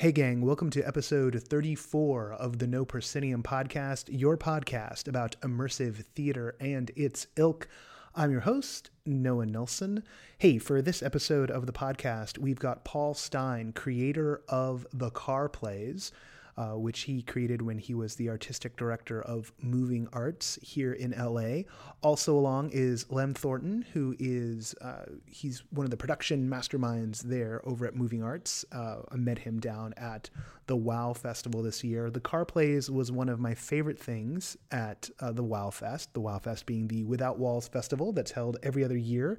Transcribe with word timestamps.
Hey, 0.00 0.12
gang, 0.12 0.40
welcome 0.40 0.70
to 0.70 0.82
episode 0.82 1.42
34 1.42 2.32
of 2.32 2.58
the 2.58 2.66
No 2.66 2.86
Proscenium 2.86 3.42
podcast, 3.42 4.04
your 4.08 4.38
podcast 4.38 5.06
about 5.06 5.36
immersive 5.42 6.06
theater 6.14 6.56
and 6.58 6.90
its 6.96 7.26
ilk. 7.36 7.68
I'm 8.14 8.30
your 8.30 8.40
host, 8.40 8.88
Noah 9.04 9.44
Nelson. 9.44 10.02
Hey, 10.38 10.56
for 10.56 10.80
this 10.80 11.02
episode 11.02 11.50
of 11.50 11.66
the 11.66 11.74
podcast, 11.74 12.38
we've 12.38 12.58
got 12.58 12.82
Paul 12.82 13.12
Stein, 13.12 13.74
creator 13.74 14.40
of 14.48 14.86
The 14.90 15.10
Car 15.10 15.50
Plays 15.50 16.12
uh, 16.56 16.72
which 16.72 17.00
he 17.00 17.22
created 17.22 17.62
when 17.62 17.78
he 17.78 17.94
was 17.94 18.14
the 18.14 18.28
artistic 18.28 18.76
director 18.76 19.22
of 19.22 19.52
Moving 19.60 20.08
Arts 20.12 20.58
here 20.62 20.92
in 20.92 21.12
LA. 21.12 21.62
Also 22.02 22.36
along 22.36 22.70
is 22.72 23.10
Lem 23.10 23.34
Thornton, 23.34 23.84
who 23.92 24.14
is 24.18 24.74
uh, 24.80 25.04
he's 25.26 25.62
one 25.70 25.84
of 25.84 25.90
the 25.90 25.96
production 25.96 26.48
masterminds 26.48 27.20
there 27.22 27.60
over 27.64 27.86
at 27.86 27.94
Moving 27.94 28.22
Arts. 28.22 28.64
Uh, 28.72 28.96
I 29.10 29.16
met 29.16 29.38
him 29.38 29.60
down 29.60 29.94
at 29.96 30.30
the 30.66 30.76
WoW 30.76 31.12
Festival 31.12 31.62
this 31.62 31.82
year. 31.82 32.10
The 32.10 32.20
Car 32.20 32.44
Plays 32.44 32.90
was 32.90 33.10
one 33.10 33.28
of 33.28 33.40
my 33.40 33.54
favorite 33.54 33.98
things 33.98 34.56
at 34.70 35.10
uh, 35.20 35.32
the 35.32 35.42
WoW 35.42 35.70
Fest. 35.70 36.14
The 36.14 36.20
WoW 36.20 36.38
Fest 36.38 36.66
being 36.66 36.88
the 36.88 37.04
Without 37.04 37.38
Walls 37.38 37.68
festival 37.68 38.12
that's 38.12 38.30
held 38.30 38.58
every 38.62 38.84
other 38.84 38.96
year 38.96 39.38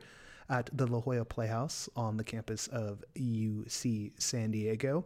at 0.49 0.69
the 0.73 0.85
La 0.85 0.99
Jolla 0.99 1.25
Playhouse 1.25 1.89
on 1.95 2.17
the 2.17 2.23
campus 2.23 2.67
of 2.67 3.03
UC 3.15 4.11
San 4.21 4.51
Diego. 4.51 5.05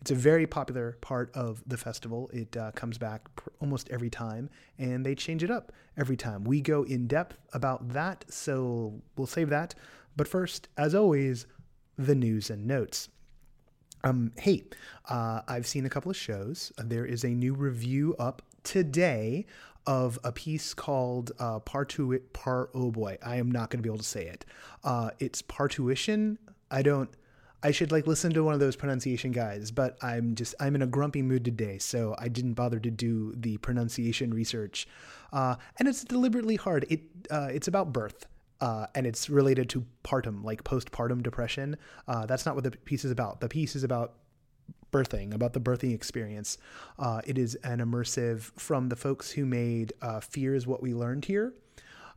It's 0.00 0.10
a 0.10 0.14
very 0.14 0.46
popular 0.46 0.96
part 1.02 1.30
of 1.34 1.62
the 1.66 1.76
festival. 1.76 2.30
It 2.32 2.56
uh, 2.56 2.72
comes 2.72 2.96
back 2.96 3.34
pr- 3.36 3.50
almost 3.60 3.90
every 3.90 4.08
time, 4.08 4.48
and 4.78 5.04
they 5.04 5.14
change 5.14 5.44
it 5.44 5.50
up 5.50 5.72
every 5.96 6.16
time. 6.16 6.44
We 6.44 6.62
go 6.62 6.84
in 6.84 7.06
depth 7.06 7.36
about 7.52 7.90
that, 7.90 8.24
so 8.28 8.94
we'll 9.16 9.26
save 9.26 9.50
that. 9.50 9.74
But 10.16 10.26
first, 10.26 10.68
as 10.78 10.94
always, 10.94 11.46
the 11.98 12.14
news 12.14 12.48
and 12.48 12.66
notes. 12.66 13.10
Um, 14.02 14.32
hey, 14.38 14.64
uh, 15.08 15.42
I've 15.46 15.66
seen 15.66 15.84
a 15.84 15.90
couple 15.90 16.10
of 16.10 16.16
shows. 16.16 16.72
There 16.78 17.04
is 17.04 17.24
a 17.24 17.28
new 17.28 17.52
review 17.52 18.16
up 18.18 18.40
today 18.62 19.44
of 19.86 20.18
a 20.24 20.32
piece 20.32 20.72
called 20.72 21.32
uh, 21.38 21.60
Partuit 21.60 22.32
Par. 22.32 22.70
Oh 22.74 22.90
boy, 22.90 23.18
I 23.22 23.36
am 23.36 23.50
not 23.50 23.68
going 23.68 23.78
to 23.78 23.82
be 23.82 23.88
able 23.88 23.98
to 23.98 24.04
say 24.04 24.26
it. 24.26 24.46
Uh, 24.82 25.10
it's 25.18 25.42
Partuition. 25.42 26.38
I 26.70 26.82
don't. 26.82 27.10
I 27.62 27.70
should 27.72 27.92
like 27.92 28.06
listen 28.06 28.32
to 28.32 28.42
one 28.42 28.54
of 28.54 28.60
those 28.60 28.76
pronunciation 28.76 29.32
guides, 29.32 29.70
but 29.70 29.98
I'm 30.02 30.34
just 30.34 30.54
I'm 30.60 30.74
in 30.74 30.82
a 30.82 30.86
grumpy 30.86 31.22
mood 31.22 31.44
today, 31.44 31.78
so 31.78 32.14
I 32.18 32.28
didn't 32.28 32.54
bother 32.54 32.78
to 32.80 32.90
do 32.90 33.34
the 33.36 33.58
pronunciation 33.58 34.32
research. 34.32 34.88
Uh, 35.32 35.56
and 35.78 35.86
it's 35.86 36.02
deliberately 36.04 36.56
hard. 36.56 36.86
It 36.88 37.02
uh, 37.30 37.48
it's 37.52 37.68
about 37.68 37.92
birth. 37.92 38.26
Uh, 38.60 38.86
and 38.94 39.06
it's 39.06 39.30
related 39.30 39.70
to 39.70 39.86
partum, 40.04 40.44
like 40.44 40.62
postpartum 40.64 41.22
depression. 41.22 41.78
Uh, 42.06 42.26
that's 42.26 42.44
not 42.44 42.54
what 42.54 42.62
the 42.62 42.70
piece 42.70 43.06
is 43.06 43.10
about. 43.10 43.40
The 43.40 43.48
piece 43.48 43.74
is 43.74 43.84
about 43.84 44.16
birthing, 44.92 45.34
about 45.34 45.54
the 45.54 45.60
birthing 45.60 45.94
experience. 45.94 46.58
Uh, 46.98 47.22
it 47.24 47.38
is 47.38 47.54
an 47.56 47.78
immersive 47.78 48.52
from 48.58 48.90
the 48.90 48.96
folks 48.96 49.30
who 49.30 49.46
made 49.46 49.94
uh, 50.02 50.20
Fear 50.20 50.54
is 50.54 50.66
What 50.66 50.82
We 50.82 50.92
Learned 50.92 51.24
Here. 51.24 51.54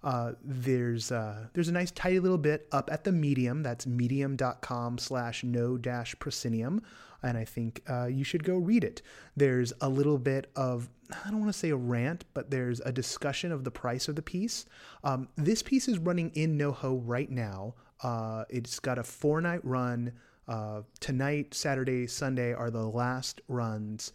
Uh, 0.04 0.34
there's 0.44 1.12
uh, 1.12 1.48
there's 1.54 1.70
a 1.70 1.72
nice 1.72 1.92
tidy 1.92 2.20
little 2.20 2.38
bit 2.38 2.68
up 2.72 2.90
at 2.92 3.04
the 3.04 3.12
medium. 3.12 3.64
That's 3.64 3.88
medium.com 3.88 4.98
slash 4.98 5.44
no 5.44 5.78
dash 5.78 6.16
proscenium. 6.20 6.82
And 7.26 7.38
i 7.38 7.46
think 7.46 7.82
uh, 7.90 8.08
you 8.08 8.26
should 8.26 8.44
go 8.44 8.58
read 8.58 8.84
it. 8.84 9.02
There's 9.38 9.72
a 9.80 9.88
little 9.88 10.18
bit 10.18 10.52
of 10.56 10.90
i 11.26 11.30
don't 11.30 11.40
want 11.40 11.54
to 11.54 11.58
say 11.58 11.70
a 11.70 11.76
rant 11.76 12.26
but 12.34 12.50
there's 12.50 12.80
a 12.80 12.92
discussion 12.92 13.52
of 13.52 13.64
the 13.64 13.72
price 13.72 14.10
of 14.10 14.16
the 14.16 14.22
piece. 14.22 14.66
Um, 15.06 15.30
this 15.38 15.64
piece 15.64 15.88
is 15.88 16.00
running 16.00 16.32
in 16.32 16.58
noho 16.58 17.02
right 17.06 17.30
now. 17.30 17.76
Uh, 18.02 18.44
it's 18.50 18.80
got 18.80 18.98
a 18.98 19.04
four 19.04 19.40
night 19.40 19.64
run. 19.64 20.12
Uh, 20.50 20.82
tonight 21.00 21.54
saturday 21.54 22.08
sunday 22.08 22.54
are 22.54 22.70
the 22.70 22.86
last 22.86 23.40
runs. 23.48 24.12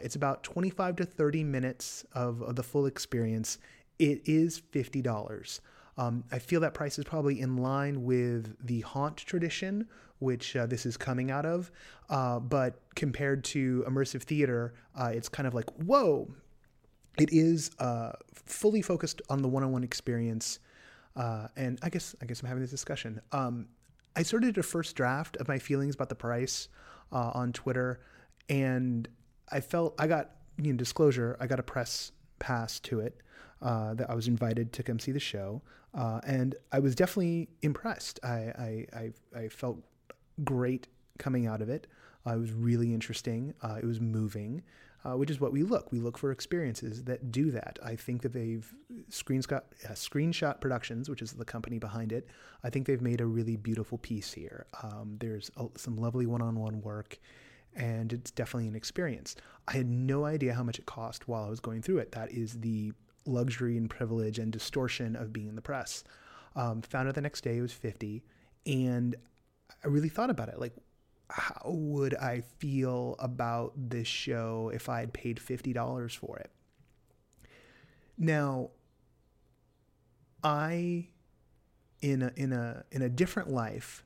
It's 0.00 0.14
about 0.14 0.44
25 0.44 0.96
to 0.96 1.04
30 1.04 1.42
minutes 1.42 2.04
of, 2.12 2.40
of 2.42 2.54
the 2.54 2.62
full 2.62 2.86
experience 2.86 3.58
it 3.98 4.22
is 4.24 4.60
$50. 4.72 5.60
Um, 5.98 6.24
I 6.32 6.38
feel 6.38 6.60
that 6.60 6.74
price 6.74 6.98
is 6.98 7.04
probably 7.04 7.40
in 7.40 7.58
line 7.58 8.02
with 8.02 8.56
the 8.66 8.80
haunt 8.80 9.18
tradition, 9.18 9.86
which 10.18 10.56
uh, 10.56 10.66
this 10.66 10.86
is 10.86 10.96
coming 10.96 11.30
out 11.30 11.44
of. 11.44 11.70
Uh, 12.08 12.38
but 12.40 12.80
compared 12.94 13.44
to 13.44 13.84
immersive 13.86 14.22
theater, 14.22 14.74
uh, 14.98 15.10
it's 15.12 15.28
kind 15.28 15.46
of 15.46 15.54
like, 15.54 15.68
whoa, 15.74 16.28
it 17.18 17.28
is 17.32 17.70
uh, 17.78 18.12
fully 18.32 18.80
focused 18.80 19.20
on 19.28 19.42
the 19.42 19.48
one-on-one 19.48 19.84
experience. 19.84 20.60
Uh, 21.14 21.48
and 21.56 21.78
I 21.82 21.90
guess 21.90 22.14
I 22.22 22.26
guess 22.26 22.40
I'm 22.40 22.48
having 22.48 22.62
this 22.62 22.70
discussion. 22.70 23.20
Um, 23.32 23.68
I 24.16 24.22
started 24.22 24.56
a 24.56 24.62
first 24.62 24.96
draft 24.96 25.36
of 25.36 25.48
my 25.48 25.58
feelings 25.58 25.94
about 25.94 26.08
the 26.08 26.14
price 26.14 26.68
uh, 27.12 27.32
on 27.34 27.52
Twitter, 27.52 28.00
and 28.48 29.06
I 29.50 29.60
felt 29.60 29.94
I 29.98 30.06
got 30.06 30.30
you 30.56 30.72
know 30.72 30.78
disclosure. 30.78 31.36
I 31.38 31.46
got 31.46 31.60
a 31.60 31.62
press 31.62 32.12
pass 32.38 32.80
to 32.80 33.00
it 33.00 33.20
uh, 33.62 33.94
that 33.94 34.10
I 34.10 34.14
was 34.14 34.28
invited 34.28 34.72
to 34.74 34.82
come 34.82 34.98
see 34.98 35.12
the 35.12 35.20
show, 35.20 35.62
uh, 35.94 36.20
and 36.26 36.54
I 36.72 36.78
was 36.78 36.94
definitely 36.94 37.48
impressed. 37.62 38.20
I, 38.22 38.28
I, 38.28 38.86
I, 38.92 39.38
I 39.38 39.48
felt 39.48 39.78
great 40.44 40.88
coming 41.18 41.46
out 41.46 41.62
of 41.62 41.68
it. 41.68 41.86
Uh, 42.26 42.34
it 42.34 42.38
was 42.38 42.52
really 42.52 42.92
interesting. 42.92 43.54
Uh, 43.62 43.78
it 43.82 43.84
was 43.84 44.00
moving, 44.00 44.62
uh, 45.04 45.12
which 45.12 45.30
is 45.30 45.40
what 45.40 45.52
we 45.52 45.62
look. 45.62 45.92
We 45.92 45.98
look 45.98 46.16
for 46.16 46.30
experiences 46.30 47.04
that 47.04 47.32
do 47.32 47.50
that. 47.50 47.78
I 47.84 47.96
think 47.96 48.22
that 48.22 48.32
they've 48.32 48.72
screenshot, 49.10 49.62
screenshot 49.90 50.60
Productions, 50.60 51.08
which 51.08 51.22
is 51.22 51.32
the 51.32 51.44
company 51.44 51.78
behind 51.78 52.12
it. 52.12 52.28
I 52.64 52.70
think 52.70 52.86
they've 52.86 53.02
made 53.02 53.20
a 53.20 53.26
really 53.26 53.56
beautiful 53.56 53.98
piece 53.98 54.32
here. 54.32 54.66
Um, 54.82 55.16
there's 55.18 55.50
a, 55.56 55.66
some 55.76 55.96
lovely 55.96 56.26
one-on-one 56.26 56.80
work 56.82 57.18
and 57.74 58.12
it's 58.12 58.30
definitely 58.30 58.68
an 58.68 58.76
experience. 58.76 59.34
I 59.66 59.72
had 59.72 59.88
no 59.88 60.24
idea 60.24 60.54
how 60.54 60.62
much 60.62 60.78
it 60.78 60.86
cost 60.86 61.26
while 61.26 61.44
I 61.44 61.48
was 61.48 61.60
going 61.60 61.82
through 61.82 61.98
it. 61.98 62.12
That 62.12 62.30
is 62.30 62.60
the 62.60 62.92
luxury 63.24 63.76
and 63.76 63.88
privilege 63.88 64.38
and 64.38 64.52
distortion 64.52 65.16
of 65.16 65.32
being 65.32 65.48
in 65.48 65.54
the 65.54 65.62
press. 65.62 66.04
Um, 66.54 66.82
found 66.82 67.08
out 67.08 67.14
the 67.14 67.20
next 67.20 67.42
day 67.42 67.56
it 67.56 67.62
was 67.62 67.72
50 67.72 68.22
and 68.66 69.16
I 69.84 69.88
really 69.88 70.08
thought 70.08 70.30
about 70.30 70.48
it. 70.48 70.58
Like, 70.58 70.74
how 71.28 71.70
would 71.70 72.14
I 72.14 72.42
feel 72.58 73.16
about 73.18 73.72
this 73.76 74.06
show 74.06 74.70
if 74.72 74.88
I 74.88 75.00
had 75.00 75.12
paid 75.12 75.38
$50 75.38 76.16
for 76.16 76.38
it? 76.38 76.50
Now, 78.18 78.70
I, 80.44 81.08
in 82.00 82.22
a, 82.22 82.32
in 82.36 82.52
a, 82.52 82.84
in 82.92 83.02
a 83.02 83.08
different 83.08 83.50
life, 83.50 84.04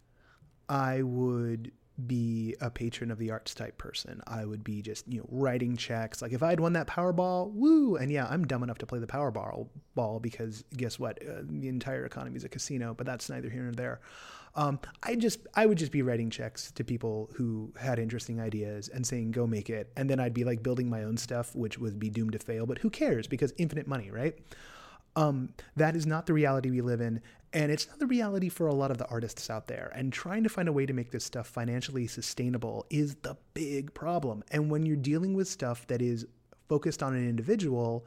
I 0.68 1.02
would 1.02 1.72
be 2.06 2.54
a 2.60 2.70
patron 2.70 3.10
of 3.10 3.18
the 3.18 3.30
arts 3.30 3.54
type 3.54 3.78
person. 3.78 4.20
I 4.26 4.44
would 4.44 4.62
be 4.62 4.82
just, 4.82 5.08
you 5.08 5.20
know, 5.20 5.26
writing 5.30 5.76
checks. 5.76 6.20
Like 6.20 6.32
if 6.32 6.42
I 6.42 6.50
had 6.50 6.60
won 6.60 6.74
that 6.74 6.86
Powerball, 6.86 7.52
woo! 7.52 7.96
And 7.96 8.10
yeah, 8.10 8.26
I'm 8.28 8.46
dumb 8.46 8.62
enough 8.62 8.78
to 8.78 8.86
play 8.86 8.98
the 8.98 9.06
Powerball 9.06 9.68
ball 9.94 10.20
because 10.20 10.64
guess 10.76 10.98
what? 10.98 11.18
Uh, 11.22 11.42
the 11.42 11.68
entire 11.68 12.04
economy 12.04 12.36
is 12.36 12.44
a 12.44 12.48
casino, 12.48 12.92
but 12.94 13.06
that's 13.06 13.30
neither 13.30 13.48
here 13.48 13.62
nor 13.62 13.72
there. 13.72 14.00
Um, 14.54 14.80
I 15.02 15.16
just, 15.16 15.46
I 15.54 15.66
would 15.66 15.76
just 15.76 15.92
be 15.92 16.00
writing 16.02 16.30
checks 16.30 16.70
to 16.72 16.84
people 16.84 17.30
who 17.34 17.72
had 17.78 17.98
interesting 17.98 18.40
ideas 18.40 18.88
and 18.88 19.06
saying, 19.06 19.32
go 19.32 19.46
make 19.46 19.68
it. 19.68 19.92
And 19.96 20.08
then 20.08 20.18
I'd 20.18 20.32
be 20.32 20.44
like 20.44 20.62
building 20.62 20.88
my 20.88 21.02
own 21.02 21.18
stuff, 21.18 21.54
which 21.54 21.78
would 21.78 21.98
be 21.98 22.08
doomed 22.08 22.32
to 22.32 22.38
fail, 22.38 22.64
but 22.64 22.78
who 22.78 22.88
cares? 22.88 23.26
Because 23.26 23.52
infinite 23.58 23.86
money, 23.86 24.10
right? 24.10 24.34
Um, 25.16 25.54
that 25.76 25.96
is 25.96 26.06
not 26.06 26.26
the 26.26 26.34
reality 26.34 26.70
we 26.70 26.82
live 26.82 27.00
in. 27.00 27.20
And 27.52 27.72
it's 27.72 27.88
not 27.88 27.98
the 27.98 28.06
reality 28.06 28.50
for 28.50 28.66
a 28.66 28.74
lot 28.74 28.90
of 28.90 28.98
the 28.98 29.06
artists 29.06 29.48
out 29.48 29.66
there. 29.66 29.90
And 29.94 30.12
trying 30.12 30.42
to 30.42 30.50
find 30.50 30.68
a 30.68 30.72
way 30.72 30.84
to 30.84 30.92
make 30.92 31.10
this 31.10 31.24
stuff 31.24 31.46
financially 31.46 32.06
sustainable 32.06 32.84
is 32.90 33.14
the 33.16 33.36
big 33.54 33.94
problem. 33.94 34.44
And 34.50 34.70
when 34.70 34.84
you're 34.84 34.96
dealing 34.96 35.32
with 35.32 35.48
stuff 35.48 35.86
that 35.86 36.02
is 36.02 36.26
focused 36.68 37.02
on 37.02 37.14
an 37.14 37.26
individual, 37.26 38.06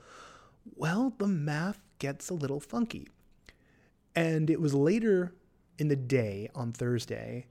well, 0.76 1.14
the 1.18 1.28
math 1.28 1.82
gets 1.98 2.30
a 2.30 2.36
little 2.36 2.60
funky. 2.60 3.08
And 4.16 4.50
it 4.50 4.62
was 4.62 4.76
later 4.76 5.34
in 5.80 5.88
the 5.88 5.96
day 5.96 6.50
on 6.54 6.72
Thursday. 6.72 7.48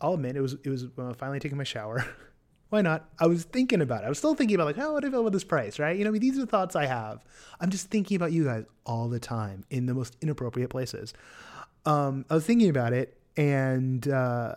I'll 0.00 0.14
admit 0.14 0.36
it 0.36 0.40
was 0.40 0.56
it 0.62 0.68
was 0.68 0.86
uh, 0.98 1.14
finally 1.14 1.40
taking 1.40 1.58
my 1.58 1.64
shower. 1.64 2.04
why 2.70 2.82
not? 2.82 3.08
I 3.18 3.26
was 3.26 3.44
thinking 3.44 3.80
about 3.80 4.02
it. 4.02 4.06
I 4.06 4.08
was 4.08 4.18
still 4.18 4.34
thinking 4.34 4.56
about 4.56 4.66
like, 4.66 4.76
how 4.76 4.94
would 4.94 5.04
I 5.04 5.10
feel 5.10 5.20
about 5.20 5.32
this 5.32 5.44
price, 5.44 5.78
right? 5.78 5.96
You 5.96 6.04
know, 6.04 6.10
I 6.10 6.12
mean, 6.12 6.22
these 6.22 6.36
are 6.36 6.40
the 6.40 6.46
thoughts 6.46 6.74
I 6.74 6.86
have. 6.86 7.24
I'm 7.60 7.70
just 7.70 7.88
thinking 7.88 8.16
about 8.16 8.32
you 8.32 8.44
guys 8.44 8.64
all 8.84 9.08
the 9.08 9.20
time 9.20 9.64
in 9.70 9.86
the 9.86 9.94
most 9.94 10.16
inappropriate 10.20 10.70
places. 10.70 11.14
Um, 11.86 12.24
I 12.30 12.34
was 12.34 12.46
thinking 12.46 12.70
about 12.70 12.92
it, 12.92 13.18
and 13.36 14.08
uh, 14.08 14.54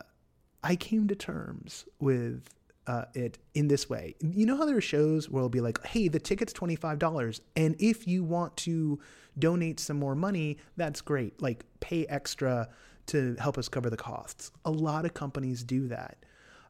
I 0.64 0.76
came 0.76 1.08
to 1.10 1.16
terms 1.16 1.86
with 2.00 2.50
uh, 2.88 3.06
it 3.14 3.38
in 3.54 3.68
this 3.68 3.90
way. 3.90 4.16
You 4.22 4.46
know 4.46 4.58
how 4.58 4.66
there 4.66 4.78
are 4.78 4.82
shows 4.82 5.30
where 5.30 5.42
it'll 5.42 5.50
be 5.50 5.62
like, 5.62 5.86
hey, 5.86 6.08
the 6.08 6.20
ticket's 6.20 6.54
$25. 6.54 7.42
And 7.56 7.76
if 7.80 8.08
you 8.08 8.24
want 8.24 8.56
to 8.58 9.00
donate 9.38 9.80
some 9.80 10.00
more 10.00 10.16
money, 10.16 10.58
that's 10.78 11.02
great. 11.02 11.42
Like, 11.42 11.66
pay 11.82 12.06
extra 12.08 12.70
to 13.08 13.36
help 13.40 13.58
us 13.58 13.68
cover 13.70 13.90
the 13.90 13.98
costs. 13.98 14.52
A 14.66 14.72
lot 14.72 15.06
of 15.06 15.14
companies 15.14 15.64
do 15.64 15.88
that. 15.90 16.18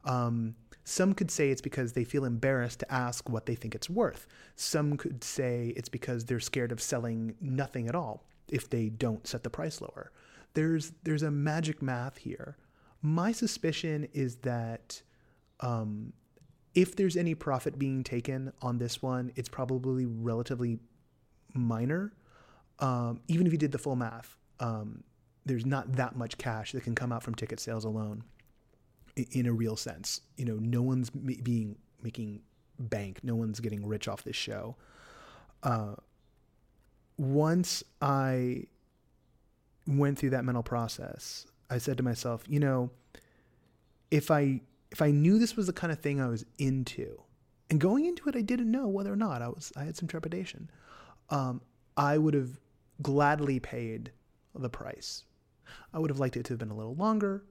Um, 0.05 0.55
some 0.89 1.13
could 1.13 1.29
say 1.29 1.49
it's 1.49 1.59
because 1.59 1.91
they 1.91 2.05
feel 2.05 2.23
embarrassed 2.23 2.79
to 2.79 2.89
ask 2.89 3.29
what 3.29 3.45
they 3.45 3.55
think 3.55 3.75
it's 3.75 3.89
worth. 3.89 4.25
Some 4.55 4.95
could 4.95 5.21
say 5.21 5.73
it's 5.75 5.89
because 5.89 6.23
they're 6.23 6.39
scared 6.39 6.71
of 6.71 6.81
selling 6.81 7.35
nothing 7.41 7.89
at 7.89 7.93
all 7.93 8.23
if 8.47 8.69
they 8.69 8.87
don't 8.87 9.27
set 9.27 9.43
the 9.43 9.49
price 9.49 9.81
lower. 9.81 10.13
There's 10.53 10.93
there's 11.03 11.23
a 11.23 11.29
magic 11.29 11.81
math 11.81 12.19
here. 12.19 12.55
My 13.01 13.33
suspicion 13.33 14.07
is 14.13 14.37
that 14.37 15.01
um, 15.59 16.13
if 16.73 16.95
there's 16.95 17.17
any 17.17 17.35
profit 17.35 17.77
being 17.77 18.01
taken 18.01 18.53
on 18.61 18.77
this 18.77 19.01
one, 19.01 19.33
it's 19.35 19.49
probably 19.49 20.05
relatively 20.05 20.79
minor. 21.53 22.13
Um, 22.79 23.19
even 23.27 23.45
if 23.45 23.51
you 23.51 23.59
did 23.59 23.73
the 23.73 23.77
full 23.77 23.97
math, 23.97 24.37
um, 24.61 25.03
there's 25.45 25.65
not 25.65 25.97
that 25.97 26.15
much 26.15 26.37
cash 26.37 26.71
that 26.71 26.85
can 26.85 26.95
come 26.95 27.11
out 27.11 27.23
from 27.23 27.35
ticket 27.35 27.59
sales 27.59 27.83
alone 27.83 28.23
in, 29.17 29.45
a 29.45 29.53
real 29.53 29.75
sense. 29.75 30.21
You 30.37 30.45
know, 30.45 30.55
no 30.55 30.81
one's 30.81 31.09
being 31.09 31.77
making 32.01 32.41
bank, 32.79 33.19
no 33.23 33.35
one's 33.35 33.59
getting 33.59 33.85
rich 33.85 34.07
off 34.07 34.23
this 34.23 34.35
show. 34.35 34.75
Uh, 35.63 35.95
once 37.17 37.83
I 38.01 38.65
went 39.87 40.19
through 40.19 40.31
that 40.31 40.45
mental 40.45 40.63
process, 40.63 41.47
I 41.69 41.79
said 41.79 41.97
to 41.97 42.03
myself, 42.03 42.43
you 42.47 42.59
know, 42.59 42.91
if 44.11 44.29
I 44.31 44.61
if 44.91 45.01
I 45.01 45.11
knew 45.11 45.37
this 45.37 45.55
was 45.55 45.67
the 45.67 45.73
kind 45.73 45.91
of 45.91 45.99
thing 45.99 46.21
I 46.21 46.27
was 46.27 46.45
into, 46.57 47.21
and 47.69 47.79
going 47.79 48.05
into 48.05 48.29
it, 48.29 48.35
I 48.35 48.41
didn't 48.41 48.71
know 48.71 48.87
whether 48.87 49.11
or 49.11 49.17
not 49.17 49.41
I 49.41 49.49
was 49.49 49.73
I 49.75 49.83
had 49.83 49.97
some 49.97 50.07
trepidation. 50.07 50.69
Um, 51.29 51.61
I 51.97 52.17
would 52.17 52.33
have 52.33 52.59
gladly 53.01 53.59
paid 53.59 54.11
the 54.55 54.69
price. 54.69 55.23
I 55.93 55.99
would 55.99 56.09
have 56.09 56.19
liked 56.19 56.37
it 56.37 56.45
to 56.45 56.53
have 56.53 56.59
been 56.59 56.71
a 56.71 56.75
little 56.75 56.95
longer. 56.95 57.43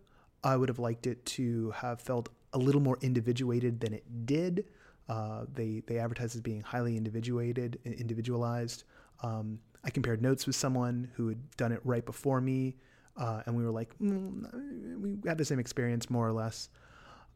I 0.47 0.57
would 0.57 0.69
have 0.69 0.79
liked 0.79 1.09
it 1.09 1.27
to 1.27 1.73
have 1.73 2.01
felt 2.01 2.29
a 2.53 2.59
little 2.59 2.81
more 2.81 2.99
individuated 3.03 3.81
than 3.81 3.93
it 3.93 4.05
did. 4.27 4.65
Uh, 5.09 5.45
they 5.53 5.83
they 5.87 5.99
advertised 5.99 6.37
as 6.37 6.41
being 6.41 6.61
highly 6.61 6.97
individuated, 6.97 7.81
individualized. 7.85 8.85
Um, 9.23 9.59
I 9.85 9.91
compared 9.91 10.23
notes 10.23 10.47
with 10.47 10.55
someone 10.55 11.11
who 11.15 11.29
had 11.29 11.57
done 11.57 11.73
it 11.73 11.81
right 11.85 12.07
before 12.07 12.41
me, 12.41 12.77
uh, 13.17 13.43
and 13.47 13.57
we 13.57 13.65
were 13.65 13.73
like, 13.73 13.99
mm, 13.99 15.01
we 15.01 15.17
had 15.29 15.37
the 15.37 15.45
same 15.45 15.59
experience 15.59 16.09
more 16.09 16.27
or 16.27 16.33
less. 16.33 16.69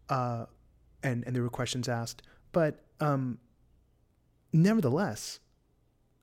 Uh, 0.08 0.46
and 1.02 1.24
and 1.26 1.34
there 1.34 1.42
were 1.42 1.50
questions 1.50 1.88
asked, 1.88 2.22
but 2.52 2.84
um, 3.00 3.38
nevertheless, 4.52 5.40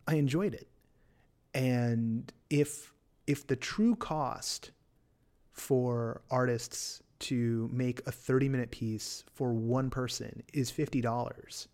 I 0.07 0.15
enjoyed 0.15 0.53
it. 0.53 0.69
And 1.53 2.31
if 2.49 2.93
if 3.25 3.45
the 3.45 3.57
true 3.57 3.95
cost 3.95 4.71
for 5.59 6.21
artists 6.29 7.01
to 7.19 7.69
make 7.73 8.01
a 8.07 8.11
30 8.11 8.49
minute 8.49 8.71
piece 8.71 9.23
for 9.33 9.53
one 9.53 9.89
person 9.89 10.43
is 10.53 10.71
$50 10.71 11.67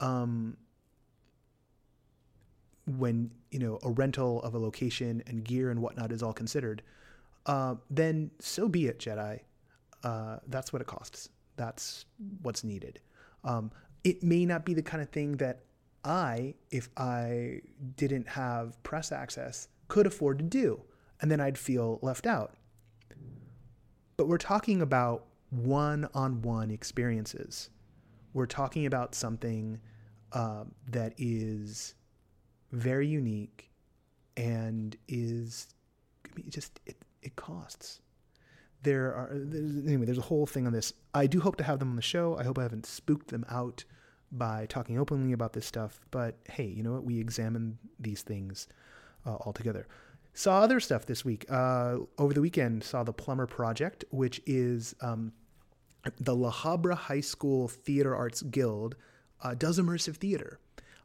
um 0.00 0.56
when 2.98 3.30
you 3.50 3.58
know 3.58 3.78
a 3.82 3.90
rental 3.90 4.42
of 4.42 4.54
a 4.54 4.58
location 4.58 5.22
and 5.26 5.44
gear 5.44 5.70
and 5.70 5.80
whatnot 5.80 6.10
is 6.10 6.22
all 6.22 6.32
considered 6.32 6.82
uh, 7.46 7.74
then 7.90 8.30
so 8.38 8.68
be 8.68 8.86
it 8.86 8.98
jedi. 8.98 9.40
Uh, 10.04 10.38
that's 10.48 10.72
what 10.72 10.82
it 10.82 10.88
costs. 10.88 11.28
That's 11.56 12.06
what's 12.42 12.64
needed. 12.64 13.00
Um, 13.44 13.70
it 14.04 14.22
may 14.22 14.44
not 14.44 14.64
be 14.64 14.74
the 14.74 14.82
kind 14.82 15.02
of 15.02 15.08
thing 15.10 15.36
that 15.36 15.60
i 16.04 16.52
if 16.72 16.88
i 16.96 17.60
didn't 17.96 18.26
have 18.26 18.82
press 18.82 19.12
access 19.12 19.68
could 19.86 20.04
afford 20.04 20.36
to 20.36 20.44
do 20.44 20.82
and 21.20 21.30
then 21.30 21.40
i'd 21.40 21.56
feel 21.56 22.00
left 22.02 22.26
out 22.26 22.56
but 24.22 24.28
we're 24.28 24.38
talking 24.38 24.80
about 24.80 25.24
one 25.50 26.08
on 26.14 26.42
one 26.42 26.70
experiences. 26.70 27.70
We're 28.32 28.46
talking 28.46 28.86
about 28.86 29.16
something 29.16 29.80
uh, 30.30 30.62
that 30.92 31.14
is 31.18 31.96
very 32.70 33.08
unique 33.08 33.68
and 34.36 34.96
is 35.08 35.74
I 36.24 36.36
mean, 36.36 36.50
just, 36.50 36.78
it, 36.86 36.94
it 37.20 37.34
costs. 37.34 38.00
There 38.84 39.12
are, 39.12 39.30
there's, 39.32 39.84
anyway, 39.88 40.06
there's 40.06 40.18
a 40.18 40.20
whole 40.22 40.46
thing 40.46 40.68
on 40.68 40.72
this. 40.72 40.92
I 41.12 41.26
do 41.26 41.40
hope 41.40 41.56
to 41.56 41.64
have 41.64 41.80
them 41.80 41.90
on 41.90 41.96
the 41.96 42.00
show. 42.02 42.36
I 42.38 42.44
hope 42.44 42.60
I 42.60 42.62
haven't 42.62 42.86
spooked 42.86 43.26
them 43.26 43.44
out 43.50 43.82
by 44.30 44.66
talking 44.66 45.00
openly 45.00 45.32
about 45.32 45.52
this 45.52 45.66
stuff. 45.66 45.98
But 46.12 46.38
hey, 46.48 46.66
you 46.66 46.84
know 46.84 46.92
what? 46.92 47.02
We 47.02 47.18
examine 47.18 47.76
these 47.98 48.22
things 48.22 48.68
uh, 49.26 49.34
all 49.34 49.52
together. 49.52 49.88
Saw 50.34 50.60
other 50.60 50.80
stuff 50.80 51.06
this 51.06 51.24
week. 51.24 51.44
Uh, 51.50 51.98
over 52.18 52.32
the 52.32 52.40
weekend, 52.40 52.84
saw 52.84 53.02
the 53.02 53.12
Plummer 53.12 53.46
Project, 53.46 54.04
which 54.10 54.40
is 54.46 54.94
um, 55.02 55.32
the 56.18 56.34
La 56.34 56.50
Habra 56.50 56.94
High 56.94 57.20
School 57.20 57.68
Theater 57.68 58.16
Arts 58.16 58.42
Guild 58.42 58.96
uh, 59.42 59.54
does 59.54 59.78
immersive 59.78 60.16
theater. 60.16 60.58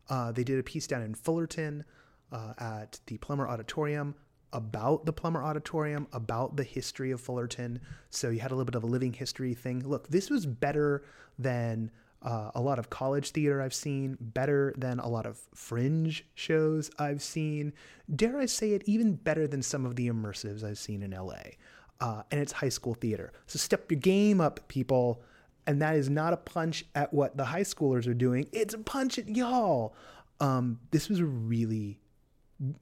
Uh, 0.10 0.32
they 0.32 0.44
did 0.44 0.60
a 0.60 0.64
piece 0.64 0.88
down 0.88 1.02
in 1.02 1.14
Fullerton 1.14 1.84
uh, 2.32 2.54
at 2.58 3.00
the 3.08 3.18
Plummer 3.18 3.48
Auditorium 3.48 4.16
about 4.54 5.06
the 5.06 5.12
Plummer 5.12 5.44
Auditorium, 5.44 6.08
about 6.14 6.56
the 6.56 6.64
history 6.64 7.12
of 7.12 7.20
Fullerton. 7.20 7.82
So 8.10 8.30
you 8.30 8.40
had 8.40 8.52
a 8.52 8.56
little 8.56 8.66
bit 8.66 8.76
of 8.76 8.84
a 8.84 8.88
living 8.88 9.14
history 9.14 9.54
thing. 9.54 9.88
Look, 9.88 10.08
this 10.08 10.30
was 10.30 10.46
better 10.46 11.04
than 11.38 11.92
uh, 12.28 12.52
a 12.56 12.62
lot 12.62 12.78
of 12.78 12.90
college 12.90 13.32
theater 13.32 13.62
I've 13.62 13.74
seen, 13.74 14.18
better 14.20 14.74
than 14.78 15.00
a 15.00 15.08
lot 15.08 15.26
of 15.26 15.40
fringe 15.56 16.26
shows 16.36 16.92
I've 17.00 17.22
seen. 17.22 17.72
Dare 18.14 18.38
I 18.38 18.48
say 18.48 18.72
it, 18.72 18.84
even 18.86 19.14
better 19.14 19.48
than 19.48 19.62
some 19.62 19.86
of 19.86 19.96
the 19.96 20.10
immersives 20.10 20.62
I've 20.62 20.78
seen 20.78 21.04
in 21.04 21.12
LA. 21.12 21.56
Uh, 22.02 22.24
and 22.30 22.42
it's 22.42 22.52
high 22.52 22.68
school 22.68 22.96
theater. 22.96 23.32
So 23.46 23.58
step 23.58 23.90
your 23.90 24.02
game 24.02 24.42
up, 24.42 24.68
people. 24.68 25.22
And 25.68 25.82
that 25.82 25.96
is 25.96 26.10
not 26.10 26.34
a 26.34 26.38
punch 26.38 26.84
at 26.96 27.14
what 27.14 27.38
the 27.38 27.46
high 27.46 27.62
schoolers 27.62 28.08
are 28.08 28.14
doing, 28.14 28.50
it's 28.52 28.74
a 28.74 28.80
punch 28.80 29.18
at 29.18 29.30
y'all. 29.30 29.96
Um, 30.42 30.82
this 30.92 31.08
was 31.08 31.22
really 31.22 31.98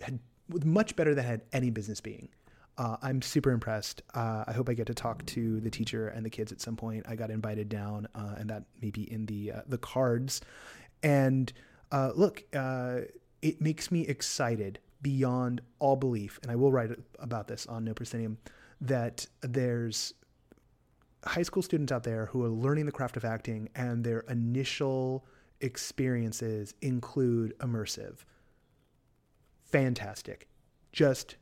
had, 0.01 0.17
much 0.63 0.95
better 0.95 1.13
than 1.13 1.23
had 1.23 1.41
any 1.53 1.69
business 1.69 2.01
being. 2.01 2.29
Uh, 2.77 2.97
I'm 3.01 3.21
super 3.21 3.51
impressed. 3.51 4.01
Uh, 4.13 4.43
I 4.47 4.53
hope 4.53 4.69
I 4.69 4.73
get 4.73 4.87
to 4.87 4.93
talk 4.93 5.25
to 5.27 5.61
the 5.61 5.69
teacher 5.69 6.09
and 6.09 6.25
the 6.25 6.29
kids 6.29 6.51
at 6.51 6.59
some 6.59 6.75
point. 6.75 7.05
I 7.07 7.15
got 7.15 7.31
invited 7.31 7.69
down, 7.69 8.07
uh, 8.13 8.35
and 8.37 8.49
that 8.49 8.63
may 8.81 8.89
be 8.89 9.09
in 9.11 9.25
the 9.27 9.53
uh, 9.53 9.61
the 9.67 9.77
cards. 9.77 10.41
And 11.01 11.51
uh, 11.91 12.11
look, 12.15 12.43
uh, 12.53 13.01
it 13.41 13.61
makes 13.61 13.91
me 13.91 14.01
excited 14.07 14.79
beyond 15.01 15.61
all 15.79 15.95
belief. 15.95 16.39
And 16.41 16.51
I 16.51 16.55
will 16.55 16.71
write 16.71 16.91
about 17.19 17.47
this 17.47 17.65
on 17.67 17.85
No 17.85 17.93
Proscenium 17.93 18.37
that 18.81 19.25
there's 19.41 20.13
high 21.23 21.43
school 21.43 21.63
students 21.63 21.91
out 21.91 22.03
there 22.03 22.25
who 22.27 22.43
are 22.43 22.49
learning 22.49 22.87
the 22.87 22.91
craft 22.91 23.15
of 23.15 23.23
acting, 23.23 23.69
and 23.75 24.03
their 24.03 24.21
initial 24.21 25.25
experiences 25.61 26.73
include 26.81 27.57
immersive. 27.59 28.25
Fantastic, 29.63 30.49
just 30.91 31.37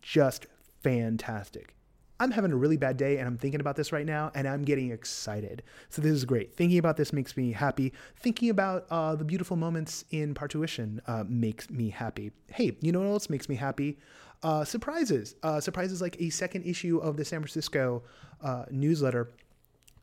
just 0.00 0.46
fantastic. 0.82 1.74
I'm 2.20 2.32
having 2.32 2.50
a 2.50 2.56
really 2.56 2.76
bad 2.76 2.96
day 2.96 3.18
and 3.18 3.28
I'm 3.28 3.38
thinking 3.38 3.60
about 3.60 3.76
this 3.76 3.92
right 3.92 4.06
now 4.06 4.32
and 4.34 4.48
I'm 4.48 4.64
getting 4.64 4.90
excited. 4.90 5.62
So 5.88 6.02
this 6.02 6.12
is 6.12 6.24
great. 6.24 6.52
Thinking 6.52 6.78
about 6.78 6.96
this 6.96 7.12
makes 7.12 7.36
me 7.36 7.52
happy. 7.52 7.92
Thinking 8.16 8.50
about 8.50 8.86
uh, 8.90 9.14
the 9.14 9.24
beautiful 9.24 9.56
moments 9.56 10.04
in 10.10 10.34
Parturition 10.34 11.00
uh, 11.06 11.24
makes 11.28 11.70
me 11.70 11.90
happy. 11.90 12.32
Hey, 12.50 12.76
you 12.80 12.90
know 12.90 13.00
what 13.00 13.08
else 13.08 13.30
makes 13.30 13.48
me 13.48 13.54
happy? 13.54 13.98
Uh, 14.42 14.64
surprises. 14.64 15.36
Uh, 15.42 15.60
surprises 15.60 16.00
like 16.00 16.16
a 16.20 16.30
second 16.30 16.64
issue 16.64 16.98
of 16.98 17.16
the 17.16 17.24
San 17.24 17.40
Francisco 17.40 18.02
uh, 18.42 18.64
newsletter. 18.70 19.30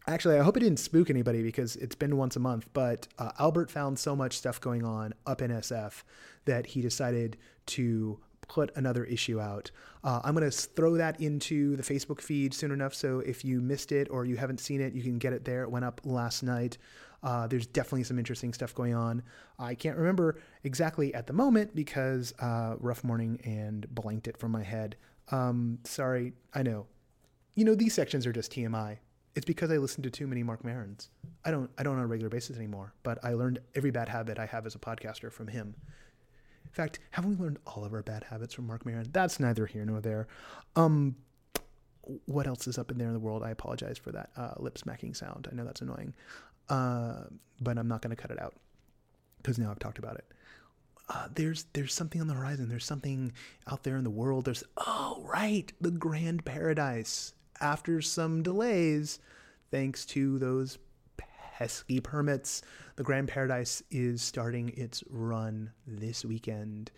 Actually, 0.07 0.37
I 0.37 0.43
hope 0.43 0.55
it 0.55 0.59
didn't 0.59 0.79
spook 0.79 1.09
anybody 1.09 1.41
because 1.41 1.75
it's 1.77 1.95
been 1.95 2.15
once 2.15 2.35
a 2.35 2.39
month, 2.39 2.67
but 2.73 3.07
uh, 3.17 3.31
Albert 3.39 3.71
found 3.71 3.97
so 3.97 4.15
much 4.15 4.37
stuff 4.37 4.61
going 4.61 4.85
on 4.85 5.13
up 5.25 5.41
in 5.41 5.51
SF 5.51 6.03
that 6.45 6.67
he 6.67 6.81
decided 6.81 7.37
to 7.67 8.19
put 8.47 8.75
another 8.75 9.03
issue 9.03 9.39
out. 9.39 9.71
Uh, 10.03 10.21
I'm 10.23 10.35
going 10.35 10.49
to 10.49 10.55
throw 10.55 10.97
that 10.97 11.19
into 11.19 11.75
the 11.75 11.83
Facebook 11.83 12.21
feed 12.21 12.53
soon 12.53 12.71
enough. 12.71 12.93
So 12.93 13.19
if 13.19 13.43
you 13.43 13.61
missed 13.61 13.91
it 13.91 14.07
or 14.09 14.25
you 14.25 14.37
haven't 14.37 14.59
seen 14.59 14.81
it, 14.81 14.93
you 14.93 15.01
can 15.01 15.17
get 15.17 15.33
it 15.33 15.45
there. 15.45 15.63
It 15.63 15.71
went 15.71 15.85
up 15.85 16.01
last 16.03 16.43
night. 16.43 16.77
Uh, 17.23 17.47
there's 17.47 17.65
definitely 17.65 18.03
some 18.03 18.19
interesting 18.19 18.53
stuff 18.53 18.75
going 18.75 18.93
on. 18.93 19.23
I 19.57 19.73
can't 19.73 19.97
remember 19.97 20.39
exactly 20.63 21.13
at 21.15 21.25
the 21.25 21.33
moment 21.33 21.75
because 21.75 22.33
uh, 22.39 22.75
rough 22.79 23.03
morning 23.03 23.39
and 23.43 23.87
blanked 23.93 24.27
it 24.27 24.37
from 24.37 24.51
my 24.51 24.61
head. 24.61 24.95
Um, 25.31 25.79
sorry, 25.85 26.33
I 26.53 26.61
know. 26.61 26.85
You 27.55 27.65
know 27.65 27.73
these 27.73 27.93
sections 27.93 28.27
are 28.27 28.33
just 28.33 28.51
TMI. 28.51 28.97
It's 29.33 29.45
because 29.45 29.71
I 29.71 29.77
listen 29.77 30.03
to 30.03 30.09
too 30.09 30.27
many 30.27 30.43
Mark 30.43 30.63
Marons. 30.63 31.09
I 31.43 31.51
don't. 31.51 31.69
I 31.77 31.83
don't 31.83 31.97
on 31.97 32.03
a 32.03 32.07
regular 32.07 32.29
basis 32.29 32.57
anymore. 32.57 32.93
But 33.03 33.17
I 33.23 33.33
learned 33.33 33.59
every 33.73 33.91
bad 33.91 34.07
habit 34.07 34.37
I 34.37 34.45
have 34.45 34.65
as 34.65 34.75
a 34.75 34.79
podcaster 34.79 35.31
from 35.31 35.47
him 35.47 35.75
fact, 36.75 36.99
haven't 37.11 37.37
we 37.37 37.43
learned 37.43 37.59
all 37.65 37.85
of 37.85 37.93
our 37.93 38.03
bad 38.03 38.25
habits 38.25 38.53
from 38.53 38.67
Mark 38.67 38.85
Maron? 38.85 39.09
That's 39.11 39.39
neither 39.39 39.65
here 39.65 39.85
nor 39.85 40.01
there. 40.01 40.27
Um, 40.75 41.15
what 42.25 42.47
else 42.47 42.67
is 42.67 42.77
up 42.77 42.91
in 42.91 42.97
there 42.97 43.07
in 43.07 43.13
the 43.13 43.19
world? 43.19 43.43
I 43.43 43.49
apologize 43.49 43.97
for 43.97 44.11
that 44.11 44.29
uh, 44.37 44.53
lip 44.57 44.77
smacking 44.77 45.13
sound. 45.13 45.47
I 45.51 45.55
know 45.55 45.65
that's 45.65 45.81
annoying, 45.81 46.13
uh, 46.69 47.23
but 47.59 47.77
I'm 47.77 47.87
not 47.87 48.01
going 48.01 48.15
to 48.15 48.21
cut 48.21 48.31
it 48.31 48.41
out 48.41 48.53
because 49.37 49.57
now 49.57 49.71
I've 49.71 49.79
talked 49.79 49.97
about 49.97 50.15
it. 50.15 50.25
Uh, 51.07 51.27
there's 51.33 51.65
there's 51.73 51.93
something 51.93 52.19
on 52.19 52.27
the 52.27 52.33
horizon. 52.33 52.67
There's 52.67 52.85
something 52.85 53.31
out 53.71 53.83
there 53.83 53.95
in 53.97 54.03
the 54.03 54.09
world. 54.09 54.45
There's 54.45 54.63
oh 54.77 55.21
right, 55.23 55.71
the 55.79 55.91
Grand 55.91 56.45
Paradise. 56.45 57.33
After 57.61 58.01
some 58.01 58.43
delays, 58.43 59.19
thanks 59.71 60.05
to 60.07 60.37
those 60.39 60.77
pesky 61.57 62.01
permits. 62.01 62.61
The 62.97 63.03
Grand 63.03 63.29
Paradise 63.29 63.81
is 63.89 64.21
starting 64.21 64.73
its 64.75 65.05
run 65.09 65.71
this 65.87 66.25
weekend 66.25 66.91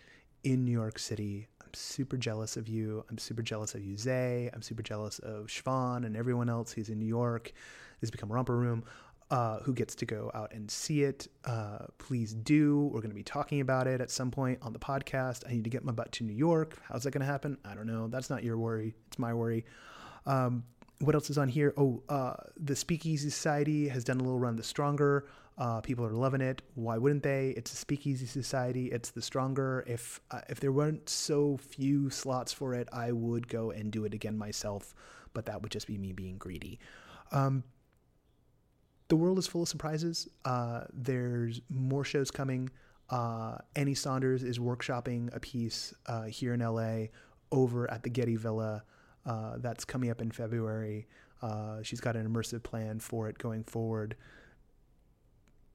in 0.44 0.66
New 0.66 0.72
York 0.72 0.98
City. 0.98 1.48
I'm 1.62 1.70
super 1.76 2.18
jealous 2.18 2.58
of 2.58 2.68
you. 2.68 3.06
I'm 3.12 3.20
super 3.20 3.44
jealous 3.44 3.76
of 3.76 3.86
you, 3.86 3.96
Zay. 3.98 4.50
I'm 4.52 4.64
super 4.64 4.82
jealous 4.82 5.20
of 5.20 5.46
Schwan 5.46 6.08
and 6.08 6.18
everyone 6.18 6.50
else 6.50 6.72
who's 6.72 6.90
in 6.90 6.98
New 6.98 7.06
York. 7.06 7.52
This 8.00 8.08
has 8.08 8.12
become 8.12 8.32
romper 8.32 8.58
room. 8.58 8.84
uh, 9.30 9.60
who 9.60 9.74
gets 9.74 9.96
to 9.96 10.06
go 10.06 10.32
out 10.34 10.54
and 10.54 10.70
see 10.72 11.04
it, 11.04 11.28
uh, 11.46 11.80
please 11.98 12.34
do. 12.34 12.90
We're 12.94 13.02
going 13.02 13.10
to 13.10 13.16
be 13.16 13.24
talking 13.24 13.60
about 13.60 13.88
it 13.88 14.00
at 14.00 14.10
some 14.10 14.32
point 14.32 14.60
on 14.62 14.72
the 14.74 14.80
podcast. 14.80 15.44
I 15.48 15.52
need 15.52 15.66
to 15.66 15.70
get 15.70 15.84
my 15.84 15.92
butt 15.92 16.12
to 16.14 16.24
New 16.24 16.34
York. 16.34 16.78
How's 16.84 17.04
that 17.04 17.12
going 17.12 17.22
to 17.22 17.28
happen? 17.28 17.58
I 17.66 17.76
don't 17.76 17.88
know. 17.88 18.08
That's 18.08 18.30
not 18.30 18.44
your 18.44 18.58
worry. 18.58 18.96
It's 19.08 19.20
my 19.20 19.34
worry. 19.34 19.66
Um, 20.26 20.64
what 21.00 21.16
else 21.16 21.30
is 21.30 21.38
on 21.38 21.48
here? 21.48 21.74
Oh, 21.78 22.02
uh, 22.10 22.36
the 22.58 22.76
Speakeasy 22.76 23.30
Society 23.30 23.88
has 23.90 24.04
done 24.04 24.20
a 24.20 24.24
little 24.24 24.40
run 24.40 24.56
the 24.56 24.64
Stronger. 24.64 25.28
Uh, 25.58 25.82
people 25.82 26.06
are 26.06 26.14
loving 26.14 26.42
it. 26.42 26.62
Why 26.76 26.98
wouldn't 26.98 27.24
they? 27.24 27.50
It's 27.58 27.74
a 27.74 27.76
Speakeasy 27.76 28.26
Society. 28.26 28.88
It's 28.88 29.12
the 29.12 29.22
Stronger. 29.22 29.84
If 29.88 30.20
uh, 30.32 30.42
if 30.50 30.60
there 30.60 30.72
weren't 30.72 31.10
so 31.10 31.58
few 31.58 32.10
slots 32.10 32.52
for 32.52 32.74
it, 32.74 32.88
I 32.92 33.12
would 33.12 33.48
go 33.48 33.72
and 33.72 33.92
do 33.92 34.06
it 34.06 34.14
again 34.14 34.38
myself. 34.38 34.94
But 35.34 35.46
that 35.46 35.62
would 35.62 35.72
just 35.72 35.88
be 35.88 35.98
me 35.98 36.14
being 36.14 36.38
greedy. 36.38 36.80
Um, 37.32 37.64
the 39.08 39.16
world 39.16 39.38
is 39.38 39.48
full 39.48 39.64
of 39.64 39.70
surprises. 39.70 40.28
Uh, 40.46 40.82
there's 40.94 41.62
more 41.70 42.04
shows 42.04 42.32
coming. 42.32 42.70
Uh, 43.10 43.58
Annie 43.76 43.94
Saunders 43.94 44.44
is 44.44 44.60
workshopping 44.60 45.34
a 45.36 45.40
piece 45.40 45.94
uh, 46.08 46.24
here 46.24 46.54
in 46.54 46.60
LA 46.60 47.08
over 47.52 47.90
at 47.90 48.04
the 48.04 48.10
Getty 48.10 48.36
Villa. 48.36 48.84
Uh, 49.28 49.58
that's 49.58 49.84
coming 49.84 50.10
up 50.10 50.22
in 50.22 50.32
February. 50.32 51.06
Uh, 51.42 51.84
she's 51.84 52.00
got 52.00 52.16
an 52.16 52.28
immersive 52.28 52.64
plan 52.64 53.00
for 53.00 53.28
it 53.28 53.38
going 53.38 53.64
forward. 53.64 54.16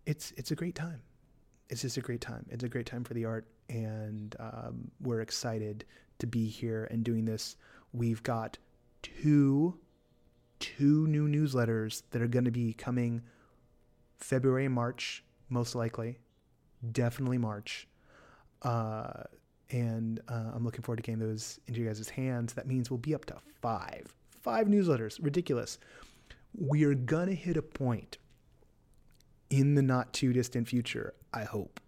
It's 0.07 0.33
it's 0.39 0.51
a 0.51 0.57
great 0.57 0.75
time. 0.75 1.03
It's 1.69 1.83
just 1.83 1.99
a 1.99 2.01
great 2.01 2.23
time. 2.23 2.47
It's 2.51 2.65
a 2.65 2.69
great 2.69 2.87
time 2.87 3.05
for 3.05 3.15
the 3.15 3.27
art, 3.27 3.47
and 3.69 4.35
um, 4.41 4.91
we're 5.01 5.21
excited 5.21 5.85
to 6.19 6.27
be 6.27 6.47
here 6.47 6.89
and 6.91 7.05
doing 7.05 7.27
this. 7.27 7.57
We've 7.93 8.23
got 8.23 8.57
two 9.03 9.79
two 10.59 11.07
new 11.09 11.29
newsletters 11.29 12.03
that 12.13 12.23
are 12.23 12.29
going 12.29 12.45
to 12.45 12.51
be 12.51 12.73
coming 12.73 13.21
February 14.17 14.69
March, 14.69 15.25
most 15.51 15.75
likely. 15.75 16.19
Definitely 16.93 17.39
March. 17.39 17.87
Uh, 18.63 19.25
and 19.73 20.21
uh, 20.29 20.53
I'm 20.55 20.65
looking 20.65 20.83
forward 20.83 20.99
to 20.99 21.03
getting 21.03 21.19
those 21.19 21.59
into 21.67 21.81
you 21.81 21.87
guys' 21.87 22.09
hands. 22.09 22.53
That 22.53 22.67
means 22.67 22.91
we'll 22.91 22.99
be 22.99 23.15
up 23.15 23.25
to 23.27 23.37
five. 23.61 24.15
Five 24.41 24.67
newsletters. 24.67 25.19
Ridiculous. 25.21 25.79
We 26.55 26.85
are 26.85 26.95
going 26.95 27.29
to 27.29 27.35
hit 27.35 27.57
a 27.57 27.63
point 27.63 28.19
in 29.51 29.75
the 29.75 29.83
not 29.83 30.13
too 30.13 30.33
distant 30.33 30.69
future, 30.69 31.15
I 31.33 31.45
hope, 31.45 31.81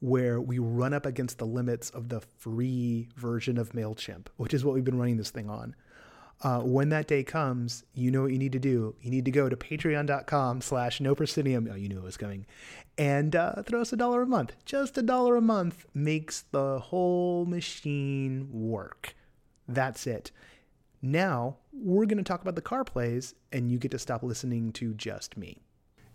where 0.00 0.40
we 0.40 0.58
run 0.58 0.92
up 0.92 1.06
against 1.06 1.38
the 1.38 1.46
limits 1.46 1.90
of 1.90 2.08
the 2.08 2.20
free 2.38 3.08
version 3.16 3.58
of 3.58 3.70
MailChimp, 3.72 4.26
which 4.36 4.52
is 4.52 4.64
what 4.64 4.74
we've 4.74 4.84
been 4.84 4.98
running 4.98 5.16
this 5.16 5.30
thing 5.30 5.48
on. 5.48 5.74
Uh, 6.42 6.60
when 6.60 6.90
that 6.90 7.06
day 7.06 7.24
comes, 7.24 7.84
you 7.94 8.10
know 8.10 8.22
what 8.22 8.30
you 8.30 8.38
need 8.38 8.52
to 8.52 8.58
do. 8.58 8.94
You 9.00 9.10
need 9.10 9.24
to 9.24 9.30
go 9.30 9.48
to 9.48 9.56
patreon.com 9.56 10.60
slash 10.60 11.00
no 11.00 11.14
proscenium. 11.14 11.68
Oh, 11.70 11.74
you 11.74 11.88
knew 11.88 11.98
it 11.98 12.04
was 12.04 12.18
coming. 12.18 12.46
And 12.98 13.34
uh, 13.34 13.62
throw 13.62 13.80
us 13.80 13.92
a 13.92 13.96
dollar 13.96 14.22
a 14.22 14.26
month. 14.26 14.54
Just 14.64 14.98
a 14.98 15.02
dollar 15.02 15.36
a 15.36 15.40
month 15.40 15.86
makes 15.94 16.42
the 16.50 16.78
whole 16.78 17.46
machine 17.46 18.48
work. 18.50 19.14
That's 19.66 20.06
it. 20.06 20.30
Now, 21.02 21.56
we're 21.72 22.06
going 22.06 22.18
to 22.18 22.24
talk 22.24 22.42
about 22.42 22.54
the 22.54 22.62
car 22.62 22.84
plays, 22.84 23.34
and 23.52 23.70
you 23.70 23.78
get 23.78 23.90
to 23.92 23.98
stop 23.98 24.22
listening 24.22 24.72
to 24.72 24.94
just 24.94 25.36
me. 25.36 25.62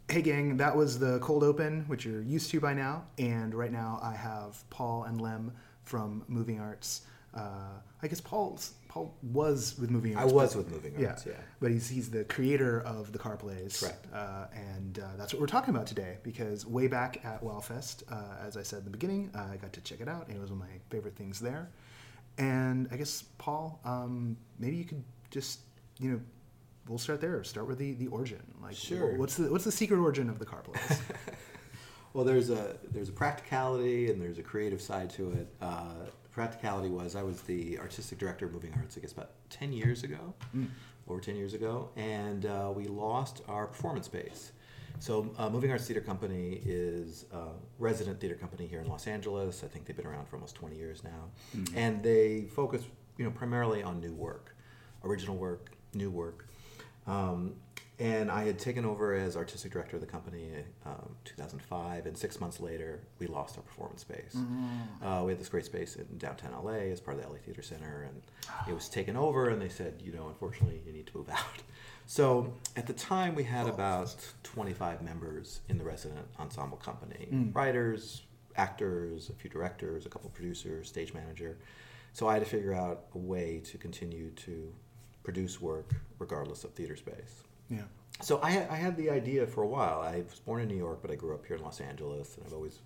Hey, 0.10 0.22
gang, 0.22 0.58
that 0.58 0.76
was 0.76 1.00
the 1.00 1.20
cold 1.20 1.44
open, 1.44 1.86
which 1.88 2.06
you're 2.06 2.22
used 2.22 2.50
to 2.52 2.60
by 2.60 2.74
now. 2.74 3.06
And 3.18 3.54
right 3.56 3.72
now, 3.72 4.00
I 4.04 4.14
have 4.14 4.70
Paul 4.70 5.04
and 5.04 5.22
Lem 5.22 5.54
from 5.84 6.24
Moving 6.28 6.60
Arts. 6.60 7.02
Uh, 7.34 7.80
I 8.02 8.08
guess 8.08 8.20
Paul's 8.20 8.74
Paul 8.92 9.16
was 9.24 9.78
with 9.80 9.90
Moving 9.90 10.18
Arts. 10.18 10.30
I 10.30 10.36
was 10.36 10.54
with 10.54 10.70
Moving 10.70 10.94
yeah, 11.00 11.12
Arts, 11.12 11.26
yeah. 11.26 11.32
But 11.62 11.72
he's 11.72 11.88
he's 11.88 12.10
the 12.10 12.26
creator 12.26 12.82
of 12.82 13.14
the 13.14 13.18
car 13.18 13.38
plays. 13.38 13.80
Correct. 13.80 14.06
Uh, 14.14 14.48
and 14.54 15.00
uh, 15.00 15.16
that's 15.18 15.34
what 15.34 15.40
we're 15.40 15.48
talking 15.48 15.74
about 15.74 15.88
today 15.88 16.18
because 16.24 16.66
way 16.66 16.88
back 16.88 17.24
at 17.24 17.42
Wowfest, 17.42 18.04
uh, 18.12 18.46
as 18.46 18.58
I 18.58 18.64
said 18.64 18.80
in 18.80 18.84
the 18.84 18.92
beginning, 18.92 19.32
uh, 19.34 19.48
I 19.50 19.56
got 19.56 19.72
to 19.72 19.82
check 19.82 20.02
it 20.02 20.10
out 20.10 20.28
and 20.28 20.36
it 20.36 20.42
was 20.42 20.52
one 20.52 20.62
of 20.62 20.68
my 20.68 20.76
favorite 20.90 21.16
things 21.16 21.40
there. 21.40 21.70
And 22.38 22.90
I 22.92 22.98
guess 22.98 23.24
Paul, 23.38 23.80
um, 23.86 24.36
maybe 24.60 24.76
you 24.76 24.84
could 24.84 25.04
just 25.30 25.62
you 25.98 26.12
know. 26.12 26.20
We'll 26.88 26.98
start 26.98 27.22
there. 27.22 27.42
Start 27.46 27.68
with 27.68 27.78
the, 27.78 27.94
the 27.94 28.08
origin. 28.08 28.42
Like, 28.62 28.76
Sure. 28.76 29.16
What's 29.16 29.36
the 29.36 29.50
what's 29.50 29.64
the 29.64 29.72
secret 29.72 30.00
origin 30.00 30.30
of 30.30 30.38
the 30.38 30.46
car 30.46 30.62
plays? 30.62 31.00
Well, 32.14 32.26
there's 32.26 32.50
a 32.50 32.76
there's 32.92 33.08
a 33.08 33.14
practicality 33.14 34.12
and 34.12 34.22
there's 34.22 34.38
a 34.38 34.44
creative 34.44 34.82
side 34.82 35.12
to 35.12 35.32
it. 35.32 35.48
Practicality 36.32 36.90
was 36.90 37.16
I 37.16 37.24
was 37.24 37.42
the 37.42 37.78
artistic 37.80 38.18
director 38.18 38.46
of 38.46 38.54
Moving 38.54 38.74
Arts, 38.78 38.98
I 38.98 39.02
guess 39.02 39.12
about 39.12 39.32
ten 39.50 39.74
years 39.74 40.04
ago, 40.04 40.34
over 41.08 41.20
ten 41.20 41.36
years 41.36 41.54
ago, 41.54 41.90
and 41.98 42.46
uh, 42.46 42.72
we 42.74 42.86
lost 42.86 43.42
our 43.50 43.68
performance 43.68 44.06
space. 44.06 44.54
So, 45.00 45.34
uh, 45.38 45.50
Moving 45.50 45.72
Arts 45.72 45.86
Theater 45.88 46.02
Company 46.02 46.62
is 46.66 47.26
a 47.34 47.48
resident 47.80 48.20
theater 48.22 48.36
company 48.36 48.66
here 48.68 48.80
in 48.82 48.88
Los 48.88 49.08
Angeles. 49.08 49.64
I 49.64 49.68
think 49.68 49.86
they've 49.86 49.96
been 49.98 50.06
around 50.06 50.28
for 50.28 50.36
almost 50.36 50.56
20 50.56 50.76
years 50.76 51.04
now, 51.04 51.30
and 51.76 52.02
they 52.04 52.44
focus, 52.56 52.84
you 53.18 53.26
know, 53.26 53.32
primarily 53.32 53.84
on 53.84 54.00
new 54.00 54.14
work, 54.14 54.56
original 55.04 55.36
work, 55.36 55.72
new 55.94 56.10
work. 56.10 56.48
Um, 57.08 57.56
and 58.02 58.32
I 58.32 58.46
had 58.46 58.58
taken 58.58 58.84
over 58.84 59.14
as 59.14 59.38
artistic 59.38 59.72
director 59.72 59.96
of 59.96 60.02
the 60.02 60.08
company 60.08 60.46
in 60.46 60.64
um, 60.88 61.16
2005, 61.24 62.08
and 62.08 62.18
six 62.18 62.40
months 62.42 62.60
later, 62.60 63.00
we 63.20 63.28
lost 63.28 63.58
our 63.58 63.64
performance 63.64 64.02
space. 64.02 64.36
Uh, 65.04 65.24
we 65.24 65.32
had 65.32 65.40
this 65.40 65.50
great 65.50 65.66
space 65.66 65.96
in 65.98 66.18
downtown 66.18 66.52
LA 66.64 66.90
as 66.92 67.00
part 67.00 67.18
of 67.18 67.24
the 67.24 67.30
LA 67.30 67.36
Theater 67.46 67.62
Center, 67.62 68.08
and 68.10 68.22
it 68.68 68.74
was 68.74 68.90
taken 68.90 69.16
over, 69.16 69.50
and 69.50 69.62
they 69.62 69.70
said, 69.70 70.02
you 70.04 70.12
know, 70.12 70.28
unfortunately, 70.30 70.82
you 70.84 70.92
need 70.92 71.06
to 71.08 71.16
move 71.18 71.30
out. 71.30 71.62
So 72.08 72.56
at 72.76 72.88
the 72.88 72.94
time, 72.94 73.36
we 73.36 73.44
had 73.44 73.68
about 73.68 74.16
25 74.44 75.04
members 75.04 75.62
in 75.70 75.78
the 75.78 75.84
resident 75.84 76.26
ensemble 76.40 76.78
company 76.78 77.28
writers, 77.54 78.24
actors, 78.58 79.30
a 79.30 79.34
few 79.34 79.50
directors, 79.50 80.08
a 80.08 80.10
couple 80.10 80.30
producers, 80.32 80.88
stage 80.90 81.14
manager. 81.14 81.56
So 82.14 82.28
I 82.28 82.34
had 82.34 82.44
to 82.44 82.50
figure 82.50 82.74
out 82.74 83.04
a 83.14 83.18
way 83.20 83.62
to 83.66 83.78
continue 83.78 84.32
to 84.32 84.74
produce 85.24 85.62
work 85.62 85.94
regardless 86.20 86.64
of 86.64 86.72
theater 86.74 86.96
space. 86.96 87.44
Yeah. 87.72 87.84
So 88.22 88.40
I, 88.44 88.68
I 88.70 88.76
had 88.76 88.98
the 88.98 89.10
idea 89.10 89.48
for 89.48 89.64
a 89.64 89.68
while. 89.68 90.02
I 90.02 90.24
was 90.30 90.40
born 90.40 90.62
in 90.62 90.68
New 90.68 90.78
York, 90.78 91.00
but 91.02 91.10
I 91.10 91.16
grew 91.16 91.34
up 91.34 91.46
here 91.46 91.56
in 91.56 91.64
Los 91.64 91.82
Angeles, 91.82 92.38
and 92.38 92.46
I've 92.46 92.54
always 92.54 92.80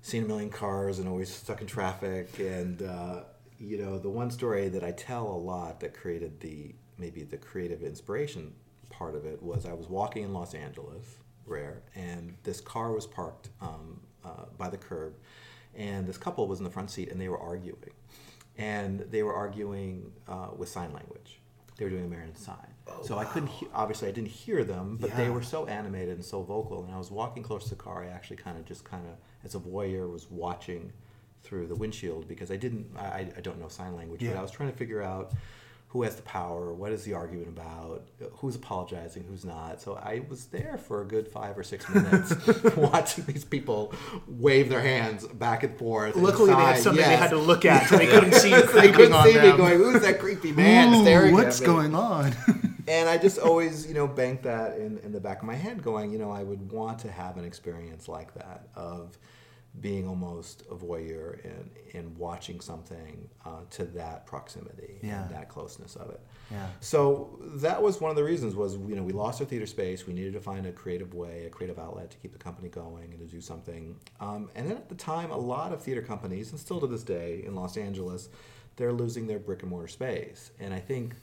seen 0.00 0.24
a 0.24 0.26
million 0.26 0.50
cars 0.50 0.98
and 0.98 1.08
always 1.08 1.32
stuck 1.32 1.60
in 1.60 1.66
traffic. 1.66 2.28
And 2.40 2.82
uh, 2.82 3.20
you 3.60 3.78
know, 3.78 3.98
the 3.98 4.08
one 4.08 4.30
story 4.30 4.68
that 4.68 4.82
I 4.82 4.90
tell 4.90 5.28
a 5.28 5.38
lot 5.38 5.78
that 5.80 5.94
created 5.94 6.40
the 6.40 6.74
maybe 6.98 7.22
the 7.22 7.36
creative 7.36 7.82
inspiration 7.82 8.52
part 8.90 9.14
of 9.14 9.24
it 9.24 9.42
was 9.42 9.64
I 9.64 9.72
was 9.72 9.88
walking 9.88 10.24
in 10.24 10.32
Los 10.32 10.54
Angeles, 10.54 11.18
rare, 11.46 11.82
and 11.94 12.34
this 12.42 12.60
car 12.60 12.92
was 12.92 13.06
parked 13.06 13.50
um, 13.60 14.00
uh, 14.24 14.46
by 14.58 14.68
the 14.68 14.76
curb, 14.76 15.14
and 15.74 16.06
this 16.06 16.18
couple 16.18 16.48
was 16.48 16.58
in 16.58 16.64
the 16.64 16.70
front 16.70 16.90
seat, 16.90 17.10
and 17.10 17.20
they 17.20 17.28
were 17.28 17.38
arguing, 17.38 17.76
and 18.56 19.00
they 19.10 19.22
were 19.22 19.34
arguing 19.34 20.12
uh, 20.26 20.48
with 20.56 20.68
sign 20.68 20.92
language. 20.92 21.41
They 21.82 21.90
were 21.90 21.96
doing 21.98 22.04
American 22.04 22.36
Sign. 22.36 22.56
Oh, 22.86 23.02
so 23.02 23.18
I 23.18 23.24
couldn't, 23.24 23.48
he- 23.48 23.66
obviously, 23.74 24.06
I 24.06 24.12
didn't 24.12 24.28
hear 24.28 24.62
them, 24.62 24.98
but 25.00 25.16
they 25.16 25.30
were 25.30 25.42
so 25.42 25.66
animated 25.66 26.10
and 26.14 26.24
so 26.24 26.40
vocal. 26.44 26.84
And 26.84 26.94
I 26.94 26.98
was 26.98 27.10
walking 27.10 27.42
close 27.42 27.64
to 27.64 27.70
the 27.70 27.74
car. 27.76 28.04
I 28.04 28.06
actually 28.06 28.36
kind 28.36 28.56
of 28.56 28.64
just 28.64 28.84
kind 28.84 29.04
of, 29.08 29.14
as 29.44 29.56
a 29.56 29.58
voyeur, 29.58 30.08
was 30.08 30.30
watching 30.30 30.92
through 31.42 31.66
the 31.66 31.74
windshield 31.74 32.28
because 32.28 32.52
I 32.52 32.56
didn't, 32.56 32.86
I, 32.96 33.26
I 33.36 33.40
don't 33.40 33.58
know 33.58 33.66
sign 33.66 33.96
language, 33.96 34.20
but 34.20 34.38
I 34.38 34.42
was 34.42 34.52
trying 34.52 34.70
to 34.70 34.76
figure 34.78 35.02
out 35.02 35.32
who 35.92 36.04
has 36.04 36.16
the 36.16 36.22
power, 36.22 36.72
what 36.72 36.90
is 36.90 37.04
the 37.04 37.12
argument 37.12 37.48
about, 37.48 38.02
who's 38.36 38.56
apologizing, 38.56 39.24
who's 39.28 39.44
not. 39.44 39.78
So 39.78 39.94
I 39.96 40.22
was 40.26 40.46
there 40.46 40.78
for 40.78 41.02
a 41.02 41.04
good 41.04 41.28
five 41.28 41.58
or 41.58 41.62
six 41.62 41.86
minutes 41.86 42.34
watching 42.76 43.26
these 43.26 43.44
people 43.44 43.92
wave 44.26 44.70
their 44.70 44.80
hands 44.80 45.26
back 45.26 45.64
and 45.64 45.76
forth. 45.76 46.14
and 46.14 46.24
Luckily, 46.24 46.54
they 46.54 46.56
had 46.56 46.78
something 46.78 47.04
they 47.04 47.16
had 47.16 47.28
to 47.28 47.36
look 47.36 47.66
at, 47.66 47.90
so 47.90 47.98
they 47.98 48.06
couldn't 48.10 48.32
see 48.32 48.48
you 48.48 48.62
they 48.62 48.90
couldn't 48.90 49.22
see 49.22 49.34
them. 49.34 49.50
me 49.50 49.56
going, 49.58 49.76
who's 49.76 50.00
that 50.00 50.18
creepy 50.18 50.50
man 50.52 50.94
Ooh, 50.94 51.02
staring 51.02 51.34
what's 51.34 51.60
at 51.60 51.66
me? 51.68 51.74
going 51.74 51.94
on? 51.94 52.34
and 52.88 53.06
I 53.06 53.18
just 53.18 53.38
always, 53.38 53.86
you 53.86 53.92
know, 53.92 54.06
banked 54.08 54.44
that 54.44 54.78
in, 54.78 54.96
in 55.00 55.12
the 55.12 55.20
back 55.20 55.40
of 55.40 55.44
my 55.44 55.56
head, 55.56 55.82
going, 55.82 56.10
you 56.10 56.18
know, 56.18 56.30
I 56.30 56.42
would 56.42 56.72
want 56.72 57.00
to 57.00 57.10
have 57.10 57.36
an 57.36 57.44
experience 57.44 58.08
like 58.08 58.32
that 58.32 58.68
of 58.74 59.18
being 59.80 60.06
almost 60.06 60.62
a 60.70 60.74
voyeur 60.74 61.42
and, 61.44 61.70
and 61.94 62.16
watching 62.18 62.60
something 62.60 63.26
uh, 63.46 63.60
to 63.70 63.84
that 63.86 64.26
proximity 64.26 64.98
Yeah. 65.02 65.22
and 65.22 65.30
that 65.34 65.48
closeness 65.48 65.96
of 65.96 66.10
it. 66.10 66.20
Yeah. 66.50 66.66
So 66.80 67.40
that 67.54 67.80
was 67.82 67.98
one 68.00 68.10
of 68.10 68.16
the 68.16 68.22
reasons 68.22 68.54
was, 68.54 68.74
you 68.76 68.94
know, 68.94 69.02
we 69.02 69.12
lost 69.14 69.40
our 69.40 69.46
theater 69.46 69.64
space. 69.66 70.06
We 70.06 70.12
needed 70.12 70.34
to 70.34 70.40
find 70.40 70.66
a 70.66 70.72
creative 70.72 71.14
way, 71.14 71.46
a 71.46 71.50
creative 71.50 71.78
outlet 71.78 72.10
to 72.10 72.18
keep 72.18 72.32
the 72.32 72.38
company 72.38 72.68
going 72.68 73.12
and 73.14 73.18
to 73.20 73.26
do 73.26 73.40
something. 73.40 73.96
Um, 74.20 74.50
and 74.54 74.68
then 74.68 74.76
at 74.76 74.90
the 74.90 74.94
time, 74.94 75.30
a 75.30 75.38
lot 75.38 75.72
of 75.72 75.80
theater 75.82 76.02
companies, 76.02 76.50
and 76.50 76.60
still 76.60 76.78
to 76.80 76.86
this 76.86 77.02
day 77.02 77.42
in 77.46 77.54
Los 77.54 77.78
Angeles, 77.78 78.28
they're 78.76 78.92
losing 78.92 79.26
their 79.26 79.38
brick 79.38 79.62
and 79.62 79.70
mortar 79.70 79.88
space. 79.88 80.50
And 80.60 80.74
I 80.74 80.80
think 80.80 81.14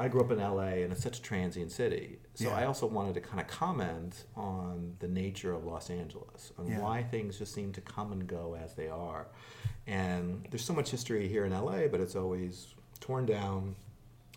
I 0.00 0.06
grew 0.08 0.20
up 0.20 0.30
in 0.30 0.38
LA 0.38 0.82
and 0.84 0.92
it's 0.92 1.02
such 1.02 1.18
a 1.18 1.22
transient 1.22 1.72
city. 1.72 2.20
So 2.34 2.44
Yeah. 2.48 2.56
I 2.56 2.64
also 2.66 2.86
wanted 2.86 3.14
to 3.14 3.20
kind 3.20 3.40
of 3.40 3.48
comment 3.48 4.24
on 4.36 4.94
the 5.00 5.08
nature 5.08 5.52
of 5.52 5.64
Los 5.64 5.90
Angeles 5.90 6.52
and 6.56 6.68
Yeah. 6.68 6.80
why 6.80 7.02
things 7.02 7.38
just 7.38 7.52
seem 7.52 7.72
to 7.72 7.80
come 7.80 8.12
and 8.12 8.26
go 8.26 8.54
as 8.54 8.74
they 8.74 8.88
are. 8.88 9.26
And 9.86 10.46
there's 10.50 10.64
so 10.64 10.72
much 10.72 10.90
history 10.90 11.26
here 11.28 11.44
in 11.44 11.52
LA, 11.52 11.88
but 11.88 12.00
it's 12.00 12.14
always 12.14 12.74
torn 13.00 13.26
down, 13.26 13.74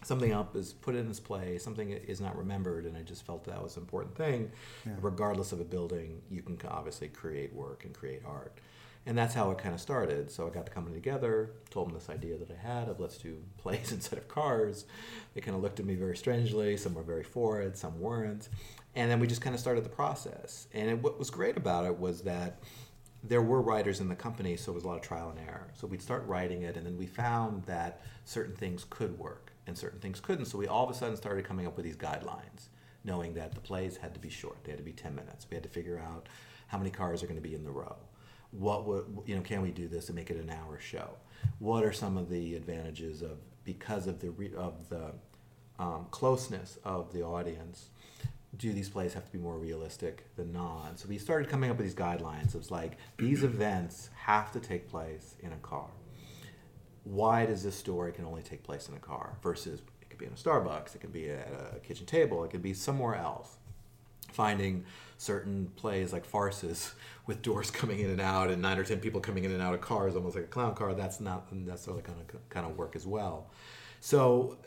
something 0.03 0.32
up 0.32 0.56
is 0.56 0.74
put 0.74 0.96
in 0.96 1.08
its 1.08 1.20
place, 1.20 1.63
something 1.63 1.91
is 1.91 2.20
not 2.20 2.36
remembered, 2.36 2.86
and 2.86 2.98
I 2.98 3.03
just 3.03 3.24
felt 3.24 3.44
that 3.44 3.62
was 3.62 3.75
an 3.77 3.84
important 3.84 4.15
thing. 4.15 4.51
Yeah. 4.84 4.94
Regardless 5.00 5.51
of 5.51 5.60
a 5.60 5.63
building, 5.65 6.24
you 6.32 6.41
can 6.41 6.58
obviously 6.68 7.08
create 7.10 7.53
work 7.53 7.86
and 7.86 7.94
create 7.94 8.24
art. 8.25 8.58
And 9.05 9.17
that's 9.17 9.34
how 9.34 9.50
it 9.50 9.58
kind 9.58 9.74
of 9.74 9.81
started. 9.81 10.29
So 10.29 10.46
I 10.46 10.51
got 10.51 10.65
the 10.65 10.72
company 10.72 10.96
together, 10.96 11.51
told 11.72 11.88
them 11.88 11.96
this 11.96 12.10
idea 12.10 12.38
that 12.38 12.51
I 12.51 12.55
had 12.55 12.88
of 12.88 13.00
let's 13.00 13.17
do 13.17 13.38
plays 13.58 13.91
instead 13.91 14.20
of 14.20 14.27
cars. 14.27 14.86
They 15.34 15.41
kind 15.41 15.55
of 15.55 15.63
looked 15.63 15.79
at 15.79 15.86
me 15.86 15.96
very 15.96 16.15
strangely. 16.15 16.77
Some 16.77 16.93
were 16.93 17.03
very 17.03 17.24
for 17.24 17.62
it, 17.62 17.77
some 17.77 18.00
weren't. 18.00 18.50
And 18.96 19.10
then 19.10 19.20
we 19.20 19.27
just 19.27 19.41
kind 19.41 19.55
of 19.55 19.60
started 19.60 19.86
the 19.86 19.89
process. 19.89 20.67
And 20.74 20.89
it, 20.89 21.01
what 21.01 21.17
was 21.17 21.29
great 21.29 21.58
about 21.58 21.86
it 21.86 21.98
was 21.98 22.22
that 22.22 22.60
there 23.24 23.41
were 23.41 23.62
writers 23.62 24.00
in 24.00 24.10
the 24.10 24.15
company, 24.15 24.58
so 24.58 24.72
it 24.72 24.75
was 24.75 24.84
a 24.84 24.88
lot 24.88 24.98
of 24.98 25.01
trial 25.01 25.29
and 25.29 25.39
error. 25.48 25.70
So 25.74 25.88
we'd 25.88 26.01
start 26.01 26.25
writing 26.25 26.63
it, 26.63 26.75
and 26.75 26.86
then 26.86 26.98
we 26.98 27.05
found 27.05 27.63
that 27.65 28.01
certain 28.25 28.55
things 28.55 28.86
could 28.89 29.17
work 29.17 29.51
and 29.67 29.77
certain 29.77 30.00
things 30.00 30.20
couldn't. 30.20 30.46
So 30.46 30.58
we 30.58 30.67
all 30.67 30.84
of 30.84 30.89
a 30.89 30.93
sudden 30.93 31.15
started 31.15 31.46
coming 31.46 31.67
up 31.67 31.75
with 31.75 31.86
these 31.86 31.96
guidelines, 31.96 32.70
knowing 33.03 33.34
that 33.36 33.53
the 33.53 33.62
plays 33.62 33.98
had 33.98 34.13
to 34.15 34.20
be 34.20 34.29
short. 34.29 34.63
They 34.63 34.72
had 34.72 34.79
to 34.79 34.84
be 34.84 34.91
10 34.91 35.13
minutes. 35.13 35.46
We 35.50 35.55
had 35.55 35.63
to 35.63 35.70
figure 35.70 36.00
out 36.00 36.27
how 36.67 36.77
many 36.77 36.89
cars 36.89 37.22
are 37.22 37.27
going 37.27 37.41
to 37.41 37.48
be 37.48 37.53
in 37.53 37.63
the 37.63 37.72
row. 37.72 37.96
What 38.51 38.86
would, 38.86 39.05
you 39.25 39.36
know, 39.36 39.41
can 39.41 39.62
we 39.62 39.72
do 39.72 39.88
this 39.88 40.08
and 40.08 40.15
make 40.15 40.29
it 40.29 40.38
an 40.38 40.50
hour 40.50 40.79
show? 40.79 41.10
What 41.60 41.84
are 41.84 41.93
some 41.93 42.17
of 42.17 42.29
the 42.29 42.55
advantages 42.55 43.22
of, 43.22 43.38
because 43.63 44.08
of 44.08 44.20
the, 44.20 44.31
re, 44.31 44.51
of 44.55 44.89
the 44.89 45.12
um, 45.79 46.08
closeness 46.12 46.77
of 46.84 47.13
the 47.13 47.24
audience, 47.24 47.89
do 48.58 48.74
these 48.74 48.89
plays 48.89 49.13
have 49.13 49.25
to 49.25 49.31
be 49.31 49.38
more 49.38 49.58
realistic 49.58 50.25
than 50.36 50.51
not? 50.51 51.00
So 51.00 51.08
we 51.08 51.17
started 51.17 51.50
coming 51.50 51.72
up 51.72 51.77
with 51.77 51.86
these 51.86 51.96
guidelines. 51.96 52.50
It 52.50 52.58
was 52.58 52.72
like, 52.72 52.98
these 53.17 53.43
events 53.43 54.10
have 54.15 54.51
to 54.51 54.60
take 54.60 54.89
place 54.89 55.36
in 55.39 55.53
a 55.53 55.58
car 55.58 55.88
why 57.03 57.46
does 57.46 57.63
this 57.63 57.75
story 57.75 58.12
can 58.12 58.25
only 58.25 58.41
take 58.41 58.63
place 58.63 58.88
in 58.88 58.96
a 58.96 59.00
car 59.00 59.38
versus 59.41 59.81
it 60.01 60.10
could 60.10 60.20
be 60.20 60.25
in 60.25 60.34
a 60.34 60.36
Starbucks, 60.36 60.96
it 60.96 61.01
could 61.01 61.13
be 61.13 61.29
at 61.29 61.51
a 61.75 61.79
kitchen 61.79 62.05
table, 62.05 62.43
it 62.43 62.51
could 62.51 62.62
be 62.62 62.74
somewhere 62.74 63.15
else. 63.15 63.58
Finding 64.31 64.85
certain 65.17 65.71
plays 65.75 66.11
like 66.11 66.25
farces 66.25 66.93
with 67.27 67.41
doors 67.41 67.69
coming 67.69 68.00
in 68.00 68.09
and 68.09 68.21
out 68.21 68.50
and 68.50 68.61
nine 68.61 68.77
or 68.77 68.83
ten 68.83 69.00
people 69.00 69.21
coming 69.21 69.43
in 69.43 69.51
and 69.51 69.61
out 69.61 69.73
of 69.73 69.81
cars, 69.81 70.15
almost 70.15 70.35
like 70.35 70.45
a 70.45 70.47
clown 70.47 70.75
car, 70.75 70.93
that's 70.93 71.19
not 71.19 71.51
necessarily 71.53 72.01
going 72.01 72.17
to 72.27 72.38
kind 72.50 72.65
of 72.65 72.77
work 72.77 72.95
as 72.95 73.05
well. 73.05 73.50
So 74.00 74.57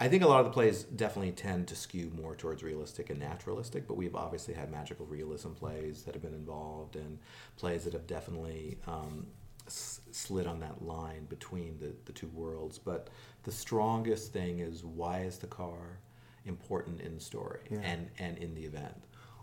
I 0.00 0.08
think 0.08 0.22
a 0.22 0.28
lot 0.28 0.40
of 0.40 0.46
the 0.46 0.52
plays 0.52 0.84
definitely 0.84 1.32
tend 1.32 1.66
to 1.68 1.76
skew 1.76 2.12
more 2.14 2.36
towards 2.36 2.62
realistic 2.62 3.10
and 3.10 3.18
naturalistic, 3.18 3.88
but 3.88 3.96
we've 3.96 4.14
obviously 4.14 4.54
had 4.54 4.70
magical 4.70 5.06
realism 5.06 5.50
plays 5.50 6.02
that 6.04 6.14
have 6.14 6.22
been 6.22 6.34
involved 6.34 6.94
and 6.94 7.18
plays 7.56 7.82
that 7.84 7.94
have 7.94 8.06
definitely 8.06 8.78
um, 8.86 9.26
slid 9.66 10.46
on 10.46 10.60
that 10.60 10.82
line 10.82 11.24
between 11.24 11.78
the, 11.80 11.92
the 12.04 12.12
two 12.12 12.28
worlds. 12.28 12.78
But 12.78 13.08
the 13.42 13.50
strongest 13.50 14.32
thing 14.32 14.60
is 14.60 14.84
why 14.84 15.22
is 15.22 15.38
the 15.38 15.48
car 15.48 15.98
important 16.48 17.00
in 17.00 17.14
the 17.14 17.20
story 17.20 17.60
yeah. 17.70 17.78
and, 17.82 18.08
and 18.18 18.38
in 18.38 18.54
the 18.54 18.62
event? 18.62 18.94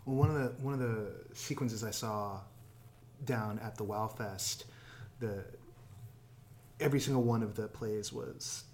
Well, 0.04 0.16
one 0.16 0.30
of 0.30 0.36
the 0.36 0.62
one 0.62 0.74
of 0.74 0.80
the 0.80 1.12
sequences 1.34 1.82
I 1.82 1.90
saw 1.90 2.40
down 3.24 3.58
at 3.60 3.76
the 3.76 3.84
Wow 3.84 4.08
Fest, 4.08 4.66
the 5.20 5.44
every 6.80 7.00
single 7.00 7.22
one 7.22 7.42
of 7.42 7.54
the 7.54 7.68
plays 7.68 8.12
was 8.12 8.64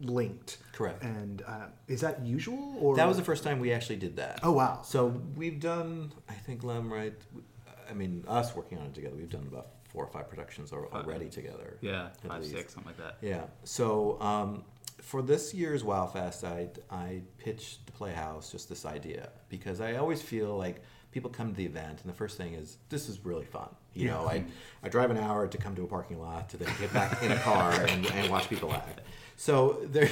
linked. 0.00 0.58
Correct. 0.72 1.02
And 1.02 1.42
uh, 1.46 1.66
is 1.88 2.00
that 2.00 2.24
usual? 2.24 2.76
Or 2.78 2.96
that 2.96 3.08
was 3.08 3.16
the 3.16 3.24
first 3.24 3.44
time 3.44 3.58
we 3.58 3.72
actually 3.72 3.96
did 3.96 4.16
that. 4.16 4.40
Oh 4.42 4.52
wow! 4.52 4.80
So 4.84 5.20
we've 5.36 5.60
done, 5.60 6.12
I 6.28 6.34
think, 6.34 6.64
Lem, 6.64 6.92
right? 6.92 7.14
I 7.88 7.94
mean, 7.94 8.24
us 8.28 8.54
working 8.54 8.78
on 8.78 8.86
it 8.86 8.94
together, 8.94 9.16
we've 9.16 9.30
done 9.30 9.46
about 9.50 9.68
four 9.88 10.04
or 10.04 10.08
five 10.08 10.28
productions 10.28 10.72
already 10.72 11.28
together. 11.28 11.76
Yeah, 11.80 12.08
five, 12.26 12.40
least. 12.40 12.54
six, 12.54 12.74
something 12.74 12.92
like 12.92 12.98
that. 12.98 13.18
Yeah. 13.20 13.42
So 13.64 14.20
um, 14.20 14.64
for 15.02 15.20
this 15.20 15.52
year's 15.52 15.82
Wow 15.82 16.06
Fest, 16.06 16.44
I, 16.44 16.68
I 16.90 17.22
pitched 17.38 17.86
the 17.86 17.92
Playhouse 17.92 18.52
just 18.52 18.68
this 18.68 18.86
idea 18.86 19.30
because 19.48 19.80
I 19.80 19.96
always 19.96 20.22
feel 20.22 20.56
like 20.56 20.80
people 21.10 21.28
come 21.28 21.50
to 21.50 21.56
the 21.56 21.66
event 21.66 22.00
and 22.00 22.08
the 22.08 22.16
first 22.16 22.36
thing 22.38 22.54
is 22.54 22.78
this 22.88 23.08
is 23.08 23.24
really 23.24 23.44
fun. 23.44 23.68
You 23.94 24.06
yeah. 24.06 24.12
know, 24.12 24.28
I, 24.28 24.44
I 24.82 24.88
drive 24.88 25.10
an 25.10 25.18
hour 25.18 25.46
to 25.48 25.58
come 25.58 25.74
to 25.74 25.82
a 25.82 25.86
parking 25.86 26.20
lot 26.20 26.48
to 26.50 26.56
then 26.56 26.72
get 26.80 26.92
back 26.92 27.20
in 27.22 27.32
a 27.32 27.38
car 27.38 27.72
and, 27.88 28.06
and 28.06 28.30
watch 28.30 28.48
people 28.48 28.72
act. 28.72 29.00
So 29.36 29.80
there, 29.84 30.08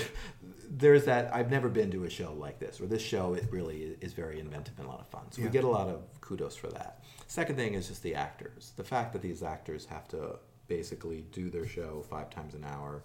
there's 0.68 1.04
that. 1.04 1.32
I've 1.32 1.50
never 1.50 1.68
been 1.68 1.92
to 1.92 2.04
a 2.04 2.10
show 2.10 2.34
like 2.34 2.58
this, 2.58 2.80
where 2.80 2.88
this 2.88 3.00
show 3.00 3.34
it 3.34 3.46
really 3.50 3.96
is 4.00 4.12
very 4.12 4.40
inventive 4.40 4.74
and 4.78 4.88
a 4.88 4.90
lot 4.90 5.00
of 5.00 5.06
fun. 5.06 5.30
So 5.30 5.40
yeah. 5.40 5.46
we 5.46 5.52
get 5.52 5.64
a 5.64 5.68
lot 5.68 5.88
of 5.88 6.02
kudos 6.20 6.56
for 6.56 6.66
that. 6.68 7.04
Second 7.28 7.54
thing 7.54 7.74
is 7.74 7.86
just 7.86 8.02
the 8.02 8.16
actors. 8.16 8.72
The 8.76 8.84
fact 8.84 9.12
that 9.12 9.22
these 9.22 9.44
actors 9.44 9.86
have 9.86 10.08
to 10.08 10.40
basically 10.66 11.24
do 11.30 11.48
their 11.48 11.66
show 11.66 12.04
five 12.10 12.28
times 12.28 12.54
an 12.54 12.64
hour, 12.64 13.04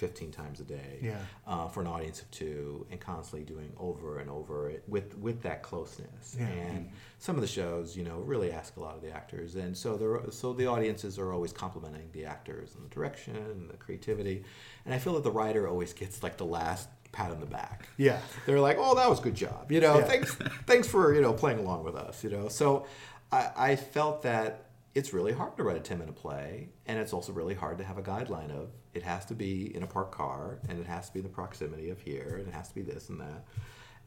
15 0.00 0.30
times 0.30 0.60
a 0.60 0.64
day 0.64 0.98
yeah. 1.02 1.18
uh, 1.46 1.68
for 1.68 1.82
an 1.82 1.86
audience 1.86 2.22
of 2.22 2.30
two 2.30 2.86
and 2.90 2.98
constantly 2.98 3.44
doing 3.44 3.70
over 3.78 4.18
and 4.18 4.30
over 4.30 4.70
it 4.70 4.82
with, 4.88 5.16
with 5.18 5.42
that 5.42 5.62
closeness. 5.62 6.36
Yeah. 6.38 6.46
And 6.46 6.86
mm-hmm. 6.86 6.94
some 7.18 7.34
of 7.34 7.42
the 7.42 7.46
shows, 7.46 7.94
you 7.94 8.02
know, 8.02 8.20
really 8.20 8.50
ask 8.50 8.78
a 8.78 8.80
lot 8.80 8.96
of 8.96 9.02
the 9.02 9.10
actors. 9.10 9.56
And 9.56 9.76
so, 9.76 9.98
they 9.98 10.30
so 10.30 10.54
the 10.54 10.66
audiences 10.66 11.18
are 11.18 11.34
always 11.34 11.52
complimenting 11.52 12.08
the 12.12 12.24
actors 12.24 12.74
and 12.74 12.84
the 12.84 12.94
direction 12.94 13.36
and 13.36 13.68
the 13.68 13.76
creativity. 13.76 14.42
And 14.86 14.94
I 14.94 14.98
feel 14.98 15.12
that 15.14 15.22
the 15.22 15.30
writer 15.30 15.68
always 15.68 15.92
gets 15.92 16.22
like 16.22 16.38
the 16.38 16.46
last 16.46 16.88
pat 17.12 17.30
on 17.30 17.38
the 17.38 17.46
back. 17.46 17.86
Yeah. 17.98 18.20
They're 18.46 18.58
like, 18.58 18.78
oh, 18.80 18.94
that 18.94 19.10
was 19.10 19.20
good 19.20 19.34
job. 19.34 19.70
You 19.70 19.82
know, 19.82 19.98
yeah. 19.98 20.04
thanks, 20.04 20.34
thanks 20.66 20.88
for, 20.88 21.14
you 21.14 21.20
know, 21.20 21.34
playing 21.34 21.58
along 21.58 21.84
with 21.84 21.94
us, 21.94 22.24
you 22.24 22.30
know. 22.30 22.48
So 22.48 22.86
I, 23.30 23.50
I 23.54 23.76
felt 23.76 24.22
that 24.22 24.69
it's 24.94 25.12
really 25.12 25.32
hard 25.32 25.56
to 25.56 25.62
write 25.62 25.76
a 25.76 25.80
10 25.80 25.98
minute 25.98 26.16
play 26.16 26.68
and 26.86 26.98
it's 26.98 27.12
also 27.12 27.32
really 27.32 27.54
hard 27.54 27.78
to 27.78 27.84
have 27.84 27.98
a 27.98 28.02
guideline 28.02 28.50
of 28.50 28.70
it 28.92 29.02
has 29.02 29.24
to 29.24 29.34
be 29.34 29.74
in 29.74 29.82
a 29.82 29.86
parked 29.86 30.12
car 30.12 30.58
and 30.68 30.80
it 30.80 30.86
has 30.86 31.06
to 31.06 31.12
be 31.12 31.20
in 31.20 31.24
the 31.24 31.30
proximity 31.30 31.90
of 31.90 32.00
here 32.00 32.36
and 32.38 32.48
it 32.48 32.54
has 32.54 32.68
to 32.68 32.74
be 32.74 32.82
this 32.82 33.08
and 33.08 33.20
that. 33.20 33.44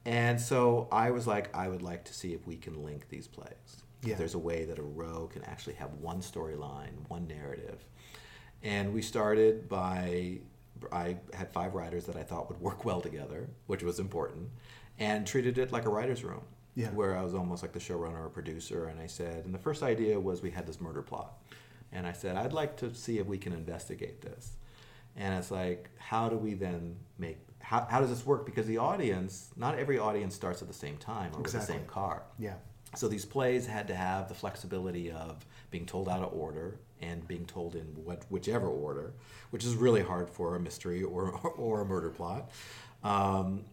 And 0.06 0.40
so 0.40 0.90
i 0.92 1.12
was 1.12 1.26
like 1.26 1.56
i 1.56 1.68
would 1.68 1.82
like 1.82 2.04
to 2.06 2.14
see 2.14 2.34
if 2.34 2.46
we 2.46 2.58
can 2.58 2.84
link 2.84 3.08
these 3.10 3.28
plays. 3.28 3.84
Yeah. 4.02 4.14
if 4.14 4.18
there's 4.18 4.34
a 4.34 4.40
way 4.40 4.66
that 4.66 4.80
a 4.80 4.84
row 4.84 5.30
can 5.32 5.44
actually 5.46 5.76
have 5.76 5.94
one 5.94 6.20
storyline 6.20 7.08
one 7.08 7.28
narrative. 7.28 7.86
And 8.62 8.94
we 8.94 9.02
started 9.02 9.70
by 9.70 10.40
i 10.92 11.18
had 11.34 11.54
five 11.54 11.76
writers 11.76 12.06
that 12.06 12.18
i 12.18 12.24
thought 12.24 12.50
would 12.50 12.60
work 12.60 12.84
well 12.84 13.00
together 13.00 13.50
which 13.68 13.84
was 13.84 14.00
important 14.00 14.50
and 15.00 15.26
treated 15.26 15.58
it 15.58 15.72
like 15.72 15.86
a 15.86 15.90
writer's 15.90 16.26
room 16.26 16.44
yeah. 16.76 16.90
where 16.90 17.18
I 17.18 17.24
was 17.24 17.34
almost 17.34 17.62
like 17.62 17.74
the 17.74 17.80
showrunner 17.80 18.26
or 18.26 18.30
producer. 18.30 18.88
And 18.88 19.00
I 19.00 19.08
said, 19.08 19.46
and 19.46 19.54
the 19.54 19.60
first 19.60 19.84
idea 19.84 20.20
was 20.20 20.42
we 20.42 20.52
had 20.52 20.66
this 20.66 20.82
murder 20.82 21.02
plot. 21.02 21.34
And 21.92 22.08
I 22.08 22.12
said, 22.12 22.36
I'd 22.36 22.54
like 22.54 22.78
to 22.78 22.94
see 22.94 23.20
if 23.20 23.28
we 23.28 23.38
can 23.38 23.54
investigate 23.54 24.22
this. 24.22 24.54
And 25.16 25.36
it's 25.36 25.52
like, 25.52 25.90
how 25.98 26.28
do 26.28 26.38
we 26.38 26.56
then 26.56 26.96
make, 27.20 27.38
how, 27.60 27.86
how 27.90 28.00
does 28.00 28.10
this 28.10 28.26
work? 28.26 28.46
Because 28.46 28.66
the 28.66 28.80
audience, 28.80 29.52
not 29.56 29.78
every 29.78 30.00
audience 30.00 30.34
starts 30.34 30.62
at 30.64 30.68
the 30.68 30.74
same 30.74 30.98
time 30.98 31.32
or 31.36 31.42
exactly. 31.42 31.60
with 31.60 31.68
the 31.68 31.74
same 31.74 31.86
car. 31.86 32.24
Yeah. 32.40 32.56
So 32.96 33.08
these 33.08 33.26
plays 33.26 33.68
had 33.68 33.88
to 33.88 33.96
have 33.96 34.28
the 34.28 34.36
flexibility 34.36 35.12
of 35.12 35.46
being 35.72 35.86
told 35.86 36.10
out 36.10 36.22
of 36.22 36.34
order 36.34 36.80
and 37.02 37.28
being 37.28 37.46
told 37.46 37.76
in 37.76 37.86
what, 38.04 38.24
whichever 38.30 38.68
order, 38.68 39.14
which 39.52 39.66
is 39.66 39.76
really 39.76 40.02
hard 40.02 40.30
for 40.30 40.56
a 40.56 40.60
mystery 40.60 41.04
or, 41.04 41.30
or 41.58 41.82
a 41.82 41.86
murder 41.86 42.10
plot. 42.10 42.50
Um, 43.04 43.66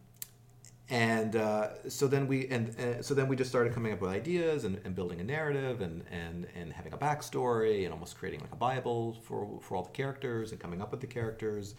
and 0.91 1.37
uh, 1.37 1.89
so 1.89 2.09
then 2.09 2.27
we 2.27 2.49
and 2.49 2.79
uh, 2.81 3.01
so 3.01 3.15
then 3.15 3.29
we 3.29 3.37
just 3.37 3.49
started 3.49 3.73
coming 3.73 3.93
up 3.93 4.01
with 4.01 4.11
ideas 4.11 4.65
and, 4.65 4.81
and, 4.85 4.97
building 4.97 5.21
a 5.21 5.25
narrative 5.25 5.81
and, 5.81 6.03
and 6.11 6.49
and 6.57 6.73
having 6.73 6.93
a 6.93 6.99
backstory 6.99 7.85
and 7.85 7.93
almost 7.93 8.17
creating 8.17 8.41
like 8.41 8.53
a 8.53 8.57
bible 8.57 9.17
for 9.23 9.61
for 9.63 9.77
all 9.77 9.85
the 9.85 9.91
characters 9.91 10.51
and 10.51 10.61
coming 10.61 10.83
up 10.83 10.91
with 10.91 11.01
the 11.01 11.07
characters. 11.07 11.77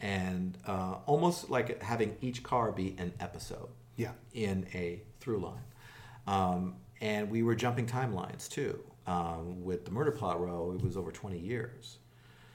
And 0.00 0.58
uh, 0.66 0.96
almost 1.06 1.50
like 1.50 1.80
having 1.80 2.16
each 2.20 2.42
car 2.42 2.72
be 2.72 2.96
an 2.98 3.12
episode 3.20 3.68
yeah. 3.96 4.12
in 4.32 4.66
a 4.74 5.00
through 5.20 5.38
line. 5.38 5.62
Um, 6.26 6.74
and 7.00 7.30
we 7.30 7.44
were 7.44 7.54
jumping 7.54 7.86
timelines 7.86 8.48
too. 8.48 8.82
Um, 9.06 9.64
with 9.64 9.84
the 9.84 9.90
murder 9.90 10.12
plot 10.12 10.40
row 10.40 10.72
it 10.76 10.82
was 10.82 10.96
over 10.96 11.10
20 11.10 11.36
years 11.36 11.98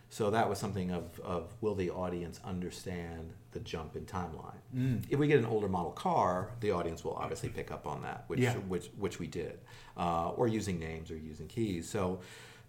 so 0.09 0.29
that 0.31 0.47
was 0.47 0.57
something 0.57 0.91
of, 0.91 1.19
of 1.19 1.53
will 1.59 1.75
the 1.75 1.89
audience 1.89 2.39
understand 2.45 3.33
the 3.51 3.59
jump 3.59 3.95
in 3.95 4.05
timeline? 4.05 4.61
Mm. 4.75 5.03
If 5.09 5.19
we 5.19 5.27
get 5.27 5.39
an 5.39 5.45
older 5.45 5.67
model 5.67 5.91
car, 5.91 6.51
the 6.61 6.71
audience 6.71 7.03
will 7.03 7.15
obviously 7.15 7.49
pick 7.49 7.71
up 7.71 7.85
on 7.85 8.01
that, 8.03 8.23
which 8.27 8.39
yeah. 8.39 8.53
which 8.53 8.89
which 8.97 9.19
we 9.19 9.27
did, 9.27 9.59
uh, 9.97 10.29
or 10.29 10.47
using 10.47 10.79
names 10.79 11.11
or 11.11 11.17
using 11.17 11.47
keys. 11.47 11.89
So 11.89 12.21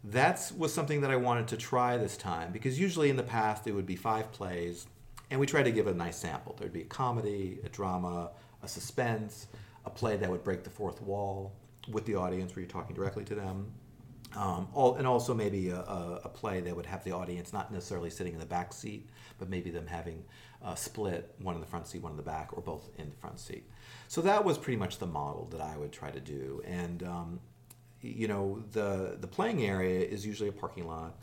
that 0.05 0.51
was 0.57 0.73
something 0.75 1.01
that 1.03 1.11
I 1.11 1.17
wanted 1.17 1.49
to 1.49 1.57
try 1.57 1.97
this 1.97 2.17
time 2.17 2.53
because 2.53 2.79
usually 2.79 3.11
in 3.11 3.17
the 3.17 3.23
past 3.23 3.67
it 3.67 3.73
would 3.73 3.87
be 3.87 3.97
five 3.97 4.33
plays, 4.33 4.87
and 5.31 5.39
we 5.39 5.47
tried 5.47 5.65
to 5.65 5.73
give 5.73 5.87
a 5.87 5.95
nice 5.95 6.17
sample. 6.17 6.57
There'd 6.59 6.73
be 6.73 6.83
a 6.83 6.87
comedy, 6.87 7.61
a 7.65 7.69
drama, 7.69 8.31
a 8.65 8.69
suspense, 8.69 9.47
a 9.87 9.91
play 9.91 10.17
that 10.17 10.29
would 10.29 10.43
break 10.43 10.65
the 10.65 10.71
fourth 10.71 11.01
wall 11.03 11.53
with 11.89 12.05
the 12.05 12.17
audience 12.17 12.55
where 12.55 12.63
you're 12.63 12.71
talking 12.71 12.97
directly 12.97 13.25
to 13.25 13.35
them 13.35 13.73
um, 14.37 14.69
all, 14.75 14.97
and 14.97 15.07
also 15.07 15.33
maybe 15.33 15.71
a, 15.71 15.79
a, 15.79 16.21
a, 16.25 16.29
play 16.29 16.61
that 16.61 16.77
would 16.77 16.87
have 16.87 17.03
the 17.03 17.13
audience 17.13 17.53
not 17.53 17.73
necessarily 17.73 18.11
sitting 18.11 18.35
in 18.35 18.39
the 18.39 18.47
back 18.47 18.75
seat, 18.75 19.09
but 19.39 19.49
maybe 19.49 19.71
them 19.71 19.87
having 19.87 20.23
a 20.63 20.77
split, 20.77 21.35
one 21.39 21.55
in 21.55 21.61
the 21.61 21.67
front 21.67 21.87
seat, 21.87 22.03
one 22.03 22.13
in 22.13 22.17
the 22.17 22.23
back, 22.23 22.51
or 22.53 22.63
both 22.63 22.91
in 22.99 23.09
the 23.09 23.17
front 23.17 23.41
seat. 23.41 23.69
So 24.07 24.21
that 24.23 24.45
was 24.45 24.59
pretty 24.59 24.77
much 24.77 24.99
the 24.99 25.07
model 25.07 25.49
that 25.53 25.61
I 25.61 25.77
would 25.79 25.93
try 25.93 26.11
to 26.11 26.21
do. 26.21 26.63
And 26.67 27.03
um, 27.03 27.41
you 28.03 28.29
know, 28.29 28.63
the 28.73 29.17
the 29.21 29.27
playing 29.27 29.65
area 29.65 30.01
is 30.01 30.27
usually 30.27 30.49
a 30.49 30.53
parking 30.53 30.87
lot, 30.87 31.19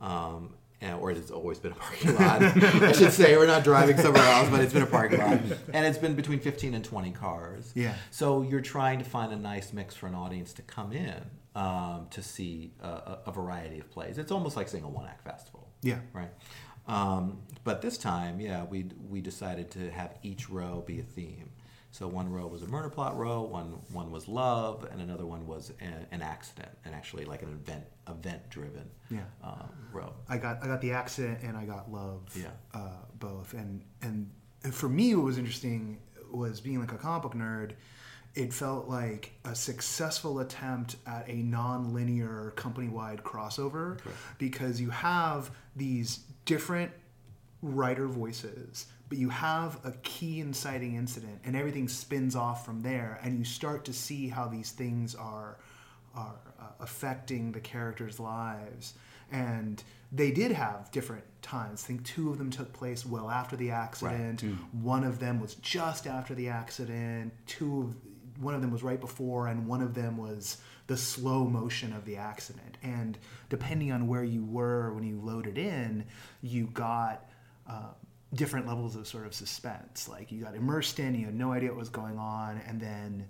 um, 0.00 0.54
or 0.82 1.10
it's 1.10 1.30
always 1.30 1.58
been 1.58 1.72
a 1.72 1.74
parking 1.74 2.14
lot. 2.14 2.42
I 2.42 2.92
should 2.92 3.12
say 3.12 3.36
we're 3.36 3.46
not 3.46 3.64
driving 3.64 3.98
somewhere 3.98 4.24
else, 4.24 4.48
but 4.48 4.60
it's 4.60 4.72
been 4.72 4.82
a 4.82 4.86
parking 4.86 5.18
lot, 5.18 5.40
and 5.72 5.86
it's 5.86 5.98
been 5.98 6.14
between 6.14 6.40
15 6.40 6.74
and 6.74 6.84
20 6.84 7.10
cars. 7.12 7.72
Yeah. 7.74 7.94
So 8.10 8.42
you're 8.42 8.60
trying 8.60 8.98
to 8.98 9.04
find 9.04 9.32
a 9.32 9.36
nice 9.36 9.72
mix 9.72 9.94
for 9.94 10.06
an 10.06 10.14
audience 10.14 10.52
to 10.54 10.62
come 10.62 10.92
in 10.92 11.22
um, 11.54 12.06
to 12.10 12.22
see 12.22 12.72
a, 12.80 12.88
a, 12.88 13.18
a 13.26 13.32
variety 13.32 13.78
of 13.78 13.90
plays. 13.90 14.18
It's 14.18 14.32
almost 14.32 14.56
like 14.56 14.68
seeing 14.68 14.84
a 14.84 14.88
one 14.88 15.06
act 15.06 15.24
festival. 15.24 15.68
Yeah. 15.82 15.98
Right. 16.12 16.30
Um, 16.86 17.42
but 17.62 17.82
this 17.82 17.98
time, 17.98 18.40
yeah, 18.40 18.64
we 18.64 18.86
we 19.08 19.20
decided 19.20 19.70
to 19.72 19.90
have 19.90 20.16
each 20.22 20.50
row 20.50 20.82
be 20.86 21.00
a 21.00 21.04
theme. 21.04 21.50
So 21.92 22.06
one 22.06 22.30
row 22.30 22.46
was 22.46 22.62
a 22.62 22.66
murder 22.66 22.88
plot 22.88 23.16
row, 23.16 23.42
one 23.42 23.78
one 23.92 24.10
was 24.10 24.28
love, 24.28 24.86
and 24.90 25.00
another 25.00 25.26
one 25.26 25.46
was 25.46 25.72
a, 25.80 26.14
an 26.14 26.22
accident, 26.22 26.70
and 26.84 26.94
actually 26.94 27.24
like 27.24 27.42
an 27.42 27.50
event 27.50 27.84
event 28.10 28.48
driven 28.50 28.88
Yeah. 29.10 29.20
um, 29.42 29.68
row. 29.92 30.12
I 30.28 30.36
got 30.38 30.62
I 30.62 30.66
got 30.66 30.80
the 30.80 30.92
accident 30.92 31.40
and 31.42 31.56
I 31.56 31.64
got 31.64 31.90
love. 31.90 32.22
Yeah. 32.36 32.48
Uh, 32.74 32.90
both 33.18 33.54
and 33.54 33.82
and 34.02 34.30
for 34.70 34.88
me, 34.88 35.14
what 35.14 35.24
was 35.24 35.38
interesting 35.38 35.98
was 36.30 36.60
being 36.60 36.80
like 36.80 36.92
a 36.92 36.96
comic 36.98 37.22
book 37.22 37.34
nerd. 37.34 37.72
It 38.34 38.52
felt 38.52 38.86
like 38.88 39.32
a 39.44 39.54
successful 39.56 40.38
attempt 40.38 40.94
at 41.04 41.28
a 41.28 41.34
non-linear 41.42 42.52
company-wide 42.54 43.24
crossover 43.24 43.98
because 44.38 44.80
you 44.80 44.90
have 44.90 45.50
these 45.74 46.20
different 46.44 46.92
writer 47.60 48.06
voices, 48.06 48.86
but 49.08 49.18
you 49.18 49.30
have 49.30 49.80
a 49.84 49.90
key 50.02 50.38
inciting 50.40 50.94
incident, 50.94 51.40
and 51.44 51.56
everything 51.56 51.88
spins 51.88 52.36
off 52.36 52.64
from 52.64 52.82
there, 52.82 53.18
and 53.24 53.36
you 53.36 53.44
start 53.44 53.84
to 53.86 53.92
see 53.92 54.28
how 54.28 54.46
these 54.46 54.70
things 54.70 55.14
are 55.16 55.58
are 56.14 56.34
uh, 56.44 56.49
affecting 56.80 57.52
the 57.52 57.60
characters' 57.60 58.18
lives. 58.20 58.94
And 59.32 59.82
they 60.12 60.30
did 60.32 60.50
have 60.52 60.90
different 60.90 61.24
times. 61.42 61.84
I 61.84 61.86
think 61.86 62.04
two 62.04 62.30
of 62.30 62.38
them 62.38 62.50
took 62.50 62.72
place 62.72 63.06
well 63.06 63.30
after 63.30 63.56
the 63.56 63.70
accident. 63.70 64.40
One 64.72 65.04
of 65.04 65.20
them 65.20 65.40
was 65.40 65.54
just 65.56 66.06
after 66.06 66.34
the 66.34 66.48
accident. 66.48 67.32
Two 67.46 67.82
of 67.82 67.94
one 68.42 68.54
of 68.54 68.62
them 68.62 68.70
was 68.70 68.82
right 68.82 69.00
before, 69.00 69.48
and 69.48 69.66
one 69.66 69.82
of 69.82 69.94
them 69.94 70.16
was 70.16 70.56
the 70.86 70.96
slow 70.96 71.44
motion 71.44 71.92
of 71.92 72.04
the 72.04 72.16
accident. 72.16 72.78
And 72.82 73.18
depending 73.50 73.92
on 73.92 74.08
where 74.08 74.24
you 74.24 74.44
were 74.44 74.92
when 74.94 75.04
you 75.04 75.20
loaded 75.20 75.58
in, 75.58 76.06
you 76.42 76.66
got 76.66 77.28
uh, 77.68 77.90
different 78.34 78.66
levels 78.66 78.96
of 78.96 79.06
sort 79.06 79.26
of 79.26 79.34
suspense. 79.34 80.08
Like 80.08 80.32
you 80.32 80.42
got 80.42 80.54
immersed 80.54 80.98
in, 80.98 81.14
you 81.14 81.26
had 81.26 81.34
no 81.34 81.52
idea 81.52 81.68
what 81.68 81.78
was 81.78 81.90
going 81.90 82.18
on, 82.18 82.60
and 82.66 82.80
then 82.80 83.26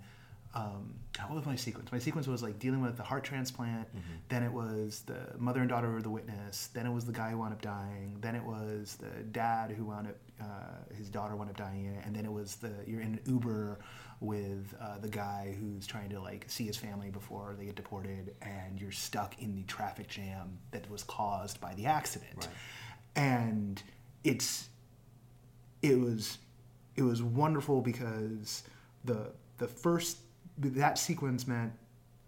um, 0.53 0.95
what 1.27 1.35
was 1.35 1.45
my 1.45 1.55
sequence? 1.55 1.91
My 1.91 1.99
sequence 1.99 2.27
was 2.27 2.43
like 2.43 2.59
dealing 2.59 2.81
with 2.81 2.97
the 2.97 3.03
heart 3.03 3.23
transplant. 3.23 3.87
Then 4.29 4.43
it 4.43 4.51
was 4.51 5.01
the 5.01 5.19
mother 5.37 5.61
and 5.61 5.69
daughter 5.69 5.91
were 5.91 6.01
the 6.01 6.09
witness. 6.09 6.67
Then 6.67 6.85
it 6.85 6.91
was 6.91 7.05
the 7.05 7.13
guy 7.13 7.31
who 7.31 7.37
wound 7.37 7.53
up 7.53 7.61
dying. 7.61 8.17
Then 8.19 8.35
it 8.35 8.43
was 8.43 8.95
the 8.95 9.23
dad 9.31 9.71
who 9.71 9.85
wound 9.85 10.07
up 10.07 10.15
uh, 10.41 10.93
his 10.95 11.09
daughter 11.09 11.35
wound 11.35 11.49
up 11.49 11.57
dying 11.57 11.85
in 11.85 11.93
it. 11.93 12.05
And 12.05 12.15
then 12.15 12.25
it 12.25 12.31
was 12.31 12.55
the 12.55 12.71
you're 12.85 13.01
in 13.01 13.13
an 13.13 13.19
Uber 13.25 13.79
with 14.19 14.73
uh, 14.79 14.99
the 14.99 15.09
guy 15.09 15.55
who's 15.59 15.87
trying 15.87 16.09
to 16.09 16.19
like 16.19 16.45
see 16.47 16.65
his 16.65 16.77
family 16.77 17.09
before 17.09 17.55
they 17.57 17.65
get 17.65 17.75
deported, 17.75 18.35
and 18.41 18.79
you're 18.79 18.91
stuck 18.91 19.41
in 19.41 19.55
the 19.55 19.63
traffic 19.63 20.07
jam 20.07 20.57
that 20.71 20.89
was 20.89 21.03
caused 21.03 21.59
by 21.61 21.73
the 21.75 21.85
accident. 21.85 22.33
Right. 22.35 22.47
And 23.15 23.81
it's 24.23 24.69
it 25.81 25.99
was 25.99 26.37
it 26.95 27.03
was 27.03 27.23
wonderful 27.23 27.81
because 27.81 28.63
the 29.05 29.31
the 29.57 29.67
first 29.67 30.17
that 30.69 30.97
sequence 30.97 31.47
meant 31.47 31.73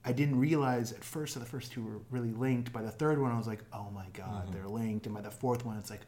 I 0.06 0.12
didn't 0.12 0.40
realize 0.40 0.92
at 0.92 1.04
first 1.04 1.34
that 1.34 1.40
the 1.40 1.46
first 1.46 1.72
two 1.72 1.84
were 1.84 2.00
really 2.12 2.32
linked. 2.32 2.74
By 2.74 2.82
the 2.82 2.92
third 2.92 3.22
one, 3.22 3.32
I 3.32 3.38
was 3.38 3.48
like, 3.48 3.64
"Oh 3.72 3.90
my 3.94 4.06
god, 4.14 4.46
mm-hmm. 4.46 4.54
they're 4.54 4.68
linked!" 4.68 5.06
And 5.06 5.16
by 5.16 5.22
the 5.22 5.32
fourth 5.32 5.66
one, 5.66 5.78
it's 5.78 5.90
like, 5.90 6.02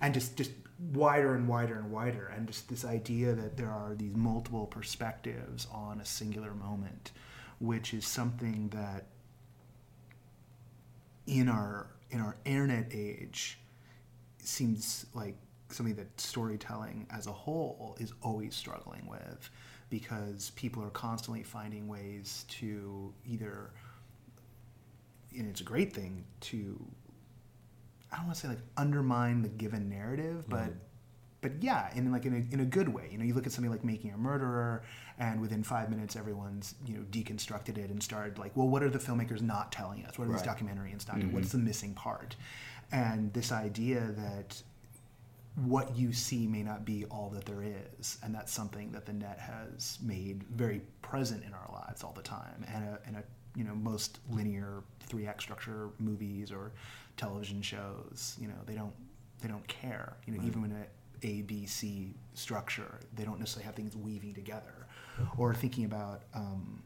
and 0.00 0.12
just 0.12 0.36
just 0.36 0.50
wider 0.92 1.34
and 1.34 1.46
wider 1.46 1.76
and 1.76 1.92
wider, 1.92 2.26
and 2.26 2.46
just 2.46 2.68
this 2.68 2.84
idea 2.84 3.34
that 3.34 3.56
there 3.56 3.70
are 3.70 3.94
these 3.94 4.16
multiple 4.16 4.66
perspectives 4.66 5.68
on 5.72 6.00
a 6.00 6.04
singular 6.04 6.54
moment, 6.54 7.12
which 7.60 7.94
is 7.94 8.06
something 8.06 8.68
that 8.70 9.06
in 11.26 11.48
our 11.48 11.86
in 12.10 12.20
our 12.20 12.36
internet 12.44 12.86
age 12.92 13.58
seems 14.38 15.06
like 15.14 15.36
something 15.68 15.94
that 15.94 16.20
storytelling 16.20 17.06
as 17.10 17.28
a 17.28 17.32
whole 17.32 17.96
is 18.00 18.12
always 18.22 18.56
struggling 18.56 19.06
with 19.06 19.50
because 19.90 20.50
people 20.50 20.82
are 20.82 20.90
constantly 20.90 21.42
finding 21.42 21.88
ways 21.88 22.44
to 22.48 23.12
either 23.26 23.70
and 25.36 25.48
it's 25.48 25.60
a 25.60 25.64
great 25.64 25.92
thing 25.92 26.24
to 26.40 26.80
I 28.12 28.16
don't 28.16 28.26
want 28.26 28.36
to 28.36 28.42
say 28.42 28.48
like 28.48 28.58
undermine 28.76 29.42
the 29.42 29.48
given 29.48 29.88
narrative, 29.88 30.44
but 30.48 30.62
mm-hmm. 30.62 30.78
but 31.40 31.52
yeah, 31.60 31.90
in 31.94 32.10
like 32.10 32.24
in 32.24 32.34
a, 32.34 32.54
in 32.54 32.60
a 32.60 32.64
good 32.64 32.88
way. 32.88 33.08
You 33.10 33.18
know, 33.18 33.24
you 33.24 33.34
look 33.34 33.46
at 33.46 33.52
something 33.52 33.70
like 33.70 33.84
Making 33.84 34.12
a 34.12 34.16
Murderer, 34.16 34.82
and 35.18 35.40
within 35.40 35.62
five 35.62 35.90
minutes, 35.90 36.16
everyone's 36.16 36.74
you 36.86 36.94
know 36.94 37.04
deconstructed 37.10 37.78
it 37.78 37.90
and 37.90 38.02
started 38.02 38.38
like, 38.38 38.56
well, 38.56 38.68
what 38.68 38.82
are 38.82 38.90
the 38.90 38.98
filmmakers 38.98 39.40
not 39.42 39.70
telling 39.70 40.04
us? 40.04 40.18
What 40.18 40.28
are 40.28 40.32
these 40.32 40.44
Right. 40.44 40.58
documentarians 40.58 41.06
not 41.06 41.16
doing? 41.16 41.28
Mm-hmm. 41.28 41.34
What's 41.34 41.52
the 41.52 41.58
missing 41.58 41.94
part? 41.94 42.34
And 42.92 43.32
this 43.32 43.52
idea 43.52 44.00
that 44.16 44.60
what 45.56 45.96
you 45.96 46.12
see 46.12 46.46
may 46.46 46.62
not 46.62 46.84
be 46.84 47.04
all 47.06 47.30
that 47.30 47.44
there 47.44 47.62
is, 47.62 48.18
and 48.22 48.34
that's 48.34 48.52
something 48.52 48.92
that 48.92 49.04
the 49.04 49.12
net 49.12 49.38
has 49.38 49.98
made 50.02 50.44
very 50.44 50.80
present 51.02 51.44
in 51.44 51.52
our 51.52 51.70
lives 51.72 52.02
all 52.04 52.12
the 52.12 52.22
time. 52.22 52.64
And 52.72 52.84
a, 52.84 52.98
and 53.06 53.16
a 53.16 53.22
you 53.56 53.64
know 53.64 53.74
most 53.74 54.20
linear 54.30 54.82
three 55.00 55.26
act 55.26 55.42
structure 55.42 55.90
movies 55.98 56.52
or 56.52 56.72
television 57.16 57.62
shows, 57.62 58.36
you 58.40 58.48
know, 58.48 58.54
they 58.66 58.74
don't 58.74 58.94
they 59.42 59.48
don't 59.48 59.66
care. 59.66 60.16
You 60.26 60.34
know, 60.34 60.44
even 60.44 60.64
in 60.64 60.72
a 60.72 60.86
A 61.26 61.42
B 61.42 61.66
C 61.66 62.14
structure, 62.34 63.00
they 63.14 63.24
don't 63.24 63.38
necessarily 63.38 63.66
have 63.66 63.74
things 63.74 63.96
weaving 63.96 64.34
together. 64.34 64.86
Or 65.36 65.52
thinking 65.52 65.84
about 65.84 66.22
um, 66.32 66.82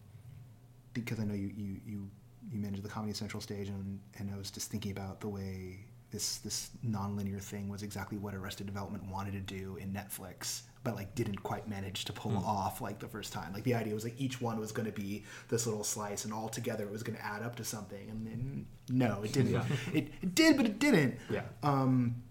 because 0.92 1.20
I 1.20 1.24
know 1.24 1.34
you 1.34 1.52
you 1.54 1.80
you, 1.86 2.10
you 2.50 2.58
manage 2.58 2.82
the 2.82 2.88
Comedy 2.88 3.12
Central 3.12 3.40
stage, 3.40 3.68
and, 3.68 4.00
and 4.18 4.28
I 4.34 4.36
was 4.36 4.50
just 4.50 4.70
thinking 4.72 4.90
about 4.90 5.20
the 5.20 5.28
way 5.28 5.86
this 6.14 6.36
this 6.38 6.70
nonlinear 6.86 7.40
thing 7.40 7.68
was 7.68 7.82
exactly 7.82 8.16
what 8.16 8.34
Arrested 8.34 8.66
Development 8.66 9.04
wanted 9.10 9.32
to 9.32 9.40
do 9.40 9.76
in 9.80 9.92
Netflix, 9.92 10.62
but 10.84 10.94
like 10.94 11.14
didn't 11.16 11.42
quite 11.42 11.68
manage 11.68 12.04
to 12.04 12.12
pull 12.12 12.36
off 12.38 12.80
like 12.80 13.00
the 13.00 13.08
first 13.08 13.32
time. 13.32 13.52
Like 13.52 13.64
the 13.64 13.74
idea 13.74 13.92
was 13.92 14.04
like 14.04 14.18
each 14.18 14.40
one 14.40 14.60
was 14.60 14.70
going 14.70 14.86
to 14.86 14.92
be 14.92 15.24
this 15.48 15.66
little 15.66 15.82
slice, 15.82 16.24
and 16.24 16.32
all 16.32 16.48
together 16.48 16.84
it 16.84 16.92
was 16.92 17.02
going 17.02 17.18
to 17.18 17.24
add 17.24 17.42
up 17.42 17.56
to 17.56 17.64
something. 17.64 18.08
And 18.08 18.24
then 18.24 18.66
no, 18.88 19.22
it 19.24 19.32
didn't. 19.32 19.56
it, 19.92 20.08
it 20.22 20.34
did, 20.36 20.56
but 20.56 20.66
it 20.66 20.78
didn't. 20.78 21.16
Yeah. 21.28 21.42
Um, 21.64 22.22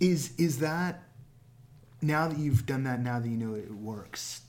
is 0.00 0.32
is 0.38 0.58
that 0.60 1.02
now 2.00 2.28
that 2.28 2.38
you've 2.38 2.64
done 2.64 2.84
that? 2.84 3.00
Now 3.00 3.20
that 3.20 3.28
you 3.28 3.36
know 3.36 3.54
it 3.54 3.70
works, 3.70 4.40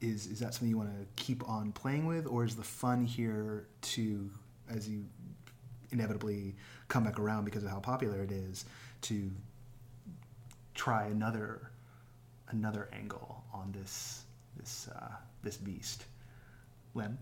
is 0.00 0.28
is 0.28 0.38
that 0.38 0.54
something 0.54 0.68
you 0.68 0.78
want 0.78 0.90
to 0.90 1.22
keep 1.22 1.46
on 1.48 1.72
playing 1.72 2.06
with, 2.06 2.28
or 2.28 2.44
is 2.44 2.54
the 2.54 2.62
fun 2.62 3.04
here 3.04 3.66
to, 3.82 4.30
as 4.70 4.88
you 4.88 5.04
inevitably 5.90 6.54
come 6.88 7.04
back 7.04 7.18
around 7.18 7.44
because 7.44 7.64
of 7.64 7.70
how 7.70 7.80
popular 7.80 8.22
it 8.22 8.32
is, 8.32 8.64
to 9.02 9.30
try 10.74 11.06
another 11.06 11.70
another 12.48 12.88
angle 12.92 13.44
on 13.52 13.72
this 13.72 14.24
this 14.56 14.88
uh, 14.94 15.12
this 15.42 15.56
beast, 15.56 16.04
Lem? 16.94 17.18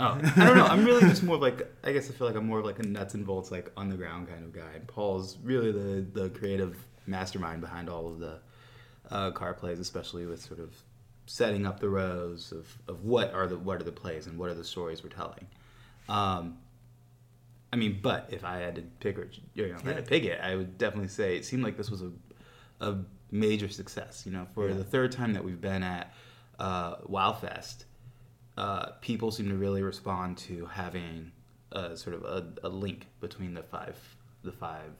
Oh, 0.00 0.18
I 0.36 0.44
don't 0.44 0.56
know. 0.56 0.66
I'm 0.66 0.84
really 0.84 1.02
just 1.02 1.22
more 1.22 1.36
of 1.36 1.42
like 1.42 1.72
I 1.84 1.92
guess 1.92 2.08
I 2.10 2.12
feel 2.12 2.26
like 2.26 2.36
I'm 2.36 2.46
more 2.46 2.58
of 2.58 2.64
like 2.64 2.78
a 2.78 2.82
nuts 2.82 3.14
and 3.14 3.24
bolts, 3.24 3.50
like 3.50 3.70
on 3.76 3.88
the 3.88 3.96
ground 3.96 4.28
kind 4.28 4.44
of 4.44 4.52
guy. 4.52 4.72
And 4.74 4.86
Paul's 4.86 5.36
really 5.42 5.72
the 5.72 6.04
the 6.20 6.30
creative 6.30 6.76
mastermind 7.06 7.60
behind 7.60 7.88
all 7.88 8.08
of 8.08 8.18
the 8.18 8.38
uh, 9.10 9.30
car 9.30 9.54
plays, 9.54 9.78
especially 9.78 10.26
with 10.26 10.40
sort 10.40 10.60
of 10.60 10.74
setting 11.26 11.64
up 11.64 11.78
the 11.78 11.88
rows 11.88 12.50
of, 12.50 12.76
of 12.88 13.04
what 13.04 13.32
are 13.32 13.46
the 13.46 13.56
what 13.58 13.80
are 13.80 13.84
the 13.84 13.92
plays 13.92 14.26
and 14.26 14.38
what 14.38 14.50
are 14.50 14.54
the 14.54 14.64
stories 14.64 15.02
we're 15.02 15.10
telling. 15.10 15.46
Um, 16.08 16.58
I 17.72 17.76
mean, 17.76 17.98
but 18.02 18.28
if 18.30 18.44
I 18.44 18.58
had 18.58 18.74
to 18.76 18.82
pick 19.00 19.18
or 19.18 19.30
you 19.54 19.68
know, 19.68 19.76
if 19.76 19.84
I 19.86 19.92
had 19.92 20.04
to 20.04 20.08
pick 20.10 20.24
it, 20.24 20.40
I 20.42 20.56
would 20.56 20.76
definitely 20.78 21.08
say 21.08 21.36
it 21.36 21.44
seemed 21.44 21.62
like 21.62 21.76
this 21.76 21.90
was 21.90 22.02
a 22.02 22.10
a 22.80 22.96
major 23.30 23.68
success. 23.68 24.24
You 24.26 24.32
know, 24.32 24.46
for 24.54 24.68
Yeah. 24.68 24.74
the 24.74 24.84
third 24.84 25.12
time 25.12 25.32
that 25.34 25.44
we've 25.44 25.60
been 25.60 25.82
at 25.82 26.12
uh, 26.58 26.96
WowFest, 27.02 27.84
uh, 28.56 28.86
people 29.00 29.30
seem 29.30 29.48
to 29.48 29.54
really 29.56 29.82
respond 29.82 30.36
to 30.38 30.66
having 30.66 31.30
a 31.72 31.96
sort 31.96 32.16
of 32.16 32.24
a, 32.24 32.52
a 32.64 32.68
link 32.68 33.06
between 33.20 33.54
the 33.54 33.62
five 33.62 33.96
the 34.42 34.52
five 34.52 34.92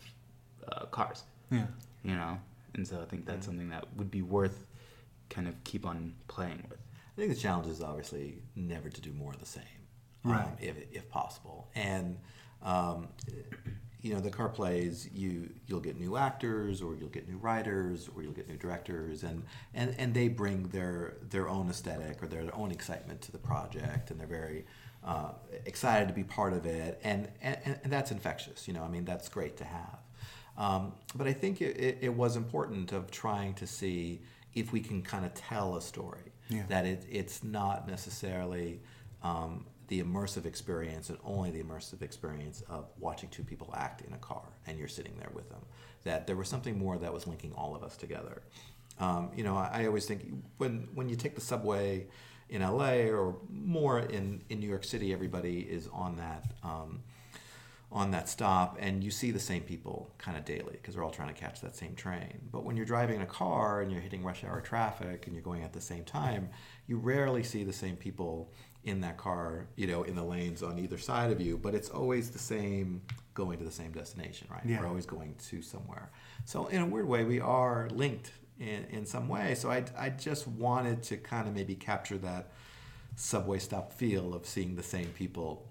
uh, 0.68 0.84
cars. 0.86 1.24
Yeah. 1.50 1.66
You 2.04 2.14
know, 2.14 2.38
and 2.74 2.86
so 2.86 3.00
I 3.00 3.04
think 3.06 3.26
that's 3.26 3.46
something 3.46 3.70
that 3.70 3.84
would 3.96 4.10
be 4.10 4.22
worth 4.22 4.66
kind 5.28 5.48
of 5.48 5.54
keep 5.64 5.84
on 5.86 6.14
playing 6.28 6.64
with. 6.70 6.78
I 7.16 7.20
think 7.20 7.34
the 7.34 7.40
challenge 7.40 7.66
is 7.66 7.82
obviously 7.82 8.42
never 8.54 8.88
to 8.88 9.00
do 9.00 9.12
more 9.12 9.32
of 9.32 9.40
the 9.40 9.46
same, 9.46 9.62
Right. 10.24 10.44
Um, 10.44 10.52
if, 10.60 10.76
if 10.92 11.08
possible. 11.10 11.68
And 11.74 12.16
um, 12.62 13.08
you 14.02 14.14
know, 14.14 14.20
the 14.20 14.30
car 14.30 14.48
plays 14.48 15.08
you 15.14 15.50
you'll 15.66 15.80
get 15.80 15.98
new 16.00 16.16
actors, 16.16 16.80
or 16.80 16.94
you'll 16.94 17.08
get 17.10 17.28
new 17.28 17.36
writers, 17.36 18.08
or 18.14 18.22
you'll 18.22 18.32
get 18.32 18.48
new 18.48 18.56
directors, 18.56 19.22
and 19.24 19.42
and, 19.74 19.94
and 19.98 20.14
they 20.14 20.28
bring 20.28 20.68
their 20.68 21.14
their 21.28 21.48
own 21.48 21.68
aesthetic 21.68 22.22
or 22.22 22.26
their 22.26 22.54
own 22.54 22.70
excitement 22.70 23.20
to 23.22 23.32
the 23.32 23.38
project, 23.38 24.10
and 24.10 24.18
they're 24.18 24.26
very 24.26 24.64
uh, 25.04 25.32
excited 25.66 26.08
to 26.08 26.14
be 26.14 26.24
part 26.24 26.52
of 26.52 26.64
it, 26.66 26.98
and, 27.04 27.28
and 27.42 27.78
and 27.84 27.92
that's 27.92 28.10
infectious. 28.10 28.66
You 28.66 28.74
know, 28.74 28.82
I 28.82 28.88
mean, 28.88 29.04
that's 29.04 29.28
great 29.28 29.56
to 29.58 29.64
have. 29.64 29.98
Um, 30.56 30.92
but 31.14 31.26
I 31.26 31.32
think 31.32 31.60
it, 31.62 31.76
it, 31.78 31.98
it 32.02 32.14
was 32.14 32.36
important 32.36 32.92
of 32.92 33.10
trying 33.10 33.54
to 33.54 33.66
see 33.66 34.20
if 34.54 34.72
we 34.72 34.80
can 34.80 35.00
kind 35.00 35.24
of 35.24 35.32
tell 35.32 35.76
a 35.76 35.80
story 35.80 36.32
Yeah. 36.48 36.64
that 36.68 36.84
it, 36.84 37.06
it's 37.10 37.42
not 37.44 37.88
necessarily 37.88 38.80
um, 39.22 39.64
the 39.90 40.00
immersive 40.00 40.46
experience 40.46 41.10
and 41.10 41.18
only 41.24 41.50
the 41.50 41.60
immersive 41.60 42.00
experience 42.00 42.62
of 42.70 42.86
watching 43.00 43.28
two 43.28 43.42
people 43.42 43.74
act 43.76 44.02
in 44.02 44.12
a 44.12 44.18
car 44.18 44.44
and 44.66 44.78
you're 44.78 44.88
sitting 44.88 45.12
there 45.18 45.30
with 45.34 45.50
them. 45.50 45.58
That 46.04 46.28
there 46.28 46.36
was 46.36 46.48
something 46.48 46.78
more 46.78 46.96
that 46.98 47.12
was 47.12 47.26
linking 47.26 47.52
all 47.54 47.74
of 47.74 47.82
us 47.82 47.96
together. 47.96 48.40
Um, 49.00 49.30
you 49.34 49.42
know, 49.42 49.56
I, 49.56 49.82
I 49.82 49.86
always 49.86 50.06
think 50.06 50.32
when 50.58 50.88
when 50.94 51.08
you 51.08 51.16
take 51.16 51.34
the 51.34 51.40
subway 51.40 52.06
in 52.48 52.62
LA 52.62 53.08
or 53.10 53.36
more 53.50 53.98
in, 53.98 54.42
in 54.48 54.60
New 54.60 54.68
York 54.68 54.84
City, 54.84 55.12
everybody 55.12 55.58
is 55.60 55.88
on 55.92 56.16
that. 56.16 56.44
Um, 56.62 57.02
on 57.92 58.12
that 58.12 58.28
stop 58.28 58.76
and 58.78 59.02
you 59.02 59.10
see 59.10 59.32
the 59.32 59.40
same 59.40 59.62
people 59.62 60.14
kind 60.16 60.36
of 60.36 60.44
daily 60.44 60.74
because 60.74 60.94
they're 60.94 61.02
all 61.02 61.10
trying 61.10 61.34
to 61.34 61.40
catch 61.40 61.60
that 61.60 61.74
same 61.74 61.94
train. 61.96 62.38
But 62.52 62.64
when 62.64 62.76
you're 62.76 62.86
driving 62.86 63.16
in 63.16 63.22
a 63.22 63.26
car 63.26 63.80
and 63.80 63.90
you're 63.90 64.00
hitting 64.00 64.22
rush 64.22 64.44
hour 64.44 64.60
traffic 64.60 65.26
and 65.26 65.34
you're 65.34 65.42
going 65.42 65.64
at 65.64 65.72
the 65.72 65.80
same 65.80 66.04
time, 66.04 66.50
you 66.86 66.98
rarely 66.98 67.42
see 67.42 67.64
the 67.64 67.72
same 67.72 67.96
people 67.96 68.52
in 68.84 69.00
that 69.02 69.18
car, 69.18 69.66
you 69.76 69.86
know, 69.86 70.04
in 70.04 70.14
the 70.14 70.22
lanes 70.22 70.62
on 70.62 70.78
either 70.78 70.98
side 70.98 71.30
of 71.30 71.40
you, 71.40 71.58
but 71.58 71.74
it's 71.74 71.90
always 71.90 72.30
the 72.30 72.38
same 72.38 73.02
going 73.34 73.58
to 73.58 73.64
the 73.64 73.70
same 73.70 73.92
destination, 73.92 74.48
right? 74.50 74.62
Yeah. 74.64 74.80
We're 74.80 74.88
always 74.88 75.06
going 75.06 75.34
to 75.50 75.62
somewhere. 75.62 76.10
So 76.44 76.66
in 76.66 76.80
a 76.80 76.86
weird 76.86 77.06
way, 77.06 77.24
we 77.24 77.40
are 77.40 77.88
linked 77.90 78.32
in, 78.58 78.86
in 78.90 79.06
some 79.06 79.28
way. 79.28 79.54
So 79.54 79.70
I, 79.70 79.84
I 79.98 80.10
just 80.10 80.46
wanted 80.48 81.02
to 81.04 81.16
kind 81.16 81.46
of 81.46 81.54
maybe 81.54 81.74
capture 81.74 82.18
that 82.18 82.52
subway 83.16 83.58
stop 83.58 83.92
feel 83.92 84.34
of 84.34 84.46
seeing 84.46 84.76
the 84.76 84.82
same 84.82 85.06
people 85.08 85.69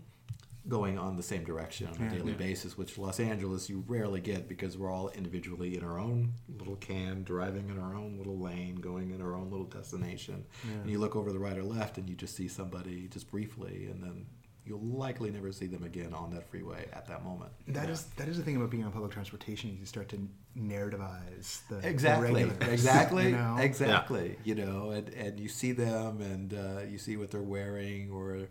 going 0.67 0.97
on 0.99 1.15
the 1.15 1.23
same 1.23 1.43
direction 1.43 1.87
on 1.87 1.95
a 1.97 2.03
Yeah. 2.03 2.09
daily 2.09 2.31
Yeah. 2.33 2.37
basis, 2.37 2.77
which 2.77 2.97
Los 2.97 3.19
Angeles 3.19 3.69
you 3.69 3.83
rarely 3.87 4.19
get 4.21 4.47
because 4.47 4.77
we're 4.77 4.91
all 4.91 5.09
individually 5.09 5.75
in 5.77 5.83
our 5.83 5.97
own 5.97 6.33
little 6.59 6.75
can, 6.75 7.23
driving 7.23 7.69
in 7.69 7.79
our 7.79 7.95
own 7.95 8.17
little 8.17 8.37
lane, 8.37 8.75
going 8.75 9.11
in 9.11 9.21
our 9.21 9.33
own 9.33 9.49
little 9.49 9.65
destination. 9.65 10.45
Yeah. 10.67 10.73
And 10.81 10.89
you 10.91 10.99
look 10.99 11.15
over 11.15 11.31
the 11.31 11.39
right 11.39 11.57
or 11.57 11.63
left 11.63 11.97
and 11.97 12.09
you 12.09 12.15
just 12.15 12.35
see 12.35 12.47
somebody 12.47 13.07
just 13.07 13.31
briefly, 13.31 13.87
and 13.87 14.03
then 14.03 14.25
you'll 14.65 14.79
likely 14.81 15.31
never 15.31 15.51
see 15.51 15.65
them 15.65 15.83
again 15.83 16.13
on 16.13 16.29
that 16.31 16.47
freeway 16.47 16.87
at 16.93 17.07
that 17.07 17.23
moment. 17.23 17.51
That 17.69 17.89
is 17.89 18.03
that 18.17 18.27
is 18.27 18.37
the 18.37 18.43
thing 18.43 18.55
about 18.57 18.69
being 18.69 18.83
on 18.83 18.91
public 18.91 19.11
transportation. 19.11 19.75
You 19.79 19.85
start 19.85 20.09
to 20.09 20.27
narrativize 20.55 21.67
the 21.69 21.75
the 21.75 21.87
Exactly, 21.89 22.43
regulars, 22.43 22.69
exactly, 22.73 23.25
you 23.29 23.31
know? 23.31 23.57
exactly. 23.59 24.35
You 24.43 24.55
know, 24.55 24.91
and, 24.91 25.09
and 25.09 25.39
you 25.39 25.49
see 25.49 25.71
them, 25.71 26.21
and 26.21 26.53
uh, 26.53 26.81
you 26.89 26.97
see 26.97 27.17
what 27.17 27.31
they're 27.31 27.41
wearing, 27.41 28.11
or 28.11 28.47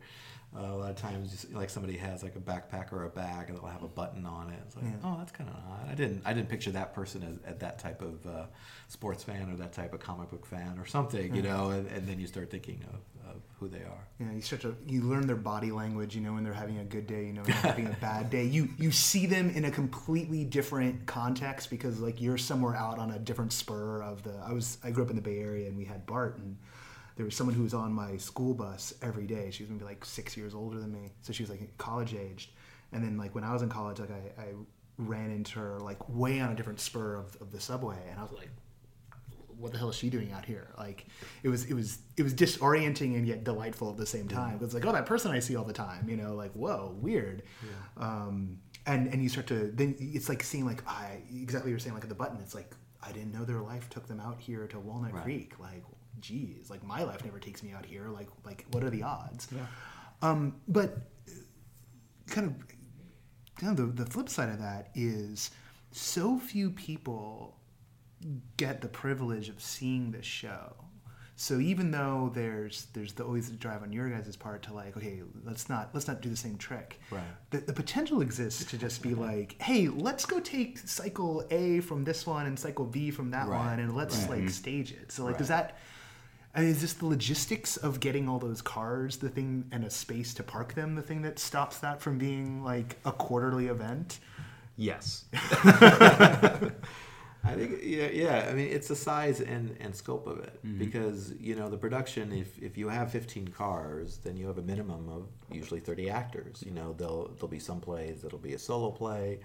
uh, 0.57 0.61
a 0.61 0.77
lot 0.77 0.91
of 0.91 0.97
times, 0.97 1.31
you 1.31 1.37
see, 1.37 1.55
like 1.55 1.69
somebody 1.71 1.97
has 1.99 2.23
like 2.23 2.35
a 2.37 2.41
backpack 2.41 2.93
or 2.93 3.05
a 3.05 3.11
bag, 3.11 3.49
and 3.51 3.59
they'll 3.59 3.67
have 3.69 3.83
a 3.83 3.89
button 3.89 4.25
on 4.25 4.51
it. 4.51 4.59
It's 4.67 4.77
like, 4.77 4.87
Yeah. 4.87 4.93
oh, 5.05 5.17
that's 5.19 5.33
kind 5.33 5.51
of 5.51 5.57
odd. 5.57 5.91
I 5.91 5.95
didn't, 5.95 6.23
I 6.25 6.33
didn't 6.33 6.49
picture 6.49 6.71
that 6.73 6.95
person 6.95 7.23
as, 7.23 7.53
as 7.53 7.59
that 7.59 7.79
type 7.79 8.01
of 8.03 8.27
uh, 8.27 8.47
sports 8.89 9.23
fan 9.23 9.51
or 9.51 9.57
that 9.57 9.73
type 9.73 9.93
of 9.93 10.01
comic 10.01 10.31
book 10.31 10.47
fan 10.47 10.79
or 10.79 10.87
something. 10.87 11.35
You 11.35 11.43
know, 11.43 11.71
and, 11.71 11.87
and 11.89 12.07
then 12.07 12.19
you 12.19 12.27
start 12.27 12.51
thinking 12.51 12.83
of, 12.89 13.31
of 13.35 13.43
who 13.61 13.69
they 13.69 13.81
are. 13.83 14.09
Yeah, 14.19 14.33
you 14.33 14.41
start 14.41 14.63
to 14.63 14.75
you 14.87 15.03
learn 15.03 15.27
their 15.27 15.37
body 15.37 15.71
language. 15.71 16.15
You 16.17 16.23
know 16.23 16.33
when 16.33 16.45
they're 16.45 16.53
having 16.55 16.79
a 16.79 16.85
good 16.85 17.07
day. 17.07 17.27
You 17.27 17.35
know 17.35 17.43
when 17.43 17.51
they're 17.51 17.61
having 17.61 17.87
a 17.87 17.97
bad 18.01 18.31
day. 18.31 18.45
You 18.45 18.69
you 18.79 18.91
see 18.91 19.27
them 19.27 19.51
in 19.51 19.67
a 19.67 19.71
completely 19.71 20.45
different 20.45 21.05
context 21.07 21.69
because 21.69 22.01
like 22.01 22.23
you're 22.23 22.39
somewhere 22.39 22.75
out 22.75 22.99
on 22.99 23.11
a 23.11 23.19
different 23.19 23.53
spur 23.53 24.03
of 24.03 24.23
the. 24.23 24.33
I 24.47 24.53
was 24.55 24.79
I 24.83 24.91
grew 24.93 25.05
up 25.05 25.11
in 25.11 25.17
the 25.17 25.23
Bay 25.23 25.41
Area 25.41 25.69
and 25.69 25.77
we 25.77 25.85
had 25.85 26.07
BART 26.07 26.39
and 26.39 26.57
there 27.19 27.25
was 27.25 27.35
someone 27.35 27.55
who 27.57 27.65
was 27.65 27.75
on 27.75 27.93
my 27.93 28.17
school 28.17 28.55
bus 28.55 28.95
every 29.03 29.27
day. 29.27 29.51
She 29.51 29.65
was 29.65 29.71
maybe 29.71 29.85
like 29.85 30.05
six 30.05 30.37
years 30.37 30.55
older 30.55 30.79
than 30.79 30.93
me, 30.93 31.11
so 31.21 31.33
she 31.33 31.43
was 31.43 31.51
like 31.51 31.77
college 31.77 32.15
aged. 32.15 32.53
And 32.93 33.03
then 33.03 33.19
like 33.19 33.35
when 33.35 33.43
I 33.43 33.53
was 33.53 33.61
in 33.63 33.69
college, 33.69 33.99
like 33.99 34.11
I, 34.13 34.41
I 34.41 34.47
ran 34.99 35.31
into 35.33 35.59
her 35.59 35.81
like 35.81 36.09
way 36.09 36.39
on 36.41 36.53
a 36.53 36.55
different 36.55 36.79
spur 36.81 37.17
of, 37.17 37.37
of 37.41 37.51
the 37.51 37.61
subway, 37.61 37.99
and 38.09 38.21
I 38.21 38.23
was 38.23 38.31
like, 38.33 38.51
what 39.59 39.73
the 39.73 39.79
hell 39.79 39.91
is 39.91 39.97
she 39.97 40.09
doing 40.09 40.31
out 40.31 40.45
here? 40.45 40.69
Like, 40.79 41.07
it 41.43 41.49
was 41.49 41.65
it 41.65 41.75
was 41.75 41.99
it 42.17 42.23
was 42.23 42.33
disorienting 42.35 43.17
and 43.17 43.27
yet 43.27 43.43
delightful 43.43 43.91
at 43.91 43.97
the 43.97 44.07
same 44.07 44.29
time. 44.29 44.61
It's 44.63 44.73
like, 44.73 44.87
oh, 44.87 44.93
that 44.93 45.05
person 45.07 45.33
I 45.33 45.41
see 45.41 45.57
all 45.57 45.65
the 45.65 45.73
time, 45.73 46.09
you 46.09 46.17
know, 46.17 46.35
like 46.37 46.53
whoa, 46.53 46.95
weird. 47.01 47.43
Um, 47.97 48.61
and 48.87 49.13
and 49.13 49.21
you 49.21 49.29
start 49.29 49.49
to 49.49 49.73
then 49.75 49.97
it's 49.99 50.29
like 50.29 50.45
seeing 50.45 50.65
like 50.65 50.87
I 50.89 51.19
exactly 51.35 51.69
what 51.69 51.73
you're 51.73 51.79
saying 51.81 51.95
like 51.95 52.05
at 52.05 52.09
the 52.09 52.15
button. 52.15 52.39
It's 52.41 52.55
like 52.55 52.73
I 53.03 53.11
didn't 53.11 53.33
know 53.33 53.45
their 53.45 53.61
life 53.61 53.91
took 53.91 54.07
them 54.07 54.21
out 54.21 54.39
here 54.41 54.67
to 54.69 54.79
Walnut 54.79 55.13
Right. 55.13 55.23
Creek. 55.25 55.59
Like, 55.59 55.83
geez, 56.21 56.71
like 56.71 56.83
my 56.85 57.03
life 57.05 57.25
never 57.25 57.39
takes 57.39 57.63
me 57.63 57.73
out 57.73 57.85
here. 57.87 58.09
Like 58.09 58.29
like 58.45 58.65
what 58.71 58.83
are 58.85 58.91
the 58.91 59.03
odds? 59.03 59.49
Yeah. 59.55 59.67
Um, 60.23 60.57
but 60.67 60.99
kind 62.29 62.47
of 62.49 62.55
kind 63.59 63.79
of 63.79 63.97
the, 63.97 64.05
the 64.05 64.11
flip 64.11 64.29
side 64.29 64.49
of 64.51 64.59
that 64.61 64.91
is 64.95 65.51
so 65.93 66.39
few 66.39 66.71
people 66.71 67.57
get 68.57 68.81
the 68.81 68.89
privilege 68.89 69.49
of 69.49 69.61
seeing 69.63 70.11
this 70.11 70.27
show. 70.27 70.75
So 71.41 71.61
even 71.61 71.93
though 71.93 72.33
there's 72.35 72.87
there's 72.95 73.13
the, 73.13 73.23
always 73.25 73.49
the 73.49 73.57
drive 73.57 73.83
on 73.85 73.93
your 73.93 74.09
guys' 74.11 74.35
part 74.35 74.61
to 74.65 74.73
like, 74.75 74.97
okay, 74.97 75.23
let's 75.45 75.69
not 75.69 75.91
let's 75.95 76.09
not 76.09 76.21
do 76.21 76.29
the 76.29 76.37
same 76.37 76.59
trick. 76.59 77.01
Right. 77.13 77.23
The, 77.51 77.59
the 77.59 77.73
potential 77.73 78.21
exists 78.23 78.65
to 78.73 78.77
just 78.77 79.03
be 79.03 79.15
like, 79.29 79.55
hey, 79.63 79.87
let's 79.87 80.27
go 80.27 80.41
take 80.41 80.79
cycle 80.81 81.47
A 81.53 81.79
from 81.79 82.03
this 82.03 82.27
one 82.27 82.47
and 82.47 82.59
cycle 82.59 82.85
B 82.87 83.13
from 83.13 83.31
that 83.31 83.47
Right. 83.47 83.57
one, 83.69 83.79
and 83.79 83.95
let's 83.95 84.17
Right. 84.27 84.41
like 84.41 84.51
stage 84.51 84.91
it. 84.91 85.13
So 85.13 85.23
like, 85.23 85.35
Right. 85.35 85.39
does 85.39 85.49
that? 85.49 85.79
I 86.55 86.61
mean, 86.61 86.71
is 86.71 86.81
this 86.81 86.95
the 86.95 87.07
logistics 87.07 87.77
of 87.77 88.01
getting 88.01 88.29
all 88.29 88.39
those 88.39 88.63
cars, 88.63 89.19
the 89.19 89.29
thing, 89.29 89.67
and 89.71 89.85
a 89.85 89.91
space 89.91 90.35
to 90.35 90.43
park 90.43 90.75
them, 90.75 90.95
the 90.95 91.03
thing 91.03 91.23
that 91.23 91.39
stops 91.39 91.79
that 91.79 92.01
from 92.01 92.19
being 92.19 92.65
like 92.65 92.97
a 93.05 93.13
quarterly 93.13 93.67
event? 93.67 94.19
Yes. 94.77 95.25
I 97.45 97.55
think 97.55 97.79
yeah, 97.83 98.09
yeah. 98.09 98.49
I 98.51 98.53
mean, 98.53 98.69
it's 98.69 98.89
the 98.89 98.97
size 98.97 99.41
and, 99.41 99.77
and 99.81 99.95
scope 99.95 100.27
of 100.27 100.41
it 100.41 100.59
because 100.79 101.33
you 101.41 101.55
know 101.55 101.69
the 101.69 101.77
production. 101.77 102.33
If, 102.33 102.61
if 102.61 102.77
you 102.77 102.89
have 102.89 103.13
fifteen 103.13 103.49
cars, 103.49 104.19
then 104.19 104.37
you 104.37 104.47
have 104.49 104.59
a 104.59 104.63
minimum 104.63 105.09
of 105.09 105.29
usually 105.51 105.81
thirty 105.81 106.11
actors. 106.11 106.63
You 106.67 106.73
know, 106.73 106.95
there'll 106.99 107.31
there'll 107.35 107.49
be 107.49 107.59
some 107.59 107.81
plays 107.81 108.23
that'll 108.23 108.39
be 108.39 108.55
a 108.55 108.59
solo 108.59 108.91
play 108.91 109.41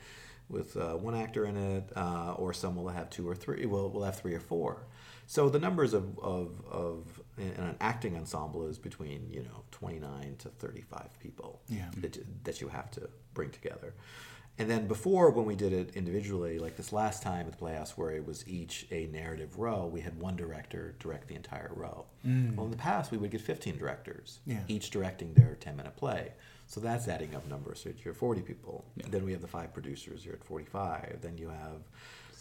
with 0.49 0.75
uh, 0.75 0.95
one 0.95 1.15
actor 1.15 1.45
in 1.45 1.55
it, 1.55 1.89
uh, 1.95 2.33
or 2.33 2.51
some 2.53 2.75
will 2.75 2.89
have 2.89 3.09
two 3.09 3.27
or 3.29 3.35
three. 3.35 3.65
Will 3.65 3.89
will 3.89 4.03
have 4.03 4.19
three 4.19 4.33
or 4.33 4.39
four. 4.39 4.83
So 5.27 5.49
the 5.49 5.59
numbers 5.59 5.93
of 5.93 6.17
of, 6.19 6.61
of 6.69 7.21
an 7.37 7.75
acting 7.81 8.15
ensemble 8.15 8.67
is 8.67 8.77
between 8.77 9.29
you 9.29 9.43
know 9.43 9.63
twenty 9.71 9.99
nine 9.99 10.35
to 10.39 10.49
thirty 10.49 10.81
five 10.81 11.09
people. 11.19 11.61
Yeah. 11.67 11.89
That 11.97 12.17
that 12.43 12.61
you 12.61 12.67
have 12.69 12.91
to 12.91 13.09
bring 13.33 13.49
together. 13.49 13.93
And 14.59 14.69
then 14.69 14.87
before, 14.87 15.31
when 15.31 15.45
we 15.45 15.55
did 15.55 15.73
it 15.73 15.95
individually, 15.95 16.59
like 16.59 16.77
this 16.77 16.93
last 16.93 17.23
time 17.23 17.47
at 17.47 17.53
the 17.53 17.57
Playhouse, 17.57 17.97
where 17.97 18.11
it 18.11 18.23
was 18.23 18.47
each 18.47 18.85
a 18.91 19.07
narrative 19.07 19.57
row, 19.57 19.87
we 19.87 19.99
had 19.99 20.19
one 20.19 20.35
director 20.35 20.93
direct 20.99 21.27
the 21.27 21.33
entire 21.33 21.71
row. 21.75 22.05
Mm. 22.23 22.55
Well, 22.55 22.65
in 22.65 22.71
the 22.71 22.77
past, 22.77 23.09
we 23.09 23.17
would 23.17 23.31
get 23.31 23.41
15 23.41 23.79
directors, 23.79 24.41
Yeah. 24.45 24.59
each 24.67 24.91
directing 24.91 25.33
their 25.33 25.55
10 25.55 25.75
minute 25.75 25.95
play. 25.95 26.33
So 26.67 26.79
that's 26.79 27.07
adding 27.07 27.33
up 27.33 27.47
numbers. 27.49 27.81
So 27.81 27.89
you're 28.05 28.13
40 28.13 28.41
people. 28.41 28.85
Then 28.95 29.25
we 29.25 29.31
have 29.31 29.41
the 29.41 29.47
five 29.47 29.73
producers, 29.73 30.23
you're 30.23 30.35
at 30.35 30.43
45. 30.43 31.17
Then 31.21 31.35
you 31.39 31.49
have 31.49 31.81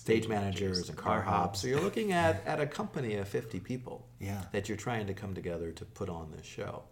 stage 0.03 0.27
managers 0.29 0.89
and 0.89 0.99
car 0.99 1.23
hops. 1.23 1.61
So 1.61 1.69
you're 1.69 1.81
looking 1.81 2.13
at, 2.13 2.45
at 2.47 2.61
a 2.61 2.67
company 2.67 3.15
of 3.15 3.29
50 3.29 3.61
people 3.61 4.09
Yeah. 4.19 4.43
that 4.53 4.69
you're 4.69 4.77
trying 4.77 5.07
to 5.07 5.15
come 5.15 5.33
together 5.33 5.71
to 5.73 5.85
put 5.85 6.09
on 6.09 6.33
this 6.37 6.45
show 6.45 6.85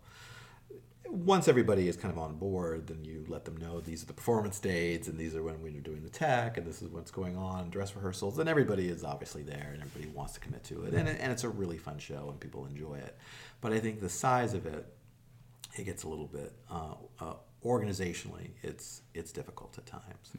once 1.10 1.48
everybody 1.48 1.88
is 1.88 1.96
kind 1.96 2.12
of 2.12 2.18
on 2.18 2.36
board, 2.36 2.86
then 2.86 3.04
you 3.04 3.24
let 3.28 3.44
them 3.44 3.56
know 3.56 3.80
these 3.80 4.02
are 4.02 4.06
the 4.06 4.12
performance 4.12 4.60
dates 4.60 5.08
and 5.08 5.18
these 5.18 5.34
are 5.34 5.42
when 5.42 5.60
we're 5.60 5.80
doing 5.80 6.02
the 6.02 6.08
tech 6.08 6.56
and 6.56 6.64
this 6.66 6.82
is 6.82 6.88
what's 6.88 7.10
going 7.10 7.36
on, 7.36 7.68
dress 7.68 7.96
rehearsals, 7.96 8.38
and 8.38 8.48
everybody 8.48 8.88
is 8.88 9.02
obviously 9.02 9.42
there 9.42 9.70
and 9.72 9.82
everybody 9.82 10.06
wants 10.14 10.34
to 10.34 10.40
commit 10.40 10.62
to 10.64 10.84
it. 10.84 10.94
And, 10.94 11.08
and 11.08 11.32
it's 11.32 11.42
a 11.42 11.48
really 11.48 11.78
fun 11.78 11.98
show 11.98 12.28
and 12.30 12.38
people 12.38 12.64
enjoy 12.64 12.94
it. 12.94 13.16
But 13.60 13.72
I 13.72 13.80
think 13.80 14.00
the 14.00 14.08
size 14.08 14.54
of 14.54 14.66
it, 14.66 14.86
it 15.76 15.84
gets 15.84 16.04
a 16.04 16.08
little 16.08 16.28
bit 16.28 16.52
uh, 16.70 16.94
uh, 17.18 17.34
organizationally, 17.64 18.50
it's 18.62 19.02
it's 19.14 19.32
difficult 19.32 19.76
at 19.78 19.86
times. 19.86 20.32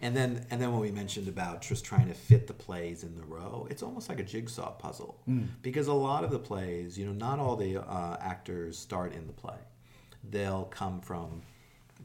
And 0.00 0.16
then 0.16 0.46
and 0.50 0.60
then 0.60 0.70
when 0.72 0.80
we 0.80 0.90
mentioned 0.90 1.28
about 1.28 1.62
just 1.62 1.84
trying 1.84 2.08
to 2.08 2.14
fit 2.14 2.46
the 2.46 2.54
plays 2.54 3.02
in 3.02 3.16
the 3.16 3.24
row, 3.24 3.66
it's 3.70 3.82
almost 3.82 4.08
like 4.08 4.20
a 4.20 4.24
jigsaw 4.24 4.70
puzzle 4.72 5.20
because 5.62 5.88
a 5.88 5.92
lot 5.92 6.24
of 6.24 6.30
the 6.30 6.38
plays, 6.38 6.98
you 6.98 7.06
know, 7.06 7.12
not 7.12 7.38
all 7.38 7.56
the 7.56 7.78
uh, 7.78 8.16
actors 8.20 8.78
start 8.78 9.12
in 9.12 9.26
the 9.26 9.32
play 9.32 9.58
they'll 10.30 10.64
come 10.64 11.00
from 11.00 11.42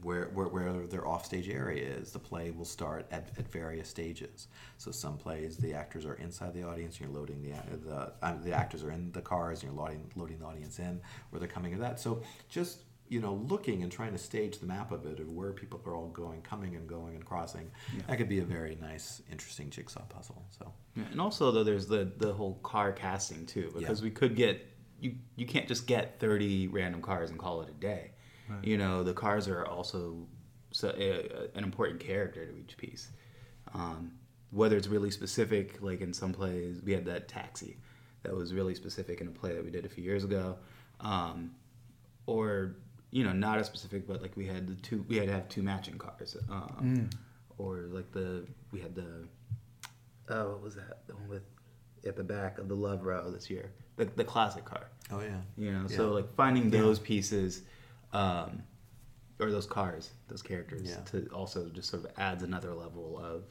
where, 0.02 0.24
where, 0.34 0.48
where 0.48 0.86
their 0.86 1.06
offstage 1.06 1.48
area 1.48 1.88
is. 1.88 2.12
The 2.12 2.18
play 2.18 2.50
will 2.50 2.64
start 2.64 3.06
at, 3.10 3.30
at 3.38 3.50
various 3.50 3.88
stages. 3.88 4.48
So 4.76 4.90
some 4.90 5.16
plays, 5.16 5.56
the 5.56 5.72
actors 5.72 6.04
are 6.04 6.14
inside 6.14 6.52
the 6.52 6.64
audience, 6.64 6.98
and 6.98 7.08
you're 7.08 7.18
loading 7.18 7.40
the 7.42 7.76
the, 7.88 8.12
uh, 8.22 8.34
the 8.42 8.52
actors 8.52 8.82
are 8.82 8.90
in 8.90 9.12
the 9.12 9.22
cars, 9.22 9.62
and 9.62 9.72
you're 9.72 9.80
loading 9.80 10.10
loading 10.16 10.40
the 10.40 10.46
audience 10.46 10.78
in, 10.78 11.00
where 11.30 11.40
they're 11.40 11.48
coming 11.48 11.72
to 11.72 11.78
that. 11.78 12.00
So 12.00 12.22
just 12.48 12.80
you 13.08 13.20
know, 13.20 13.34
looking 13.34 13.82
and 13.82 13.92
trying 13.92 14.12
to 14.12 14.18
stage 14.18 14.58
the 14.58 14.66
map 14.66 14.90
of 14.90 15.04
it 15.06 15.20
of 15.20 15.30
where 15.30 15.52
people 15.52 15.80
are 15.86 15.94
all 15.94 16.08
going, 16.08 16.40
coming 16.42 16.74
and 16.74 16.88
going 16.88 17.14
and 17.14 17.24
crossing, 17.24 17.70
that 18.06 18.16
could 18.16 18.28
be 18.28 18.38
a 18.40 18.44
very 18.44 18.76
nice, 18.80 19.22
interesting 19.30 19.70
jigsaw 19.70 20.02
puzzle. 20.08 20.44
So 20.58 20.72
Yeah, 20.96 21.04
and 21.12 21.20
also 21.20 21.50
though 21.50 21.64
there's 21.64 21.86
the 21.86 22.10
the 22.16 22.32
whole 22.32 22.54
car 22.62 22.92
casting 22.92 23.46
too 23.46 23.70
because 23.76 24.00
Yeah. 24.00 24.04
we 24.04 24.10
could 24.10 24.34
get 24.36 24.66
you 25.00 25.16
you 25.36 25.44
can't 25.46 25.68
just 25.68 25.86
get 25.86 26.18
30 26.18 26.68
random 26.68 27.02
cars 27.02 27.30
and 27.30 27.38
call 27.38 27.60
it 27.62 27.68
a 27.68 27.72
day 27.72 28.12
You 28.62 28.78
know, 28.78 29.02
the 29.02 29.14
cars 29.14 29.48
are 29.48 29.64
also 29.66 30.26
so, 30.70 30.88
uh, 30.88 31.46
an 31.58 31.64
important 31.64 32.00
character 32.00 32.44
to 32.46 32.56
each 32.56 32.76
piece. 32.76 33.10
Um, 33.74 34.12
whether 34.50 34.76
it's 34.76 34.86
really 34.88 35.10
specific, 35.10 35.80
like 35.82 36.00
in 36.00 36.12
some 36.12 36.32
plays, 36.32 36.80
we 36.82 36.92
had 36.92 37.04
that 37.06 37.28
taxi 37.28 37.76
that 38.22 38.34
was 38.34 38.52
really 38.54 38.74
specific 38.74 39.20
in 39.20 39.28
a 39.28 39.30
play 39.30 39.52
that 39.54 39.64
we 39.64 39.70
did 39.70 39.84
a 39.84 39.88
few 39.88 40.02
years 40.04 40.24
ago, 40.24 40.56
um, 41.00 41.50
or 42.26 42.76
you 43.14 43.22
know, 43.22 43.32
not 43.32 43.60
as 43.60 43.66
specific, 43.66 44.08
but 44.08 44.20
like 44.20 44.36
we 44.36 44.44
had 44.44 44.66
the 44.66 44.74
two, 44.74 45.04
we 45.08 45.16
had 45.18 45.28
to 45.28 45.32
have 45.32 45.48
two 45.48 45.62
matching 45.62 45.96
cars, 45.96 46.36
um, 46.50 47.08
or 47.58 47.84
like 47.88 48.10
the 48.10 48.44
we 48.72 48.80
had 48.80 48.92
the 48.96 49.28
oh, 50.30 50.50
what 50.50 50.60
was 50.62 50.74
that? 50.74 51.06
The 51.06 51.14
one 51.14 51.28
with 51.28 51.44
at 52.04 52.16
the 52.16 52.24
back 52.24 52.58
of 52.58 52.66
the 52.68 52.74
Love 52.74 53.04
Row 53.04 53.30
this 53.30 53.48
year, 53.48 53.70
the 53.96 54.06
the 54.06 54.24
classic 54.24 54.64
car. 54.64 54.88
Oh 55.12 55.20
yeah. 55.20 55.36
You 55.56 55.70
know, 55.72 55.86
Yeah. 55.88 55.96
so 55.96 56.10
like 56.10 56.34
finding 56.34 56.70
those 56.70 56.98
pieces, 56.98 57.62
um, 58.12 58.64
or 59.38 59.52
those 59.52 59.66
cars, 59.66 60.10
those 60.26 60.42
characters, 60.42 60.90
Yeah. 60.90 61.04
to 61.12 61.28
also 61.28 61.68
just 61.68 61.90
sort 61.90 62.04
of 62.04 62.10
adds 62.18 62.42
another 62.42 62.74
level 62.74 63.16
of 63.16 63.44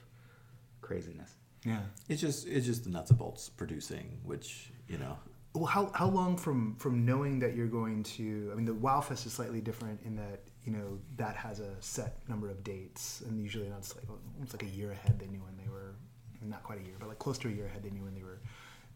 craziness. 0.81 1.35
Yeah. 1.63 1.83
It's 2.09 2.19
just 2.19 2.45
it's 2.49 2.65
just 2.65 2.83
the 2.83 2.89
nuts 2.89 3.11
and 3.11 3.17
bolts 3.19 3.47
producing, 3.47 4.19
which 4.25 4.73
you 4.89 4.97
know. 4.97 5.17
Well, 5.53 5.65
how, 5.65 5.91
how 5.93 6.09
long 6.09 6.35
from 6.35 6.75
from 6.77 7.05
knowing 7.05 7.39
that 7.39 7.55
you're 7.55 7.67
going 7.67 8.03
to? 8.03 8.49
I 8.51 8.55
mean, 8.55 8.65
the 8.65 8.73
Wow 8.73 9.01
Fest 9.01 9.27
is 9.27 9.33
slightly 9.33 9.61
different 9.61 9.99
in 10.03 10.15
that 10.15 10.41
you 10.65 10.71
know 10.71 10.99
that 11.17 11.35
has 11.35 11.59
a 11.59 11.79
set 11.79 12.17
number 12.27 12.49
of 12.49 12.63
dates, 12.63 13.21
and 13.27 13.39
usually 13.39 13.69
that's 13.69 13.95
like 13.95 14.05
almost 14.35 14.53
like 14.53 14.63
a 14.63 14.75
year 14.75 14.91
ahead. 14.91 15.19
They 15.19 15.27
knew 15.27 15.41
when 15.41 15.55
they 15.57 15.69
were 15.71 15.95
not 16.41 16.63
quite 16.63 16.79
a 16.79 16.83
year, 16.83 16.95
but 16.99 17.07
like 17.07 17.19
close 17.19 17.37
to 17.39 17.49
a 17.49 17.51
year 17.51 17.67
ahead. 17.67 17.83
They 17.83 17.91
knew 17.91 18.03
when 18.03 18.15
they 18.15 18.23
were 18.23 18.39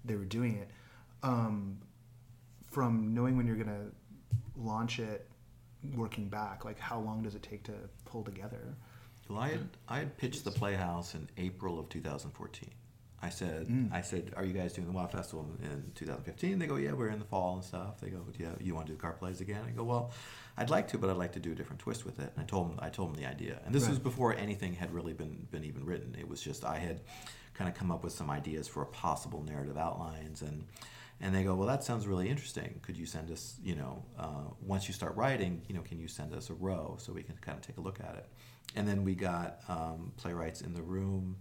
they 0.03 0.15
were 0.15 0.25
doing 0.25 0.57
it. 0.57 0.69
Um, 1.21 1.77
from 2.65 3.13
knowing 3.13 3.37
when 3.37 3.47
you're 3.47 3.55
going 3.55 3.67
to 3.67 3.91
launch 4.55 4.99
it, 4.99 5.29
working 5.95 6.27
back, 6.27 6.65
like 6.65 6.79
how 6.79 6.99
long 6.99 7.23
does 7.23 7.35
it 7.35 7.43
take 7.43 7.63
to 7.63 7.73
pull 8.05 8.23
together? 8.23 8.75
Well, 9.29 9.39
I 9.39 9.49
had 9.49 9.69
I 9.87 9.99
had 9.99 10.17
pitched 10.17 10.43
the 10.43 10.51
Playhouse 10.51 11.13
in 11.13 11.29
April 11.37 11.79
of 11.79 11.89
2014. 11.89 12.69
I 13.21 13.29
said 13.29 13.67
Mm. 13.67 13.91
I 13.91 14.01
said, 14.01 14.33
"Are 14.37 14.45
you 14.45 14.53
guys 14.53 14.73
doing 14.73 14.87
the 14.87 14.93
WoW 14.93 15.07
Festival 15.07 15.49
in 15.63 15.91
2015?" 15.95 16.59
They 16.59 16.67
go, 16.67 16.75
"Yeah, 16.75 16.93
we're 16.93 17.09
in 17.09 17.19
the 17.19 17.25
fall 17.25 17.55
and 17.55 17.63
stuff." 17.63 17.99
They 17.99 18.09
go, 18.09 18.23
"Yeah, 18.37 18.53
you 18.59 18.75
want 18.75 18.87
to 18.87 18.93
do 18.93 18.97
car 18.99 19.13
plays 19.13 19.41
again?" 19.41 19.63
I 19.67 19.71
go, 19.71 19.83
"Well, 19.83 20.11
I'd 20.55 20.69
like 20.69 20.87
to, 20.89 20.97
but 20.99 21.09
I'd 21.09 21.17
like 21.17 21.33
to 21.33 21.39
do 21.39 21.51
a 21.51 21.55
different 21.55 21.79
twist 21.81 22.05
with 22.05 22.19
it." 22.19 22.31
And 22.35 22.43
I 22.43 22.45
told 22.45 22.69
them 22.69 22.79
I 22.79 22.89
told 22.89 23.09
them 23.13 23.21
the 23.21 23.27
idea, 23.27 23.59
and 23.65 23.73
this 23.73 23.83
Right. 23.83 23.89
was 23.89 23.99
before 23.99 24.35
anything 24.35 24.73
had 24.73 24.93
really 24.93 25.13
been 25.13 25.47
been 25.49 25.63
even 25.63 25.83
written. 25.85 26.15
It 26.19 26.27
was 26.27 26.41
just 26.41 26.63
I 26.63 26.77
had 26.77 27.01
kind 27.55 27.67
of 27.67 27.75
come 27.75 27.89
up 27.91 28.03
with 28.03 28.13
some 28.13 28.29
ideas 28.29 28.67
for 28.67 28.85
possible 28.85 29.43
narrative 29.43 29.77
outlines 29.77 30.41
and. 30.41 30.65
And 31.19 31.33
they 31.33 31.43
go, 31.43 31.55
well, 31.55 31.67
that 31.67 31.83
sounds 31.83 32.05
really 32.05 32.29
interesting. 32.29 32.79
Could 32.83 32.95
you 32.95 33.07
send 33.07 33.31
us, 33.31 33.57
you 33.63 33.73
know, 33.73 34.03
uh, 34.19 34.43
once 34.61 34.87
you 34.87 34.93
start 34.93 35.15
writing, 35.15 35.63
you 35.67 35.73
know, 35.73 35.81
can 35.81 35.97
you 35.97 36.07
send 36.07 36.31
us 36.31 36.51
a 36.51 36.53
row 36.53 36.97
so 36.99 37.11
we 37.11 37.23
can 37.23 37.35
kind 37.37 37.57
of 37.57 37.63
take 37.65 37.77
a 37.77 37.81
look 37.81 37.99
at 37.99 38.13
it? 38.17 38.27
And 38.75 38.87
then 38.87 39.03
we 39.03 39.15
got 39.15 39.59
um, 39.67 40.11
playwrights 40.17 40.61
in 40.61 40.75
the 40.75 40.83
room 40.83 41.37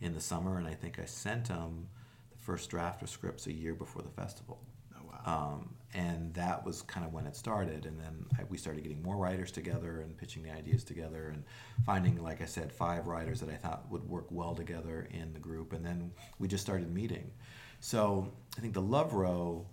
in 0.00 0.14
the 0.14 0.20
summer, 0.20 0.58
and 0.58 0.66
I 0.66 0.74
think 0.74 0.98
I 0.98 1.04
sent 1.04 1.48
them 1.48 1.88
the 2.30 2.38
first 2.38 2.70
draft 2.70 3.02
of 3.02 3.08
scripts 3.08 3.46
a 3.46 3.52
year 3.52 3.74
before 3.74 4.02
the 4.02 4.10
festival. 4.10 4.60
Oh 4.96 5.10
wow! 5.10 5.54
Um, 5.54 5.74
and 5.94 6.34
that 6.34 6.64
was 6.66 6.82
kind 6.82 7.06
of 7.06 7.12
when 7.12 7.26
it 7.26 7.36
started. 7.36 7.86
And 7.86 7.98
then 8.00 8.26
I, 8.38 8.42
we 8.44 8.58
started 8.58 8.82
getting 8.82 9.02
more 9.02 9.16
writers 9.16 9.52
together 9.52 10.00
and 10.00 10.16
pitching 10.16 10.42
the 10.42 10.50
ideas 10.50 10.82
together 10.82 11.28
and 11.28 11.44
finding, 11.86 12.20
like 12.20 12.42
I 12.42 12.46
said, 12.46 12.72
five 12.72 13.06
writers 13.06 13.40
that 13.40 13.48
I 13.48 13.54
thought 13.54 13.90
would 13.90 14.08
work 14.08 14.26
well 14.30 14.54
together 14.54 15.08
in 15.12 15.32
the 15.32 15.38
group. 15.38 15.72
And 15.72 15.84
then 15.86 16.10
we 16.38 16.48
just 16.48 16.64
started 16.64 16.92
meeting. 16.92 17.30
So 17.78 18.32
I 18.58 18.60
think 18.60 18.74
the 18.74 18.82
Love 18.82 19.14
Row, 19.14 19.66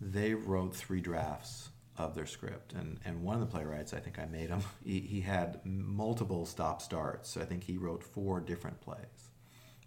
they 0.00 0.34
wrote 0.34 0.74
three 0.76 1.00
drafts 1.00 1.70
of 1.96 2.14
their 2.14 2.26
script. 2.26 2.72
And, 2.72 3.00
and 3.04 3.22
one 3.22 3.34
of 3.34 3.40
the 3.40 3.46
playwrights, 3.46 3.92
I 3.92 3.98
think 3.98 4.18
I 4.20 4.26
made 4.26 4.50
him, 4.50 4.60
he, 4.84 5.00
he 5.00 5.20
had 5.20 5.60
multiple 5.64 6.46
stop 6.46 6.80
starts. 6.80 7.30
So 7.30 7.40
I 7.40 7.44
think 7.44 7.64
he 7.64 7.76
wrote 7.76 8.04
four 8.04 8.40
different 8.40 8.80
plays 8.80 9.25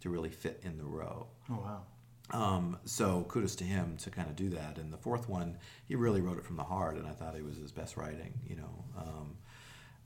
to 0.01 0.09
really 0.09 0.29
fit 0.29 0.59
in 0.63 0.77
the 0.77 0.83
row. 0.85 1.27
oh 1.49 1.59
wow! 1.63 1.81
Um, 2.31 2.77
so 2.85 3.25
kudos 3.27 3.55
to 3.55 3.63
him 3.63 3.97
to 3.97 4.09
kind 4.11 4.29
of 4.29 4.35
do 4.35 4.49
that. 4.49 4.77
And 4.77 4.93
the 4.93 4.97
fourth 4.97 5.27
one, 5.27 5.57
he 5.87 5.95
really 5.95 6.21
wrote 6.21 6.37
it 6.37 6.45
from 6.45 6.57
the 6.57 6.63
heart, 6.63 6.95
and 6.97 7.07
I 7.07 7.11
thought 7.11 7.35
it 7.35 7.43
was 7.43 7.57
his 7.57 7.71
best 7.71 7.97
writing, 7.97 8.33
you 8.47 8.55
know, 8.55 8.83
um, 8.97 9.35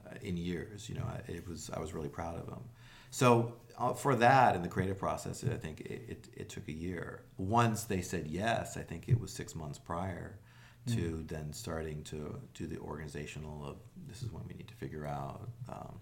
uh, 0.08 0.16
in 0.22 0.38
years. 0.38 0.88
You 0.90 0.96
know, 0.96 1.06
I- 1.06 1.32
it 1.32 1.48
was 1.48 1.70
I 1.74 1.80
was 1.80 1.94
really 1.94 2.10
proud 2.10 2.38
of 2.40 2.48
him. 2.48 2.64
So 3.12 3.54
uh, 3.78 3.94
for 3.94 4.16
that 4.16 4.56
in 4.56 4.62
the 4.64 4.68
creative 4.70 4.98
process, 4.98 5.44
I 5.44 5.58
think 5.58 5.82
it, 5.82 6.02
it, 6.10 6.28
it 6.36 6.50
took 6.50 6.68
a 6.68 6.72
year. 6.72 7.24
Once 7.38 7.84
they 7.84 8.02
said 8.02 8.26
yes, 8.28 8.78
I 8.78 8.82
think 8.84 9.08
it 9.08 9.20
was 9.20 9.32
six 9.32 9.54
months 9.54 9.78
prior 9.78 10.40
to 10.88 11.24
then 11.28 11.54
starting 11.54 12.04
to 12.04 12.38
do 12.54 12.68
the 12.68 12.78
organizational 12.80 13.64
of 13.66 13.78
this 14.08 14.22
is 14.22 14.32
when 14.34 14.44
we 14.48 14.54
need 14.54 14.68
to 14.68 14.74
figure 14.74 15.06
out 15.06 15.48
um, 15.70 15.98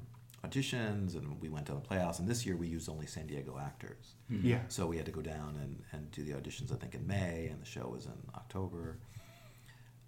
auditions, 0.45 1.15
and 1.15 1.39
we 1.41 1.49
went 1.49 1.65
to 1.67 1.73
the 1.73 1.79
Playhouse. 1.79 2.19
And 2.19 2.27
this 2.27 2.45
year 2.45 2.55
we 2.55 2.67
used 2.67 2.89
only 2.89 3.05
San 3.05 3.27
Diego 3.27 3.59
actors. 3.59 4.15
Yeah. 4.29 4.59
So 4.67 4.87
we 4.87 4.97
had 4.97 5.05
to 5.05 5.11
go 5.11 5.21
down 5.21 5.57
and, 5.61 5.83
and 5.91 6.11
do 6.11 6.23
the 6.23 6.33
auditions, 6.33 6.73
I 6.73 6.77
think, 6.77 6.95
in 6.95 7.05
May, 7.05 7.47
and 7.51 7.61
the 7.61 7.65
show 7.65 7.87
was 7.93 8.05
in 8.05 8.17
October. 8.35 8.97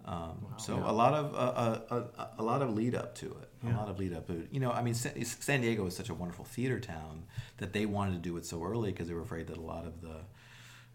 Um, 0.06 0.46
so 0.58 0.82
a 0.84 0.92
lot 0.92 1.14
of 1.14 1.34
uh, 1.34 1.80
a, 1.90 1.96
a, 1.96 2.30
a 2.38 2.42
lot 2.42 2.60
of 2.60 2.74
lead 2.74 2.94
up 2.94 3.14
to 3.16 3.26
it. 3.26 3.48
A 3.66 3.70
lot 3.74 3.88
of 3.88 3.98
lead 3.98 4.12
up. 4.12 4.28
You 4.50 4.60
know, 4.60 4.70
I 4.70 4.82
mean, 4.82 4.92
San, 4.92 5.24
San 5.24 5.62
Diego 5.62 5.86
is 5.86 5.96
such 5.96 6.10
a 6.10 6.14
wonderful 6.14 6.44
theater 6.44 6.78
town 6.78 7.24
that 7.56 7.72
they 7.72 7.86
wanted 7.86 8.12
to 8.12 8.18
do 8.18 8.36
it 8.36 8.44
so 8.44 8.62
early 8.62 8.92
because 8.92 9.08
they 9.08 9.14
were 9.14 9.22
afraid 9.22 9.46
that 9.46 9.56
a 9.56 9.62
lot 9.62 9.86
of 9.86 10.02
the 10.02 10.16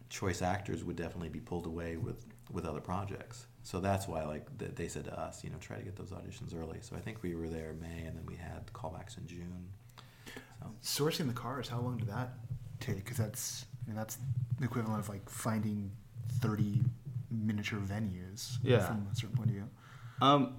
choice 0.09 0.43
actors 0.43 0.83
would 0.83 0.95
definitely 0.95 1.29
be 1.29 1.39
pulled 1.39 1.65
away 1.65 1.97
with 1.97 2.23
with 2.51 2.65
other 2.65 2.81
projects. 2.81 3.47
So 3.69 3.79
that's 3.79 4.07
why, 4.07 4.23
like, 4.23 4.47
they 4.57 4.87
said 4.87 5.05
to 5.05 5.19
us, 5.19 5.43
you 5.43 5.51
know, 5.51 5.57
try 5.59 5.77
to 5.77 5.83
get 5.83 5.95
those 5.95 6.09
auditions 6.09 6.59
early. 6.59 6.79
So 6.81 6.95
I 6.95 7.01
think 7.01 7.21
we 7.21 7.35
were 7.35 7.47
there 7.47 7.75
May, 7.79 8.05
and 8.07 8.17
then 8.17 8.25
we 8.25 8.33
had 8.33 8.65
callbacks 8.73 9.19
in 9.19 9.27
June. 9.27 9.67
So. 10.81 11.05
Sourcing 11.05 11.27
the 11.27 11.35
cars, 11.35 11.69
how 11.69 11.79
long 11.79 11.97
did 11.97 12.07
that 12.07 12.33
take? 12.79 12.95
Because 12.95 13.17
that's 13.17 13.67
I 13.83 13.89
mean, 13.89 13.95
that's 13.95 14.17
the 14.57 14.65
equivalent 14.65 15.01
of 15.01 15.07
like 15.07 15.29
finding 15.29 15.91
thirty 16.41 16.81
miniature 17.29 17.77
venues. 17.77 18.57
Yeah. 18.63 18.87
From 18.87 19.07
a 19.11 19.15
certain 19.15 19.37
point 19.37 19.49
of 19.49 19.53
view. 19.53 19.69
Um, 20.19 20.55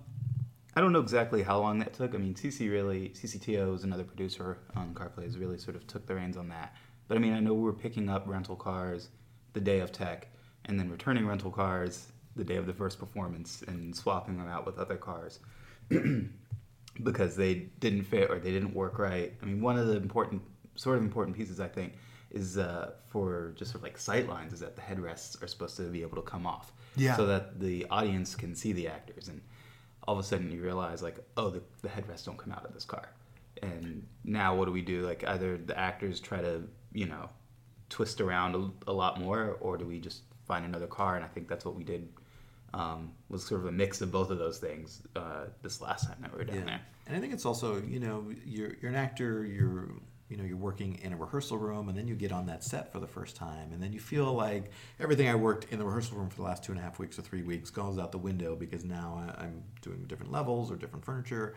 I 0.77 0.81
don't 0.81 0.93
know 0.93 1.01
exactly 1.01 1.43
how 1.43 1.59
long 1.59 1.81
that 1.81 1.95
took. 1.95 2.15
I 2.15 2.19
mean, 2.19 2.35
CC 2.35 2.71
really, 2.71 3.09
CCTO 3.09 3.75
is 3.75 3.83
another 3.83 4.05
producer 4.05 4.59
on 4.77 4.95
Car 4.95 5.09
Plays, 5.09 5.37
really 5.37 5.59
sort 5.59 5.75
of 5.75 5.85
took 5.89 6.07
the 6.07 6.15
reins 6.15 6.37
on 6.37 6.49
that. 6.51 6.77
But 7.09 7.17
I 7.17 7.21
mean, 7.21 7.33
I 7.33 7.41
know 7.41 7.55
we 7.55 7.63
were 7.63 7.73
picking 7.73 8.09
up 8.09 8.23
rental 8.29 8.55
cars 8.55 9.09
the 9.53 9.61
day 9.61 9.81
of 9.81 9.91
tech, 9.91 10.29
and 10.67 10.79
then 10.79 10.89
returning 10.89 11.27
rental 11.27 11.51
cars 11.51 12.13
the 12.37 12.45
day 12.45 12.57
of 12.57 12.67
the 12.67 12.73
first 12.73 12.99
performance, 12.99 13.63
and 13.67 13.95
swapping 13.95 14.37
them 14.39 14.49
out 14.49 14.65
with 14.67 14.79
other 14.79 14.97
cars 14.97 15.41
because 17.03 17.37
they 17.37 17.55
didn't 17.81 18.05
fit 18.05 18.31
or 18.31 18.39
they 18.39 18.51
didn't 18.53 18.75
work 18.75 18.99
right. 18.99 19.33
I 19.43 19.47
mean, 19.47 19.61
one 19.61 19.79
of 19.79 19.87
the 19.87 19.97
important, 19.97 20.43
sort 20.77 20.97
of 20.97 21.03
important 21.03 21.37
pieces, 21.37 21.61
I 21.61 21.69
think, 21.69 21.95
is 22.31 22.59
uh, 22.59 22.93
for 23.09 23.53
just 23.57 23.73
sort 23.73 23.81
of 23.81 23.85
like 23.85 23.99
sight 23.99 24.29
lines, 24.29 24.53
is 24.53 24.61
that 24.61 24.77
the 24.77 24.83
headrests 24.83 25.43
are 25.43 25.47
supposed 25.47 25.77
to 25.79 25.83
be 25.85 26.03
able 26.03 26.17
to 26.17 26.23
come 26.23 26.47
off, 26.47 26.73
Yeah. 26.97 27.17
so 27.17 27.27
that 27.27 27.59
the 27.61 27.87
audience 27.91 28.35
can 28.35 28.55
see 28.55 28.73
the 28.73 28.89
actors, 28.89 29.29
and 29.29 29.41
all 30.07 30.15
of 30.15 30.21
a 30.21 30.23
sudden 30.27 30.51
you 30.51 30.63
realize 30.63 31.03
like, 31.03 31.19
oh, 31.37 31.51
the, 31.51 31.63
the 31.83 31.89
headrests 31.89 32.25
don't 32.25 32.39
come 32.39 32.53
out 32.53 32.65
of 32.65 32.73
this 32.75 32.85
car, 32.85 33.09
and 33.63 34.07
now 34.25 34.55
what 34.55 34.67
do 34.67 34.73
we 34.73 34.83
do? 34.83 35.03
Like 35.03 35.25
either 35.27 35.57
the 35.59 35.77
actors 35.79 36.21
try 36.21 36.41
to, 36.41 36.63
you 36.93 37.07
know, 37.07 37.29
twist 37.89 38.21
around 38.21 38.55
a, 38.55 38.91
a 38.91 38.93
lot 38.93 39.19
more, 39.21 39.57
or 39.61 39.77
do 39.77 39.85
we 39.87 39.99
just 39.99 40.23
find 40.47 40.65
another 40.65 40.87
car? 40.87 41.17
And 41.17 41.25
I 41.25 41.29
think 41.29 41.49
that's 41.49 41.65
what 41.65 41.75
we 41.75 41.83
did. 41.85 42.09
Um, 42.73 43.13
was 43.29 43.45
sort 43.45 43.61
of 43.63 43.67
a 43.67 43.73
mix 43.73 44.01
of 44.01 44.13
both 44.13 44.31
of 44.31 44.39
those 44.39 44.59
things 44.59 45.03
uh, 45.17 45.47
this 45.63 45.81
last 45.81 46.07
time 46.07 46.17
that 46.21 46.31
we 46.33 46.39
were 46.39 46.45
down 46.45 46.67
there. 46.67 46.81
And 47.07 47.17
I 47.17 47.21
think 47.21 47.33
it's 47.33 47.45
also, 47.45 47.83
you 47.83 47.99
know, 47.99 48.27
you're 48.45 48.75
you're 48.81 48.91
an 48.91 48.97
actor, 48.97 49.45
you're 49.45 49.89
you 50.29 50.37
know, 50.37 50.45
you're 50.45 50.57
working 50.57 50.97
in 51.03 51.13
a 51.13 51.17
rehearsal 51.17 51.59
room 51.59 51.89
and 51.89 51.99
then 51.99 52.07
you 52.07 52.15
get 52.15 52.31
on 52.31 52.47
that 52.47 52.63
set 52.63 52.93
for 52.93 53.01
the 53.01 53.07
first 53.09 53.35
time 53.35 53.73
and 53.73 53.83
then 53.83 53.93
you 53.93 53.99
feel 53.99 54.33
like 54.33 54.71
everything 55.01 55.29
I 55.29 55.35
worked 55.35 55.67
in 55.73 55.81
the 55.81 55.85
rehearsal 55.85 56.19
room 56.19 56.29
for 56.31 56.37
the 56.37 56.43
last 56.45 56.63
two 56.63 56.71
and 56.71 56.81
a 56.81 56.85
half 56.85 57.01
weeks 57.01 57.19
or 57.19 57.23
three 57.23 57.43
weeks 57.43 57.69
goes 57.71 57.99
out 57.99 58.13
the 58.13 58.19
window 58.19 58.55
because 58.55 58.85
now 58.85 59.21
I- 59.37 59.43
I'm 59.47 59.65
doing 59.83 60.05
different 60.07 60.31
levels 60.31 60.71
or 60.71 60.77
different 60.77 61.05
furniture. 61.05 61.57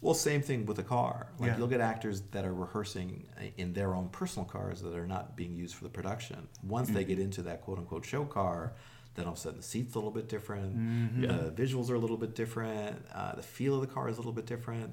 Well, 0.00 0.14
same 0.14 0.40
thing 0.40 0.64
with 0.64 0.78
a 0.78 0.82
car. 0.82 1.26
Like 1.38 1.48
Yeah. 1.48 1.58
you'll 1.58 1.66
get 1.68 1.82
actors 1.82 2.22
that 2.30 2.46
are 2.46 2.54
rehearsing 2.54 3.28
in 3.58 3.74
their 3.74 3.94
own 3.94 4.08
personal 4.08 4.46
cars 4.46 4.80
that 4.80 4.94
are 4.94 5.06
not 5.06 5.36
being 5.36 5.54
used 5.54 5.74
for 5.74 5.84
the 5.84 5.90
production. 5.90 6.48
Once 6.62 6.88
they 6.88 7.04
get 7.04 7.18
into 7.18 7.42
that 7.42 7.60
quote 7.60 7.76
unquote 7.78 8.06
show 8.06 8.24
car, 8.24 8.72
then 9.16 9.26
all 9.26 9.32
of 9.32 9.38
a 9.38 9.40
sudden 9.40 9.58
the 9.58 9.64
seat's 9.64 9.94
a 9.94 9.98
little 9.98 10.10
bit 10.10 10.28
different, 10.28 11.20
the 11.22 11.50
visuals 11.62 11.90
are 11.90 11.94
a 11.94 11.98
little 11.98 12.16
bit 12.18 12.34
different, 12.34 13.04
uh, 13.14 13.34
the 13.34 13.42
feel 13.42 13.74
of 13.74 13.80
the 13.80 13.86
car 13.86 14.08
is 14.08 14.16
a 14.16 14.20
little 14.20 14.32
bit 14.32 14.46
different. 14.46 14.90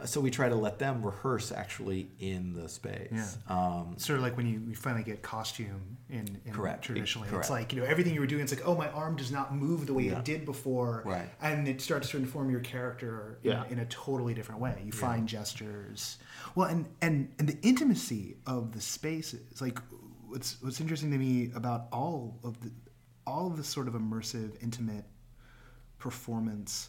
Uh, 0.00 0.06
so 0.06 0.20
we 0.20 0.30
try 0.30 0.48
to 0.48 0.54
let 0.54 0.78
them 0.78 1.02
rehearse 1.04 1.50
actually 1.50 2.08
in 2.20 2.52
the 2.54 2.68
space. 2.68 3.08
Yeah. 3.10 3.26
Um, 3.48 3.94
Sort 3.98 4.16
of 4.18 4.22
like 4.22 4.36
when 4.36 4.46
you, 4.46 4.60
you 4.68 4.76
finally 4.76 5.02
get 5.02 5.22
costume 5.22 5.96
in, 6.08 6.38
in 6.46 6.52
Correct. 6.52 6.84
traditionally. 6.84 7.28
Correct. 7.28 7.46
It's 7.46 7.50
like, 7.50 7.72
you 7.72 7.80
know, 7.80 7.84
everything 7.86 8.14
you 8.14 8.20
were 8.20 8.26
doing, 8.28 8.42
it's 8.42 8.52
like, 8.54 8.64
oh, 8.64 8.76
my 8.76 8.88
arm 8.90 9.16
does 9.16 9.32
not 9.32 9.54
move 9.56 9.86
the 9.88 9.94
way 9.94 10.04
Yeah. 10.04 10.18
it 10.20 10.24
did 10.24 10.44
before. 10.44 11.02
Right. 11.04 11.28
And 11.42 11.66
it 11.66 11.80
starts 11.80 12.10
to 12.10 12.16
inform 12.16 12.48
your 12.48 12.60
character 12.60 13.40
in, 13.42 13.50
Yeah. 13.50 13.64
in 13.70 13.80
a 13.80 13.86
totally 13.86 14.34
different 14.34 14.60
way. 14.60 14.80
You 14.86 14.92
find 14.92 15.26
gestures. 15.26 16.18
Well, 16.54 16.68
and, 16.68 16.86
and, 17.02 17.32
and 17.40 17.48
the 17.48 17.58
intimacy 17.66 18.36
of 18.46 18.70
the 18.72 18.80
spaces, 18.80 19.60
like 19.60 19.80
what's, 20.28 20.62
what's 20.62 20.80
interesting 20.80 21.10
to 21.10 21.18
me 21.18 21.50
about 21.56 21.88
all 21.90 22.38
of 22.44 22.60
the, 22.60 22.70
all 23.28 23.46
of 23.46 23.56
this 23.56 23.68
sort 23.68 23.88
of 23.88 23.94
immersive, 23.94 24.60
intimate 24.62 25.04
performance 25.98 26.88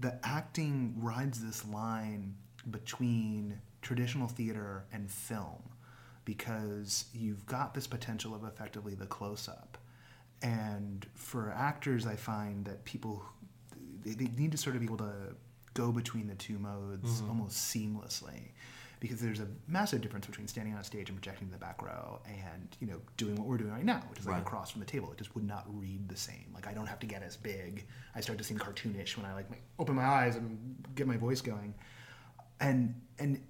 the 0.00 0.18
acting 0.24 0.94
rides 0.96 1.42
this 1.42 1.66
line 1.68 2.34
between 2.70 3.60
traditional 3.82 4.26
theater 4.26 4.84
and 4.92 5.10
film 5.10 5.62
because 6.24 7.04
you've 7.12 7.44
got 7.46 7.74
this 7.74 7.86
potential 7.86 8.34
of 8.34 8.44
effectively 8.44 8.94
the 8.94 9.06
close 9.06 9.48
up. 9.48 9.78
And 10.42 11.06
for 11.14 11.50
actors, 11.50 12.06
I 12.06 12.16
find 12.16 12.64
that 12.64 12.84
people 12.84 13.22
they, 14.04 14.12
they 14.12 14.30
need 14.36 14.52
to 14.52 14.58
sort 14.58 14.76
of 14.76 14.80
be 14.80 14.86
able 14.86 14.98
to 14.98 15.34
go 15.74 15.92
between 15.92 16.26
the 16.26 16.34
two 16.34 16.58
modes 16.58 17.20
mm-hmm. 17.20 17.28
almost 17.28 17.74
seamlessly 17.74 18.50
because 19.04 19.20
there's 19.20 19.40
a 19.40 19.48
massive 19.68 20.00
difference 20.00 20.26
between 20.26 20.48
standing 20.48 20.72
on 20.74 20.80
a 20.80 20.84
stage 20.84 21.10
and 21.10 21.18
projecting 21.20 21.46
to 21.48 21.52
the 21.52 21.58
back 21.58 21.82
row 21.82 22.20
and 22.26 22.68
you 22.80 22.86
know 22.86 22.98
doing 23.18 23.34
what 23.36 23.46
we're 23.46 23.58
doing 23.58 23.70
right 23.72 23.84
now 23.84 24.02
which 24.08 24.18
is 24.18 24.26
like 24.26 24.34
Right. 24.36 24.42
across 24.42 24.70
from 24.70 24.80
the 24.80 24.86
table 24.86 25.12
it 25.12 25.18
just 25.18 25.34
would 25.34 25.44
not 25.44 25.64
read 25.68 26.08
the 26.08 26.16
same 26.16 26.46
like 26.54 26.66
i 26.66 26.72
don't 26.72 26.86
have 26.86 27.00
to 27.00 27.06
get 27.06 27.22
as 27.22 27.36
big 27.36 27.84
i 28.14 28.20
start 28.20 28.38
to 28.38 28.44
seem 28.44 28.58
cartoonish 28.58 29.16
when 29.18 29.26
i 29.26 29.34
like 29.34 29.48
open 29.78 29.94
my 29.94 30.04
eyes 30.06 30.36
and 30.36 30.74
get 30.94 31.06
my 31.06 31.18
voice 31.18 31.40
going 31.42 31.74
and 32.60 32.94
and 33.18 33.40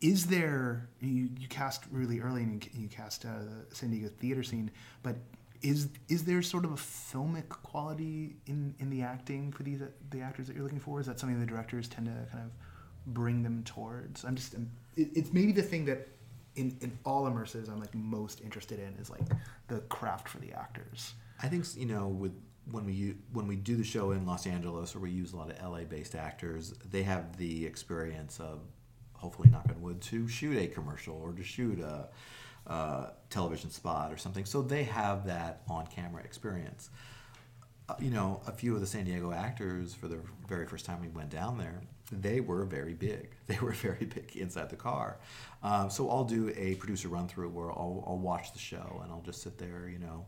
is 0.00 0.26
there 0.26 0.88
you, 1.00 1.28
you 1.38 1.48
cast 1.48 1.82
really 1.90 2.20
early 2.20 2.42
and 2.42 2.64
you, 2.64 2.82
you 2.82 2.88
cast 2.88 3.24
uh, 3.26 3.28
the 3.68 3.74
San 3.74 3.90
Diego 3.90 4.08
theater 4.18 4.42
scene, 4.42 4.70
but 5.02 5.16
is 5.60 5.88
is 6.08 6.24
there 6.24 6.40
sort 6.40 6.64
of 6.64 6.70
a 6.72 6.76
filmic 6.76 7.48
quality 7.50 8.36
in, 8.46 8.74
in 8.78 8.88
the 8.88 9.02
acting 9.02 9.52
for 9.52 9.62
these 9.62 9.82
the 10.10 10.20
actors 10.22 10.46
that 10.46 10.54
you're 10.54 10.62
looking 10.62 10.80
for? 10.80 11.00
Is 11.00 11.06
that 11.06 11.20
something 11.20 11.38
the 11.38 11.44
directors 11.44 11.86
tend 11.86 12.06
to 12.06 12.12
kind 12.32 12.44
of 12.44 12.50
bring 13.12 13.42
them 13.42 13.62
towards? 13.64 14.24
I'm 14.24 14.36
just 14.36 14.54
I'm, 14.54 14.70
it, 14.96 15.08
it's 15.14 15.32
maybe 15.32 15.52
the 15.52 15.62
thing 15.62 15.84
that 15.86 16.08
in, 16.56 16.76
in 16.80 16.98
all 17.04 17.24
immersives 17.24 17.68
I'm 17.68 17.80
like 17.80 17.94
most 17.94 18.40
interested 18.40 18.78
in 18.78 18.94
is 19.00 19.10
like 19.10 19.22
the 19.68 19.80
craft 19.82 20.28
for 20.28 20.38
the 20.38 20.52
actors. 20.52 21.14
I 21.42 21.48
think 21.48 21.64
you 21.76 21.86
know 21.86 22.08
with 22.08 22.32
when 22.70 22.84
we 22.84 23.14
when 23.32 23.46
we 23.46 23.56
do 23.56 23.76
the 23.76 23.84
show 23.84 24.12
in 24.12 24.26
Los 24.26 24.46
Angeles 24.46 24.94
or 24.94 25.00
we 25.00 25.10
use 25.10 25.32
a 25.32 25.36
lot 25.36 25.50
of 25.50 25.62
LA 25.62 25.84
based 25.84 26.14
actors, 26.14 26.74
they 26.90 27.02
have 27.02 27.36
the 27.36 27.64
experience 27.66 28.40
of 28.40 28.60
hopefully 29.14 29.48
knock 29.50 29.66
on 29.68 29.80
wood 29.80 30.00
to 30.00 30.26
shoot 30.28 30.56
a 30.56 30.66
commercial 30.66 31.16
or 31.16 31.32
to 31.32 31.42
shoot 31.42 31.78
a, 31.80 32.08
uh 32.66 33.10
television 33.30 33.70
spot 33.70 34.12
or 34.12 34.16
something. 34.16 34.44
So 34.44 34.62
they 34.62 34.84
have 34.84 35.26
that 35.26 35.62
on 35.68 35.86
camera 35.86 36.22
experience. 36.22 36.90
Uh, 37.88 37.94
you 37.98 38.10
know, 38.10 38.40
a 38.46 38.52
few 38.52 38.74
of 38.74 38.80
the 38.80 38.86
San 38.86 39.04
Diego 39.04 39.32
actors 39.32 39.94
for 39.94 40.06
the 40.06 40.18
very 40.46 40.66
first 40.66 40.84
time 40.84 41.00
we 41.00 41.08
went 41.08 41.30
down 41.30 41.58
there, 41.58 41.80
they 42.12 42.40
were 42.40 42.64
very 42.64 42.94
big. 42.94 43.30
They 43.50 43.58
were 43.58 43.72
very 43.72 44.04
big 44.04 44.36
inside 44.36 44.70
the 44.70 44.76
car. 44.76 45.18
Um, 45.64 45.90
so 45.90 46.08
I'll 46.08 46.22
do 46.22 46.52
a 46.56 46.76
producer 46.76 47.08
run 47.08 47.26
through 47.26 47.48
where 47.48 47.70
I'll, 47.70 48.04
I'll 48.06 48.18
watch 48.18 48.52
the 48.52 48.60
show 48.60 49.00
and 49.02 49.10
I'll 49.10 49.22
just 49.22 49.42
sit 49.42 49.58
there, 49.58 49.88
you 49.92 49.98
know, 49.98 50.24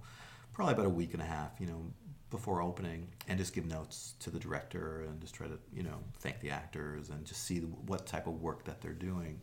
probably 0.52 0.74
about 0.74 0.86
a 0.86 0.90
week 0.90 1.12
and 1.12 1.22
a 1.22 1.24
half, 1.24 1.52
you 1.60 1.68
know, 1.68 1.84
before 2.30 2.62
opening 2.62 3.06
and 3.28 3.38
just 3.38 3.54
give 3.54 3.64
notes 3.64 4.14
to 4.18 4.30
the 4.30 4.40
director 4.40 5.02
and 5.06 5.20
just 5.20 5.34
try 5.34 5.46
to, 5.46 5.56
you 5.72 5.84
know, 5.84 5.98
thank 6.18 6.40
the 6.40 6.50
actors 6.50 7.10
and 7.10 7.24
just 7.24 7.44
see 7.44 7.58
what 7.60 8.06
type 8.06 8.26
of 8.26 8.42
work 8.42 8.64
that 8.64 8.80
they're 8.80 8.92
doing. 8.92 9.40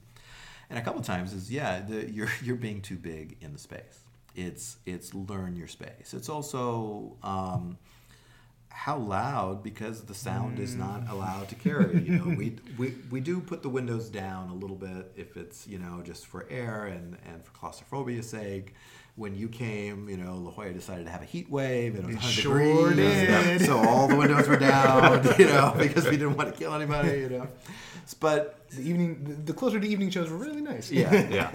And 0.69 0.77
a 0.77 0.81
couple 0.81 1.01
times 1.01 1.31
is 1.31 1.49
yeah, 1.49 1.79
the, 1.79 2.11
you're 2.11 2.31
you're 2.43 2.57
being 2.57 2.81
too 2.81 2.97
big 2.97 3.37
in 3.39 3.53
the 3.53 3.59
space. 3.59 4.01
It's 4.35 4.77
it's 4.85 5.13
learn 5.13 5.55
your 5.55 5.67
space. 5.67 6.13
It's 6.13 6.29
also 6.29 7.15
um, 7.23 7.77
how 8.79 8.95
loud 8.97 9.61
because 9.61 10.03
the 10.03 10.13
sound 10.13 10.57
is 10.57 10.73
not 10.73 11.03
mm. 11.03 11.11
allowed 11.11 11.49
to 11.49 11.55
carry. 11.55 12.01
You 12.01 12.17
know, 12.17 12.23
we, 12.37 12.55
we 12.77 12.95
we 13.11 13.19
do 13.19 13.41
put 13.41 13.61
the 13.61 13.67
windows 13.67 14.07
down 14.07 14.47
a 14.49 14.53
little 14.53 14.77
bit 14.77 15.11
if 15.17 15.35
it's 15.35 15.67
you 15.67 15.79
know 15.79 16.01
just 16.01 16.25
for 16.27 16.47
air 16.49 16.85
and 16.85 17.17
and 17.27 17.43
for 17.43 17.51
claustrophobia's 17.51 18.29
sake. 18.29 18.73
When 19.15 19.35
you 19.35 19.49
came, 19.49 20.07
you 20.07 20.15
know, 20.15 20.37
La 20.37 20.51
Jolla 20.51 20.71
decided 20.71 21.03
to 21.07 21.11
have 21.11 21.21
a 21.21 21.25
heat 21.25 21.51
wave 21.51 21.95
and 21.95 22.05
it 22.05 22.07
was 22.07 22.15
100 22.15 22.41
sure 22.41 22.89
degrees. 22.93 23.65
So 23.65 23.77
all 23.77 24.07
the 24.07 24.15
windows 24.15 24.47
were 24.47 24.55
down, 24.55 25.27
you 25.37 25.47
know, 25.47 25.75
because 25.77 26.05
we 26.05 26.11
didn't 26.11 26.37
want 26.37 26.53
to 26.53 26.57
kill 26.57 26.73
anybody, 26.73 27.19
you 27.19 27.29
know. 27.29 27.49
But 28.21 28.69
The 28.69 28.81
evening 28.89 29.43
the 29.43 29.51
closer 29.51 29.77
to 29.77 29.85
evening 29.85 30.09
shows 30.09 30.29
were 30.29 30.37
really 30.37 30.61
nice. 30.61 30.89
yeah, 30.89 31.27
Yeah. 31.29 31.51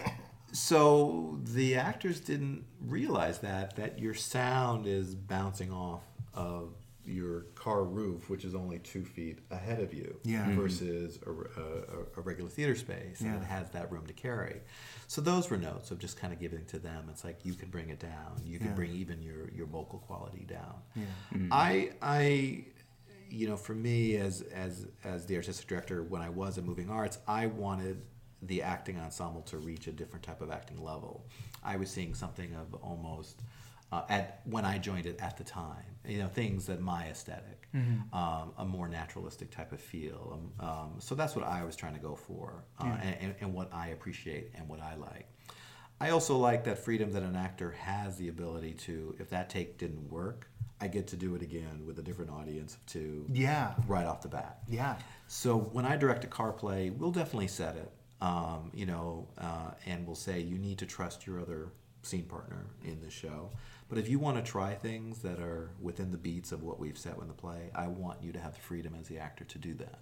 so 0.52 1.38
the 1.42 1.76
actors 1.76 2.20
didn't 2.20 2.66
realize 2.82 3.38
that 3.38 3.76
that 3.76 3.98
your 3.98 4.12
sound 4.12 4.86
is 4.86 5.14
bouncing 5.14 5.72
off 5.72 6.02
of 6.34 6.74
your 7.06 7.42
car 7.54 7.84
roof, 7.84 8.30
which 8.30 8.44
is 8.44 8.54
only 8.54 8.78
two 8.78 9.04
feet 9.04 9.38
ahead 9.50 9.80
of 9.80 9.92
you, 9.92 10.18
Yeah. 10.24 10.46
Mhm. 10.46 10.56
versus 10.56 11.18
a, 11.26 11.30
a, 11.30 12.02
a 12.16 12.20
regular 12.22 12.48
theater 12.50 12.74
space, 12.74 13.20
and 13.20 13.34
it 13.34 13.42
has 13.44 13.70
that 13.70 13.90
room 13.92 14.06
to 14.06 14.12
carry. 14.12 14.60
So 15.06 15.20
those 15.20 15.50
were 15.50 15.56
notes 15.58 15.90
of 15.90 15.98
just 15.98 16.16
kind 16.18 16.32
of 16.32 16.38
giving 16.40 16.64
to 16.66 16.78
them. 16.78 17.08
It's 17.10 17.24
like 17.24 17.44
you 17.44 17.54
can 17.54 17.68
bring 17.70 17.90
it 17.90 17.98
down. 18.00 18.40
You 18.44 18.58
can 18.58 18.68
Yeah. 18.68 18.74
bring 18.74 18.92
even 18.92 19.22
your 19.22 19.50
your 19.50 19.66
vocal 19.66 19.98
quality 19.98 20.44
down. 20.46 20.74
Yeah. 20.96 21.04
I 21.50 21.90
I 22.00 22.64
you 23.30 23.48
know 23.48 23.56
for 23.56 23.74
me 23.74 24.16
as 24.16 24.42
as 24.42 24.86
as 25.02 25.26
the 25.26 25.36
artistic 25.36 25.66
director 25.66 26.02
when 26.02 26.22
I 26.22 26.30
was 26.30 26.56
at 26.58 26.64
Moving 26.64 26.88
Arts 26.90 27.18
I 27.26 27.46
wanted 27.46 28.02
the 28.42 28.62
acting 28.62 28.98
ensemble 28.98 29.40
to 29.42 29.56
reach 29.58 29.86
a 29.86 29.92
different 29.92 30.22
type 30.24 30.40
of 30.42 30.50
acting 30.50 30.82
level. 30.82 31.26
I 31.62 31.76
was 31.76 31.90
seeing 31.90 32.14
something 32.14 32.54
of 32.54 32.74
almost 32.74 33.40
uh, 33.94 34.02
at 34.08 34.40
when 34.44 34.64
I 34.64 34.78
joined 34.78 35.06
it 35.06 35.20
at 35.20 35.36
the 35.36 35.44
time, 35.44 35.84
you 36.06 36.18
know, 36.18 36.28
things 36.28 36.66
that 36.66 36.80
my 36.80 37.06
esthetic 37.08 37.60
um, 38.12 38.52
a 38.56 38.64
more 38.64 38.86
naturalistic 38.88 39.50
type 39.50 39.72
of 39.72 39.80
feel. 39.80 40.38
Um, 40.60 40.68
um, 40.68 40.90
so 41.00 41.14
that's 41.16 41.34
what 41.34 41.44
I 41.44 41.64
was 41.64 41.74
trying 41.74 41.94
to 41.94 42.00
go 42.00 42.14
for, 42.14 42.64
uh, 42.80 42.84
and, 43.02 43.16
and, 43.20 43.34
and 43.40 43.54
what 43.54 43.68
I 43.72 43.88
appreciate 43.88 44.52
and 44.56 44.68
what 44.68 44.80
I 44.80 44.94
like. 44.94 45.26
I 46.00 46.10
also 46.10 46.36
like 46.36 46.64
that 46.64 46.78
freedom 46.78 47.10
that 47.12 47.22
an 47.24 47.34
actor 47.36 47.72
has 47.72 48.16
the 48.16 48.28
ability 48.28 48.74
to, 48.86 49.16
if 49.18 49.28
that 49.30 49.48
take 49.50 49.78
didn't 49.78 50.08
work, 50.10 50.48
I 50.80 50.86
get 50.88 51.06
to 51.08 51.16
do 51.16 51.34
it 51.34 51.42
again 51.42 51.84
with 51.86 51.98
a 51.98 52.02
different 52.02 52.30
audience 52.30 52.74
of 52.74 52.84
two 52.86 53.26
Yeah. 53.32 53.74
right 53.88 54.06
off 54.06 54.20
the 54.22 54.28
bat. 54.28 54.58
Yeah. 54.68 54.96
So 55.26 55.56
when 55.56 55.84
I 55.84 55.96
direct 55.96 56.22
a 56.24 56.28
car 56.28 56.52
play, 56.52 56.90
we'll 56.90 57.12
definitely 57.12 57.48
set 57.48 57.76
it, 57.76 57.90
um, 58.20 58.70
you 58.74 58.86
know, 58.86 59.26
uh, 59.38 59.70
and 59.86 60.06
we'll 60.06 60.14
say 60.16 60.40
you 60.40 60.58
need 60.58 60.78
to 60.78 60.86
trust 60.86 61.26
your 61.26 61.40
other 61.40 61.72
scene 62.02 62.24
partner 62.24 62.66
in 62.84 63.00
the 63.00 63.10
show. 63.10 63.50
But 63.88 63.98
if 63.98 64.08
you 64.08 64.18
want 64.18 64.36
to 64.36 64.50
try 64.50 64.74
things 64.74 65.18
that 65.20 65.38
are 65.40 65.70
within 65.80 66.10
the 66.10 66.18
beats 66.18 66.52
of 66.52 66.62
what 66.62 66.78
we've 66.78 66.98
set 66.98 67.18
in 67.18 67.28
the 67.28 67.34
play, 67.34 67.70
I 67.74 67.88
want 67.88 68.22
you 68.22 68.32
to 68.32 68.40
have 68.40 68.54
the 68.54 68.60
freedom 68.60 68.94
as 68.98 69.08
the 69.08 69.18
actor 69.18 69.44
to 69.44 69.58
do 69.58 69.74
that. 69.74 69.98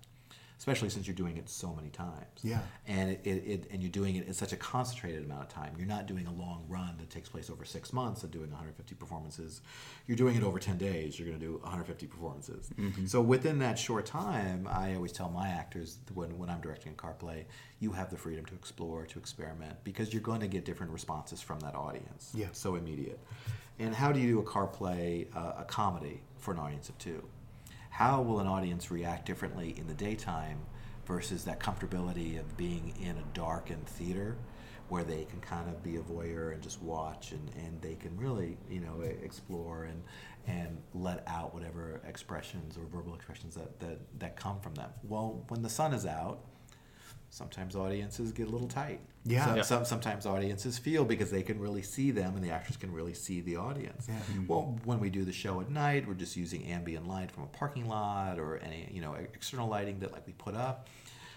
Especially 0.58 0.90
since 0.90 1.08
you're 1.08 1.16
doing 1.16 1.38
it 1.38 1.48
so 1.48 1.74
many 1.74 1.88
times. 1.88 2.38
Yeah. 2.44 2.60
And 2.86 3.10
it, 3.10 3.20
it, 3.24 3.30
it 3.44 3.66
and 3.72 3.82
you're 3.82 3.90
doing 3.90 4.14
it 4.14 4.28
in 4.28 4.32
such 4.32 4.52
a 4.52 4.56
concentrated 4.56 5.24
amount 5.24 5.42
of 5.42 5.48
time. 5.48 5.74
You're 5.76 5.88
not 5.88 6.06
doing 6.06 6.28
a 6.28 6.32
long 6.32 6.64
run 6.68 6.94
that 6.98 7.10
takes 7.10 7.28
place 7.28 7.50
over 7.50 7.64
six 7.64 7.92
months 7.92 8.22
and 8.22 8.30
doing 8.30 8.48
150 8.48 8.94
performances. 8.94 9.60
You're 10.06 10.16
doing 10.16 10.36
it 10.36 10.44
over 10.44 10.60
10 10.60 10.78
days. 10.78 11.18
You're 11.18 11.26
going 11.26 11.40
to 11.40 11.44
do 11.44 11.54
150 11.62 12.06
performances. 12.06 12.70
Mm-hmm. 12.78 13.06
So 13.06 13.20
within 13.20 13.58
that 13.58 13.76
short 13.76 14.06
time, 14.06 14.68
I 14.70 14.94
always 14.94 15.10
tell 15.10 15.30
my 15.30 15.48
actors 15.48 15.98
when, 16.14 16.38
when 16.38 16.48
I'm 16.48 16.60
directing 16.60 16.92
a 16.92 16.94
car 16.94 17.14
play, 17.14 17.46
you 17.80 17.90
have 17.90 18.10
the 18.10 18.16
freedom 18.16 18.44
to 18.46 18.54
explore, 18.54 19.04
to 19.06 19.18
experiment, 19.18 19.78
because 19.82 20.12
you're 20.12 20.22
going 20.22 20.42
to 20.42 20.46
get 20.46 20.64
different 20.64 20.92
responses 20.92 21.40
from 21.40 21.58
that 21.60 21.74
audience. 21.74 22.30
Yeah. 22.36 22.46
So 22.52 22.76
immediate. 22.76 23.18
And 23.82 23.94
how 23.94 24.12
do 24.12 24.20
you 24.20 24.28
do 24.28 24.38
a 24.40 24.44
car 24.44 24.66
play, 24.66 25.26
uh, 25.34 25.52
a 25.58 25.64
comedy 25.64 26.22
for 26.38 26.52
an 26.52 26.58
audience 26.58 26.88
of 26.88 26.96
two? 26.98 27.22
how 27.92 28.22
will 28.22 28.40
an 28.40 28.46
audience 28.46 28.90
react 28.90 29.26
differently 29.26 29.74
in 29.78 29.86
the 29.86 29.92
daytime 29.92 30.58
versus 31.06 31.44
that 31.44 31.60
comfortability 31.60 32.40
of 32.40 32.56
being 32.56 32.94
in 33.02 33.18
a 33.18 33.22
darkened 33.34 33.86
theater 33.86 34.34
where 34.88 35.04
they 35.04 35.24
can 35.26 35.38
kind 35.40 35.68
of 35.68 35.82
be 35.82 35.96
a 35.96 36.00
voyeur 36.00 36.54
and 36.54 36.62
just 36.62 36.80
watch 36.80 37.32
and, 37.32 37.50
and 37.54 37.80
they 37.82 37.94
can 37.94 38.16
really 38.16 38.56
you 38.70 38.80
know 38.80 39.02
explore 39.22 39.84
and 39.84 40.02
and 40.46 40.78
let 40.94 41.22
out 41.26 41.52
whatever 41.52 42.00
expressions 42.08 42.78
or 42.78 42.86
verbal 42.86 43.14
expressions 43.14 43.54
that, 43.54 43.78
that, 43.78 43.98
that 44.18 44.36
come 44.36 44.58
from 44.60 44.74
them 44.74 44.90
well 45.02 45.44
when 45.48 45.60
the 45.60 45.68
sun 45.68 45.92
is 45.92 46.06
out 46.06 46.40
sometimes 47.36 47.74
audiences 47.74 48.30
get 48.30 48.46
a 48.46 48.50
little 48.50 48.68
tight 48.68 49.00
Yeah. 49.24 49.46
Some- 49.46 49.56
Yeah. 49.56 49.62
some- 49.62 49.84
sometimes 49.86 50.26
audiences 50.26 50.76
feel 50.78 51.04
because 51.06 51.30
they 51.30 51.42
can 51.42 51.58
really 51.58 51.80
see 51.82 52.10
them 52.10 52.34
and 52.36 52.44
the 52.44 52.50
actors 52.50 52.76
can 52.76 52.92
really 52.92 53.14
see 53.14 53.40
the 53.40 53.56
audience 53.56 54.06
Yeah. 54.06 54.18
well 54.46 54.78
when 54.84 55.00
we 55.00 55.08
do 55.08 55.24
the 55.24 55.32
show 55.32 55.60
at 55.62 55.70
night 55.70 56.06
we're 56.06 56.12
just 56.14 56.36
using 56.36 56.64
ambient 56.66 57.08
light 57.08 57.30
from 57.30 57.44
a 57.44 57.46
parking 57.46 57.88
lot 57.88 58.38
or 58.38 58.58
any 58.58 58.86
you 58.92 59.00
know 59.00 59.14
external 59.14 59.66
lighting 59.66 59.98
that 60.00 60.12
like 60.12 60.26
we 60.26 60.34
put 60.34 60.54
up 60.54 60.88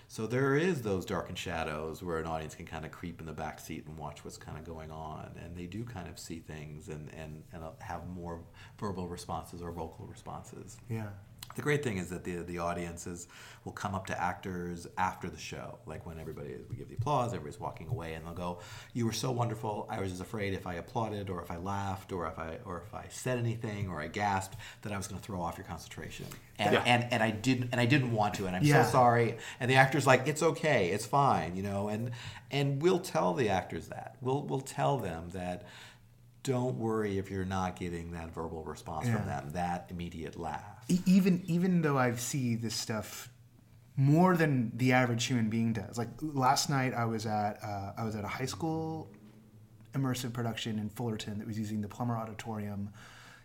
so 0.09 0.27
there 0.27 0.55
is 0.57 0.81
those 0.81 1.05
darkened 1.05 1.37
shadows 1.37 2.03
where 2.03 2.19
an 2.19 2.25
audience 2.27 2.53
can 2.55 2.65
kind 2.65 2.85
of 2.85 2.91
creep 2.91 3.21
in 3.21 3.25
the 3.25 3.33
back 3.33 3.59
seat 3.59 3.87
and 3.87 3.97
watch 3.97 4.23
what's 4.25 4.37
kind 4.37 4.57
of 4.57 4.65
going 4.65 4.91
on 4.91 5.31
and 5.41 5.55
they 5.55 5.65
do 5.65 5.85
kind 5.85 6.09
of 6.09 6.19
see 6.19 6.39
things 6.39 6.89
and 6.89 7.09
and, 7.13 7.41
and 7.53 7.63
uh, 7.63 7.71
have 7.79 8.05
more 8.09 8.41
verbal 8.77 9.07
responses 9.07 9.61
or 9.61 9.71
vocal 9.71 10.05
responses 10.07 10.75
Yeah. 10.89 11.07
The 11.56 11.62
great 11.62 11.84
thing 11.84 11.97
is 11.97 12.10
that 12.10 12.24
the 12.24 12.38
the 12.38 12.60
audiences 12.60 13.28
will 13.64 13.72
come 13.72 13.95
up 13.95 14.06
to 14.08 14.22
actors 14.22 14.86
after 14.97 15.28
the 15.30 15.38
show, 15.38 15.80
like 15.88 16.06
when 16.06 16.20
everybody 16.20 16.56
we 16.70 16.76
give 16.76 16.88
the 16.88 16.95
applause, 16.95 17.34
everybody's 17.34 17.60
walking 17.60 17.88
away, 17.88 18.14
and 18.14 18.26
they'll 18.26 18.34
go, 18.34 18.60
"You 18.93 19.06
were 19.06 19.12
so 19.14 19.32
wonderful. 19.32 19.88
I 19.89 19.99
was 19.99 20.12
just 20.12 20.22
afraid 20.22 20.53
if 20.53 20.68
I 20.68 20.76
applauded, 20.76 21.30
or 21.30 21.41
if 21.41 21.49
I 21.49 21.58
laughed, 21.58 22.12
or 22.12 22.28
if 22.28 22.38
I 22.38 22.60
or 22.66 22.84
if 22.86 22.93
I 22.93 23.06
said 23.10 23.39
anything, 23.39 23.89
or 23.89 23.99
I 24.01 24.08
gasped, 24.08 24.56
that 24.84 24.91
I 24.93 24.97
was 24.97 25.08
going 25.08 25.20
to 25.20 25.26
throw 25.26 25.41
off 25.41 25.58
your 25.58 25.66
concentration." 25.66 26.28
And, 26.60 26.74
Yeah. 26.74 26.84
and 26.86 27.12
and 27.12 27.24
I 27.24 27.32
didn't 27.32 27.70
and 27.72 27.82
I 27.82 27.86
didn't 27.86 28.12
want 28.12 28.36
to, 28.36 28.45
and 28.47 28.56
I'm 28.56 28.64
Yeah. 28.64 28.84
so 28.86 28.91
sorry. 28.91 29.38
And 29.60 29.70
the 29.72 29.76
actor's 29.76 30.06
like, 30.06 30.28
"It's 30.28 30.43
okay, 30.43 30.89
it's 30.91 31.06
fine," 31.06 31.56
you 31.56 31.64
know, 31.64 31.88
and 31.88 32.12
and 32.51 32.82
we'll 32.82 32.99
tell 32.99 33.34
the 33.34 33.49
actors 33.49 33.88
that 33.88 34.18
we'll 34.22 34.43
we'll 34.43 34.62
tell 34.62 34.97
them 34.97 35.30
that. 35.32 35.64
Don't 36.43 36.78
worry 36.78 37.18
if 37.18 37.32
you're 37.32 37.43
not 37.43 37.76
getting 37.76 38.12
that 38.12 38.32
verbal 38.32 38.64
response 38.64 39.08
Yeah. 39.08 39.16
from 39.18 39.26
them, 39.26 39.49
that 39.53 39.88
immediate 39.89 40.38
laugh. 40.39 40.74
Even 40.88 41.43
even 41.45 41.81
though 41.81 41.97
I 41.97 42.13
see 42.15 42.55
this 42.55 42.75
stuff 42.75 43.29
more 43.97 44.36
than 44.36 44.71
the 44.75 44.91
average 44.91 45.25
human 45.25 45.49
being 45.49 45.73
does. 45.73 45.97
Like 45.97 46.09
last 46.21 46.69
night, 46.69 46.93
I 46.93 47.05
was 47.05 47.25
at 47.25 47.59
uh, 47.63 47.93
I 47.97 48.03
was 48.03 48.15
at 48.15 48.23
a 48.23 48.27
high 48.27 48.45
school 48.45 49.09
immersive 49.93 50.33
production 50.33 50.77
in 50.77 50.89
Fullerton 50.89 51.39
that 51.39 51.47
was 51.47 51.57
using 51.57 51.81
the 51.81 51.88
Plummer 51.88 52.17
Auditorium. 52.17 52.89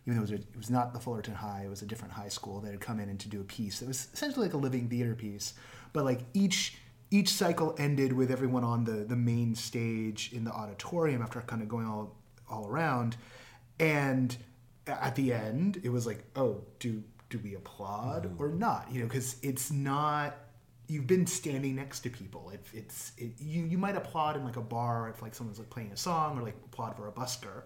Even 0.07 0.17
though 0.17 0.23
it 0.25 0.31
was, 0.31 0.33
a, 0.33 0.35
it 0.35 0.57
was 0.57 0.71
not 0.71 0.93
the 0.93 0.99
Fullerton 0.99 1.35
High, 1.35 1.65
it 1.67 1.69
was 1.69 1.83
a 1.83 1.87
different 1.87 2.13
high 2.13 2.29
school 2.29 2.61
that 2.61 2.71
had 2.71 2.81
come 2.81 2.99
in 2.99 3.09
and 3.11 3.21
to 3.21 3.29
do 3.29 3.41
a 3.41 3.45
piece. 3.45 3.83
It 3.83 3.89
was 3.89 4.09
essentially 4.13 4.47
like 4.47 4.55
a 4.55 4.59
living 4.59 4.89
theater 4.89 5.15
piece, 5.15 5.55
but 5.93 6.05
like 6.05 6.21
each 6.35 6.79
each 7.11 7.29
cycle 7.29 7.75
ended 7.79 8.13
with 8.13 8.31
everyone 8.31 8.65
on 8.65 8.85
the 8.85 9.05
the 9.05 9.17
main 9.17 9.55
stage 9.55 10.33
in 10.33 10.45
the 10.45 10.53
auditorium 10.53 11.23
after 11.23 11.41
kind 11.43 11.63
of 11.63 11.69
going 11.69 11.87
all 11.87 12.17
all 12.49 12.67
around, 12.67 13.17
and 13.79 14.37
at 14.87 15.15
the 15.15 15.33
end 15.33 15.81
it 15.85 15.91
was 15.91 16.07
like, 16.07 16.25
oh, 16.35 16.63
do 16.81 17.03
do 17.31 17.39
we 17.39 17.55
applaud 17.55 18.31
or 18.39 18.49
not? 18.49 18.89
You 18.93 19.01
know, 19.01 19.07
because 19.07 19.37
it's 19.43 19.71
not 19.71 20.37
you've 20.91 21.07
been 21.07 21.27
standing 21.27 21.77
next 21.77 22.01
to 22.01 22.11
people. 22.11 22.51
It, 22.51 22.67
it's 22.73 23.13
it, 23.17 23.33
you 23.39 23.65
you 23.65 23.79
might 23.79 23.97
applaud 23.97 24.37
in 24.37 24.45
like 24.45 24.57
a 24.57 24.63
bar 24.63 25.09
if 25.09 25.23
like 25.23 25.35
someone's 25.35 25.59
like 25.59 25.71
playing 25.71 25.93
a 25.93 25.97
song 25.97 26.39
or 26.39 26.43
like 26.43 26.57
applaud 26.67 26.97
for 26.97 27.09
a 27.09 27.13
busker, 27.13 27.63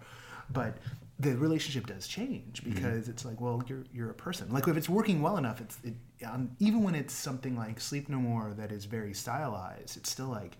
but 0.51 0.77
the 1.17 1.35
relationship 1.37 1.87
does 1.87 2.07
change 2.07 2.63
because 2.63 3.09
it's 3.09 3.25
like 3.25 3.41
well 3.41 3.63
you're 3.67 3.83
you're 3.91 4.11
a 4.11 4.13
person. 4.13 4.49
Like 4.51 4.67
if 4.67 4.77
it's 4.77 4.87
working 4.87 5.21
well 5.21 5.37
enough, 5.37 5.59
it's 5.59 5.77
it, 5.83 5.95
um, 6.25 6.51
even 6.59 6.83
when 6.83 6.93
it's 6.93 7.13
something 7.13 7.57
like 7.57 7.79
Sleep 7.79 8.09
No 8.09 8.17
More 8.17 8.53
that 8.55 8.71
is 8.71 8.85
very 8.85 9.13
stylized, 9.13 9.97
it's 9.97 10.11
still 10.11 10.27
like 10.27 10.57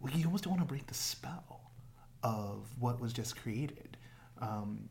well 0.00 0.12
you 0.12 0.26
almost 0.26 0.44
don't 0.44 0.54
want 0.54 0.62
to 0.62 0.68
break 0.68 0.86
the 0.88 0.94
spell 0.94 1.70
of 2.24 2.66
what 2.80 3.00
was 3.00 3.12
just 3.12 3.36
created. 3.40 3.96
Um, 4.40 4.88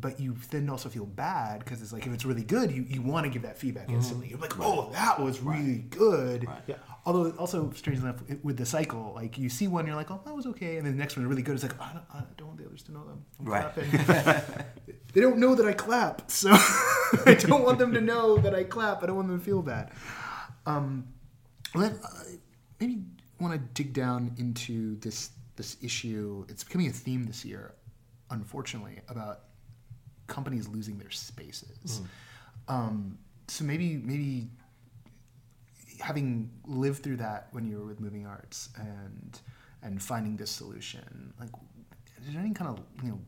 but 0.00 0.20
you 0.20 0.36
then 0.50 0.68
also 0.70 0.88
feel 0.88 1.06
bad 1.06 1.60
because 1.60 1.82
it's 1.82 1.92
like 1.92 2.06
if 2.06 2.12
it's 2.12 2.24
really 2.24 2.44
good, 2.44 2.70
you, 2.70 2.84
you 2.88 3.02
want 3.02 3.24
to 3.24 3.30
give 3.30 3.42
that 3.42 3.58
feedback 3.58 3.88
instantly. 3.90 4.28
You're 4.28 4.38
like, 4.38 4.58
oh, 4.60 4.90
that 4.92 5.20
was 5.20 5.40
really 5.40 5.78
good. 5.90 6.46
Right. 6.46 6.62
Yeah. 6.66 6.76
Although 7.06 7.30
also 7.38 7.70
strangely 7.74 8.04
enough, 8.08 8.22
it- 8.28 8.44
with 8.44 8.56
the 8.56 8.66
cycle, 8.66 9.12
like 9.14 9.38
you 9.38 9.48
see 9.48 9.66
one, 9.68 9.86
you're 9.86 9.96
like, 9.96 10.10
oh, 10.10 10.20
that 10.24 10.34
was 10.34 10.46
okay, 10.46 10.76
and 10.76 10.86
then 10.86 10.92
the 10.94 10.98
next 10.98 11.16
one 11.16 11.24
is 11.24 11.28
really 11.30 11.42
good. 11.42 11.54
It's 11.54 11.62
like 11.62 11.80
I 11.80 11.92
don't, 11.94 12.04
I 12.12 12.22
don't 12.36 12.48
want 12.48 12.58
the 12.60 12.66
others 12.66 12.82
to 12.84 12.92
know 12.92 13.04
them. 13.04 13.24
I'm 13.40 13.46
Right. 13.46 13.72
clapping. 13.74 14.54
they 15.14 15.20
don't 15.20 15.38
know 15.38 15.54
that 15.54 15.66
I 15.66 15.72
clap, 15.72 16.30
so 16.30 16.50
I 16.52 17.34
don't 17.40 17.62
want 17.64 17.78
them 17.78 17.92
to 17.94 18.00
know 18.00 18.36
that 18.38 18.54
I 18.54 18.64
clap. 18.64 19.02
I 19.02 19.06
don't 19.06 19.16
want 19.16 19.28
them 19.28 19.38
to 19.38 19.44
feel 19.44 19.62
bad. 19.62 19.90
Um, 20.66 21.08
let, 21.74 21.92
uh, 21.92 22.08
maybe 22.80 22.98
want 23.40 23.54
to 23.54 23.58
dig 23.82 23.92
down 23.92 24.34
into 24.38 24.96
this 25.00 25.30
this 25.56 25.76
issue. 25.82 26.44
It's 26.48 26.62
becoming 26.62 26.88
a 26.88 26.92
theme 26.92 27.24
this 27.24 27.44
year, 27.44 27.74
unfortunately, 28.30 29.00
about 29.08 29.40
companies 30.28 30.68
losing 30.68 30.98
their 30.98 31.10
spaces. 31.10 32.00
Um, 32.68 33.18
so 33.48 33.64
maybe 33.64 33.96
maybe 33.96 34.48
having 36.00 36.50
lived 36.66 37.02
through 37.02 37.16
that 37.16 37.48
when 37.52 37.66
you 37.66 37.78
were 37.78 37.86
with 37.86 38.00
Moving 38.00 38.26
Arts 38.26 38.68
and 38.76 39.40
and 39.82 40.02
finding 40.02 40.36
this 40.36 40.50
solution, 40.50 41.32
like, 41.40 41.50
is 42.26 42.32
there 42.32 42.40
any 42.42 42.52
kind 42.52 42.70
of 42.70 42.84
you 43.02 43.10
know 43.10 43.20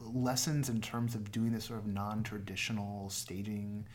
lessons 0.00 0.68
in 0.68 0.80
terms 0.80 1.14
of 1.14 1.30
doing 1.32 1.52
this 1.52 1.64
sort 1.64 1.78
of 1.80 1.86
non-traditional 1.86 3.10
staging? 3.10 3.86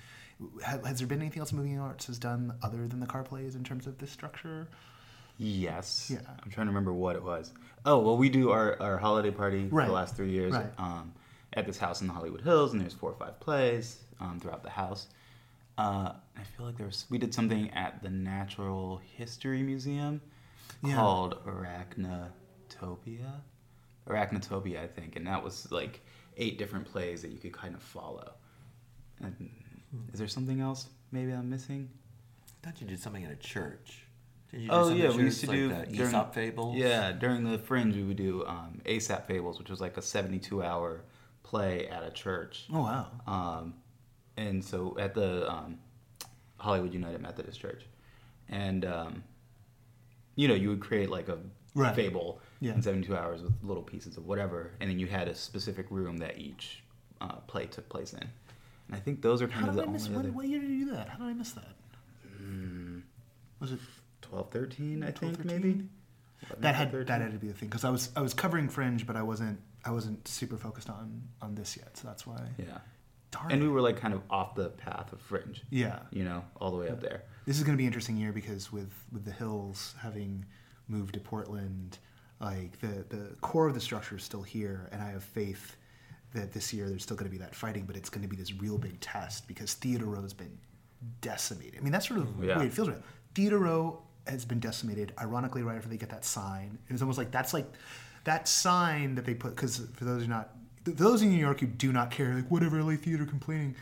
Ha- 0.64 0.80
Has 0.86 1.00
there 1.00 1.08
been 1.08 1.22
anything 1.22 1.40
else 1.40 1.52
Moving 1.54 1.80
Arts 1.80 2.08
has 2.08 2.20
done 2.20 2.54
other 2.62 2.88
than 2.88 3.00
the 3.00 3.06
car 3.08 3.24
plays 3.24 3.56
in 3.56 3.64
terms 3.64 3.88
of 3.88 3.98
this 4.00 4.12
structure? 4.12 4.68
Yes. 5.38 6.10
Yeah. 6.14 6.20
I'm 6.44 6.52
trying 6.52 6.68
to 6.68 6.72
remember 6.72 6.94
what 6.94 7.16
it 7.16 7.24
was. 7.24 7.54
Oh, 7.86 8.00
well, 8.00 8.18
we 8.18 8.30
do 8.30 8.52
our, 8.52 8.80
our 8.82 8.98
holiday 8.98 9.32
party 9.32 9.68
for 9.68 9.76
Right. 9.76 9.88
the 9.88 9.94
last 9.94 10.16
three 10.16 10.30
years 10.32 10.54
Right. 10.54 10.68
um, 10.78 11.12
at 11.54 11.66
this 11.66 11.78
house 11.78 12.02
in 12.02 12.08
the 12.08 12.14
Hollywood 12.14 12.42
Hills, 12.42 12.74
and 12.74 12.82
there's 12.82 12.94
four 12.94 13.12
or 13.12 13.16
five 13.16 13.40
plays 13.40 14.00
um, 14.20 14.40
throughout 14.40 14.64
the 14.64 14.70
house. 14.70 15.08
Uh, 15.78 16.14
I 16.38 16.44
feel 16.56 16.66
like 16.68 16.78
there 16.78 16.86
was 16.86 17.06
we 17.10 17.18
did 17.18 17.34
something 17.34 17.70
at 17.72 18.02
the 18.04 18.10
Natural 18.10 19.02
History 19.18 19.64
Museum 19.64 20.22
Yeah. 20.84 20.96
called 20.96 21.44
Arachnotopia, 21.46 23.42
Arachnotopia, 24.08 24.84
I 24.84 24.88
think, 24.88 25.16
and 25.16 25.26
that 25.28 25.44
was 25.44 25.72
like 25.72 26.02
eight 26.38 26.58
different 26.58 26.86
plays 26.86 27.22
that 27.22 27.30
you 27.32 27.38
could 27.38 27.54
kind 27.54 27.76
of 27.76 27.82
follow. 27.82 28.34
And 29.22 29.50
is 30.12 30.20
there 30.20 30.28
something 30.28 30.60
else 30.60 30.88
maybe 31.12 31.32
I'm 31.32 31.50
missing? 31.50 31.90
I 32.64 32.68
thought 32.68 32.82
you 32.82 32.88
did 32.88 33.00
something 33.00 33.24
at 33.24 33.32
a 33.32 33.36
church. 33.36 34.06
Did 34.52 34.62
you 34.62 34.68
do 34.70 34.74
Oh 34.76 34.90
yeah, 34.94 35.10
we 35.10 35.24
used 35.24 35.40
to 35.42 35.48
church, 35.48 35.56
do 35.56 35.68
the 35.70 35.86
during- 35.88 36.10
Aesop 36.12 36.34
fables. 36.34 36.78
Yeah, 36.78 37.12
during 37.14 37.44
the 37.50 37.58
Fringe, 37.58 37.96
we 37.96 38.04
would 38.04 38.18
do 38.18 38.46
um, 38.46 38.82
ASAP 38.86 39.26
Fables, 39.26 39.58
which 39.60 39.70
was 39.70 39.82
like 39.82 39.98
a 39.98 40.02
seventy-two 40.02 40.62
hour 40.64 41.02
play 41.44 41.88
at 41.88 42.04
a 42.04 42.10
church. 42.12 42.66
Oh 42.74 42.82
wow! 42.82 43.08
Um, 43.28 43.74
and 44.38 44.64
so 44.64 44.96
at 45.00 45.14
the 45.14 45.50
um, 45.52 45.78
Hollywood 46.58 46.94
United 46.94 47.22
Methodist 47.22 47.60
Church, 47.60 47.84
and 48.50 48.84
um, 48.86 49.24
you 50.36 50.48
know, 50.48 50.56
you 50.56 50.70
would 50.70 50.82
create 50.82 51.10
like 51.10 51.30
a 51.30 51.38
Right. 51.76 51.96
fable 51.96 52.40
Yeah. 52.60 52.74
in 52.76 52.84
seventy-two 52.84 53.18
hours 53.18 53.42
with 53.42 53.54
little 53.64 53.82
pieces 53.82 54.16
of 54.18 54.28
whatever, 54.28 54.72
and 54.80 54.88
then 54.92 55.00
you 55.00 55.08
had 55.08 55.28
a 55.28 55.34
specific 55.34 55.88
room 55.90 56.18
that 56.18 56.38
each 56.38 56.84
uh, 57.20 57.38
play 57.48 57.66
took 57.66 57.90
place 57.90 58.14
in. 58.14 58.20
And 58.20 58.96
I 58.96 59.00
think 59.00 59.24
those 59.24 59.42
are 59.42 59.48
kind 59.48 59.64
How 59.66 59.70
of 59.72 59.76
the 59.78 59.82
I 59.84 59.86
miss? 59.88 60.04
only 60.06 60.16
When, 60.18 60.26
other 60.28 60.36
what 60.36 60.46
year 60.48 60.60
did 60.62 60.70
you 60.70 60.86
do 60.86 60.92
that? 60.92 61.10
How 61.10 61.18
did 61.18 61.26
I 61.30 61.34
miss 61.34 61.52
that? 61.54 61.74
Was 63.60 63.72
it 63.72 63.80
12, 64.22 64.52
13, 64.52 65.04
I 65.04 65.12
12, 65.12 65.36
think 65.36 65.50
13? 65.50 65.62
maybe. 65.62 65.88
that 66.60 66.76
had 66.76 66.92
13. 66.92 67.06
that 67.08 67.22
had 67.22 67.32
to 67.32 67.38
be 67.40 67.48
the 67.48 67.54
thing 67.54 67.70
because 67.70 67.86
I 67.86 67.90
was 67.90 68.10
I 68.16 68.22
was 68.22 68.34
covering 68.36 68.70
Fringe, 68.70 69.08
but 69.08 69.16
I 69.16 69.24
wasn't 69.24 69.60
I 69.86 69.92
wasn't 69.92 70.28
super 70.28 70.58
focused 70.58 70.90
on 70.90 71.24
on 71.42 71.56
this 71.56 71.76
yet, 71.78 71.98
so 71.98 72.08
that's 72.08 72.26
why. 72.26 72.42
Yeah. 72.58 72.80
Darn. 73.32 73.52
And 73.52 73.62
it. 73.62 73.66
we 73.66 73.70
were 73.72 73.82
like 73.82 73.98
kind 73.98 74.14
of 74.14 74.22
off 74.30 74.56
the 74.56 74.70
path 74.70 75.12
of 75.12 75.20
Fringe. 75.22 75.62
yeah. 75.70 76.00
You 76.12 76.24
know, 76.24 76.44
all 76.62 76.72
the 76.72 76.78
way 76.78 76.90
up 76.90 77.02
there. 77.02 77.24
This 77.46 77.58
is 77.58 77.64
going 77.64 77.74
to 77.76 77.78
be 77.78 77.84
an 77.86 77.88
interesting 77.88 78.16
year 78.18 78.32
because 78.32 78.72
with 78.72 78.94
with 79.12 79.26
the 79.26 79.32
Hills 79.32 79.96
having 80.00 80.46
moved 80.88 81.14
to 81.16 81.20
Portland, 81.20 81.98
like 82.40 82.80
the 82.80 83.04
the 83.10 83.36
core 83.42 83.68
of 83.68 83.74
the 83.74 83.82
structure 83.82 84.16
is 84.16 84.24
still 84.24 84.44
here, 84.44 84.88
and 84.92 85.02
I 85.02 85.10
have 85.12 85.24
faith 85.24 85.76
that 86.34 86.52
this 86.52 86.74
year 86.74 86.90
there's 86.90 87.04
still 87.04 87.18
going 87.18 87.30
to 87.30 87.38
be 87.38 87.44
that 87.44 87.54
fighting, 87.56 87.86
but 87.86 87.96
it's 87.96 88.10
going 88.10 88.24
to 88.24 88.28
be 88.28 88.36
this 88.36 88.54
real 88.54 88.78
big 88.78 89.00
test 89.00 89.48
because 89.48 89.74
Theater 89.76 90.06
Row 90.06 90.22
has 90.24 90.34
been 90.34 90.58
decimated. 91.22 91.80
I 91.80 91.84
mean, 91.84 91.92
that's 91.92 92.08
sort 92.08 92.20
of 92.22 92.40
the 92.40 92.48
Yeah. 92.48 92.60
way 92.60 92.66
it 92.68 92.74
feels 92.74 92.90
right. 92.90 93.02
Theater 93.36 93.60
Row 93.60 94.02
has 94.28 94.46
been 94.46 94.60
decimated. 94.60 95.14
Ironically, 95.20 95.62
right 95.64 95.76
after 95.76 95.90
they 95.90 95.98
get 95.98 96.10
that 96.10 96.26
sign, 96.26 96.78
it 96.88 96.92
was 96.92 97.02
almost 97.02 97.18
like 97.18 97.32
that's 97.32 97.54
like 97.54 97.68
that 98.24 98.48
sign 98.48 99.16
that 99.16 99.26
they 99.26 99.34
put. 99.34 99.56
Because 99.56 99.82
for 99.94 100.06
those 100.06 100.24
who 100.24 100.28
not, 100.28 100.52
those 100.84 101.22
in 101.22 101.30
New 101.30 101.38
York 101.38 101.60
who 101.60 101.68
do 101.68 101.92
not 101.92 102.12
care, 102.12 102.34
like 102.34 102.50
whatever 102.50 102.82
LA 102.82 102.96
theater 102.96 103.26
complaining. 103.26 103.76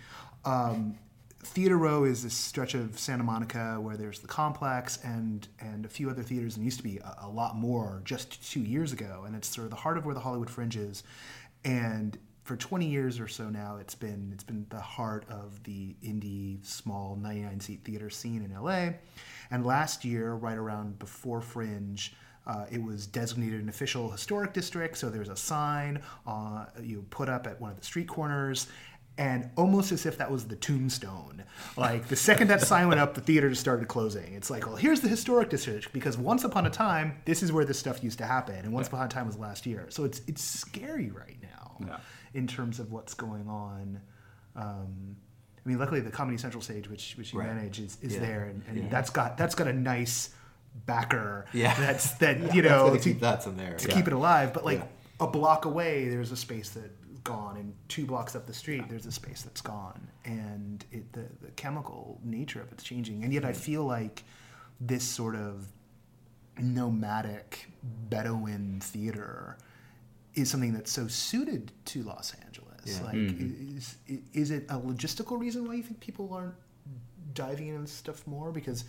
Um, 0.45 0.97
Theater 1.43 1.77
Row 1.77 2.03
is 2.03 2.23
this 2.23 2.35
stretch 2.35 2.75
of 2.75 2.99
Santa 2.99 3.23
Monica 3.23 3.79
where 3.81 3.97
there's 3.97 4.19
the 4.19 4.27
complex 4.27 4.99
and 5.03 5.47
and 5.59 5.85
a 5.85 5.89
few 5.89 6.09
other 6.09 6.21
theaters, 6.21 6.55
and 6.55 6.63
used 6.63 6.77
to 6.77 6.83
be 6.83 6.99
a, 6.99 7.15
a 7.23 7.29
lot 7.29 7.55
more 7.55 8.01
just 8.05 8.47
two 8.51 8.59
years 8.59 8.93
ago. 8.93 9.23
And 9.25 9.35
it's 9.35 9.47
sort 9.47 9.65
of 9.65 9.71
the 9.71 9.77
heart 9.77 9.97
of 9.97 10.05
where 10.05 10.13
the 10.13 10.21
Hollywood 10.21 10.49
Fringe 10.49 10.75
is. 10.75 11.03
And 11.63 12.17
for 12.43 12.55
20 12.55 12.85
years 12.85 13.19
or 13.19 13.27
so 13.27 13.49
now, 13.49 13.77
it's 13.77 13.95
been 13.95 14.29
it's 14.33 14.43
been 14.43 14.67
the 14.69 14.79
heart 14.79 15.25
of 15.29 15.63
the 15.63 15.95
indie 16.03 16.63
small 16.65 17.15
99 17.15 17.59
seat 17.59 17.81
theater 17.83 18.09
scene 18.09 18.43
in 18.43 18.53
LA. 18.53 18.93
And 19.49 19.65
last 19.65 20.05
year, 20.05 20.33
right 20.33 20.57
around 20.57 20.99
before 20.99 21.41
Fringe. 21.41 22.13
Uh, 22.47 22.65
it 22.71 22.81
was 22.81 23.05
designated 23.05 23.61
an 23.61 23.69
official 23.69 24.09
historic 24.09 24.51
district, 24.53 24.97
so 24.97 25.09
there's 25.09 25.29
a 25.29 25.35
sign 25.35 26.01
uh, 26.25 26.65
you 26.81 27.05
put 27.11 27.29
up 27.29 27.45
at 27.45 27.59
one 27.61 27.69
of 27.69 27.77
the 27.77 27.85
street 27.85 28.07
corners, 28.07 28.67
and 29.17 29.49
almost 29.57 29.91
as 29.91 30.05
if 30.07 30.17
that 30.17 30.31
was 30.31 30.47
the 30.47 30.55
tombstone. 30.55 31.43
Like 31.77 32.07
the 32.07 32.15
second 32.15 32.47
that 32.47 32.61
sign 32.61 32.87
went 32.87 32.99
up, 32.99 33.13
the 33.13 33.21
theater 33.21 33.47
just 33.49 33.61
started 33.61 33.87
closing. 33.87 34.33
It's 34.33 34.49
like, 34.49 34.65
well, 34.65 34.75
here's 34.75 35.01
the 35.01 35.07
historic 35.07 35.49
district 35.49 35.93
because 35.93 36.17
once 36.17 36.43
upon 36.43 36.65
a 36.65 36.69
time, 36.71 37.21
this 37.25 37.43
is 37.43 37.51
where 37.51 37.63
this 37.65 37.77
stuff 37.77 38.03
used 38.03 38.17
to 38.17 38.25
happen, 38.25 38.55
and 38.55 38.73
once 38.73 38.87
upon 38.87 39.05
a 39.05 39.09
time 39.09 39.27
was 39.27 39.37
last 39.37 39.65
year. 39.67 39.85
So 39.89 40.03
it's 40.03 40.21
it's 40.27 40.41
scary 40.43 41.11
right 41.11 41.37
now 41.43 41.77
Yeah. 41.85 41.97
in 42.33 42.47
terms 42.47 42.79
of 42.79 42.91
what's 42.91 43.13
going 43.13 43.47
on. 43.47 44.01
Um, 44.55 45.15
I 45.63 45.69
mean, 45.69 45.77
luckily 45.77 45.99
the 45.99 46.09
Comedy 46.09 46.37
Central 46.39 46.61
stage, 46.63 46.89
which 46.89 47.13
which 47.17 47.33
you 47.33 47.39
Right. 47.39 47.49
manage, 47.53 47.79
is, 47.79 47.97
is 48.01 48.13
Yeah. 48.15 48.19
there, 48.21 48.43
and, 48.45 48.63
and 48.67 48.77
Yeah. 48.77 48.89
that's 48.89 49.11
got 49.11 49.37
that's 49.37 49.53
got 49.53 49.67
a 49.67 49.73
nice 49.73 50.31
backer. 50.86 51.45
Yeah. 51.53 51.74
that's 51.80 52.11
that 52.15 52.39
you 52.39 52.61
That's 52.61 52.69
know 52.69 52.88
gotta 52.88 52.99
keep 52.99 53.19
that 53.22 53.45
in 53.45 53.57
there. 53.57 53.76
to 53.78 53.88
yeah. 53.88 53.95
keep 53.95 54.07
it 54.07 54.13
alive. 54.13 54.53
But 54.53 54.65
like 54.65 54.80
Yeah. 54.80 55.26
a 55.26 55.28
block 55.28 55.65
away, 55.65 56.09
there's 56.09 56.32
a 56.32 56.38
space 56.38 56.69
that's 56.69 56.89
gone, 57.24 57.57
and 57.57 57.74
two 57.88 58.05
blocks 58.05 58.36
up 58.36 58.47
the 58.47 58.53
street, 58.53 58.84
there's 58.89 59.05
a 59.05 59.11
space 59.11 59.43
that's 59.43 59.61
gone, 59.61 60.07
and 60.26 60.86
it, 60.91 61.11
the 61.13 61.26
the 61.41 61.51
chemical 61.51 62.19
nature 62.24 62.61
of 62.61 62.72
it's 62.72 62.84
changing. 62.84 63.24
And 63.24 63.34
yet, 63.34 63.45
I 63.45 63.51
mm. 63.51 63.55
feel 63.55 63.84
like 63.84 64.24
this 64.80 65.03
sort 65.03 65.36
of 65.36 65.67
nomadic 66.59 67.67
Bedouin 68.09 68.80
theater 68.82 69.57
is 70.34 70.49
something 70.49 70.74
that's 70.74 70.91
so 70.91 71.07
suited 71.07 71.72
to 71.86 72.03
Los 72.03 72.34
Angeles. 72.45 72.72
Yeah. 72.86 73.03
Like, 73.05 73.15
mm-hmm. 73.15 73.78
is 73.78 73.97
is 74.34 74.51
it 74.51 74.65
a 74.69 74.80
logistical 74.80 75.39
reason 75.39 75.67
why 75.67 75.76
you 75.76 75.84
think 75.84 75.99
people 75.99 76.34
aren't 76.34 76.55
diving 77.34 77.67
into 77.67 77.82
this 77.82 77.91
stuff 77.91 78.26
more? 78.26 78.51
Because 78.51 78.86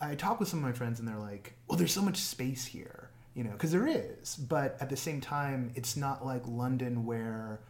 I 0.00 0.14
talk 0.14 0.40
with 0.40 0.48
some 0.48 0.60
of 0.60 0.64
my 0.64 0.72
friends 0.72 0.98
and 1.00 1.08
they're 1.08 1.18
like, 1.18 1.54
"Well, 1.66 1.78
there's 1.78 1.92
so 1.92 2.02
much 2.02 2.18
space 2.18 2.64
here." 2.66 3.10
You 3.34 3.44
know, 3.44 3.52
because 3.52 3.70
there 3.70 3.86
is, 3.86 4.36
but 4.36 4.76
at 4.80 4.90
the 4.90 4.96
same 4.96 5.20
time, 5.20 5.70
it's 5.76 5.96
not 5.96 6.26
like 6.26 6.42
London 6.46 7.04
where 7.04 7.60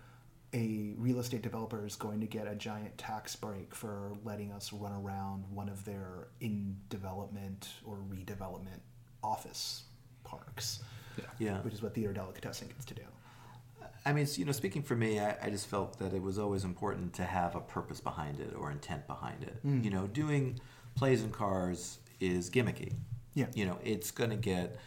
a 0.54 0.94
real 0.96 1.20
estate 1.20 1.42
developer 1.42 1.84
is 1.84 1.94
going 1.94 2.20
to 2.20 2.26
get 2.26 2.46
a 2.46 2.54
giant 2.54 2.96
tax 2.96 3.36
break 3.36 3.74
for 3.74 4.12
letting 4.24 4.50
us 4.50 4.72
run 4.72 4.92
around 4.92 5.44
one 5.50 5.68
of 5.68 5.84
their 5.84 6.28
in 6.40 6.76
development 6.88 7.68
or 7.84 7.98
redevelopment 8.10 8.80
office 9.22 9.82
parks. 10.24 10.80
Yeah. 11.38 11.60
Which 11.62 11.74
is 11.74 11.82
what 11.82 11.94
Theatre 11.94 12.12
Delicatessen 12.12 12.68
gets 12.68 12.84
to 12.86 12.94
do. 12.94 13.02
I 14.06 14.12
mean, 14.12 14.26
you 14.36 14.44
know, 14.44 14.52
speaking 14.52 14.82
for 14.82 14.94
me, 14.94 15.20
I, 15.20 15.36
I 15.42 15.50
just 15.50 15.66
felt 15.66 15.98
that 15.98 16.14
it 16.14 16.22
was 16.22 16.38
always 16.38 16.64
important 16.64 17.12
to 17.14 17.24
have 17.24 17.56
a 17.56 17.60
purpose 17.60 18.00
behind 18.00 18.40
it 18.40 18.54
or 18.56 18.70
intent 18.70 19.06
behind 19.06 19.42
it. 19.42 19.58
Mm. 19.66 19.84
You 19.84 19.90
know, 19.90 20.06
doing 20.06 20.60
plays 20.94 21.22
in 21.22 21.30
cars 21.30 21.98
is 22.20 22.50
gimmicky. 22.50 22.94
Yeah. 23.34 23.46
You 23.54 23.66
know, 23.66 23.78
it's 23.84 24.10
going 24.10 24.30
to 24.30 24.36
get 24.36 24.78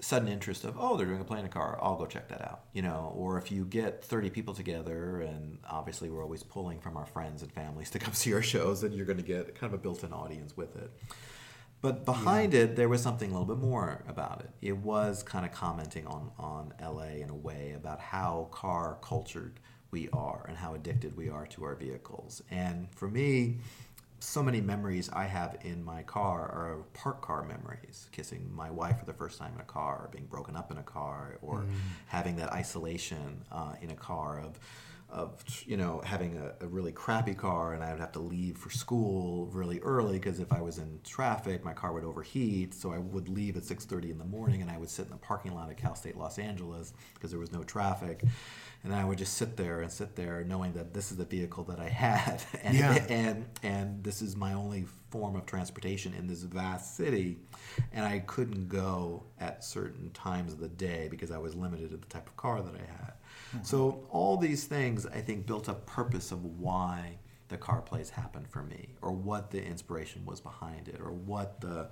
sudden 0.00 0.28
interest 0.28 0.64
of, 0.64 0.76
oh, 0.78 0.96
they're 0.96 1.06
doing 1.06 1.20
a 1.20 1.24
play 1.24 1.40
in 1.40 1.44
a 1.44 1.48
car. 1.48 1.78
I'll 1.82 1.96
go 1.96 2.06
check 2.06 2.28
that 2.28 2.40
out. 2.42 2.64
You 2.72 2.82
know, 2.82 3.12
or 3.16 3.38
if 3.38 3.50
you 3.50 3.64
get 3.64 4.04
30 4.04 4.30
people 4.30 4.54
together, 4.54 5.20
and 5.20 5.58
obviously 5.68 6.08
we're 6.08 6.22
always 6.22 6.42
pulling 6.42 6.80
from 6.80 6.96
our 6.96 7.06
friends 7.06 7.42
and 7.42 7.52
families 7.52 7.90
to 7.92 7.98
come 7.98 8.14
see 8.14 8.32
our 8.32 8.42
shows, 8.42 8.82
then 8.82 8.92
you're 8.92 9.06
going 9.06 9.18
to 9.18 9.24
get 9.24 9.54
kind 9.54 9.72
of 9.72 9.78
a 9.78 9.82
built 9.82 10.04
in 10.04 10.12
audience 10.12 10.56
with 10.56 10.76
it. 10.76 10.90
But 11.80 12.04
behind 12.04 12.54
it, 12.54 12.74
there 12.74 12.88
was 12.88 13.02
something 13.02 13.30
a 13.30 13.32
little 13.32 13.54
bit 13.54 13.62
more 13.62 14.04
about 14.08 14.40
it. 14.40 14.50
It 14.60 14.78
was 14.78 15.22
kind 15.22 15.46
of 15.46 15.52
commenting 15.52 16.08
on, 16.08 16.32
on 16.36 16.74
LA 16.82 17.22
in 17.22 17.30
a 17.30 17.36
way 17.36 17.72
about 17.76 18.00
how 18.00 18.48
car 18.50 18.98
cultured 19.00 19.60
we 19.92 20.08
are 20.12 20.44
and 20.48 20.56
how 20.56 20.74
addicted 20.74 21.16
we 21.16 21.28
are 21.28 21.46
to 21.46 21.64
our 21.64 21.76
vehicles. 21.76 22.42
And 22.50 22.88
for 22.94 23.08
me, 23.08 23.58
so 24.20 24.42
many 24.42 24.60
memories 24.60 25.08
I 25.12 25.24
have 25.24 25.58
in 25.62 25.84
my 25.84 26.02
car 26.02 26.40
are 26.40 26.84
park 26.94 27.22
car 27.22 27.44
memories. 27.44 28.08
Kissing 28.12 28.50
my 28.54 28.70
wife 28.70 28.98
for 28.98 29.04
the 29.04 29.12
first 29.12 29.38
time 29.38 29.52
in 29.54 29.60
a 29.60 29.64
car, 29.64 30.02
or 30.04 30.08
being 30.12 30.26
broken 30.26 30.56
up 30.56 30.70
in 30.70 30.78
a 30.78 30.82
car, 30.82 31.38
or 31.42 31.64
having 32.06 32.36
that 32.36 32.52
isolation 32.52 33.44
uh, 33.52 33.74
in 33.80 33.90
a 33.90 33.96
car 33.96 34.40
of 34.40 34.58
of 35.10 35.42
you 35.66 35.76
know 35.76 36.02
having 36.04 36.36
a, 36.36 36.64
a, 36.64 36.68
really 36.68 36.92
crappy 36.92 37.32
car 37.32 37.72
and 37.72 37.82
I 37.82 37.92
would 37.92 38.00
have 38.00 38.12
to 38.12 38.18
leave 38.18 38.58
for 38.58 38.68
school 38.68 39.46
really 39.46 39.80
early 39.80 40.18
because 40.18 40.38
if 40.38 40.52
I 40.52 40.60
was 40.60 40.76
in 40.76 41.00
traffic 41.02 41.64
my 41.64 41.72
car 41.72 41.94
would 41.94 42.04
overheat. 42.04 42.74
So 42.74 42.92
I 42.92 42.98
would 42.98 43.28
leave 43.28 43.56
at 43.56 43.62
6:30 43.62 44.10
in 44.10 44.18
the 44.18 44.24
morning 44.24 44.60
and 44.60 44.70
I 44.70 44.76
would 44.76 44.90
sit 44.90 45.06
in 45.06 45.10
the 45.10 45.16
parking 45.16 45.54
lot 45.54 45.70
at 45.70 45.78
Cal 45.78 45.94
State 45.94 46.16
Los 46.16 46.38
Angeles 46.38 46.92
because 47.14 47.30
there 47.30 47.40
was 47.40 47.52
no 47.52 47.62
traffic 47.62 48.22
and 48.84 48.94
I 48.94 49.04
would 49.04 49.18
just 49.18 49.34
sit 49.34 49.56
there 49.56 49.80
and 49.80 49.90
sit 49.90 50.14
there 50.16 50.44
knowing 50.44 50.72
that 50.74 50.94
this 50.94 51.10
is 51.10 51.16
the 51.18 51.24
vehicle 51.24 51.64
that 51.64 51.80
I 51.80 51.88
had 51.88 52.42
and 52.62 52.76
Yeah. 52.76 53.04
and 53.08 53.46
and 53.62 54.04
this 54.04 54.22
is 54.22 54.36
my 54.36 54.52
only 54.52 54.86
form 55.10 55.36
of 55.36 55.46
transportation 55.46 56.12
in 56.14 56.26
this 56.26 56.42
vast 56.42 56.96
city 56.96 57.38
and 57.92 58.04
I 58.04 58.18
couldn't 58.20 58.68
go 58.68 59.24
at 59.40 59.64
certain 59.64 60.10
times 60.10 60.52
of 60.52 60.60
the 60.60 60.68
day 60.68 61.08
because 61.10 61.30
I 61.30 61.38
was 61.38 61.54
limited 61.54 61.90
to 61.90 61.96
the 61.96 62.06
type 62.06 62.26
of 62.28 62.36
car 62.36 62.60
that 62.62 62.74
I 62.74 62.78
had. 63.02 63.12
Mm-hmm. 63.54 63.64
So 63.64 64.06
all 64.10 64.36
these 64.36 64.64
things 64.64 65.06
I 65.06 65.20
think 65.20 65.46
built 65.46 65.68
up 65.68 65.86
purpose 65.86 66.30
of 66.30 66.44
why 66.44 67.18
the 67.48 67.56
car 67.56 67.80
plays 67.80 68.10
happened 68.10 68.46
for 68.48 68.62
me 68.62 68.90
or 69.00 69.10
what 69.10 69.50
the 69.50 69.64
inspiration 69.64 70.26
was 70.26 70.40
behind 70.40 70.86
it 70.88 71.00
or 71.00 71.10
what 71.12 71.60
the 71.62 71.88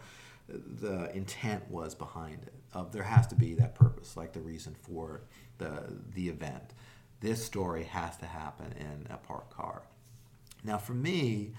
the 0.49 1.14
intent 1.14 1.68
was 1.70 1.94
behind 1.94 2.42
it 2.44 2.55
of 2.72 2.92
there 2.92 3.03
has 3.03 3.26
to 3.28 3.34
be 3.34 3.55
that 3.55 3.74
purpose 3.74 4.16
like 4.16 4.32
the 4.32 4.40
reason 4.40 4.74
for 4.74 5.22
the 5.59 5.70
the 6.14 6.28
event. 6.28 6.74
This 7.20 7.44
story 7.44 7.84
has 7.84 8.16
to 8.18 8.26
happen 8.26 8.72
in 8.78 9.07
a 9.11 9.16
parked 9.16 9.53
car. 9.53 9.82
Now 10.64 10.78
for 10.78 10.94
me 10.94 11.53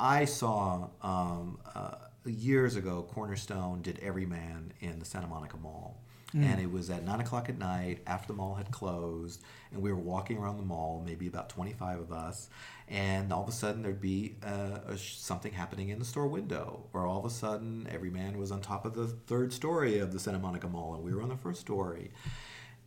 i 0.00 0.24
saw 0.24 0.88
um, 1.02 1.58
uh, 1.74 1.94
years 2.26 2.76
ago 2.76 3.06
cornerstone 3.12 3.82
did 3.82 3.98
everyman 4.00 4.72
in 4.80 4.98
the 4.98 5.04
santa 5.04 5.26
monica 5.26 5.56
mall 5.56 6.02
and 6.34 6.60
it 6.60 6.70
was 6.70 6.90
at 6.90 7.04
9 7.04 7.20
o'clock 7.20 7.48
at 7.48 7.58
night 7.58 8.00
after 8.08 8.26
the 8.28 8.32
mall 8.34 8.54
had 8.56 8.70
closed 8.72 9.40
and 9.72 9.80
we 9.80 9.92
were 9.92 9.98
walking 10.00 10.36
around 10.36 10.56
the 10.56 10.64
mall 10.64 11.00
maybe 11.06 11.28
about 11.28 11.48
25 11.48 12.00
of 12.00 12.12
us. 12.12 12.48
And 12.88 13.32
all 13.32 13.42
of 13.44 13.48
a 13.48 13.52
sudden 13.52 13.82
there'd 13.82 14.00
be 14.00 14.34
uh, 14.44 14.80
a, 14.88 14.96
sh- 14.98 15.16
something 15.16 15.52
happening 15.52 15.90
in 15.90 15.98
the 16.00 16.04
store 16.04 16.26
window 16.26 16.86
or 16.92 17.06
all 17.06 17.20
of 17.20 17.24
a 17.24 17.30
sudden 17.30 17.86
every 17.90 18.10
man 18.10 18.36
was 18.36 18.50
on 18.50 18.60
top 18.60 18.84
of 18.84 18.94
the 18.94 19.06
third 19.06 19.52
story 19.52 20.00
of 20.00 20.12
the 20.12 20.18
santa 20.18 20.38
monica 20.40 20.66
mall 20.68 20.94
and 20.94 21.04
we 21.04 21.14
were 21.14 21.22
on 21.22 21.28
the 21.28 21.36
first 21.36 21.60
story. 21.60 22.10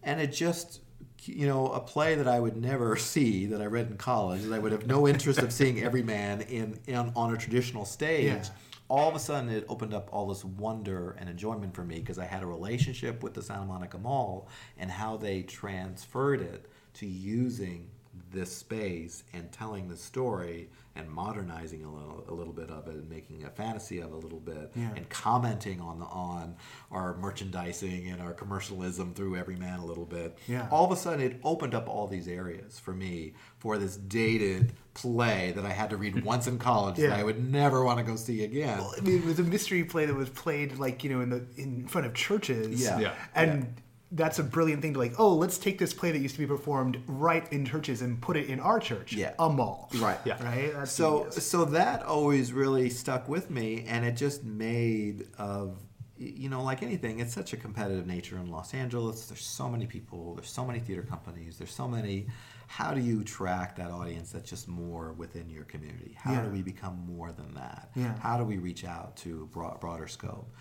And 0.04 0.20
it 0.20 0.34
just 0.34 0.82
you 1.24 1.48
know 1.48 1.68
a 1.70 1.80
play 1.80 2.16
that 2.16 2.28
i 2.28 2.40
would 2.40 2.56
never 2.58 2.96
see 3.14 3.46
that 3.48 3.62
i 3.62 3.66
read 3.66 3.88
in 3.88 3.98
college 3.98 4.44
that 4.44 4.54
i 4.54 4.60
would 4.60 4.72
have 4.72 4.86
no 4.88 5.08
interest 5.08 5.40
of 5.40 5.52
seeing 5.52 5.82
every 5.84 6.04
man 6.04 6.42
in, 6.42 6.80
in 6.88 7.12
on 7.16 7.34
a 7.34 7.38
traditional 7.38 7.86
stage 7.86 8.26
Yeah. 8.26 8.44
All 8.90 9.10
of 9.10 9.16
a 9.16 9.20
sudden 9.20 9.50
it 9.50 9.66
opened 9.68 9.94
up 9.94 10.10
all 10.12 10.28
this 10.28 10.46
wonder 10.46 11.16
and 11.20 11.30
enjoyment 11.30 11.74
for 11.74 11.84
me 11.84 12.00
because 12.00 12.18
I 12.18 12.26
had 12.26 12.44
a 12.44 12.48
relationship 12.48 13.22
with 13.22 13.34
the 13.34 13.42
Santa 13.42 13.66
Monica 13.66 13.98
Mall 13.98 14.48
and 14.78 14.90
how 14.90 15.18
they 15.18 15.44
transferred 15.44 16.42
it 16.42 16.70
to 16.96 17.06
using 17.06 17.90
this 18.32 18.56
space 18.56 19.24
and 19.34 19.52
telling 19.52 19.88
the 19.88 19.98
story 19.98 20.70
and 20.96 21.08
modernizing 21.10 21.84
a 21.86 21.92
little, 21.94 22.24
a 22.28 22.34
little 22.34 22.54
bit 22.54 22.72
of 22.72 22.88
it 22.88 22.96
and 22.96 23.08
making 23.10 23.44
a 23.46 23.50
fantasy 23.52 24.00
of 24.00 24.08
it 24.12 24.14
a 24.14 24.18
little 24.18 24.40
bit 24.40 24.72
Yeah. 24.76 24.90
and 24.96 25.08
commenting 25.10 25.80
on 25.80 26.00
the, 26.00 26.06
on 26.06 26.56
our 26.92 27.16
merchandising 27.18 28.08
and 28.08 28.20
our 28.22 28.34
commercialism 28.34 29.14
through 29.14 29.36
Everyman 29.36 29.80
a 29.80 29.86
little 29.86 30.06
bit. 30.06 30.38
Yeah. 30.48 30.68
All 30.72 30.86
of 30.86 30.92
a 30.92 30.96
sudden 30.96 31.22
it 31.22 31.40
opened 31.44 31.76
up 31.76 31.88
all 31.88 32.08
these 32.08 32.28
areas 32.28 32.80
for 32.80 32.94
me 32.94 33.34
for 33.60 33.78
this 33.78 33.96
dated 33.96 34.74
play 34.96 35.52
that 35.56 35.66
I 35.66 35.70
had 35.70 35.92
to 35.92 35.98
read 35.98 36.24
once 36.26 36.48
in 36.48 36.58
college 36.58 36.96
that 36.98 37.12
I 37.12 37.24
would 37.24 37.52
never 37.52 37.84
want 37.84 38.00
to 38.00 38.04
go 38.04 38.16
see 38.16 38.44
again. 38.44 38.80
Well, 38.80 38.94
I 38.98 39.02
mean, 39.02 39.20
it 39.20 39.26
was 39.26 39.38
a 39.40 39.44
mystery 39.44 39.84
play 39.84 40.06
that 40.08 40.16
was 40.16 40.30
played 40.30 40.80
like 40.80 41.04
you 41.04 41.12
know 41.12 41.22
in 41.22 41.30
the 41.30 41.46
in 41.58 41.88
front 41.88 42.08
of 42.08 42.16
churches. 42.16 42.82
Yeah. 42.82 43.00
Yeah. 43.00 43.14
and 43.36 43.76
that's 44.12 44.40
a 44.40 44.44
brilliant 44.44 44.82
thing 44.82 44.94
to 44.94 45.00
like. 45.00 45.14
Oh, 45.20 45.36
let's 45.36 45.58
take 45.58 45.78
this 45.80 45.94
play 45.94 46.12
that 46.12 46.20
used 46.20 46.36
to 46.36 46.40
be 46.42 46.48
performed 46.48 47.02
right 47.08 47.52
in 47.52 47.66
churches 47.66 48.02
and 48.02 48.22
put 48.22 48.38
it 48.38 48.48
in 48.50 48.60
our 48.60 48.80
church. 48.80 49.14
Yeah. 49.14 49.34
a 49.40 49.50
mall. 49.50 49.90
Right. 50.00 50.20
Yeah. 50.26 50.42
Right. 50.44 50.74
That's 50.74 50.92
So 50.92 51.26
genius. 51.26 51.46
so 51.46 51.66
that 51.66 52.04
always 52.04 52.54
really 52.54 52.90
stuck 52.90 53.28
with 53.28 53.50
me, 53.50 53.86
and 53.88 54.06
it 54.06 54.14
just 54.16 54.44
made 54.44 55.28
of 55.38 55.78
you 56.20 56.50
know 56.50 56.64
like 56.64 56.82
anything, 56.82 57.20
it's 57.20 57.34
such 57.34 57.54
a 57.54 57.58
competitive 57.58 58.08
nature 58.08 58.38
in 58.38 58.50
Los 58.50 58.74
Angeles. 58.74 59.26
There's 59.28 59.44
so 59.46 59.70
many 59.70 59.86
people. 59.86 60.36
There's 60.36 60.50
so 60.50 60.66
many 60.66 60.80
theater 60.80 61.04
companies. 61.04 61.58
There's 61.58 61.74
so 61.74 61.88
many. 61.88 62.28
How 62.70 62.94
do 62.94 63.00
you 63.00 63.24
track 63.24 63.78
that 63.78 63.92
audience 63.92 64.32
that's 64.32 64.50
just 64.50 64.68
more 64.68 65.14
within 65.14 65.50
your 65.50 65.64
community? 65.66 66.18
How 66.20 66.34
Yeah. 66.34 66.42
do 66.44 66.50
we 66.50 66.62
become 66.62 67.06
more 67.08 67.32
than 67.32 67.54
that? 67.56 67.92
Yeah. 67.96 68.14
How 68.20 68.38
do 68.38 68.44
we 68.44 68.58
reach 68.58 68.84
out 68.84 69.16
to 69.18 69.48
broad, 69.54 69.80
broader 69.80 70.08
scope? 70.08 70.54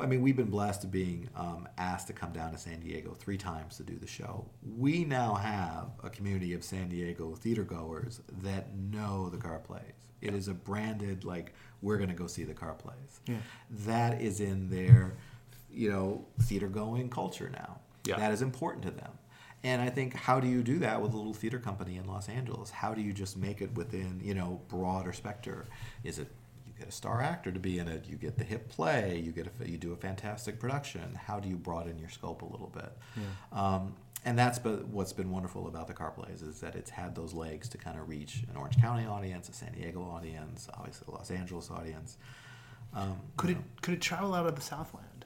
I 0.00 0.06
mean, 0.06 0.20
we've 0.20 0.36
been 0.36 0.50
blessed 0.50 0.80
to 0.80 0.86
being 0.86 1.28
um, 1.36 1.68
asked 1.78 2.08
to 2.08 2.12
come 2.12 2.32
down 2.32 2.52
to 2.52 2.58
San 2.58 2.80
Diego 2.80 3.14
three 3.14 3.36
times 3.38 3.76
to 3.76 3.84
do 3.84 3.96
the 3.96 4.06
show. 4.06 4.44
We 4.76 5.04
now 5.04 5.34
have 5.34 5.90
a 6.02 6.10
community 6.10 6.54
of 6.54 6.64
San 6.64 6.88
Diego 6.88 7.34
theater 7.36 7.62
goers 7.62 8.20
that 8.42 8.74
know 8.74 9.28
the 9.30 9.36
car 9.36 9.58
plays. 9.58 9.82
It 10.20 10.34
is 10.34 10.48
a 10.48 10.54
branded 10.54 11.24
like 11.24 11.54
we're 11.82 11.98
going 11.98 12.08
to 12.08 12.16
go 12.16 12.26
see 12.26 12.42
the 12.42 12.54
car 12.54 12.74
plays. 12.74 13.20
Yeah. 13.26 13.36
That 13.84 14.20
is 14.20 14.40
in 14.40 14.68
their, 14.70 15.16
you 15.70 15.90
know, 15.90 16.24
theater 16.42 16.68
going 16.68 17.08
culture 17.08 17.50
now. 17.52 17.78
Yeah. 18.04 18.16
That 18.16 18.32
is 18.32 18.42
important 18.42 18.84
to 18.84 18.90
them. 18.90 19.12
And 19.62 19.82
I 19.82 19.88
think 19.88 20.14
how 20.14 20.40
do 20.40 20.48
you 20.48 20.62
do 20.62 20.78
that 20.80 21.00
with 21.00 21.12
a 21.12 21.16
little 21.16 21.34
theater 21.34 21.58
company 21.58 21.96
in 21.96 22.06
Los 22.06 22.28
Angeles? 22.28 22.70
How 22.70 22.94
do 22.94 23.02
you 23.02 23.12
just 23.12 23.36
make 23.36 23.60
it 23.60 23.74
within, 23.74 24.20
you 24.22 24.34
know, 24.34 24.60
broader 24.68 25.12
specter? 25.12 25.66
Is 26.04 26.18
it 26.18 26.28
get 26.78 26.88
a 26.88 26.92
star 26.92 27.22
actor 27.22 27.50
to 27.50 27.58
be 27.60 27.78
in 27.78 27.88
it, 27.88 28.06
you 28.08 28.16
get 28.16 28.36
the 28.36 28.44
hit 28.44 28.68
play, 28.68 29.18
you 29.18 29.32
get 29.32 29.48
a, 29.60 29.68
you 29.68 29.78
do 29.78 29.92
a 29.92 29.96
fantastic 29.96 30.58
production. 30.60 31.14
How 31.14 31.40
do 31.40 31.48
you 31.48 31.56
broaden 31.56 31.98
your 31.98 32.10
scope 32.10 32.42
a 32.42 32.46
little 32.46 32.72
bit? 32.74 32.92
Um, 33.52 33.94
and 34.24 34.36
that's 34.38 34.58
been, 34.58 34.90
what's 34.92 35.12
been 35.12 35.30
wonderful 35.30 35.68
about 35.68 35.86
the 35.86 35.94
car 35.94 36.10
plays 36.10 36.42
is 36.42 36.60
that 36.60 36.74
it's 36.74 36.90
had 36.90 37.14
those 37.14 37.32
legs 37.32 37.68
to 37.70 37.78
kind 37.78 37.98
of 37.98 38.08
reach 38.08 38.42
an 38.50 38.56
Orange 38.56 38.76
County 38.80 39.06
audience, 39.06 39.48
a 39.48 39.52
San 39.52 39.72
Diego 39.72 40.02
audience, 40.02 40.68
obviously 40.74 41.06
a 41.08 41.12
Los 41.12 41.30
Angeles 41.30 41.70
audience. 41.70 42.18
Um, 42.94 43.18
could 43.36 43.50
it 43.50 43.54
know. 43.54 43.64
could 43.82 43.94
it 43.94 44.00
travel 44.00 44.34
out 44.34 44.46
of 44.46 44.56
the 44.56 44.62
Southland? 44.62 45.24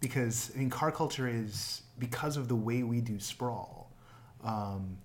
Because 0.00 0.52
I 0.54 0.58
mean, 0.58 0.70
car 0.70 0.92
culture 0.92 1.26
is 1.26 1.82
because 1.98 2.36
of 2.36 2.48
the 2.48 2.54
way 2.54 2.82
we 2.82 3.00
do 3.00 3.18
sprawl, 3.18 3.90
um, 4.44 4.98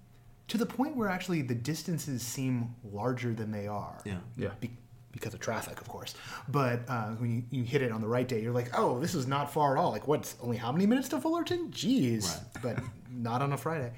to 0.50 0.58
the 0.58 0.66
point 0.66 0.96
where 0.96 1.10
actually 1.10 1.42
the 1.42 1.56
distances 1.56 2.22
seem 2.22 2.76
larger 2.92 3.34
than 3.34 3.52
they 3.52 3.68
are. 3.68 4.00
Yeah. 4.06 4.18
Yeah. 4.38 4.50
Be- 4.60 4.78
because 5.14 5.34
of 5.34 5.40
traffic, 5.40 5.80
of 5.80 5.88
course. 5.88 6.16
But 6.50 6.82
uh, 6.90 7.12
when 7.12 7.32
you, 7.52 7.60
you 7.60 7.64
hit 7.64 7.82
it 7.82 7.92
on 7.92 8.02
the 8.02 8.08
right 8.08 8.28
day, 8.28 8.42
you're 8.42 8.52
like, 8.52 8.78
oh, 8.78 9.00
this 9.00 9.16
is 9.16 9.28
not 9.28 9.54
far 9.54 9.78
at 9.78 9.82
all. 9.82 9.92
Like, 9.92 10.08
what's 10.08 10.36
only 10.42 10.58
how 10.58 10.72
many 10.72 10.86
minutes 10.86 11.08
to 11.10 11.22
Fullerton? 11.22 11.70
Jeez. 11.72 12.26
Right. 12.26 12.40
But 12.64 12.80
not 13.12 13.42
on 13.42 13.52
a 13.52 13.58
Friday. 13.58 13.92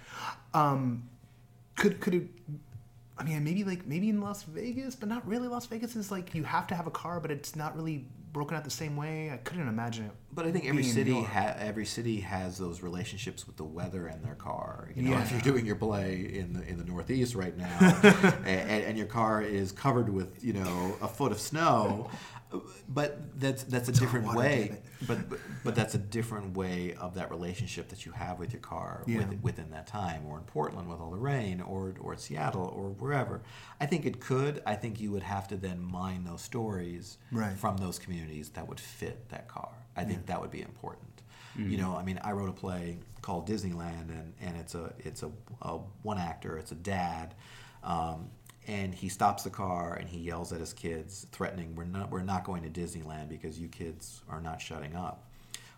Um, 0.53 1.07
could 1.75 1.99
could 1.99 2.15
it? 2.15 2.27
I 3.17 3.23
mean, 3.23 3.43
maybe 3.43 3.63
like 3.63 3.85
maybe 3.85 4.09
in 4.09 4.21
Las 4.21 4.43
Vegas, 4.43 4.95
but 4.95 5.07
not 5.07 5.25
really. 5.27 5.47
Las 5.47 5.67
Vegas 5.67 5.95
is 5.95 6.11
like 6.11 6.33
you 6.33 6.43
have 6.43 6.67
to 6.67 6.75
have 6.75 6.87
a 6.87 6.91
car, 6.91 7.19
but 7.19 7.31
it's 7.31 7.55
not 7.55 7.75
really 7.75 8.05
broken 8.35 8.57
out 8.57 8.65
the 8.65 8.69
same 8.69 8.97
way. 8.97 9.31
I 9.31 9.37
couldn't 9.37 9.69
imagine 9.69 10.07
it. 10.07 10.11
But 10.33 10.45
I 10.45 10.51
think 10.51 10.65
every 10.65 10.83
city 10.83 11.23
ha- 11.23 11.55
every 11.57 11.85
city 11.85 12.19
has 12.19 12.57
those 12.57 12.81
relationships 12.83 13.47
with 13.47 13.55
the 13.55 13.63
weather 13.63 14.07
and 14.07 14.21
their 14.21 14.35
car. 14.35 14.89
You 14.93 15.03
know, 15.03 15.11
Yeah. 15.11 15.23
if 15.23 15.31
you're 15.31 15.39
doing 15.39 15.65
your 15.65 15.77
play 15.77 16.15
in 16.33 16.51
the 16.51 16.61
in 16.67 16.77
the 16.77 16.83
Northeast 16.83 17.33
right 17.33 17.55
now, 17.57 17.77
and, 18.45 18.83
and 18.87 18.97
your 18.97 19.07
car 19.07 19.41
is 19.41 19.71
covered 19.71 20.09
with 20.09 20.43
you 20.43 20.51
know 20.51 20.97
a 21.01 21.07
foot 21.07 21.31
of 21.31 21.39
snow, 21.39 22.09
but 22.89 23.39
that's 23.39 23.63
that's 23.63 23.87
a 23.87 23.91
It's 23.91 23.99
different 23.99 24.25
water, 24.27 24.39
way. 24.39 24.81
But, 25.07 25.29
but 25.29 25.39
but 25.63 25.75
that's 25.75 25.95
a 25.95 25.97
different 25.97 26.55
way 26.55 26.93
of 26.99 27.15
that 27.15 27.29
relationship 27.31 27.89
that 27.89 28.05
you 28.05 28.11
have 28.13 28.39
with 28.39 28.51
your 28.53 28.61
car 28.61 29.03
Yeah. 29.07 29.17
with, 29.19 29.41
within 29.43 29.69
that 29.71 29.87
time, 29.87 30.25
or 30.27 30.37
in 30.37 30.43
Portland 30.45 30.87
with 30.89 30.99
all 30.99 31.11
the 31.11 31.17
rain, 31.17 31.61
or 31.61 31.93
or 31.99 32.15
Seattle, 32.17 32.67
or 32.75 32.89
wherever. 32.89 33.41
I 33.79 33.85
think 33.85 34.05
it 34.05 34.19
could. 34.19 34.61
I 34.65 34.75
think 34.75 34.99
you 34.99 35.11
would 35.11 35.23
have 35.23 35.47
to 35.49 35.57
then 35.57 35.81
mine 35.81 36.23
those 36.23 36.41
stories 36.41 37.17
Right. 37.31 37.57
from 37.57 37.77
those 37.77 37.99
communities 37.99 38.49
that 38.49 38.67
would 38.67 38.79
fit 38.79 39.29
that 39.29 39.47
car. 39.47 39.71
I 39.97 40.03
think 40.03 40.25
that 40.27 40.41
would 40.41 40.51
be 40.51 40.61
important. 40.61 41.07
You 41.57 41.77
know, 41.77 41.95
I 41.95 42.03
mean, 42.03 42.19
I 42.21 42.31
wrote 42.33 42.49
a 42.49 42.51
play 42.65 42.97
called 43.21 43.47
Disneyland, 43.47 44.09
and, 44.09 44.33
and 44.41 44.57
it's 44.57 44.75
a 44.75 44.91
it's 44.99 45.23
a, 45.23 45.31
a 45.61 45.77
one 46.03 46.17
actor. 46.17 46.57
It's 46.57 46.73
a 46.73 46.75
dad, 46.75 47.33
um, 47.81 48.29
and 48.67 48.93
he 48.93 49.09
stops 49.09 49.43
the 49.43 49.49
car 49.49 49.93
and 49.93 50.09
he 50.09 50.19
yells 50.19 50.51
at 50.51 50.59
his 50.59 50.73
kids, 50.73 51.27
threatening, 51.31 51.75
"We're 51.75 51.85
not 51.85 52.11
we're 52.11 52.23
not 52.23 52.43
going 52.43 52.63
to 52.63 52.69
Disneyland 52.69 53.29
because 53.29 53.59
you 53.59 53.67
kids 53.67 54.21
are 54.29 54.41
not 54.41 54.61
shutting 54.61 54.95
up." 54.95 55.29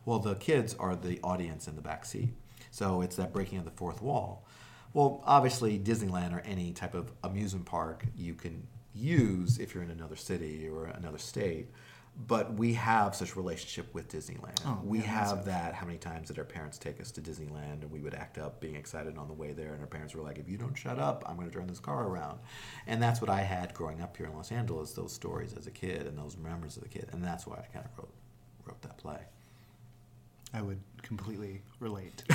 Well, 0.05 0.19
the 0.19 0.35
kids 0.35 0.73
are 0.75 0.95
the 0.95 1.19
audience 1.21 1.67
in 1.67 1.75
the 1.75 1.81
back 1.81 2.05
seat, 2.05 2.29
so 2.71 3.01
it's 3.01 3.17
that 3.17 3.33
breaking 3.33 3.59
of 3.59 3.65
the 3.65 3.71
fourth 3.71 4.01
wall. 4.01 4.45
Well, 4.93 5.21
obviously, 5.25 5.77
Disneyland 5.77 6.33
or 6.33 6.39
any 6.39 6.71
type 6.71 6.93
of 6.93 7.11
amusement 7.23 7.65
park 7.65 8.05
you 8.15 8.33
can 8.33 8.65
use 8.93 9.59
if 9.59 9.73
you're 9.73 9.83
in 9.83 9.91
another 9.91 10.15
city 10.15 10.67
or 10.67 10.85
another 10.85 11.17
state. 11.17 11.69
But 12.25 12.55
we 12.55 12.73
have 12.73 13.15
such 13.15 13.35
relationship 13.35 13.93
with 13.93 14.09
Disneyland. 14.09 14.59
Oh, 14.65 14.79
we 14.83 14.99
yeah, 14.99 15.05
have 15.05 15.45
that. 15.45 15.75
How 15.75 15.85
many 15.85 15.99
times 15.99 16.29
did 16.29 16.39
our 16.39 16.45
parents 16.45 16.79
take 16.79 16.99
us 16.99 17.11
to 17.11 17.21
Disneyland 17.21 17.83
and 17.83 17.91
we 17.91 17.99
would 17.99 18.15
act 18.15 18.39
up 18.39 18.59
being 18.59 18.75
excited 18.75 19.19
on 19.19 19.27
the 19.27 19.35
way 19.35 19.53
there, 19.53 19.73
and 19.73 19.81
our 19.81 19.87
parents 19.87 20.15
were 20.15 20.23
like, 20.23 20.39
"If 20.39 20.49
you 20.49 20.57
don't 20.57 20.75
shut 20.75 20.97
up, 20.97 21.23
I'm 21.27 21.35
going 21.35 21.47
to 21.47 21.53
turn 21.55 21.67
this 21.67 21.79
car 21.79 22.07
around." 22.07 22.39
And 22.87 23.01
that's 23.01 23.21
what 23.21 23.29
I 23.29 23.41
had 23.41 23.73
growing 23.75 24.01
up 24.01 24.17
here 24.17 24.25
in 24.25 24.33
Los 24.33 24.51
Angeles. 24.51 24.93
Those 24.93 25.13
stories 25.13 25.53
as 25.53 25.67
a 25.67 25.71
kid 25.71 26.07
and 26.07 26.17
those 26.17 26.37
memories 26.37 26.75
of 26.75 26.83
the 26.83 26.89
kid, 26.89 27.09
and 27.11 27.23
that's 27.23 27.45
why 27.45 27.57
I 27.57 27.67
kind 27.71 27.85
of 27.85 27.97
wrote 27.97 28.13
wrote 28.65 28.81
that 28.81 28.97
play. 28.97 29.19
I 30.53 30.61
would 30.61 30.79
completely 31.01 31.61
relate 31.79 32.17
to 32.27 32.33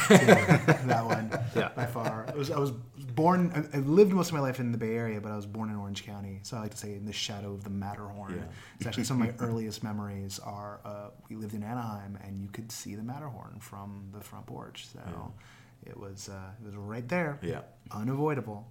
that 0.86 1.04
one 1.04 1.30
Yeah. 1.56 1.70
by 1.74 1.86
far. 1.86 2.26
I 2.32 2.36
was, 2.36 2.50
I 2.50 2.58
was 2.58 2.70
born, 2.70 3.68
I, 3.74 3.76
I 3.76 3.80
lived 3.80 4.12
most 4.12 4.28
of 4.28 4.34
my 4.34 4.40
life 4.40 4.60
in 4.60 4.70
the 4.72 4.78
Bay 4.78 4.94
Area, 4.96 5.20
but 5.20 5.32
I 5.32 5.36
was 5.36 5.46
born 5.46 5.70
in 5.70 5.76
Orange 5.76 6.04
County. 6.04 6.40
So 6.42 6.56
I 6.56 6.60
like 6.60 6.70
to 6.72 6.76
say 6.76 6.94
in 6.94 7.04
the 7.06 7.12
shadow 7.12 7.52
of 7.52 7.64
the 7.64 7.70
Matterhorn. 7.70 8.34
Yeah. 8.36 8.44
It's 8.78 8.86
actually 8.86 9.04
some 9.04 9.20
of 9.20 9.28
my 9.28 9.34
earliest 9.46 9.82
memories 9.82 10.38
are 10.40 10.80
uh, 10.84 11.08
we 11.28 11.36
lived 11.36 11.54
in 11.54 11.62
Anaheim 11.62 12.18
and 12.24 12.40
you 12.40 12.48
could 12.48 12.70
see 12.70 12.94
the 12.94 13.02
Matterhorn 13.02 13.58
from 13.60 14.08
the 14.12 14.20
front 14.20 14.46
porch. 14.46 14.86
So 14.92 15.32
it 15.86 15.96
was 15.98 16.28
uh, 16.28 16.50
it 16.62 16.66
was 16.66 16.76
right 16.76 17.08
there, 17.08 17.38
Yeah. 17.42 17.60
unavoidable. 17.90 18.66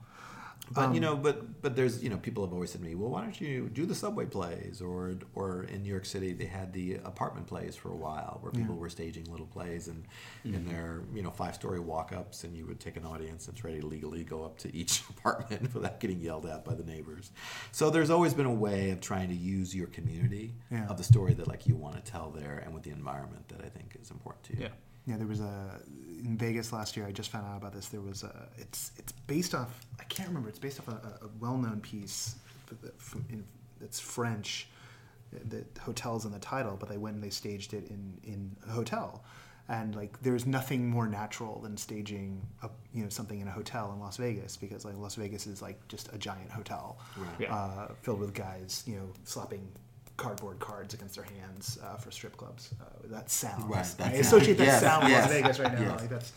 But 0.74 0.92
you 0.92 0.96
Um, 0.98 1.02
know, 1.02 1.16
but 1.18 1.62
but 1.62 1.76
there's 1.76 2.02
you 2.02 2.10
know 2.10 2.18
people 2.18 2.46
have 2.46 2.54
always 2.54 2.72
said 2.72 2.80
to 2.82 2.88
me, 2.88 2.96
well, 2.96 3.10
why 3.10 3.22
don't 3.24 3.42
you 3.42 3.68
do 3.68 3.86
the 3.86 3.96
subway 3.96 4.26
plays 4.26 4.82
or 4.82 5.16
or 5.36 5.64
in 5.64 5.84
New 5.84 5.90
York 5.90 6.06
City 6.06 6.32
they 6.32 6.46
had 6.46 6.72
the 6.72 6.96
apartment 7.04 7.48
plays 7.48 7.76
for 7.76 7.90
a 7.90 7.96
while 7.96 8.38
where 8.42 8.54
people 8.54 8.76
Yeah. 8.76 8.82
were 8.82 8.90
staging 8.90 9.26
little 9.30 9.48
plays 9.48 9.90
and 9.90 10.06
in 10.46 10.66
their 10.66 11.02
you 11.14 11.24
know 11.24 11.32
five 11.32 11.56
story 11.56 11.80
walk 11.82 12.14
ups 12.14 12.46
and 12.46 12.56
you 12.56 12.66
would 12.68 12.80
take 12.80 12.96
an 12.96 13.06
audience 13.06 13.46
that's 13.48 13.64
ready 13.66 13.82
to 13.82 13.88
legally 13.88 14.24
go 14.24 14.46
up 14.46 14.58
to 14.60 14.74
each 14.74 15.04
apartment 15.10 15.74
without 15.74 16.00
getting 16.00 16.22
yelled 16.22 16.46
at 16.46 16.64
by 16.64 16.74
the 16.74 16.84
neighbors. 16.84 17.32
So 17.74 17.90
there's 17.90 18.10
always 18.10 18.34
been 18.34 18.46
a 18.46 18.54
way 18.54 18.92
of 18.92 19.02
trying 19.02 19.28
to 19.30 19.36
use 19.36 19.76
your 19.76 19.88
community 19.88 20.54
Yeah. 20.72 20.88
of 20.88 20.98
the 20.98 21.04
story 21.04 21.34
that 21.34 21.48
like 21.48 21.68
you 21.68 21.76
want 21.76 21.96
to 22.04 22.12
tell 22.12 22.30
there 22.32 22.60
and 22.64 22.74
with 22.74 22.84
the 22.84 22.92
environment 22.92 23.50
that 23.50 23.60
I 23.60 23.68
think 23.68 23.98
is 24.02 24.10
important 24.10 24.44
to 24.46 24.54
you. 24.56 24.62
Yeah. 24.64 24.70
Yeah, 25.08 25.18
there 25.18 25.28
was 25.28 25.40
a 25.42 25.82
in 26.24 26.38
Vegas 26.38 26.72
last 26.72 26.96
year. 26.96 27.08
I 27.08 27.12
just 27.12 27.32
found 27.32 27.46
out 27.48 27.58
about 27.58 27.74
this. 27.74 27.88
There 27.88 28.02
was 28.02 28.24
a. 28.24 28.48
It's 28.58 28.92
it's 28.98 29.12
based 29.12 29.56
off. 29.56 29.86
I 30.00 30.04
can't 30.06 30.28
remember. 30.30 30.50
It's 30.50 30.60
based 30.60 30.80
off 30.80 30.88
a, 30.90 31.26
a 31.26 31.30
well-known 31.40 31.80
piece 31.82 32.36
for 32.68 32.76
the- 32.76 32.94
from, 32.98 33.26
in, 33.30 33.44
that's 33.80 34.00
French. 34.00 34.68
The 35.50 35.64
hotel's 35.80 36.26
in 36.26 36.32
the 36.32 36.40
title, 36.40 36.76
but 36.80 36.90
they 36.90 36.98
went 36.98 37.16
and 37.16 37.24
they 37.24 37.30
staged 37.30 37.74
it 37.74 37.90
in 37.90 38.18
in 38.24 38.56
a 38.68 38.72
hotel, 38.72 39.24
and 39.70 39.96
like 39.96 40.22
there's 40.22 40.46
nothing 40.46 40.88
more 40.90 41.08
natural 41.08 41.60
than 41.62 41.78
staging 41.78 42.46
a 42.62 42.70
you 42.94 43.02
know 43.04 43.10
something 43.10 43.40
in 43.40 43.48
a 43.48 43.52
hotel 43.52 43.92
in 43.94 44.00
Las 44.02 44.18
Vegas 44.18 44.58
because 44.58 44.84
like 44.86 44.96
Las 44.98 45.16
Vegas 45.16 45.48
is 45.48 45.62
like 45.62 45.80
just 45.88 46.14
a 46.14 46.18
giant 46.18 46.52
hotel 46.52 47.00
Right. 47.18 47.28
Yeah. 47.40 47.56
uh, 47.56 47.94
filled 48.02 48.20
with 48.20 48.34
guys 48.34 48.84
you 48.86 48.98
know 48.98 49.08
slapping 49.24 49.66
cardboard 50.22 50.60
cards 50.60 50.94
against 50.94 51.16
their 51.16 51.26
hands 51.38 51.78
uh, 51.84 51.98
for 51.98 52.12
strip 52.12 52.36
clubs. 52.38 52.64
Uh, 52.80 52.86
that 53.16 53.30
sound. 53.30 53.70
Right, 53.70 53.80
I 53.80 53.84
sound. 53.84 54.14
associate 54.16 54.58
that 54.58 54.66
Yes, 54.66 54.82
sound 54.82 55.04
with 55.04 55.12
yes, 55.12 55.24
Las 55.24 55.34
Vegas 55.34 55.60
right 55.60 55.74
now. 55.74 55.82
yes. 55.82 56.00
Like 56.02 56.10
that's 56.10 56.34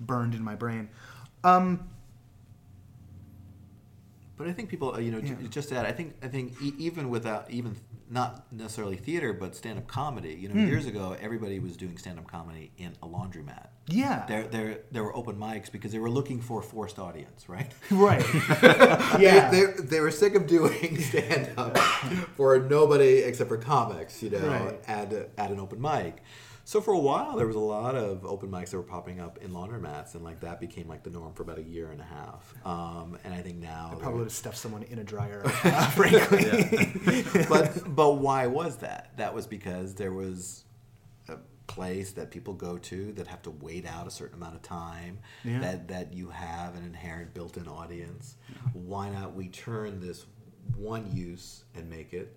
burned 0.00 0.34
in 0.34 0.42
my 0.42 0.54
brain. 0.54 0.88
Um, 1.42 1.88
But 4.36 4.48
I 4.48 4.52
think 4.52 4.68
people, 4.68 4.92
uh, 4.94 4.98
you 4.98 5.12
know, 5.12 5.18
Yeah. 5.18 5.34
just 5.48 5.68
to 5.68 5.76
add, 5.78 5.86
I 5.86 5.92
think, 5.92 6.14
I 6.20 6.28
think 6.28 6.54
even 6.60 7.08
without 7.08 7.48
even 7.50 7.76
not 8.14 8.50
necessarily 8.52 8.96
theater, 8.96 9.32
but 9.32 9.54
stand-up 9.56 9.86
comedy. 9.88 10.34
You 10.40 10.48
know, 10.48 10.54
Hmm. 10.54 10.68
years 10.68 10.86
ago, 10.86 11.16
everybody 11.20 11.58
was 11.58 11.76
doing 11.76 11.98
stand-up 11.98 12.26
comedy 12.28 12.70
in 12.78 12.92
a 13.02 13.06
laundromat. 13.06 13.66
yeah. 13.88 14.24
There, 14.26 14.44
there, 14.44 14.78
there 14.92 15.02
were 15.04 15.14
open 15.14 15.36
mics 15.36 15.70
because 15.70 15.90
they 15.92 15.98
were 15.98 16.08
looking 16.18 16.40
for 16.40 16.60
a 16.60 16.62
forced 16.62 16.98
audience, 16.98 17.48
right? 17.48 17.70
right. 17.90 18.24
yeah. 19.20 19.50
They, 19.50 19.64
they, 19.66 19.82
they 19.82 20.00
were 20.00 20.10
sick 20.10 20.34
of 20.36 20.46
doing 20.46 20.98
stand-up 21.10 21.76
for 22.36 22.58
nobody 22.60 23.18
except 23.18 23.48
for 23.48 23.58
comics, 23.58 24.22
you 24.22 24.30
know, 24.30 24.38
Right. 24.46 24.80
at, 24.88 25.12
at 25.36 25.50
an 25.50 25.58
open 25.60 25.80
mic. 25.80 26.22
So 26.66 26.80
for 26.80 26.94
a 26.94 26.98
while, 26.98 27.36
there 27.36 27.46
was 27.46 27.56
a 27.56 27.60
lot 27.60 27.94
of 27.94 28.24
open 28.24 28.50
mics 28.50 28.70
that 28.70 28.78
were 28.78 28.82
popping 28.82 29.20
up 29.20 29.38
in 29.42 29.50
laundromats, 29.50 30.14
and 30.14 30.24
like 30.24 30.40
that 30.40 30.60
became 30.60 30.88
like 30.88 31.02
the 31.02 31.10
norm 31.10 31.34
for 31.34 31.42
about 31.42 31.58
a 31.58 31.62
year 31.62 31.90
and 31.90 32.00
a 32.00 32.04
half. 32.04 32.54
Um, 32.64 33.18
and 33.22 33.34
I 33.34 33.42
think 33.42 33.58
now, 33.58 33.90
I 33.92 33.96
probably 33.96 34.20
would 34.20 34.24
have 34.24 34.32
stuffed 34.32 34.56
someone 34.56 34.82
in 34.84 34.98
a 34.98 35.04
dryer, 35.04 35.42
uh, 35.44 35.90
frankly. 35.90 37.24
but 37.48 37.94
but 37.94 38.12
why 38.14 38.46
was 38.46 38.78
that? 38.78 39.12
That 39.18 39.34
was 39.34 39.46
because 39.46 39.94
there 39.94 40.12
was 40.12 40.64
a 41.28 41.36
place 41.66 42.12
that 42.12 42.30
people 42.30 42.54
go 42.54 42.78
to 42.78 43.12
that 43.12 43.26
have 43.26 43.42
to 43.42 43.50
wait 43.50 43.86
out 43.86 44.06
a 44.06 44.10
certain 44.10 44.36
amount 44.36 44.54
of 44.54 44.62
time. 44.62 45.18
Yeah. 45.44 45.60
That 45.60 45.88
that 45.88 46.12
you 46.14 46.30
have 46.30 46.76
an 46.76 46.84
inherent 46.84 47.34
built-in 47.34 47.68
audience. 47.68 48.36
Why 48.72 49.10
not 49.10 49.34
we 49.34 49.48
turn 49.48 50.00
this 50.00 50.24
one 50.76 51.14
use 51.14 51.64
and 51.74 51.90
make 51.90 52.14
it 52.14 52.34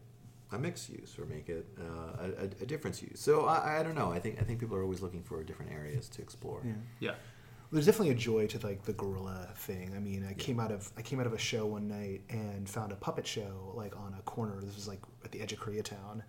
a 0.51 0.57
mixed 0.57 0.89
use 0.89 1.17
or 1.19 1.25
make 1.25 1.49
it 1.49 1.65
uh, 1.79 2.25
a, 2.25 2.43
a, 2.43 2.43
a 2.45 2.65
difference 2.65 3.01
use? 3.01 3.19
So 3.19 3.45
I, 3.45 3.79
I 3.79 3.83
don't 3.83 3.95
know. 3.95 4.11
I 4.11 4.19
think 4.19 4.39
I 4.39 4.43
think 4.43 4.59
people 4.59 4.75
are 4.77 4.83
always 4.83 5.01
looking 5.01 5.23
for 5.23 5.43
different 5.43 5.71
areas 5.71 6.09
to 6.09 6.21
explore. 6.21 6.61
Yeah. 6.65 6.73
Yeah. 6.99 7.15
There's 7.69 7.85
definitely 7.85 8.11
a 8.11 8.15
joy 8.15 8.47
to 8.47 8.65
like 8.65 8.83
the 8.83 8.93
guerrilla 8.93 9.49
thing. 9.55 9.91
I 9.93 9.99
mean, 9.99 10.25
I 10.29 10.33
came 10.33 10.59
out 10.59 10.71
of 10.71 10.89
I 10.97 11.01
came 11.01 11.19
out 11.19 11.27
of 11.27 11.33
a 11.33 11.37
show 11.37 11.65
one 11.65 11.87
night 11.89 12.21
and 12.29 12.69
found 12.69 12.93
a 12.93 12.95
puppet 12.95 13.27
show 13.27 13.73
like 13.75 13.97
on 13.97 14.15
a 14.17 14.21
corner. 14.21 14.61
This 14.61 14.75
was 14.75 14.87
like 14.87 15.01
at 15.25 15.31
the 15.31 15.41
edge 15.41 15.51
of 15.51 15.59
Koreatown, 15.59 16.21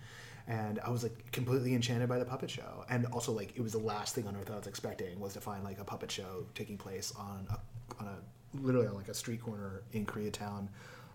and 0.49 0.81
I 0.81 0.91
was 0.91 1.05
like 1.05 1.31
completely 1.31 1.75
enchanted 1.75 2.09
by 2.09 2.19
the 2.19 2.25
puppet 2.25 2.51
show. 2.51 2.85
And 2.91 3.07
also 3.07 3.31
like 3.31 3.53
it 3.55 3.61
was 3.61 3.73
the 3.73 3.79
last 3.79 4.17
thing 4.17 4.27
on 4.27 4.35
earth 4.35 4.51
I 4.51 4.57
was 4.57 4.67
expecting 4.67 5.21
was 5.21 5.35
to 5.35 5.41
find 5.41 5.63
like 5.63 5.79
a 5.79 5.85
puppet 5.85 6.11
show 6.11 6.45
taking 6.57 6.77
place 6.77 7.13
on 7.17 7.47
a 7.51 8.01
on 8.01 8.09
a 8.09 8.17
literally 8.61 8.89
on 8.89 8.95
like 8.95 9.09
a 9.09 9.15
street 9.15 9.41
corner 9.41 9.83
in 9.93 10.07
Koreatown. 10.07 10.69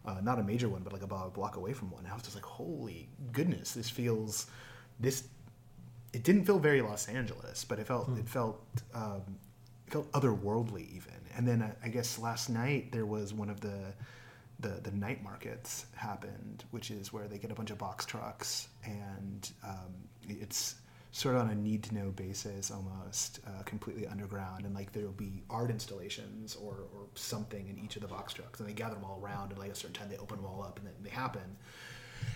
Uh, 0.06 0.20
not 0.22 0.38
a 0.38 0.44
major 0.44 0.68
one, 0.68 0.82
but 0.84 0.92
like 0.92 1.02
about 1.02 1.28
a 1.28 1.30
block 1.30 1.56
away 1.56 1.72
from 1.74 1.90
one. 1.92 2.06
I 2.06 2.14
was 2.14 2.24
just 2.24 2.36
like, 2.36 2.44
holy 2.46 3.08
goodness, 3.32 3.72
this 3.72 3.90
feels 3.90 4.48
this 5.00 5.24
it 6.14 6.24
didn't 6.24 6.46
feel 6.46 6.60
very 6.60 6.82
Los 6.82 7.08
Angeles, 7.08 7.66
but 7.66 7.80
it 7.80 7.88
felt 7.88 8.10
it 8.18 8.28
felt 8.28 8.62
um, 8.94 9.22
it 9.88 9.94
felt 9.94 10.12
otherworldly 10.12 10.94
even. 10.94 11.14
And 11.36 11.48
then 11.48 11.62
I, 11.62 11.88
I 11.88 11.90
guess 11.90 12.20
last 12.20 12.50
night 12.50 12.92
there 12.92 13.06
was 13.06 13.34
one 13.34 13.50
of 13.50 13.62
the 13.62 13.94
the 14.60 14.80
the 14.84 14.92
night 14.92 15.24
markets 15.24 15.86
happened, 15.96 16.64
which 16.72 16.92
is 16.92 17.12
where 17.14 17.28
they 17.28 17.38
get 17.38 17.52
a 17.52 17.56
bunch 17.56 17.72
of 17.72 17.78
box 17.78 18.06
trucks 18.06 18.68
and 18.86 19.52
um, 19.64 19.94
it's 20.28 20.76
sort 21.14 21.36
of 21.36 21.42
on 21.42 21.50
a 21.50 21.56
need 21.56 21.84
to 21.84 21.94
know 21.94 22.10
basis 22.10 22.70
almost 22.70 23.40
uh, 23.48 23.64
completely 23.64 24.06
underground 24.08 24.66
and 24.66 24.76
like 24.76 24.92
there 24.92 25.04
will 25.04 25.12
be 25.12 25.42
art 25.50 25.70
installations 25.70 26.56
or, 26.56 26.74
or 26.94 27.06
something 27.16 27.70
in 27.70 27.78
each 27.78 27.96
of 27.96 28.02
the 28.02 28.08
box 28.08 28.34
trucks 28.34 28.60
and 28.60 28.68
they 28.68 28.74
gather 28.74 28.96
them 28.96 29.06
all 29.06 29.22
around 29.24 29.52
and 29.52 29.60
like 29.60 29.72
a 29.72 29.76
certain 29.76 29.94
time 29.94 30.10
they 30.10 30.18
open 30.18 30.38
them 30.38 30.46
all 30.46 30.62
up 30.62 30.78
and 30.80 30.88
then 30.88 30.94
they 31.02 31.10
happen 31.10 31.56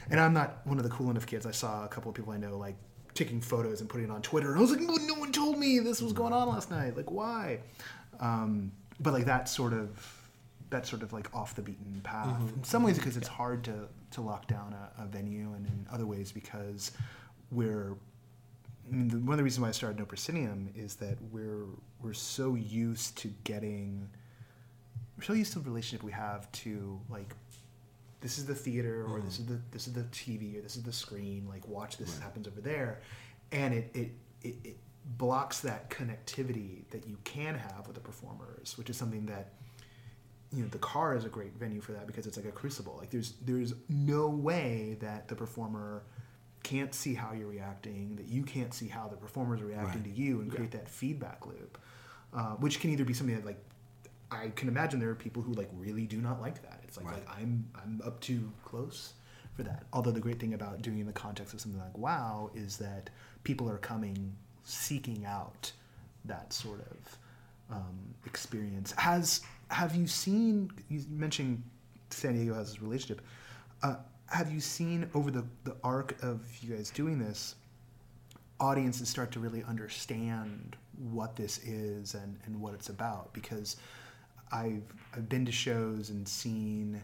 and 0.09 0.19
I'm 0.19 0.33
not 0.33 0.65
one 0.65 0.77
of 0.77 0.83
the 0.83 0.89
cool 0.89 1.09
enough 1.09 1.25
kids. 1.25 1.45
I 1.45 1.51
saw 1.51 1.85
a 1.85 1.87
couple 1.87 2.09
of 2.09 2.15
people 2.15 2.33
I 2.33 2.37
know 2.37 2.57
like 2.57 2.75
taking 3.13 3.41
photos 3.41 3.81
and 3.81 3.89
putting 3.89 4.07
it 4.07 4.11
on 4.11 4.21
Twitter, 4.21 4.49
and 4.49 4.57
I 4.57 4.61
was 4.61 4.71
like, 4.71 4.81
no, 4.81 4.95
no 4.95 5.15
one 5.15 5.31
told 5.31 5.57
me 5.57 5.79
this 5.79 6.01
was 6.01 6.13
going 6.13 6.33
on 6.33 6.49
last 6.49 6.69
night. 6.69 6.95
Like, 6.95 7.11
why? 7.11 7.59
Um, 8.19 8.71
but 8.99 9.13
like 9.13 9.25
that 9.25 9.49
sort 9.49 9.73
of 9.73 10.13
that 10.69 10.85
sort 10.85 11.01
of 11.01 11.13
like 11.13 11.33
off 11.33 11.55
the 11.55 11.61
beaten 11.61 12.01
path. 12.03 12.39
In 12.55 12.63
some 12.63 12.83
ways, 12.83 12.97
because 12.97 13.17
it's 13.17 13.27
hard 13.27 13.63
to 13.65 13.87
to 14.11 14.21
lock 14.21 14.47
down 14.47 14.73
a, 14.73 15.03
a 15.03 15.05
venue, 15.07 15.53
and 15.53 15.65
in 15.65 15.85
other 15.91 16.05
ways 16.05 16.31
because 16.31 16.91
we're 17.51 17.95
I 18.87 18.95
mean, 18.95 19.07
the, 19.09 19.17
one 19.17 19.33
of 19.33 19.37
the 19.37 19.43
reasons 19.43 19.61
why 19.61 19.69
I 19.69 19.71
started 19.71 19.99
No 19.99 20.05
Proscenium 20.05 20.69
is 20.75 20.95
that 20.95 21.17
we're 21.31 21.65
we're 22.01 22.13
so 22.13 22.55
used 22.55 23.17
to 23.19 23.29
getting 23.43 24.09
we're 25.17 25.23
so 25.23 25.33
used 25.33 25.53
to 25.53 25.59
the 25.59 25.69
relationship 25.69 26.03
we 26.03 26.11
have 26.11 26.51
to 26.53 26.99
like 27.09 27.33
this 28.21 28.37
is 28.37 28.45
the 28.45 28.55
theater 28.55 29.05
or 29.05 29.19
this 29.19 29.37
mm-hmm. 29.37 29.53
is 29.53 29.59
the 29.59 29.61
this 29.71 29.87
is 29.87 29.93
the 29.93 30.03
TV 30.03 30.57
or 30.57 30.61
this 30.61 30.75
is 30.75 30.83
the 30.83 30.93
screen 30.93 31.47
like 31.49 31.67
watch 31.67 31.97
this 31.97 32.17
happens 32.19 32.47
over 32.47 32.61
there. 32.61 33.01
And 33.51 33.73
it 33.73 33.91
it, 33.93 34.11
it 34.41 34.55
it 34.63 34.77
blocks 35.17 35.61
that 35.61 35.89
connectivity 35.89 36.87
that 36.89 37.07
you 37.07 37.17
can 37.23 37.55
have 37.55 37.87
with 37.87 37.95
the 37.95 38.01
performers 38.01 38.77
which 38.77 38.89
is 38.89 38.97
something 38.97 39.25
that 39.25 39.53
you 40.51 40.63
know 40.63 40.69
the 40.69 40.77
car 40.77 41.15
is 41.15 41.25
a 41.25 41.29
great 41.29 41.53
venue 41.57 41.81
for 41.81 41.91
that 41.93 42.07
because 42.07 42.25
it's 42.25 42.37
like 42.37 42.45
a 42.45 42.51
crucible. 42.51 42.95
Like 42.97 43.09
there's 43.09 43.33
there's 43.45 43.73
no 43.89 44.27
way 44.27 44.97
that 45.01 45.27
the 45.27 45.35
performer 45.35 46.03
can't 46.69 46.93
see 46.93 47.13
how 47.13 47.31
you're 47.33 47.47
reacting, 47.47 48.15
that 48.17 48.27
you 48.27 48.43
can't 48.43 48.73
see 48.73 48.87
how 48.87 49.07
the 49.07 49.15
performers 49.15 49.61
are 49.61 49.65
reacting 49.65 50.03
Right. 50.03 50.15
to 50.15 50.21
you, 50.21 50.41
and 50.41 50.51
create 50.51 50.71
that 50.71 50.89
feedback 50.89 51.45
loop, 51.45 51.77
uh, 52.33 52.55
which 52.55 52.79
can 52.81 52.89
either 52.89 53.05
be 53.05 53.13
something 53.13 53.35
that 53.35 53.45
like 53.45 53.63
I 54.29 54.49
can 54.59 54.67
imagine 54.67 54.99
there 54.99 55.09
are 55.09 55.15
people 55.27 55.41
who 55.41 55.53
like 55.53 55.69
really 55.73 56.05
do 56.05 56.17
not 56.17 56.41
like 56.41 56.61
that. 56.63 56.81
It's 56.85 56.97
like, 56.97 57.05
Right. 57.05 57.25
like 57.27 57.39
I'm 57.39 57.51
I'm 57.81 58.01
up 58.03 58.19
too 58.19 58.51
close 58.65 59.13
for 59.55 59.63
that. 59.63 59.83
Although 59.93 60.11
the 60.11 60.19
great 60.27 60.39
thing 60.39 60.53
about 60.53 60.81
doing 60.81 60.97
it 60.97 61.01
in 61.01 61.07
the 61.07 61.13
context 61.13 61.53
of 61.53 61.61
something 61.61 61.79
like 61.81 61.97
WoW 61.97 62.51
is 62.53 62.77
that 62.77 63.09
people 63.43 63.69
are 63.69 63.77
coming 63.77 64.35
seeking 64.63 65.25
out 65.25 65.71
that 66.25 66.51
sort 66.51 66.81
of 66.91 67.17
um, 67.77 67.97
experience. 68.25 68.91
Has 68.97 69.41
have 69.69 69.95
you 69.95 70.07
seen? 70.07 70.69
You 70.89 71.01
mentioned 71.09 71.63
San 72.09 72.33
Diego 72.33 72.53
has 72.53 72.67
this 72.73 72.81
relationship. 72.81 73.21
Uh, 73.81 73.95
have 74.27 74.51
you 74.51 74.59
seen 74.59 75.09
over 75.13 75.31
the 75.31 75.45
the 75.63 75.75
arc 75.83 76.21
of 76.23 76.45
you 76.61 76.75
guys 76.75 76.89
doing 76.89 77.19
this? 77.19 77.55
audiences 78.59 79.09
start 79.09 79.31
to 79.31 79.39
really 79.39 79.63
understand 79.63 80.75
what 81.11 81.35
this 81.35 81.59
is 81.59 82.15
and, 82.15 82.39
and 82.45 82.59
what 82.59 82.73
it's 82.73 82.89
about? 82.89 83.33
Because 83.33 83.77
I've 84.51 84.83
I've 85.13 85.29
been 85.29 85.45
to 85.45 85.51
shows 85.51 86.09
and 86.09 86.27
seen 86.27 87.01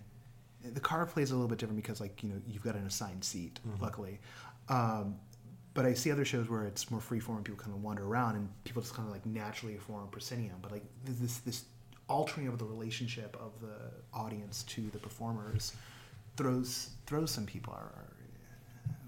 the 0.64 0.80
car 0.80 1.06
plays 1.06 1.32
a 1.32 1.34
little 1.34 1.50
bit 1.50 1.58
different 1.58 1.82
because 1.82 2.00
like 2.00 2.24
you 2.24 2.30
know 2.30 2.42
you've 2.48 2.64
got 2.64 2.76
an 2.76 2.86
assigned 2.86 3.24
seat 3.24 3.60
luckily. 3.80 4.20
Um, 4.70 5.16
but 5.74 5.86
I 5.86 5.94
see 5.94 6.12
other 6.12 6.24
shows 6.24 6.50
where 6.50 6.66
it's 6.66 6.92
more 6.92 7.02
free 7.02 7.20
form 7.20 7.38
and 7.38 7.46
people 7.46 7.60
kind 7.60 7.76
of 7.76 7.82
wander 7.82 8.06
around 8.06 8.36
and 8.36 8.48
people 8.64 8.82
just 8.82 8.94
kind 8.94 9.08
of 9.08 9.14
like 9.14 9.26
naturally 9.26 9.76
form 9.78 10.08
proscenium. 10.10 10.58
But 10.62 10.72
like 10.72 10.84
this 11.04 11.40
this 11.40 11.66
altering 12.08 12.48
of 12.48 12.60
the 12.60 12.66
relationship 12.66 13.38
of 13.40 13.60
the 13.62 13.92
audience 14.14 14.64
to 14.64 14.90
the 14.92 15.00
performers 15.00 15.74
throws 16.38 16.90
throws 17.06 17.32
some 17.32 17.46
people 17.46 17.74
are, 17.74 17.92
are 17.96 18.14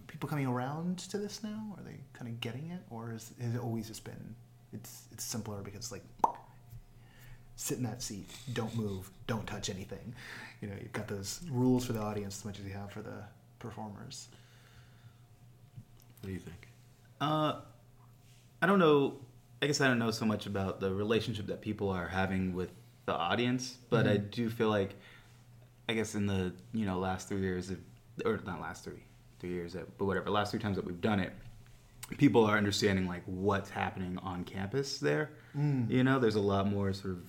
people 0.07 0.29
coming 0.29 0.47
around 0.47 0.99
to 0.99 1.17
this 1.17 1.43
now? 1.43 1.75
Are 1.77 1.83
they 1.83 1.97
kind 2.13 2.27
of 2.29 2.39
getting 2.41 2.69
it, 2.71 2.81
or 2.89 3.13
is, 3.13 3.31
has 3.41 3.55
it 3.55 3.61
always 3.61 3.87
just 3.87 4.03
been 4.03 4.35
it's 4.73 5.03
it's 5.11 5.23
simpler 5.23 5.61
because 5.61 5.91
like 5.91 6.03
sit 7.55 7.77
in 7.77 7.83
that 7.83 8.01
seat, 8.01 8.27
don't 8.53 8.75
move, 8.75 9.09
don't 9.27 9.47
touch 9.47 9.69
anything. 9.69 10.13
You 10.61 10.67
know, 10.67 10.75
you've 10.81 10.91
got 10.93 11.07
those 11.07 11.41
rules 11.49 11.85
for 11.85 11.93
the 11.93 12.01
audience 12.01 12.39
as 12.39 12.45
much 12.45 12.59
as 12.59 12.65
you 12.65 12.73
have 12.73 12.91
for 12.91 13.01
the 13.01 13.23
performers. 13.59 14.27
What 16.21 16.27
do 16.27 16.33
you 16.33 16.39
think? 16.39 16.67
Uh, 17.21 17.61
I 18.61 18.65
don't 18.67 18.79
know. 18.79 19.15
I 19.61 19.67
guess 19.67 19.79
I 19.79 19.87
don't 19.87 19.99
know 19.99 20.11
so 20.11 20.25
much 20.25 20.47
about 20.47 20.79
the 20.79 20.93
relationship 20.93 21.47
that 21.47 21.61
people 21.61 21.89
are 21.89 22.07
having 22.07 22.53
with 22.53 22.71
the 23.05 23.13
audience, 23.13 23.77
but 23.89 24.05
I 24.05 24.17
do 24.17 24.49
feel 24.49 24.69
like, 24.69 24.95
I 25.87 25.93
guess 25.93 26.15
in 26.15 26.25
the 26.27 26.53
you 26.73 26.85
know 26.85 26.97
last 26.99 27.27
three 27.29 27.41
years, 27.41 27.69
of, 27.69 27.77
or 28.25 28.39
not 28.45 28.59
last 28.61 28.83
three, 28.83 29.03
three 29.39 29.51
years, 29.51 29.75
uh, 29.75 29.83
but 29.97 30.05
whatever, 30.05 30.29
last 30.29 30.51
three 30.51 30.59
times 30.59 30.75
that 30.77 30.85
we've 30.85 31.01
done 31.01 31.19
it, 31.19 31.31
people 32.17 32.45
are 32.45 32.57
understanding 32.57 33.07
like 33.07 33.23
what's 33.25 33.69
happening 33.69 34.17
on 34.23 34.43
campus 34.43 34.97
there. 34.99 35.29
You 35.89 36.03
know, 36.03 36.19
there's 36.19 36.35
a 36.35 36.41
lot 36.41 36.67
more 36.67 36.91
sort 36.91 37.13
of 37.13 37.23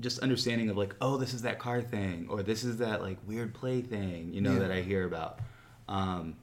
just 0.00 0.18
understanding 0.20 0.68
of 0.70 0.76
like, 0.76 0.94
oh, 1.00 1.16
this 1.16 1.32
is 1.34 1.42
that 1.42 1.58
car 1.58 1.80
thing, 1.82 2.26
or 2.28 2.42
this 2.42 2.62
is 2.64 2.76
that 2.78 3.00
like 3.02 3.18
weird 3.26 3.54
play 3.54 3.80
thing, 3.80 4.32
you 4.34 4.40
know, 4.40 4.52
Yeah. 4.54 4.58
that 4.60 4.70
I 4.70 4.82
hear 4.82 5.04
about. 5.06 5.40
Um, 5.88 6.36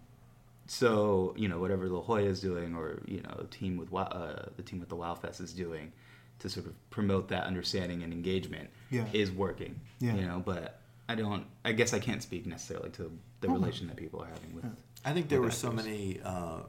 so 0.67 1.33
you 1.37 1.47
know, 1.47 1.59
whatever 1.59 1.87
La 1.87 2.01
Jolla 2.01 2.23
is 2.23 2.41
doing, 2.41 2.75
or 2.75 3.01
you 3.05 3.21
know, 3.21 3.45
team 3.51 3.77
with 3.77 3.93
uh, 3.93 4.47
the 4.57 4.63
team 4.63 4.79
with 4.79 4.89
the 4.89 4.95
Wow 4.95 5.15
Fest 5.15 5.39
is 5.41 5.53
doing, 5.53 5.91
to 6.39 6.49
sort 6.49 6.65
of 6.67 6.89
promote 6.89 7.27
that 7.29 7.43
understanding 7.45 8.03
and 8.03 8.13
engagement, 8.13 8.69
Yeah. 8.89 9.05
is 9.13 9.31
working. 9.31 9.79
Yeah. 9.99 10.15
You 10.15 10.21
know, 10.25 10.41
but 10.45 10.79
I 11.09 11.15
don't. 11.15 11.45
I 11.65 11.71
guess 11.71 11.93
I 11.93 11.99
can't 11.99 12.21
speak 12.21 12.45
necessarily 12.45 12.89
to 12.91 13.11
the 13.41 13.49
relation 13.49 13.87
that 13.87 13.95
people 13.95 14.21
are 14.21 14.27
having 14.27 14.53
with. 14.55 14.65
I 15.05 15.13
think 15.13 15.29
there 15.29 15.39
were 15.39 15.47
with 15.47 15.55
so 15.55 15.71
many 15.71 16.19
uh, 16.23 16.59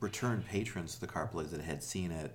return 0.00 0.42
patrons 0.48 0.94
to 0.94 1.00
the 1.00 1.06
car 1.06 1.26
plays 1.26 1.50
that 1.50 1.60
had 1.60 1.82
seen 1.82 2.10
it 2.10 2.32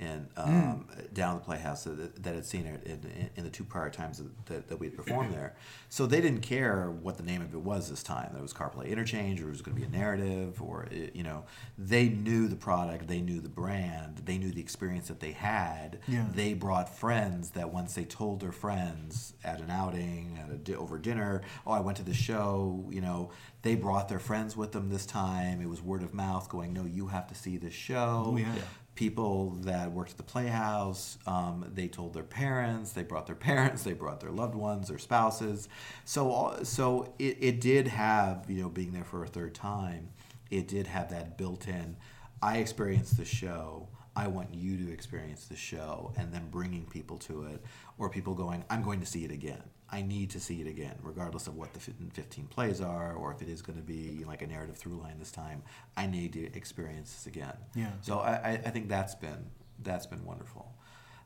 and 0.00 0.26
hmm. 0.36 0.40
um, 0.40 0.88
down 1.12 1.36
the 1.36 1.42
Playhouse 1.42 1.84
that, 1.84 2.22
that 2.22 2.34
had 2.34 2.46
seen 2.46 2.64
it 2.66 2.82
in, 2.86 3.30
in, 3.36 3.44
the 3.44 3.50
two 3.50 3.64
prior 3.64 3.90
times 3.90 4.18
that, 4.18 4.46
that, 4.46 4.68
that 4.68 4.80
we 4.80 4.86
had 4.86 4.96
performed 4.96 5.28
hmm. 5.28 5.34
there. 5.34 5.54
So 5.90 6.06
they 6.06 6.22
didn't 6.22 6.40
care 6.40 6.90
what 6.90 7.18
the 7.18 7.22
name 7.22 7.42
of 7.42 7.52
it 7.52 7.60
was 7.60 7.90
this 7.90 8.02
time. 8.02 8.30
There 8.32 8.40
was 8.40 8.54
CarPlay 8.54 8.88
interchange, 8.88 9.42
or 9.42 9.48
it 9.48 9.50
was 9.50 9.60
going 9.60 9.76
to 9.76 9.80
be 9.80 9.86
a 9.86 9.90
narrative, 9.90 10.62
or 10.62 10.88
it, 10.90 11.14
you 11.14 11.22
know, 11.22 11.44
they 11.76 12.08
knew 12.08 12.48
the 12.48 12.56
product, 12.56 13.08
they 13.08 13.20
knew 13.20 13.40
the 13.40 13.50
brand, 13.50 14.22
they 14.24 14.38
knew 14.38 14.50
the 14.50 14.60
experience 14.60 15.08
that 15.08 15.20
they 15.20 15.32
had. 15.32 15.98
Yeah. 16.08 16.24
They 16.34 16.54
brought 16.54 16.88
friends 16.88 17.50
that 17.50 17.70
once 17.70 17.94
they 17.94 18.04
told 18.04 18.40
their 18.40 18.52
friends 18.52 19.34
at 19.44 19.60
an 19.60 19.70
outing, 19.70 20.38
at 20.42 20.50
a 20.50 20.56
di- 20.56 20.74
over 20.74 20.98
dinner, 20.98 21.42
oh, 21.66 21.72
I 21.72 21.80
went 21.80 21.98
to 21.98 22.04
the 22.04 22.14
show, 22.14 22.86
you 22.90 23.02
know, 23.02 23.30
they 23.62 23.74
brought 23.74 24.08
their 24.08 24.18
friends 24.18 24.56
with 24.56 24.72
them 24.72 24.88
this 24.88 25.04
time. 25.04 25.60
It 25.60 25.68
was 25.68 25.82
word 25.82 26.02
of 26.02 26.14
mouth 26.14 26.48
going, 26.48 26.72
no, 26.72 26.86
you 26.86 27.08
have 27.08 27.28
to 27.28 27.34
see 27.34 27.58
this 27.58 27.74
show. 27.74 28.24
Oh, 28.28 28.36
yeah. 28.36 28.54
People 29.00 29.56
that 29.62 29.90
worked 29.92 30.10
at 30.10 30.18
the 30.18 30.22
Playhouse, 30.22 31.16
um, 31.26 31.64
they 31.74 31.88
told 31.88 32.12
their 32.12 32.22
parents, 32.22 32.92
they 32.92 33.02
brought 33.02 33.24
their 33.24 33.34
parents, 33.50 33.82
they 33.82 33.94
brought 33.94 34.20
their 34.20 34.30
loved 34.30 34.54
ones, 34.54 34.88
their 34.88 34.98
spouses. 34.98 35.70
So, 36.04 36.58
so 36.64 37.14
it, 37.18 37.38
it 37.40 37.60
did 37.62 37.88
have, 37.88 38.44
you 38.46 38.60
know, 38.60 38.68
being 38.68 38.92
there 38.92 39.04
for 39.06 39.24
a 39.24 39.26
third 39.26 39.54
time, 39.54 40.10
it 40.50 40.68
did 40.68 40.86
have 40.86 41.08
that 41.12 41.38
built-in. 41.38 41.96
I 42.42 42.58
experienced 42.58 43.16
the 43.16 43.24
show. 43.24 43.88
I 44.14 44.26
want 44.26 44.52
you 44.52 44.76
to 44.84 44.92
experience 44.92 45.46
the 45.46 45.56
show, 45.56 46.12
and 46.18 46.30
then 46.30 46.50
bringing 46.50 46.84
people 46.84 47.16
to 47.20 47.44
it, 47.44 47.64
or 47.96 48.10
people 48.10 48.34
going, 48.34 48.64
I'm 48.68 48.82
going 48.82 49.00
to 49.00 49.06
see 49.06 49.24
it 49.24 49.30
again. 49.30 49.62
I 49.92 50.02
need 50.02 50.30
to 50.30 50.40
see 50.40 50.60
it 50.60 50.68
again, 50.68 50.94
regardless 51.02 51.48
of 51.48 51.56
what 51.56 51.72
the 51.74 51.80
15 51.80 52.46
plays 52.46 52.80
are, 52.80 53.12
or 53.14 53.32
if 53.32 53.42
it 53.42 53.48
is 53.48 53.60
going 53.60 53.76
to 53.76 53.84
be 53.84 54.24
like 54.26 54.42
a 54.42 54.46
narrative 54.46 54.76
through 54.76 54.96
line 54.96 55.18
this 55.18 55.32
time. 55.32 55.62
I 55.96 56.06
need 56.06 56.32
to 56.34 56.44
experience 56.54 57.12
this 57.12 57.26
again. 57.26 57.56
Yeah. 57.74 57.90
So 58.02 58.18
I, 58.18 58.32
I, 58.32 58.50
I 58.52 58.70
think 58.70 58.88
that's 58.88 59.14
been 59.14 59.50
that's 59.82 60.06
been 60.06 60.24
wonderful. 60.24 60.72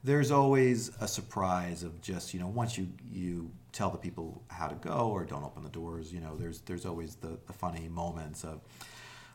There's 0.03 0.31
always 0.31 0.91
a 1.01 1.09
surprise 1.09 1.83
of 1.83 2.01
just 2.01 2.33
you 2.33 2.41
know 2.41 2.49
once 2.49 2.79
you 2.79 2.89
you 3.11 3.51
tell 3.73 3.91
the 3.91 3.99
people 3.99 4.43
how 4.49 4.69
to 4.69 4.75
go 4.77 5.11
or 5.11 5.25
don't 5.25 5.45
open 5.45 5.62
the 5.62 5.69
doors. 5.69 6.12
You 6.12 6.21
know 6.21 6.37
there's 6.37 6.61
there's 6.61 6.87
always 6.87 7.17
the, 7.17 7.39
the 7.47 7.53
funny 7.53 7.89
moments 7.89 8.45
of 8.45 8.61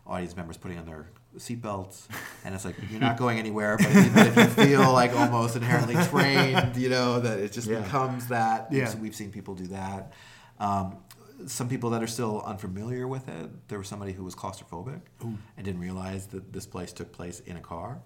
audience 0.07 0.35
members 0.35 0.57
putting 0.57 0.79
on 0.79 0.85
their 0.85 1.07
seatbelts, 1.37 2.07
and 2.43 2.55
it's 2.55 2.65
like 2.65 2.75
you're 2.89 2.99
not 2.99 3.17
going 3.17 3.37
anywhere. 3.39 3.77
But 3.77 3.87
if, 3.89 4.35
you 4.37 4.45
feel 4.65 4.91
like 5.01 5.13
almost 5.15 5.55
inherently 5.55 5.95
trained, 6.05 6.75
you 6.77 6.89
know 6.89 7.19
that 7.19 7.39
it 7.39 7.51
just 7.51 7.67
Yeah. 7.67 7.79
becomes 7.81 8.27
that. 8.27 8.71
Yeah. 8.71 8.93
We've 8.97 9.15
seen 9.15 9.31
people 9.31 9.55
do 9.55 9.67
that. 9.67 10.13
Um, 10.59 10.97
some 11.45 11.69
people 11.69 11.91
that 11.91 12.03
are 12.03 12.07
still 12.07 12.41
unfamiliar 12.45 13.07
with 13.07 13.29
it. 13.29 13.49
There 13.69 13.77
was 13.77 13.87
somebody 13.87 14.11
who 14.11 14.23
was 14.25 14.35
claustrophobic 14.35 14.99
and 15.21 15.37
didn't 15.63 15.79
realize 15.79 16.27
that 16.27 16.51
this 16.51 16.65
place 16.65 16.91
took 16.91 17.11
place 17.13 17.39
in 17.41 17.55
a 17.55 17.61
car. 17.61 17.99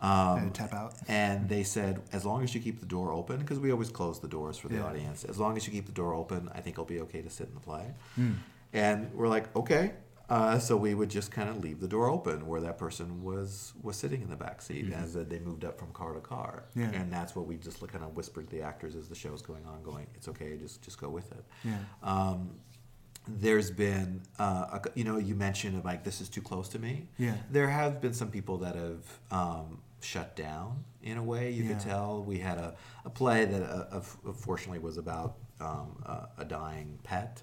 Um, 0.00 0.38
And 0.38 0.54
tap 0.54 0.72
out. 0.74 0.94
and 1.08 1.48
they 1.48 1.62
said, 1.62 2.02
as 2.12 2.24
long 2.24 2.42
as 2.42 2.54
you 2.56 2.60
keep 2.60 2.80
the 2.80 2.86
door 2.86 3.12
open, 3.12 3.38
because 3.38 3.60
we 3.60 3.70
always 3.70 3.88
close 3.88 4.18
the 4.20 4.26
doors 4.28 4.58
for 4.58 4.68
the 4.68 4.76
Yeah. 4.76 4.84
audience, 4.86 5.24
as 5.24 5.38
long 5.38 5.56
as 5.56 5.64
you 5.66 5.72
keep 5.72 5.86
the 5.86 5.92
door 5.92 6.12
open, 6.14 6.48
I 6.52 6.60
think 6.60 6.74
it'll 6.74 6.84
be 6.84 7.00
okay 7.02 7.22
to 7.22 7.30
sit 7.30 7.46
in 7.48 7.54
the 7.54 7.60
play. 7.60 7.86
Hmm. 8.16 8.32
And 8.72 9.12
we're 9.14 9.28
like, 9.28 9.54
okay. 9.56 9.92
Uh, 10.32 10.58
so 10.58 10.72
we 10.76 10.94
would 10.94 11.10
just 11.10 11.30
kind 11.30 11.48
of 11.50 11.56
leave 11.66 11.78
the 11.78 11.88
door 11.88 12.08
open 12.08 12.46
where 12.46 12.62
that 12.62 12.78
person 12.78 13.22
was 13.22 13.74
was 13.82 13.96
sitting 13.96 14.22
in 14.22 14.30
the 14.30 14.36
back 14.46 14.62
seat 14.62 14.86
as 15.02 15.14
uh, 15.14 15.24
they 15.28 15.38
moved 15.38 15.64
up 15.68 15.78
from 15.78 15.90
car 15.92 16.12
to 16.14 16.20
car. 16.20 16.64
Mm-hmm. 16.70 16.80
Yeah. 16.80 17.00
And 17.00 17.12
that's 17.12 17.36
what 17.36 17.46
we 17.46 17.56
just 17.56 17.78
kind 17.94 18.04
of 18.04 18.16
whispered 18.16 18.48
to 18.48 18.56
the 18.56 18.62
actors 18.62 18.94
as 18.96 19.08
the 19.08 19.14
show 19.14 19.30
was 19.30 19.42
going 19.42 19.64
on, 19.66 19.82
going, 19.82 20.06
it's 20.16 20.28
okay, 20.28 20.56
just 20.56 20.80
just 20.86 20.98
go 21.04 21.10
with 21.18 21.28
it. 21.32 21.44
Yeah. 21.64 21.78
Um, 22.02 22.40
there's 23.28 23.70
been, 23.70 24.22
uh, 24.38 24.78
a, 24.78 24.80
you 24.94 25.04
know, 25.04 25.18
you 25.18 25.34
mentioned 25.34 25.84
like 25.84 26.02
this 26.02 26.20
is 26.22 26.28
too 26.28 26.42
close 26.42 26.68
to 26.70 26.78
me. 26.78 27.08
Yeah. 27.18 27.34
There 27.50 27.68
have 27.68 28.00
been 28.00 28.14
some 28.14 28.30
people 28.30 28.56
that 28.64 28.74
have 28.74 29.04
um, 29.30 29.82
shut 30.00 30.34
down 30.34 30.82
in 31.02 31.18
a 31.18 31.22
way. 31.22 31.50
You 31.50 31.64
could 31.68 31.80
tell. 31.80 32.24
We 32.24 32.38
had 32.38 32.58
a, 32.58 32.74
a 33.04 33.10
play 33.10 33.44
that 33.44 33.62
uh, 33.62 33.96
of- 33.98 34.16
unfortunately 34.24 34.80
was 34.80 34.96
about 34.96 35.36
um, 35.60 36.02
a, 36.04 36.42
a 36.42 36.44
dying 36.44 36.98
pet, 37.04 37.42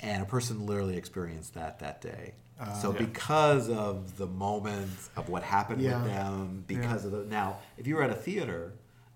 and 0.00 0.22
a 0.22 0.26
person 0.26 0.66
literally 0.66 0.96
experienced 0.96 1.54
that 1.54 1.78
that 1.80 2.00
day. 2.00 2.34
so 2.80 2.90
Yeah. 2.92 2.98
because 2.98 3.68
of 3.70 4.16
the 4.18 4.26
moment 4.26 4.90
of 5.16 5.28
what 5.28 5.44
happened 5.44 5.80
Yeah. 5.80 6.02
with 6.02 6.12
them, 6.12 6.64
because 6.66 7.04
of 7.04 7.12
the 7.12 7.24
now, 7.24 7.58
if 7.76 7.86
you 7.86 7.94
were 7.94 8.02
at 8.02 8.10
a 8.10 8.16
theater 8.16 8.72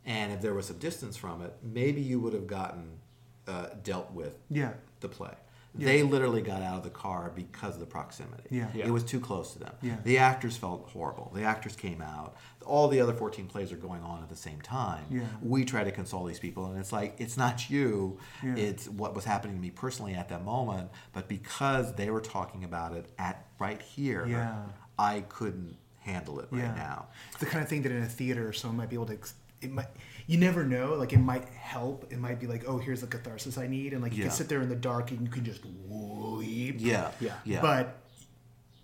and 0.06 0.32
if 0.32 0.40
there 0.40 0.54
was 0.54 0.66
some 0.66 0.78
distance 0.78 1.16
from 1.16 1.42
it, 1.42 1.52
maybe 1.60 2.00
you 2.00 2.20
would 2.20 2.34
have 2.34 2.46
gotten 2.46 2.98
uh, 3.48 3.66
dealt 3.82 4.12
with 4.12 4.38
Yeah. 4.48 4.74
the 5.00 5.08
play. 5.08 5.34
Yeah. 5.76 5.86
They 5.88 6.02
literally 6.02 6.42
got 6.42 6.60
out 6.62 6.76
of 6.78 6.82
the 6.84 6.90
car 6.90 7.32
because 7.34 7.74
of 7.74 7.80
the 7.80 7.86
proximity. 7.86 8.42
Yeah. 8.50 8.68
Yeah. 8.74 8.86
It 8.86 8.90
was 8.90 9.04
too 9.04 9.20
close 9.20 9.52
to 9.54 9.58
them. 9.58 9.72
Yeah. 9.80 9.96
The 10.04 10.18
actors 10.18 10.56
felt 10.56 10.88
horrible. 10.90 11.32
The 11.34 11.44
actors 11.44 11.74
came 11.76 12.02
out. 12.02 12.36
All 12.66 12.88
the 12.88 13.00
other 13.00 13.14
14 13.14 13.46
plays 13.46 13.72
are 13.72 13.76
going 13.76 14.02
on 14.02 14.22
at 14.22 14.28
the 14.28 14.36
same 14.36 14.60
time. 14.60 15.04
Yeah. 15.10 15.22
We 15.40 15.64
try 15.64 15.82
to 15.84 15.90
console 15.90 16.24
these 16.24 16.38
people, 16.38 16.66
and 16.66 16.78
it's 16.78 16.92
like, 16.92 17.14
it's 17.18 17.36
not 17.36 17.70
you. 17.70 18.18
Yeah. 18.42 18.54
It's 18.56 18.88
what 18.88 19.14
was 19.14 19.24
happening 19.24 19.56
to 19.56 19.62
me 19.62 19.70
personally 19.70 20.14
at 20.14 20.28
that 20.28 20.44
moment. 20.44 20.90
But 21.12 21.26
because 21.28 21.94
they 21.94 22.10
were 22.10 22.20
talking 22.20 22.64
about 22.64 22.92
it 22.94 23.06
at 23.18 23.46
right 23.58 23.80
here, 23.80 24.26
Yeah. 24.26 24.54
I 24.98 25.20
couldn't 25.28 25.76
handle 26.00 26.38
it 26.40 26.48
right 26.50 26.62
Yeah. 26.64 26.74
now. 26.74 27.06
It's 27.30 27.40
the 27.40 27.46
kind 27.46 27.62
of 27.62 27.68
thing 27.70 27.82
that 27.82 27.92
in 27.92 28.02
a 28.02 28.06
theater, 28.06 28.52
someone 28.52 28.76
might 28.76 28.90
be 28.90 28.96
able 28.96 29.06
to. 29.06 29.14
ex- 29.14 29.34
It 29.62 29.70
might. 29.70 29.86
You 30.26 30.38
never 30.38 30.64
know. 30.64 30.94
Like 30.94 31.12
it 31.12 31.18
might 31.18 31.48
help. 31.48 32.06
It 32.12 32.18
might 32.18 32.38
be 32.40 32.46
like, 32.46 32.64
oh, 32.66 32.78
here's 32.78 33.00
the 33.00 33.06
catharsis 33.06 33.58
I 33.58 33.66
need, 33.66 33.92
and 33.92 34.02
like 34.02 34.12
you 34.12 34.18
Yeah. 34.18 34.28
can 34.28 34.36
sit 34.36 34.48
there 34.48 34.60
in 34.62 34.68
the 34.68 34.76
dark 34.76 35.10
and 35.10 35.20
you 35.22 35.28
can 35.28 35.44
just 35.44 35.62
weep. 35.88 36.76
Yeah. 36.78 37.10
Yeah. 37.20 37.34
Yeah. 37.44 37.60
But 37.60 37.98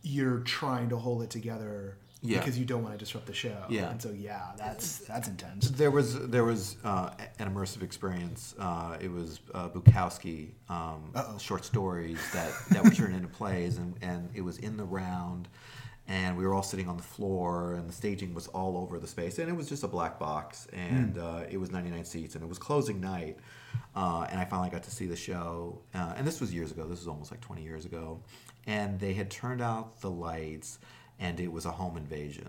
you're 0.03 0.41
trying 0.41 0.89
to 0.91 0.97
hold 0.97 1.23
it 1.23 1.31
together 1.31 1.97
Yeah. 2.23 2.39
because 2.39 2.59
you 2.59 2.65
don't 2.65 2.83
want 2.83 2.95
to 2.95 2.99
disrupt 2.99 3.27
the 3.27 3.35
show. 3.35 3.65
Yeah. 3.69 3.91
And 3.91 4.01
so 4.03 4.11
yeah, 4.11 4.53
that's 4.57 4.99
that's 4.99 5.29
intense. 5.29 5.71
There 5.71 5.91
was 5.91 6.19
there 6.29 6.45
was 6.45 6.77
uh, 6.85 7.11
an 7.39 7.53
immersive 7.53 7.83
experience. 7.83 8.55
Uh, 8.59 8.97
it 9.01 9.11
was 9.11 9.41
uh, 9.55 9.69
Bukowski 9.69 10.51
um, 10.69 11.13
short 11.39 11.65
stories 11.65 12.19
that, 12.33 12.53
that 12.71 12.83
were 12.85 12.91
turned 12.91 13.15
into 13.15 13.29
plays, 13.29 13.79
and, 13.79 13.95
and 14.03 14.29
it 14.35 14.41
was 14.43 14.59
in 14.59 14.77
the 14.77 14.85
round, 14.85 15.49
and 16.09 16.37
we 16.37 16.45
were 16.47 16.55
all 16.55 16.63
sitting 16.63 16.89
on 16.89 16.97
the 16.97 17.03
floor, 17.03 17.75
and 17.75 17.89
the 17.89 17.93
staging 17.93 18.33
was 18.35 18.47
all 18.49 18.77
over 18.79 18.99
the 18.99 19.07
space, 19.07 19.39
and 19.39 19.49
it 19.49 19.55
was 19.55 19.69
just 19.69 19.85
a 19.85 19.89
black 19.89 20.19
box, 20.19 20.67
and 20.73 21.19
uh, 21.19 21.45
it 21.51 21.59
was 21.59 21.71
99 21.71 22.05
seats, 22.05 22.35
and 22.35 22.43
it 22.43 22.49
was 22.49 22.59
closing 22.59 23.01
night, 23.01 23.37
uh, 23.95 24.27
and 24.31 24.41
I 24.41 24.45
finally 24.47 24.71
got 24.71 24.83
to 24.85 24.91
see 24.91 25.07
the 25.07 25.17
show, 25.17 25.81
uh, 25.95 26.15
and 26.17 26.27
this 26.27 26.41
was 26.41 26.53
years 26.53 26.71
ago. 26.73 26.85
This 26.85 26.99
was 27.01 27.09
almost 27.09 27.31
like 27.31 27.41
20 27.41 27.63
years 27.63 27.85
ago, 27.85 28.21
and 28.67 28.99
they 28.99 29.13
had 29.13 29.31
turned 29.31 29.61
out 29.61 30.01
the 30.01 30.11
lights, 30.11 30.79
and 31.21 31.39
it 31.41 31.53
was 31.53 31.67
a 31.67 31.71
home 31.71 31.97
invasion 31.97 32.49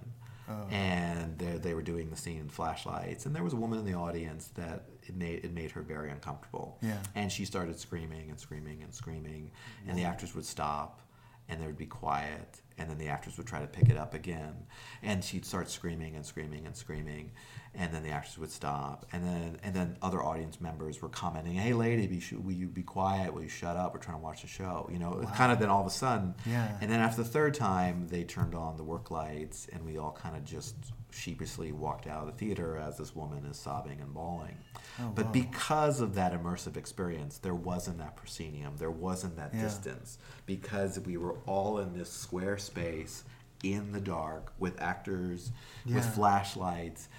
and 0.72 1.38
they, 1.38 1.57
they 1.60 1.74
were 1.76 1.84
doing 1.84 2.10
the 2.10 2.16
scene 2.16 2.39
in 2.39 2.49
flashlights 2.49 3.28
and 3.28 3.36
there 3.36 3.43
was 3.43 3.53
a 3.53 3.55
woman 3.55 3.78
in 3.78 3.86
the 3.86 3.93
audience 3.93 4.47
that 4.55 4.86
it 5.07 5.16
made 5.16 5.45
it 5.45 5.53
made 5.53 5.70
her 5.70 5.84
very 5.84 6.10
uncomfortable 6.10 6.80
Yeah. 6.82 6.97
and 7.14 7.32
she 7.32 7.45
started 7.45 7.80
screaming 7.80 8.32
and 8.32 8.39
screaming 8.39 8.82
and 8.82 8.91
screaming 8.91 9.51
and 9.88 9.95
the 9.95 10.05
actors 10.05 10.34
would 10.34 10.45
stop 10.45 11.01
and 11.49 11.60
there 11.62 11.68
would 11.68 11.78
be 11.78 11.86
quiet 11.86 12.62
and 12.80 12.89
then 12.89 12.97
the 12.97 13.09
actors 13.09 13.38
would 13.38 13.45
try 13.45 13.59
to 13.59 13.67
pick 13.67 13.89
it 13.89 13.97
up 13.97 14.13
again. 14.13 14.55
And 15.03 15.23
she'd 15.23 15.45
start 15.45 15.69
screaming 15.69 16.15
and 16.15 16.25
screaming 16.25 16.65
and 16.65 16.75
screaming 16.75 17.32
and 17.75 17.93
then 17.93 18.01
the 18.01 18.09
actors 18.09 18.38
would 18.39 18.49
stop. 18.51 19.05
And 19.13 19.23
then 19.23 19.59
and 19.61 19.75
then 19.75 19.97
other 20.01 20.23
audience 20.23 20.59
members 20.59 21.01
were 21.01 21.09
commenting 21.09 21.53
hey 21.53 21.73
lady 21.73 22.07
be, 22.07 22.19
sh- 22.19 22.34
will 22.34 22.53
you 22.53 22.67
be 22.67 22.82
quiet? 22.84 23.34
Will 23.34 23.43
you 23.43 23.49
shut 23.49 23.75
up? 23.77 23.93
We're 23.93 23.99
trying 23.99 24.17
to 24.17 24.23
watch 24.23 24.41
the 24.41 24.47
show. 24.47 24.89
You 24.91 24.97
know 24.99 25.21
kind 25.36 25.51
of 25.51 25.59
then 25.59 25.69
all 25.69 25.82
of 25.82 25.88
a 25.88 25.91
sudden 25.91 26.34
Yeah. 26.47 26.77
and 26.82 26.89
then 26.89 26.99
after 26.99 27.21
the 27.21 27.30
third 27.30 27.53
time, 27.53 28.07
they 28.07 28.23
turned 28.23 28.55
on 28.55 28.77
the 28.77 28.84
work 28.84 29.11
lights, 29.11 29.67
and 29.71 29.86
we 29.86 29.97
all 29.97 30.11
kind 30.11 30.36
of 30.36 30.43
just 30.45 30.75
sheepishly 31.12 31.72
walked 31.72 32.07
out 32.07 32.22
of 32.22 32.26
the 32.28 32.34
theater 32.45 32.78
as 32.78 32.97
this 32.97 33.16
woman 33.16 33.45
is 33.45 33.57
sobbing 33.57 33.99
and 34.01 34.14
bawling. 34.14 34.57
Oh, 34.99 35.12
but 35.16 35.26
wow. 35.28 35.32
because 35.32 36.01
of 36.01 36.16
that 36.16 36.34
immersive 36.34 36.78
experience, 36.78 37.38
there 37.38 37.55
wasn't 37.55 37.97
that 37.99 38.16
proscenium, 38.16 38.78
there 38.78 38.91
wasn't 38.91 39.36
that 39.38 39.53
Yeah. 39.53 39.64
distance, 39.64 40.18
because 40.45 40.99
we 40.99 41.18
were 41.18 41.36
all 41.45 41.80
in 41.80 41.93
this 41.93 42.12
square 42.12 42.57
space 42.57 43.24
in 43.64 43.91
the 43.91 43.99
dark 44.01 44.53
with 44.60 44.80
actors, 44.82 45.51
with 45.86 46.05
flashlights. 46.16 47.10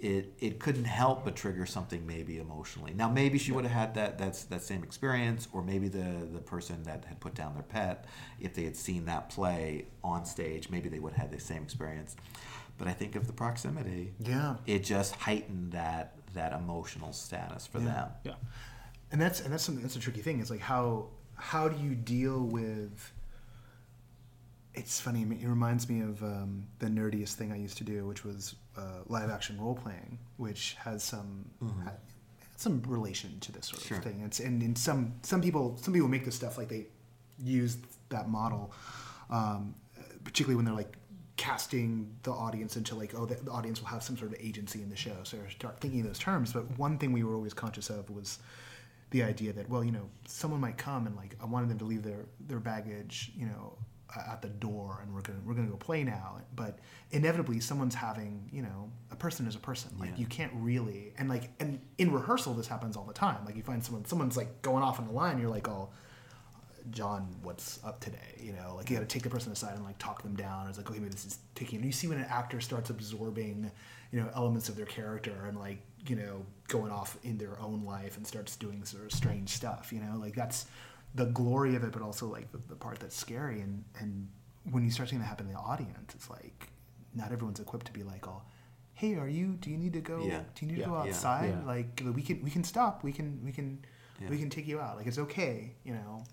It, 0.00 0.32
it 0.38 0.60
couldn't 0.60 0.84
help 0.84 1.24
but 1.24 1.34
trigger 1.34 1.66
something 1.66 2.06
maybe 2.06 2.38
emotionally. 2.38 2.94
Now 2.94 3.10
maybe 3.10 3.36
she 3.36 3.50
would 3.50 3.64
have 3.64 3.72
had 3.72 3.94
that 3.94 4.16
that's 4.16 4.44
that 4.44 4.62
same 4.62 4.84
experience, 4.84 5.48
or 5.52 5.60
maybe 5.60 5.88
the 5.88 6.24
the 6.32 6.38
person 6.38 6.84
that 6.84 7.04
had 7.06 7.18
put 7.18 7.34
down 7.34 7.54
their 7.54 7.64
pet, 7.64 8.04
if 8.38 8.54
they 8.54 8.62
had 8.62 8.76
seen 8.76 9.06
that 9.06 9.28
play 9.30 9.86
on 10.04 10.24
stage, 10.24 10.70
maybe 10.70 10.88
they 10.88 11.00
would 11.00 11.14
have 11.14 11.30
had 11.30 11.36
the 11.36 11.44
same 11.44 11.64
experience. 11.64 12.14
But 12.78 12.88
I 12.88 12.92
think 12.92 13.16
of 13.16 13.26
the 13.26 13.32
proximity, 13.32 14.14
Yeah. 14.20 14.56
it 14.66 14.84
just 14.84 15.14
heightened 15.16 15.72
that 15.72 16.14
that 16.34 16.52
emotional 16.52 17.12
status 17.12 17.66
for 17.66 17.78
Yeah. 17.80 17.84
them. 17.84 18.08
Yeah. 18.24 18.34
and 19.10 19.20
that's 19.20 19.40
and 19.40 19.52
that's 19.52 19.64
something 19.64 19.82
that's 19.82 19.96
a 19.96 20.00
tricky 20.00 20.20
thing 20.22 20.38
is 20.40 20.50
like 20.50 20.60
how 20.60 21.08
how 21.34 21.68
do 21.68 21.76
you 21.82 21.94
deal 21.94 22.44
with 22.44 23.12
it's 24.74 25.00
funny 25.00 25.22
it 25.22 25.46
reminds 25.48 25.88
me 25.88 26.00
of 26.02 26.22
um, 26.22 26.66
the 26.78 26.86
nerdiest 26.86 27.34
thing 27.34 27.50
i 27.52 27.56
used 27.56 27.78
to 27.78 27.84
do 27.84 28.06
which 28.06 28.24
was 28.24 28.54
uh, 28.76 29.00
live 29.06 29.30
action 29.30 29.58
role 29.60 29.74
playing 29.74 30.18
which 30.36 30.74
has 30.78 31.02
some 31.02 31.44
ha- 31.84 31.92
some 32.56 32.82
relation 32.86 33.38
to 33.40 33.50
this 33.52 33.66
sort 33.66 33.82
Sure. 33.82 33.96
of 33.98 34.04
thing 34.04 34.20
it's 34.24 34.40
and 34.40 34.62
in 34.62 34.76
some 34.76 35.14
some 35.22 35.40
people 35.40 35.76
some 35.80 35.94
people 35.94 36.08
make 36.08 36.24
this 36.24 36.34
stuff 36.34 36.58
like 36.58 36.68
they 36.68 36.86
use 37.42 37.78
that 38.10 38.28
model 38.28 38.72
um, 39.30 39.74
particularly 40.24 40.56
when 40.56 40.64
they're 40.64 40.74
like 40.74 40.96
casting 41.38 42.14
the 42.24 42.30
audience 42.32 42.76
into 42.76 42.94
like 42.94 43.14
oh 43.16 43.24
the, 43.24 43.36
the 43.36 43.50
audience 43.50 43.80
will 43.80 43.88
have 43.88 44.02
some 44.02 44.16
sort 44.18 44.30
of 44.32 44.38
agency 44.40 44.82
in 44.82 44.90
the 44.90 44.96
show. 44.96 45.16
So 45.22 45.38
start 45.48 45.80
thinking 45.80 46.02
those 46.02 46.18
terms 46.18 46.52
but 46.52 46.64
one 46.78 46.98
thing 46.98 47.12
we 47.12 47.22
were 47.24 47.34
always 47.34 47.54
conscious 47.54 47.88
of 47.88 48.10
was 48.10 48.38
the 49.10 49.22
idea 49.22 49.54
that 49.54 49.70
well 49.70 49.82
you 49.82 49.92
know 49.92 50.06
someone 50.26 50.60
might 50.60 50.76
come 50.76 51.06
and 51.06 51.16
like 51.16 51.34
i 51.40 51.46
wanted 51.46 51.70
them 51.70 51.78
to 51.78 51.86
leave 51.86 52.02
their 52.02 52.26
their 52.46 52.58
baggage 52.60 53.32
you 53.34 53.46
know 53.46 53.78
at 54.30 54.42
the 54.42 54.48
door 54.48 55.00
and 55.02 55.14
we're 55.14 55.20
gonna 55.20 55.38
we're 55.44 55.54
gonna 55.54 55.68
go 55.68 55.76
play 55.76 56.02
now. 56.02 56.38
But 56.56 56.78
inevitably 57.10 57.60
someone's 57.60 57.94
having 57.94 58.48
you 58.52 58.62
know 58.62 58.90
a 59.10 59.16
person 59.16 59.46
is 59.46 59.54
a 59.54 59.58
person. 59.58 59.90
Like 59.98 60.10
Yeah. 60.10 60.16
you 60.16 60.26
can't 60.26 60.52
really 60.54 61.12
and 61.18 61.28
like 61.28 61.50
and 61.60 61.78
in 61.98 62.10
rehearsal 62.12 62.54
this 62.54 62.66
happens 62.68 62.96
all 62.96 63.04
the 63.04 63.12
time. 63.14 63.44
Like 63.44 63.56
you 63.56 63.62
find 63.62 63.84
someone 63.84 64.04
someone's 64.06 64.36
like 64.36 64.62
going 64.62 64.82
off 64.82 64.98
on 64.98 65.06
the 65.06 65.12
line 65.12 65.38
you're 65.38 65.50
like 65.50 65.68
oh 65.68 65.90
John, 66.90 67.28
what's 67.42 67.80
up 67.84 68.00
today? 68.00 68.34
You 68.40 68.52
know, 68.52 68.74
like 68.76 68.88
you 68.88 68.96
got 68.96 69.02
to 69.02 69.12
take 69.12 69.22
the 69.22 69.30
person 69.30 69.52
aside 69.52 69.74
and 69.74 69.84
like 69.84 69.98
talk 69.98 70.22
them 70.22 70.34
down. 70.34 70.68
It's 70.68 70.78
like, 70.78 70.88
okay, 70.90 70.98
maybe 70.98 71.10
this 71.10 71.26
is 71.26 71.38
taking. 71.54 71.82
You 71.84 71.92
see 71.92 72.06
when 72.06 72.18
an 72.18 72.26
actor 72.28 72.60
starts 72.60 72.90
absorbing, 72.90 73.70
you 74.12 74.20
know, 74.20 74.30
elements 74.34 74.68
of 74.68 74.76
their 74.76 74.86
character 74.86 75.34
and 75.46 75.58
like, 75.58 75.78
you 76.06 76.16
know, 76.16 76.44
going 76.68 76.90
off 76.90 77.18
in 77.24 77.36
their 77.36 77.60
own 77.60 77.84
life 77.84 78.16
and 78.16 78.26
starts 78.26 78.56
doing 78.56 78.84
sort 78.84 79.04
of 79.04 79.12
strange 79.12 79.50
stuff. 79.50 79.92
You 79.92 80.00
know, 80.00 80.16
like 80.18 80.34
that's 80.34 80.66
the 81.14 81.26
glory 81.26 81.74
of 81.76 81.84
it, 81.84 81.92
but 81.92 82.00
also 82.02 82.26
like 82.26 82.50
the, 82.52 82.58
the 82.68 82.76
part 82.76 83.00
that's 83.00 83.16
scary. 83.16 83.60
And 83.60 83.84
and 83.98 84.28
when 84.70 84.84
you 84.84 84.90
start 84.90 85.08
seeing 85.08 85.20
that 85.20 85.26
happen 85.28 85.46
in 85.46 85.52
the 85.52 85.58
audience, 85.58 86.14
it's 86.14 86.30
like 86.30 86.68
not 87.14 87.32
everyone's 87.32 87.60
equipped 87.60 87.86
to 87.86 87.92
be 87.92 88.02
like, 88.02 88.26
oh, 88.26 88.42
hey, 88.94 89.16
are 89.16 89.28
you? 89.28 89.56
Do 89.60 89.70
you 89.70 89.76
need 89.76 89.92
to 89.92 90.00
go? 90.00 90.24
Yeah. 90.24 90.40
Do 90.54 90.64
you 90.64 90.68
need 90.72 90.74
to 90.76 90.80
Yeah. 90.82 90.86
go 90.86 90.94
Yeah. 90.94 91.00
outside? 91.10 91.48
Yeah. 91.60 91.66
Like 91.66 92.02
we 92.14 92.22
can 92.22 92.42
we 92.42 92.50
can 92.50 92.64
stop. 92.64 93.02
We 93.04 93.12
can 93.12 93.40
we 93.44 93.52
can 93.52 93.84
Yeah. 94.22 94.30
we 94.30 94.38
can 94.38 94.48
take 94.48 94.66
you 94.66 94.80
out. 94.80 94.96
Like 94.96 95.06
it's 95.06 95.18
okay. 95.18 95.72
You 95.84 95.92
know. 95.94 96.24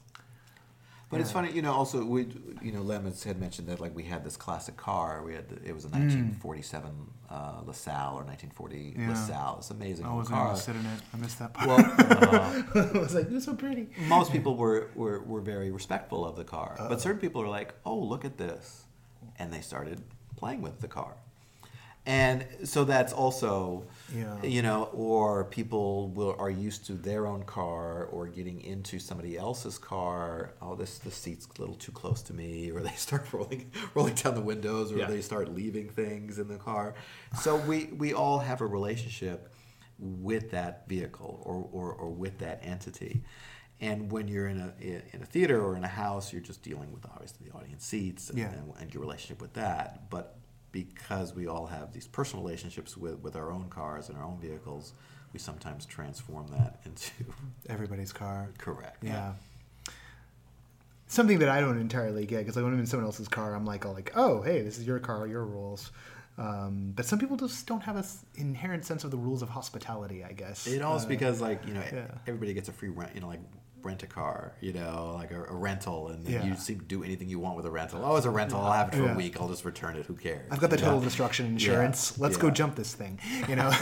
But 1.09 1.21
it's 1.21 1.31
funny, 1.31 1.51
you 1.51 1.61
know. 1.61 1.71
Also, 1.71 2.03
we, 2.03 2.27
you 2.61 2.71
know, 2.71 2.81
Lemons 2.81 3.23
had 3.23 3.39
mentioned 3.39 3.67
that 3.69 3.79
like 3.79 3.95
we 3.95 4.03
had 4.03 4.23
this 4.23 4.35
classic 4.35 4.75
car. 4.75 5.23
We 5.23 5.33
had 5.35 5.47
the, 5.49 5.55
it 5.69 5.73
was 5.73 5.85
a 5.85 5.89
1947 5.89 6.91
uh, 7.29 7.61
LaSalle 7.65 8.15
or 8.15 8.23
1940 8.23 8.75
Mm. 8.75 8.97
Yeah. 8.99 9.09
LaSalle. 9.09 9.55
It's 9.59 9.69
amazing 9.71 10.05
I 10.05 10.13
wasn't 10.13 10.35
car. 10.35 10.47
able 10.47 10.55
to 10.57 10.61
sit 10.61 10.75
in 10.75 10.85
it. 10.85 10.99
I 11.13 11.17
missed 11.17 11.39
that 11.39 11.53
part. 11.53 11.67
Well, 11.69 11.79
I 12.95 12.97
was 12.99 13.13
like, 13.15 13.29
"This 13.29 13.39
is 13.39 13.43
so 13.45 13.53
pretty." 13.55 13.87
most 14.07 14.31
people 14.31 14.55
were, 14.57 14.89
were, 14.95 15.19
were 15.21 15.41
very 15.41 15.71
respectful 15.71 16.25
of 16.25 16.35
the 16.35 16.43
car, 16.43 16.75
but 16.77 16.99
certain 17.01 17.19
people 17.21 17.41
are 17.41 17.47
like, 17.47 17.75
"Oh, 17.85 17.97
look 17.97 18.25
at 18.25 18.37
this," 18.37 18.85
and 19.39 19.53
they 19.53 19.61
started 19.61 20.01
playing 20.35 20.61
with 20.61 20.81
the 20.81 20.87
car. 20.87 21.15
And 22.07 22.45
so 22.65 22.83
that's 22.83 23.11
also, 23.13 23.83
Yeah. 24.15 24.41
you 24.43 24.61
know, 24.61 24.83
or 24.93 25.45
people 25.45 26.09
will 26.09 26.35
are 26.37 26.51
used 26.51 26.85
to 26.85 26.93
their 26.93 27.25
own 27.25 27.43
car 27.45 28.05
or 28.05 28.27
getting 28.27 28.61
into 28.61 28.99
somebody 28.99 29.37
else's 29.37 29.79
car. 29.79 30.53
Oh, 30.61 30.75
this 30.75 30.99
the 30.99 31.09
seat's 31.09 31.47
a 31.57 31.59
little 31.61 31.75
too 31.75 31.91
close 31.91 32.21
to 32.23 32.33
me, 32.33 32.69
or 32.71 32.81
they 32.81 32.91
start 32.95 33.33
rolling 33.33 33.71
rolling 33.95 34.13
down 34.15 34.35
the 34.35 34.41
windows, 34.41 34.91
or 34.91 34.97
Yeah. 34.97 35.07
they 35.07 35.21
start 35.21 35.53
leaving 35.55 35.89
things 35.89 36.37
in 36.37 36.47
the 36.47 36.57
car. 36.57 36.93
So 37.41 37.55
we 37.55 37.85
we 37.85 38.13
all 38.13 38.37
have 38.39 38.61
a 38.61 38.67
relationship 38.67 39.51
with 39.97 40.51
that 40.51 40.87
vehicle 40.89 41.41
or, 41.45 41.67
or, 41.71 41.93
or 41.93 42.09
with 42.09 42.37
that 42.39 42.59
entity. 42.63 43.23
And 43.81 44.11
when 44.11 44.27
you're 44.27 44.47
in 44.47 44.59
a 44.59 44.73
in 44.79 45.21
a 45.23 45.25
theater 45.25 45.59
or 45.63 45.75
in 45.75 45.83
a 45.83 45.87
house, 45.87 46.31
you're 46.31 46.41
just 46.41 46.61
dealing 46.61 46.91
with 46.93 47.03
obviously 47.05 47.49
the 47.49 47.57
audience 47.57 47.83
seats 47.85 48.29
and, 48.29 48.37
Yeah. 48.37 48.51
and, 48.51 48.71
and 48.79 48.93
your 48.93 49.01
relationship 49.01 49.41
with 49.41 49.53
that. 49.53 50.09
But 50.11 50.37
because 50.75 51.33
we 51.33 51.47
all 51.47 51.65
have 51.67 51.93
these 51.93 52.05
personal 52.07 52.43
relationships 52.43 52.97
with, 52.97 53.17
with 53.23 53.35
our 53.35 53.49
own 53.51 53.69
cars 53.69 54.09
and 54.09 54.17
our 54.17 54.23
own 54.25 54.37
vehicles, 54.39 54.93
we 55.33 55.39
sometimes 55.39 55.85
transform 55.85 56.47
that 56.49 56.79
into 56.85 57.11
Everybody's 57.69 58.11
car. 58.11 58.49
correct. 58.57 59.03
Yeah. 59.03 59.33
Something 61.07 61.39
that 61.39 61.49
I 61.49 61.61
don't 61.61 61.79
entirely 61.79 62.25
get 62.25 62.39
because 62.39 62.55
like 62.55 62.65
when 62.65 62.73
I'm 62.73 62.79
in 62.79 62.85
someone 62.87 63.05
else's 63.05 63.27
car, 63.27 63.55
I'm 63.55 63.65
like, 63.65 63.85
all 63.85 63.93
like, 63.93 64.11
oh, 64.15 64.41
hey, 64.41 64.61
this 64.63 64.77
is 64.77 64.85
your 64.87 64.99
car, 64.99 65.25
your 65.27 65.45
rules. 65.45 65.91
Um, 66.37 66.91
but 66.95 67.05
some 67.05 67.19
people 67.19 67.37
just 67.37 67.65
don't 67.67 67.81
have 67.83 67.95
an 67.95 68.03
inherent 68.35 68.83
sense 68.85 69.03
of 69.05 69.11
the 69.11 69.17
rules 69.17 69.41
of 69.41 69.47
hospitality, 69.49 70.23
I 70.25 70.33
guess. 70.33 70.67
It 70.67 70.81
also 70.81 71.05
Uh, 71.05 71.09
because 71.09 71.39
like 71.39 71.65
you 71.65 71.73
know 71.73 71.83
yeah. 71.93 72.07
everybody 72.27 72.53
gets 72.53 72.67
a 72.67 72.73
free 72.73 72.89
rent 72.89 73.11
you 73.15 73.21
know 73.21 73.27
like 73.27 73.39
rent 73.85 74.03
a 74.03 74.07
car 74.07 74.53
you 74.59 74.73
know 74.73 75.13
like 75.17 75.31
a, 75.31 75.43
a 75.45 75.53
rental 75.55 76.07
and 76.09 76.27
Yeah. 76.27 76.43
you 76.43 76.55
seem 76.55 76.79
to 76.79 76.85
do 76.85 77.03
anything 77.03 77.29
you 77.29 77.39
want 77.39 77.55
with 77.55 77.65
a 77.65 77.71
rental. 77.71 78.01
Oh, 78.03 78.15
it's 78.15 78.25
a 78.25 78.29
rental. 78.31 78.59
I'll 78.59 78.71
have 78.73 78.89
it 78.89 78.95
for 78.95 79.03
Yeah. 79.03 79.13
a 79.13 79.15
week. 79.15 79.39
I'll 79.39 79.47
just 79.47 79.63
return 79.63 79.95
it. 79.95 80.05
Who 80.07 80.15
cares? 80.15 80.47
I've 80.51 80.59
got 80.59 80.69
the 80.71 80.77
total 80.77 80.99
know? 80.99 81.03
destruction 81.05 81.45
insurance. 81.45 82.17
Let's 82.17 82.37
go 82.37 82.49
jump 82.49 82.75
this 82.75 82.93
thing. 82.95 83.19
You 83.47 83.55
know. 83.59 83.71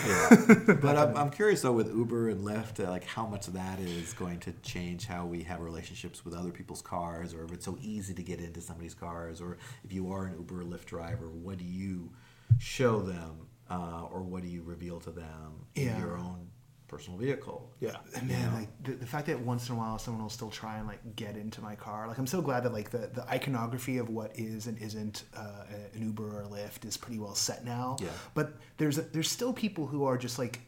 But 0.83 0.97
I'm, 0.97 1.15
I'm 1.15 1.29
curious 1.29 1.61
though 1.61 1.71
with 1.71 1.87
Uber 1.87 2.29
and 2.29 2.41
Lyft, 2.45 2.83
uh, 2.85 2.89
like 2.89 3.05
how 3.05 3.25
much 3.25 3.47
of 3.47 3.53
that 3.53 3.79
is 3.79 4.13
going 4.13 4.39
to 4.41 4.51
change 4.61 5.05
how 5.05 5.25
we 5.25 5.43
have 5.43 5.61
relationships 5.61 6.25
with 6.25 6.33
other 6.33 6.51
people's 6.51 6.81
cars, 6.81 7.33
or 7.33 7.43
if 7.45 7.51
it's 7.53 7.65
so 7.65 7.77
easy 7.81 8.13
to 8.13 8.23
get 8.23 8.39
into 8.39 8.59
somebody's 8.61 8.93
cars, 8.93 9.39
or 9.41 9.57
if 9.85 9.93
you 9.93 10.11
are 10.11 10.25
an 10.25 10.33
Uber 10.37 10.61
or 10.61 10.63
Lyft 10.65 10.85
driver, 10.85 11.29
what 11.29 11.57
do 11.57 11.63
you 11.65 12.11
show 12.59 13.01
them, 13.01 13.47
uh, 13.69 14.03
or 14.11 14.21
what 14.21 14.41
do 14.43 14.49
you 14.49 14.61
reveal 14.63 14.99
to 15.01 15.11
them 15.11 15.65
in 15.75 15.95
your 15.99 16.17
own 16.17 16.47
personal 16.93 17.17
vehicle? 17.17 17.69
Yeah. 17.79 17.95
And 18.15 18.27
man, 18.27 18.53
like 18.53 18.83
the, 18.83 18.91
the 18.93 19.05
fact 19.05 19.27
that 19.27 19.39
once 19.39 19.69
in 19.69 19.75
a 19.75 19.77
while 19.77 19.97
someone 19.97 20.21
will 20.21 20.29
still 20.29 20.49
try 20.49 20.77
and 20.77 20.87
like 20.87 21.15
get 21.15 21.35
into 21.35 21.61
my 21.61 21.75
car, 21.75 22.07
like 22.07 22.17
I'm 22.17 22.27
so 22.27 22.41
glad 22.41 22.63
that 22.63 22.73
like 22.73 22.89
the, 22.91 23.09
the 23.13 23.27
iconography 23.29 23.97
of 23.97 24.09
what 24.09 24.31
is 24.35 24.67
and 24.67 24.77
isn't 24.77 25.23
uh, 25.35 25.63
an 25.93 26.03
Uber 26.03 26.37
or 26.37 26.43
a 26.43 26.47
Lyft 26.47 26.85
is 26.85 26.97
pretty 26.97 27.19
well 27.19 27.35
set 27.35 27.65
now. 27.65 27.97
Yeah. 28.01 28.09
But 28.33 28.53
there's 28.77 28.97
there's 28.97 29.31
still 29.31 29.53
people 29.53 29.87
who 29.87 30.05
are 30.05 30.17
just 30.17 30.37
like 30.37 30.59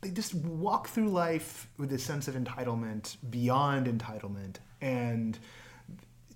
they 0.00 0.10
just 0.10 0.34
walk 0.34 0.88
through 0.88 1.10
life 1.10 1.68
with 1.78 1.92
a 1.92 1.98
sense 1.98 2.26
of 2.26 2.34
entitlement 2.34 3.16
beyond 3.30 3.86
entitlement 3.86 4.56
and 4.80 5.38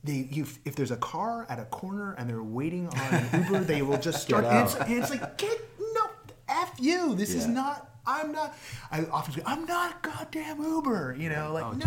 they 0.04 0.28
you 0.30 0.46
if 0.64 0.76
there's 0.76 0.90
a 0.90 0.96
car 0.98 1.46
at 1.48 1.58
a 1.58 1.64
corner 1.64 2.14
and 2.18 2.28
they're 2.28 2.42
waiting 2.42 2.88
on 2.88 3.14
an 3.14 3.44
Uber, 3.44 3.60
they 3.64 3.82
will 3.82 3.98
just 3.98 4.22
start. 4.26 4.44
And 4.44 4.66
it's, 4.66 4.74
and 4.76 4.92
it's 5.02 5.10
like 5.10 5.38
get 5.38 5.58
no 5.94 6.10
f 6.48 6.74
you. 6.78 7.14
This 7.14 7.34
is 7.34 7.46
not. 7.46 7.90
I'm 8.06 8.32
not. 8.32 8.56
I 8.90 9.04
often 9.06 9.34
say, 9.34 9.42
I'm 9.46 9.64
not 9.66 9.92
a 9.92 10.08
goddamn 10.08 10.62
Uber. 10.62 11.16
You 11.18 11.28
know, 11.30 11.52
like 11.52 11.64
Oh, 11.64 11.72
no. 11.72 11.86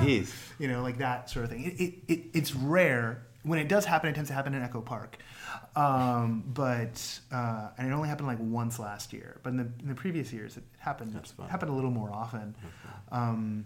You 0.59 0.67
know, 0.67 0.81
like 0.81 0.97
that 0.97 1.29
sort 1.29 1.45
of 1.45 1.51
thing. 1.51 1.65
It, 1.65 1.81
it, 1.81 1.93
it 2.07 2.19
it's 2.33 2.55
rare 2.55 3.23
when 3.43 3.59
it 3.59 3.67
does 3.67 3.85
happen. 3.85 4.09
It 4.09 4.13
tends 4.15 4.29
to 4.29 4.33
happen 4.33 4.53
in 4.53 4.61
Echo 4.61 4.81
Park, 4.81 5.17
um, 5.75 6.43
but 6.47 7.19
uh, 7.31 7.69
and 7.77 7.87
it 7.89 7.93
only 7.93 8.09
happened 8.09 8.27
like 8.27 8.39
once 8.39 8.79
last 8.79 9.13
year. 9.13 9.39
But 9.43 9.51
in 9.51 9.57
the 9.57 9.69
in 9.81 9.87
the 9.89 9.95
previous 9.95 10.33
years, 10.33 10.57
it 10.57 10.63
happened. 10.79 11.13
Fun. 11.37 11.47
happened 11.49 11.71
a 11.71 11.75
little 11.75 11.91
more 11.91 12.11
often. 12.11 12.55
Um, 13.11 13.65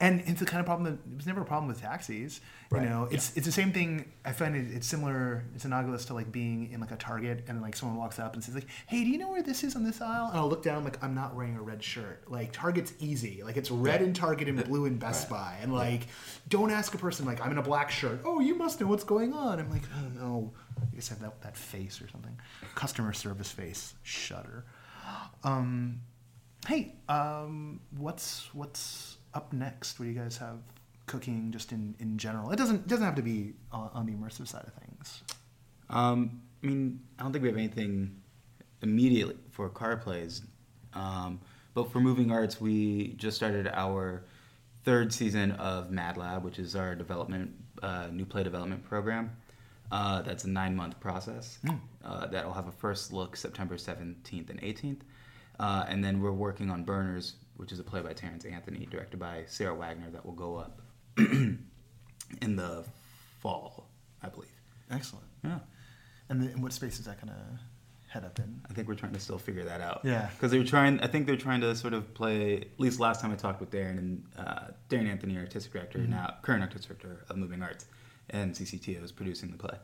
and 0.00 0.22
it's 0.26 0.40
the 0.40 0.46
kind 0.46 0.60
of 0.60 0.66
problem 0.66 0.84
that 0.90 1.10
it 1.10 1.16
was 1.16 1.26
never 1.26 1.42
a 1.42 1.44
problem 1.44 1.68
with 1.68 1.80
taxis. 1.80 2.40
You 2.72 2.80
know, 2.80 3.06
it's 3.12 3.36
it's 3.36 3.46
the 3.46 3.52
same 3.52 3.70
thing. 3.72 4.10
I 4.24 4.32
find 4.32 4.56
it, 4.56 4.66
it's 4.74 4.88
similar. 4.88 5.44
It's 5.54 5.64
analogous 5.64 6.06
to 6.06 6.14
like 6.14 6.32
being 6.32 6.72
in 6.72 6.80
like 6.80 6.90
a 6.90 6.96
Target 6.96 7.44
and 7.46 7.62
like 7.62 7.76
someone 7.76 7.96
walks 7.96 8.18
up 8.18 8.34
and 8.34 8.42
says 8.42 8.56
like, 8.56 8.66
"Hey, 8.88 9.04
do 9.04 9.10
you 9.10 9.18
know 9.18 9.30
where 9.30 9.44
this 9.44 9.62
is 9.62 9.76
on 9.76 9.84
this 9.84 10.00
aisle?" 10.00 10.30
And 10.30 10.36
I'll 10.36 10.48
look 10.48 10.64
down 10.64 10.82
like 10.82 11.02
I'm 11.04 11.14
not 11.14 11.36
wearing 11.36 11.54
a 11.56 11.62
red 11.62 11.84
shirt. 11.84 12.24
Like 12.28 12.50
Target's 12.52 12.92
easy. 12.98 13.42
Like 13.44 13.56
it's 13.56 13.70
red 13.70 14.02
in 14.02 14.12
Target 14.12 14.48
and 14.48 14.64
blue 14.64 14.86
in 14.86 14.98
Best 14.98 15.30
Right. 15.30 15.38
Buy. 15.38 15.58
And 15.62 15.72
like, 15.72 16.08
don't 16.48 16.72
ask 16.72 16.92
a 16.94 16.98
person 16.98 17.26
like 17.26 17.40
I'm 17.40 17.52
in 17.52 17.58
a 17.58 17.62
black 17.62 17.92
shirt. 17.92 18.22
Oh, 18.24 18.40
you 18.40 18.56
must 18.56 18.80
know 18.80 18.88
what's 18.88 19.04
going 19.04 19.32
on. 19.32 19.60
I'm 19.60 19.70
like, 19.70 19.84
oh 19.96 20.08
no. 20.18 20.52
I 20.82 20.96
guess 20.96 21.12
I 21.12 21.14
have 21.14 21.22
that 21.22 21.42
that 21.42 21.56
face 21.56 22.02
or 22.02 22.08
something. 22.08 22.36
Customer 22.74 23.12
service 23.12 23.52
face. 23.52 23.94
Shudder. 24.02 24.64
Um, 25.44 26.00
hey, 26.66 26.96
um, 27.08 27.80
what's 27.96 28.52
what's 28.52 29.18
up 29.34 29.52
next? 29.52 29.98
What 29.98 30.06
do 30.06 30.12
you 30.12 30.18
guys 30.18 30.36
have 30.38 30.58
cooking 31.06 31.50
just 31.52 31.72
in, 31.72 31.94
in 31.98 32.16
general? 32.18 32.50
It 32.50 32.56
doesn't 32.56 32.86
doesn't 32.88 33.04
have 33.04 33.16
to 33.16 33.22
be 33.22 33.54
on, 33.72 33.90
on 33.94 34.06
the 34.06 34.12
immersive 34.12 34.48
side 34.48 34.64
of 34.66 34.72
things. 34.74 35.22
Um, 35.90 36.42
I 36.62 36.66
mean, 36.66 37.00
I 37.18 37.22
don't 37.22 37.32
think 37.32 37.42
we 37.42 37.48
have 37.48 37.58
anything 37.58 38.20
immediately 38.82 39.36
for 39.50 39.68
car 39.68 39.96
plays. 39.96 40.42
Um, 40.94 41.40
but 41.74 41.90
for 41.90 42.00
moving 42.00 42.30
arts, 42.30 42.60
we 42.60 43.14
just 43.14 43.36
started 43.36 43.66
our 43.68 44.24
third 44.84 45.12
season 45.12 45.52
of 45.52 45.90
Mad 45.90 46.16
Lab, 46.16 46.44
which 46.44 46.58
is 46.58 46.76
our 46.76 46.94
development, 46.94 47.52
uh, 47.82 48.08
new 48.12 48.24
play 48.24 48.44
development 48.44 48.84
program. 48.84 49.36
Uh, 49.90 50.22
that's 50.22 50.44
a 50.44 50.48
nine 50.48 50.74
month 50.74 50.98
process. 51.00 51.58
Uh, 52.04 52.26
that'll 52.26 52.52
have 52.52 52.68
a 52.68 52.72
first 52.72 53.12
look 53.12 53.36
September 53.36 53.76
17th 53.76 54.50
and 54.50 54.60
18th. 54.60 55.00
Uh, 55.58 55.84
and 55.88 56.02
then 56.02 56.20
we're 56.20 56.32
working 56.32 56.70
on 56.70 56.84
Burners, 56.84 57.34
which 57.56 57.72
is 57.72 57.78
a 57.78 57.84
play 57.84 58.00
by 58.00 58.12
Terrence 58.12 58.44
Anthony, 58.44 58.86
directed 58.90 59.18
by 59.18 59.44
Sarah 59.46 59.74
Wagner, 59.74 60.10
that 60.10 60.24
will 60.24 60.32
go 60.32 60.56
up 60.56 60.80
in 61.18 62.56
the 62.56 62.84
fall, 63.40 63.88
I 64.22 64.28
believe. 64.28 64.50
Excellent. 64.90 65.26
Yeah. 65.44 65.58
And, 66.28 66.42
the, 66.42 66.46
and 66.52 66.62
what 66.62 66.72
space 66.72 66.98
is 66.98 67.06
that 67.06 67.20
gonna 67.20 67.60
head 68.08 68.24
up 68.24 68.38
in? 68.38 68.60
I 68.68 68.72
think 68.72 68.88
we're 68.88 68.94
trying 68.94 69.12
to 69.12 69.20
still 69.20 69.38
figure 69.38 69.64
that 69.64 69.80
out. 69.80 70.00
Yeah. 70.04 70.28
Because 70.32 70.50
they're 70.50 70.64
trying. 70.64 71.00
I 71.00 71.06
think 71.06 71.26
they're 71.26 71.36
trying 71.36 71.60
to 71.62 71.74
sort 71.76 71.94
of 71.94 72.12
play. 72.14 72.56
At 72.58 72.80
least 72.80 73.00
last 73.00 73.20
time 73.20 73.30
I 73.32 73.36
talked 73.36 73.60
with 73.60 73.70
Darren 73.70 73.98
and 73.98 74.24
uh, 74.38 74.64
Darren 74.88 75.08
Anthony, 75.08 75.36
artistic 75.38 75.72
director, 75.72 75.98
Mm-hmm. 75.98 76.10
now 76.12 76.34
current 76.42 76.62
artistic 76.62 76.98
director 76.98 77.24
of 77.28 77.36
Moving 77.36 77.62
Arts, 77.62 77.86
and 78.30 78.52
CCTO 78.52 79.02
is 79.04 79.12
producing 79.12 79.50
the 79.50 79.58
play. 79.58 79.76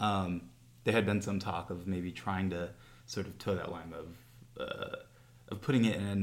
Um, 0.00 0.42
there 0.84 0.94
had 0.94 1.06
been 1.06 1.20
some 1.20 1.38
talk 1.38 1.70
of 1.70 1.86
maybe 1.86 2.12
trying 2.12 2.50
to 2.50 2.70
sort 3.06 3.26
of 3.26 3.38
toe 3.38 3.54
that 3.54 3.70
line 3.72 3.92
of 3.92 4.16
uh, 4.60 4.96
of 5.48 5.60
putting 5.62 5.84
it 5.86 5.96
in 5.96 6.06
a 6.06 6.14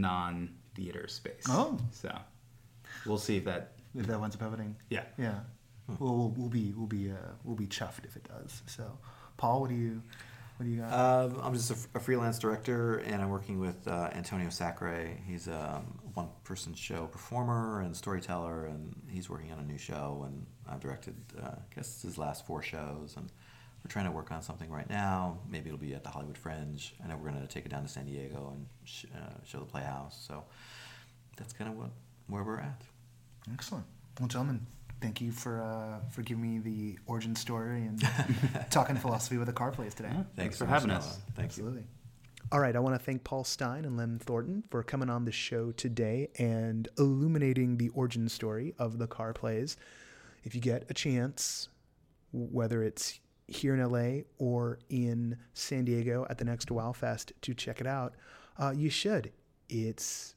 non-theater 0.75 1.07
space. 1.07 1.43
Oh. 1.49 1.77
So 1.91 2.15
we'll 3.05 3.17
see 3.17 3.37
if 3.37 3.45
that. 3.45 3.71
If 3.97 4.07
that 4.07 4.19
winds 4.19 4.35
up 4.35 4.41
happening. 4.41 4.75
Yeah. 4.89 5.03
Yeah. 5.17 5.39
Well, 5.99 6.15
we'll, 6.15 6.33
we'll 6.35 6.49
be 6.49 6.73
we'll 6.75 6.87
be 6.87 7.11
uh, 7.11 7.31
we'll 7.43 7.55
be 7.55 7.67
chuffed 7.67 8.05
if 8.05 8.15
it 8.15 8.27
does. 8.27 8.61
So, 8.65 8.97
Paul, 9.37 9.61
what 9.61 9.69
do 9.69 9.75
you 9.75 10.01
what 10.57 10.65
do 10.65 10.71
you 10.71 10.81
got? 10.81 10.91
Um, 10.91 11.39
I'm 11.41 11.53
just 11.53 11.69
a, 11.69 11.75
f- 11.75 11.87
a 11.95 11.99
freelance 11.99 12.39
director, 12.39 12.97
and 12.97 13.21
I'm 13.21 13.29
working 13.29 13.59
with 13.59 13.87
uh, 13.87 14.09
Antonio 14.13 14.49
Sacre. 14.49 15.09
He's 15.27 15.47
a 15.47 15.75
um, 15.75 15.99
one-person 16.13 16.73
show 16.73 17.05
performer 17.05 17.81
and 17.81 17.95
storyteller, 17.95 18.65
and 18.65 18.95
he's 19.07 19.29
working 19.29 19.51
on 19.51 19.59
a 19.59 19.63
new 19.63 19.77
show. 19.77 20.23
And 20.25 20.45
I've 20.67 20.79
directed, 20.79 21.15
uh, 21.41 21.49
I 21.49 21.75
guess, 21.75 22.01
his 22.01 22.17
last 22.17 22.47
four 22.47 22.63
shows, 22.63 23.13
and 23.15 23.31
we're 23.85 23.89
trying 23.89 24.05
to 24.05 24.11
work 24.11 24.31
on 24.31 24.41
something 24.41 24.71
right 24.71 24.89
now. 24.89 25.37
Maybe 25.47 25.69
it'll 25.69 25.77
be 25.77 25.93
at 25.93 26.03
the 26.03 26.09
Hollywood 26.09 26.39
Fringe. 26.39 26.95
I 27.03 27.07
know 27.07 27.17
we're 27.17 27.29
going 27.29 27.39
to 27.39 27.47
take 27.47 27.67
it 27.67 27.69
down 27.69 27.83
to 27.83 27.87
San 27.87 28.07
Diego 28.07 28.51
and 28.55 28.65
sh- 28.83 29.05
uh, 29.15 29.29
show 29.45 29.59
the 29.59 29.65
Playhouse. 29.65 30.25
So 30.27 30.43
that's 31.37 31.53
kind 31.53 31.69
of 31.69 31.77
what 31.77 31.91
where 32.27 32.43
we're 32.43 32.57
at. 32.57 32.81
Excellent. 33.53 33.85
Well, 34.19 34.27
gentlemen, 34.27 34.65
thank 35.01 35.21
you 35.21 35.31
for 35.31 35.61
uh, 35.61 35.99
for 36.09 36.23
giving 36.23 36.41
me 36.41 36.57
the 36.57 36.97
origin 37.05 37.35
story 37.35 37.81
and 37.83 38.01
talking 38.71 38.95
philosophy 38.95 39.37
with 39.37 39.45
the 39.45 39.53
car 39.53 39.69
plays 39.69 39.93
today. 39.93 40.09
Yeah, 40.09 40.15
Thanks 40.15 40.35
thanks 40.35 40.57
for 40.57 40.63
much, 40.63 40.73
having 40.73 40.89
Noah. 40.89 40.97
us. 40.97 41.19
Thank 41.35 41.37
you. 41.37 41.43
Absolutely. 41.43 41.83
All 42.51 42.59
right, 42.59 42.75
I 42.75 42.79
want 42.79 42.95
to 42.95 43.03
thank 43.03 43.23
Paul 43.23 43.43
Stein 43.43 43.85
and 43.85 43.97
Lem 43.97 44.17
Thornton 44.17 44.63
for 44.71 44.81
coming 44.81 45.11
on 45.11 45.25
the 45.25 45.31
show 45.31 45.71
today 45.71 46.29
and 46.39 46.87
illuminating 46.97 47.77
the 47.77 47.89
origin 47.89 48.29
story 48.29 48.73
of 48.79 48.97
the 48.97 49.05
car 49.07 49.31
plays. 49.33 49.77
If 50.43 50.55
you 50.55 50.61
get 50.61 50.85
a 50.89 50.93
chance, 50.95 51.69
whether 52.31 52.83
it's 52.83 53.19
here 53.47 53.75
in 53.75 53.83
LA 53.83 54.23
or 54.37 54.79
in 54.89 55.37
San 55.53 55.85
Diego 55.85 56.25
at 56.29 56.37
the 56.37 56.45
next 56.45 56.71
Wow 56.71 56.91
Fest 56.91 57.33
to 57.41 57.53
check 57.53 57.79
it 57.81 57.87
out, 57.87 58.15
uh, 58.57 58.73
you 58.75 58.89
should. 58.89 59.31
It's 59.69 60.35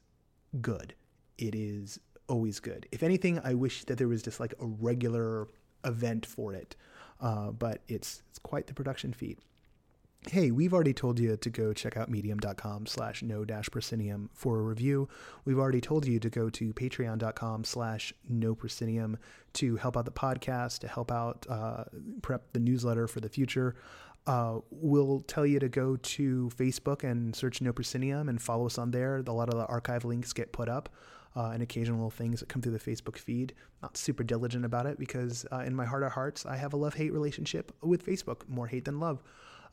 good. 0.61 0.93
It 1.37 1.55
is 1.55 1.99
always 2.27 2.59
good. 2.59 2.87
If 2.91 3.03
anything, 3.03 3.39
I 3.43 3.53
wish 3.53 3.83
that 3.85 3.97
there 3.97 4.07
was 4.07 4.21
just 4.21 4.39
like 4.39 4.53
a 4.59 4.65
regular 4.65 5.47
event 5.83 6.25
for 6.25 6.53
it, 6.53 6.75
uh, 7.21 7.51
but 7.51 7.81
it's 7.87 8.21
it's 8.29 8.39
quite 8.39 8.67
the 8.67 8.73
production 8.73 9.13
feat. 9.13 9.39
Hey, 10.27 10.51
we've 10.51 10.73
already 10.73 10.93
told 10.93 11.17
you 11.17 11.37
to 11.37 11.49
go 11.49 11.71
check 11.71 11.95
out 11.95 12.09
medium.com 12.09 12.87
slash 12.87 13.23
no 13.23 13.45
dash 13.45 13.69
proscenium 13.71 14.29
for 14.33 14.59
a 14.59 14.61
review. 14.61 15.07
We've 15.45 15.57
already 15.57 15.79
told 15.79 16.05
you 16.05 16.19
to 16.19 16.29
go 16.29 16.49
to 16.49 16.73
patreon.com 16.73 17.63
slash 17.63 18.13
no 18.27 18.53
proscenium 18.53 19.17
to 19.53 19.77
help 19.77 19.95
out 19.95 20.03
the 20.03 20.11
podcast, 20.11 20.79
to 20.79 20.89
help 20.89 21.09
out 21.09 21.47
uh, 21.49 21.85
prep 22.21 22.51
the 22.51 22.59
newsletter 22.59 23.07
for 23.07 23.21
the 23.21 23.29
future. 23.29 23.75
Uh, 24.27 24.59
we'll 24.69 25.21
tell 25.21 25.45
you 25.45 25.57
to 25.57 25.69
go 25.69 25.95
to 25.95 26.51
Facebook 26.55 27.09
and 27.09 27.33
search 27.33 27.61
No 27.61 27.71
Proscenium 27.71 28.27
and 28.27 28.41
follow 28.41 28.65
us 28.65 28.77
on 28.77 28.91
there. 28.91 29.23
A 29.25 29.31
lot 29.31 29.47
of 29.47 29.57
the 29.57 29.65
archive 29.67 30.03
links 30.03 30.33
get 30.33 30.51
put 30.51 30.67
up 30.67 30.89
uh, 31.35 31.51
and 31.51 31.63
occasional 31.63 32.11
things 32.11 32.41
that 32.41 32.49
come 32.49 32.61
through 32.61 32.77
the 32.77 32.79
Facebook 32.79 33.17
feed. 33.17 33.53
Not 33.81 33.95
super 33.95 34.23
diligent 34.23 34.65
about 34.65 34.85
it 34.85 34.99
because 34.99 35.45
uh, 35.51 35.59
in 35.59 35.73
my 35.73 35.85
heart 35.85 36.03
of 36.03 36.11
hearts, 36.11 36.45
I 36.45 36.57
have 36.57 36.73
a 36.73 36.77
love 36.77 36.95
hate 36.95 37.13
relationship 37.13 37.71
with 37.81 38.05
Facebook, 38.05 38.47
more 38.49 38.67
hate 38.67 38.85
than 38.85 38.99
love. 38.99 39.23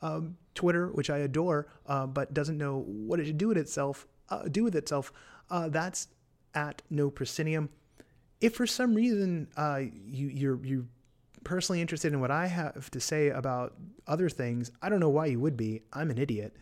Um, 0.01 0.37
Twitter, 0.53 0.87
which 0.87 1.09
I 1.09 1.19
adore, 1.19 1.67
uh, 1.85 2.07
but 2.07 2.33
doesn't 2.33 2.57
know 2.57 2.83
what 2.87 3.19
it 3.19 3.25
should 3.25 3.37
do 3.37 3.47
with 3.47 3.57
itself, 3.57 4.07
uh, 4.29 4.43
do 4.43 4.63
with 4.63 4.75
itself. 4.75 5.11
Uh, 5.49 5.69
that's 5.69 6.07
at 6.53 6.81
No 6.89 7.09
Proscenium. 7.09 7.69
If 8.41 8.55
for 8.55 8.67
some 8.67 8.93
reason 8.93 9.47
uh, 9.55 9.81
you 10.05 10.27
you're 10.27 10.63
you 10.65 10.87
personally 11.43 11.81
interested 11.81 12.11
in 12.11 12.19
what 12.19 12.31
I 12.31 12.47
have 12.47 12.91
to 12.91 12.99
say 12.99 13.29
about 13.29 13.75
other 14.07 14.29
things, 14.29 14.71
I 14.81 14.89
don't 14.89 14.99
know 14.99 15.09
why 15.09 15.27
you 15.27 15.39
would 15.39 15.57
be. 15.57 15.83
I'm 15.93 16.09
an 16.09 16.17
idiot. 16.17 16.55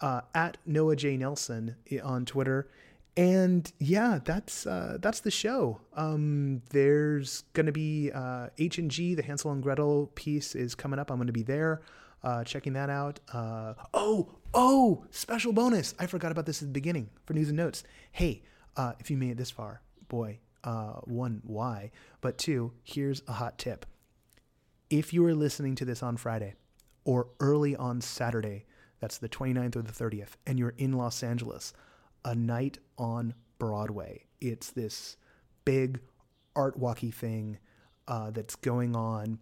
Uh, 0.00 0.22
at 0.34 0.56
Noah 0.66 0.96
J 0.96 1.16
Nelson 1.16 1.76
on 2.02 2.24
Twitter, 2.24 2.68
and 3.16 3.70
yeah, 3.78 4.18
that's 4.24 4.66
uh, 4.66 4.96
that's 5.00 5.20
the 5.20 5.30
show. 5.30 5.80
Um, 5.94 6.62
there's 6.70 7.44
gonna 7.52 7.72
be 7.72 8.10
uh, 8.10 8.48
H 8.58 8.78
and 8.78 8.90
G, 8.90 9.14
the 9.14 9.22
Hansel 9.22 9.52
and 9.52 9.62
Gretel 9.62 10.10
piece 10.14 10.54
is 10.54 10.74
coming 10.74 10.98
up. 10.98 11.10
I'm 11.10 11.18
gonna 11.18 11.30
be 11.30 11.42
there, 11.42 11.82
uh, 12.24 12.44
checking 12.44 12.72
that 12.74 12.90
out. 12.90 13.20
Uh, 13.32 13.74
oh, 13.94 14.30
oh, 14.54 15.04
special 15.10 15.52
bonus! 15.52 15.94
I 15.98 16.06
forgot 16.06 16.32
about 16.32 16.46
this 16.46 16.62
at 16.62 16.68
the 16.68 16.72
beginning 16.72 17.10
for 17.24 17.34
news 17.34 17.48
and 17.48 17.56
notes. 17.56 17.84
Hey, 18.12 18.42
uh, 18.76 18.92
if 18.98 19.10
you 19.10 19.16
made 19.16 19.30
it 19.30 19.36
this 19.36 19.50
far, 19.50 19.82
boy, 20.08 20.38
uh, 20.64 21.00
one, 21.04 21.42
why? 21.44 21.90
But 22.20 22.38
two, 22.38 22.72
here's 22.84 23.22
a 23.26 23.32
hot 23.32 23.58
tip 23.58 23.86
if 24.92 25.14
you 25.14 25.24
are 25.24 25.34
listening 25.34 25.74
to 25.74 25.86
this 25.86 26.02
on 26.02 26.18
Friday 26.18 26.54
or 27.06 27.28
early 27.40 27.74
on 27.74 28.02
Saturday, 28.02 28.66
that's 29.00 29.16
the 29.16 29.28
29th 29.28 29.76
or 29.76 29.80
the 29.80 29.90
30th, 29.90 30.32
and 30.46 30.58
you're 30.58 30.74
in 30.76 30.92
Los 30.92 31.22
Angeles, 31.22 31.72
a 32.26 32.34
night 32.34 32.76
on 32.98 33.32
Broadway. 33.58 34.26
It's 34.42 34.70
this 34.70 35.16
big 35.64 35.98
art 36.54 36.78
walky 36.78 37.12
thing 37.12 37.56
uh, 38.06 38.32
that's 38.32 38.54
going 38.54 38.94
on. 38.94 39.38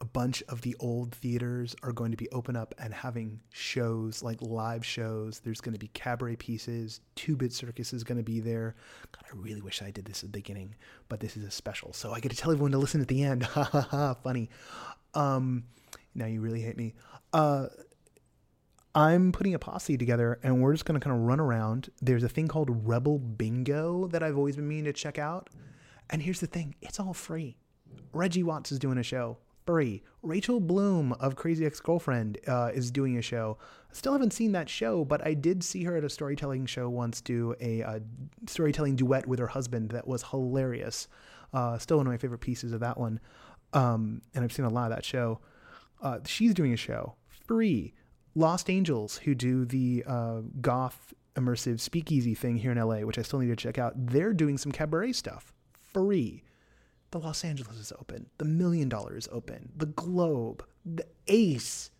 A 0.00 0.04
bunch 0.04 0.42
of 0.48 0.60
the 0.60 0.76
old 0.78 1.14
theaters 1.14 1.74
are 1.82 1.92
going 1.92 2.10
to 2.10 2.16
be 2.18 2.28
open 2.30 2.54
up 2.54 2.74
and 2.78 2.92
having 2.92 3.40
shows 3.50 4.22
like 4.22 4.40
live 4.42 4.84
shows. 4.84 5.40
There's 5.40 5.62
going 5.62 5.72
to 5.72 5.78
be 5.78 5.88
cabaret 5.88 6.36
pieces. 6.36 7.00
Two 7.14 7.34
Bit 7.34 7.52
Circus 7.52 7.94
is 7.94 8.04
going 8.04 8.18
to 8.18 8.24
be 8.24 8.40
there. 8.40 8.74
God, 9.12 9.24
I 9.32 9.36
really 9.36 9.62
wish 9.62 9.80
I 9.80 9.90
did 9.90 10.04
this 10.04 10.22
at 10.22 10.32
the 10.32 10.38
beginning, 10.38 10.74
but 11.08 11.20
this 11.20 11.36
is 11.36 11.44
a 11.44 11.50
special, 11.50 11.94
so 11.94 12.12
I 12.12 12.20
get 12.20 12.30
to 12.30 12.36
tell 12.36 12.52
everyone 12.52 12.72
to 12.72 12.78
listen 12.78 13.00
at 13.00 13.08
the 13.08 13.22
end. 13.22 13.42
Ha 13.56 13.64
ha 13.64 13.80
ha! 13.80 14.14
Funny. 14.14 14.50
Um, 15.14 15.64
now 16.14 16.26
you 16.26 16.42
really 16.42 16.60
hate 16.60 16.76
me. 16.76 16.94
Uh, 17.32 17.68
I'm 18.94 19.32
putting 19.32 19.54
a 19.54 19.58
posse 19.58 19.96
together 19.96 20.38
and 20.42 20.62
we're 20.62 20.72
just 20.72 20.84
going 20.84 20.98
to 20.98 21.04
kind 21.04 21.14
of 21.14 21.22
run 21.22 21.40
around. 21.40 21.90
There's 22.00 22.22
a 22.22 22.28
thing 22.28 22.48
called 22.48 22.86
Rebel 22.86 23.18
Bingo 23.18 24.06
that 24.08 24.22
I've 24.22 24.36
always 24.36 24.56
been 24.56 24.68
meaning 24.68 24.84
to 24.84 24.92
check 24.94 25.18
out. 25.18 25.50
And 26.08 26.22
here's 26.22 26.40
the 26.40 26.46
thing 26.46 26.74
it's 26.80 26.98
all 26.98 27.12
free. 27.12 27.56
Reggie 28.12 28.42
Watts 28.42 28.72
is 28.72 28.78
doing 28.78 28.96
a 28.98 29.02
show 29.02 29.36
free. 29.66 30.02
Rachel 30.22 30.60
Bloom 30.60 31.12
of 31.14 31.36
Crazy 31.36 31.66
Ex 31.66 31.80
Girlfriend 31.80 32.38
uh, 32.46 32.70
is 32.72 32.90
doing 32.90 33.18
a 33.18 33.22
show. 33.22 33.58
I 33.90 33.94
Still 33.94 34.12
haven't 34.12 34.32
seen 34.32 34.52
that 34.52 34.68
show, 34.68 35.04
but 35.04 35.26
I 35.26 35.34
did 35.34 35.62
see 35.62 35.84
her 35.84 35.96
at 35.96 36.04
a 36.04 36.08
storytelling 36.08 36.66
show 36.66 36.88
once 36.88 37.20
do 37.20 37.54
a, 37.60 38.00
storytelling 38.46 38.96
duet 38.96 39.26
with 39.26 39.38
her 39.38 39.48
husband 39.48 39.90
that 39.90 40.06
was 40.06 40.22
hilarious. 40.22 41.08
Uh, 41.52 41.78
still 41.78 41.98
one 41.98 42.06
of 42.06 42.12
my 42.12 42.16
favorite 42.16 42.40
pieces 42.40 42.72
of 42.72 42.80
that 42.80 42.98
one. 42.98 43.20
Um, 43.72 44.22
and 44.34 44.44
I've 44.44 44.52
seen 44.52 44.64
a 44.64 44.70
lot 44.70 44.90
of 44.90 44.96
that 44.96 45.04
show. 45.04 45.40
Uh, 46.00 46.20
she's 46.24 46.54
doing 46.54 46.72
a 46.72 46.76
show 46.76 47.14
free. 47.28 47.92
Lost 48.34 48.68
Angels, 48.68 49.16
who 49.18 49.34
do 49.34 49.64
the 49.64 50.04
uh, 50.06 50.40
goth 50.60 51.14
immersive 51.36 51.80
speakeasy 51.80 52.34
thing 52.34 52.56
here 52.56 52.72
in 52.72 52.78
LA, 52.78 53.00
which 53.00 53.18
I 53.18 53.22
still 53.22 53.38
need 53.38 53.48
to 53.48 53.56
check 53.56 53.78
out, 53.78 53.94
they're 53.96 54.32
doing 54.32 54.58
some 54.58 54.72
cabaret 54.72 55.12
stuff 55.12 55.52
free. 55.72 56.42
The 57.10 57.18
Los 57.18 57.44
Angeles 57.44 57.78
is 57.78 57.92
open. 57.92 58.26
The 58.38 58.44
Million 58.44 58.88
Dollar 58.88 59.16
is 59.16 59.28
open. 59.30 59.70
The 59.76 59.86
Globe, 59.86 60.64
the 60.84 61.06
Ace. 61.28 61.90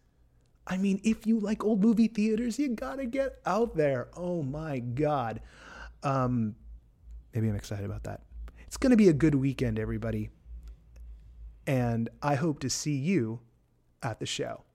I 0.67 0.77
mean, 0.77 1.01
if 1.05 1.27
you 1.27 1.39
like 1.39 1.65
old 1.65 1.83
movie 1.83 2.09
theaters, 2.09 2.59
you 2.59 2.71
gotta 2.71 3.07
get 3.07 3.41
out 3.47 3.77
there. 3.77 4.09
Oh 4.17 4.43
my 4.43 4.81
God. 4.81 5.41
Um, 6.03 6.57
maybe 7.33 7.49
I'm 7.49 7.57
excited 7.57 7.85
about 7.85 8.05
that. 8.05 8.23
It's 8.67 8.77
gonna 8.77 8.97
be 8.97 9.09
a 9.09 9.13
good 9.13 9.37
weekend, 9.37 9.79
everybody. 9.79 10.31
And 11.67 12.09
I 12.21 12.35
hope 12.35 12.59
to 12.61 12.71
see 12.71 12.95
you 12.97 13.41
at 14.03 14.21
the 14.21 14.27
show. 14.27 14.66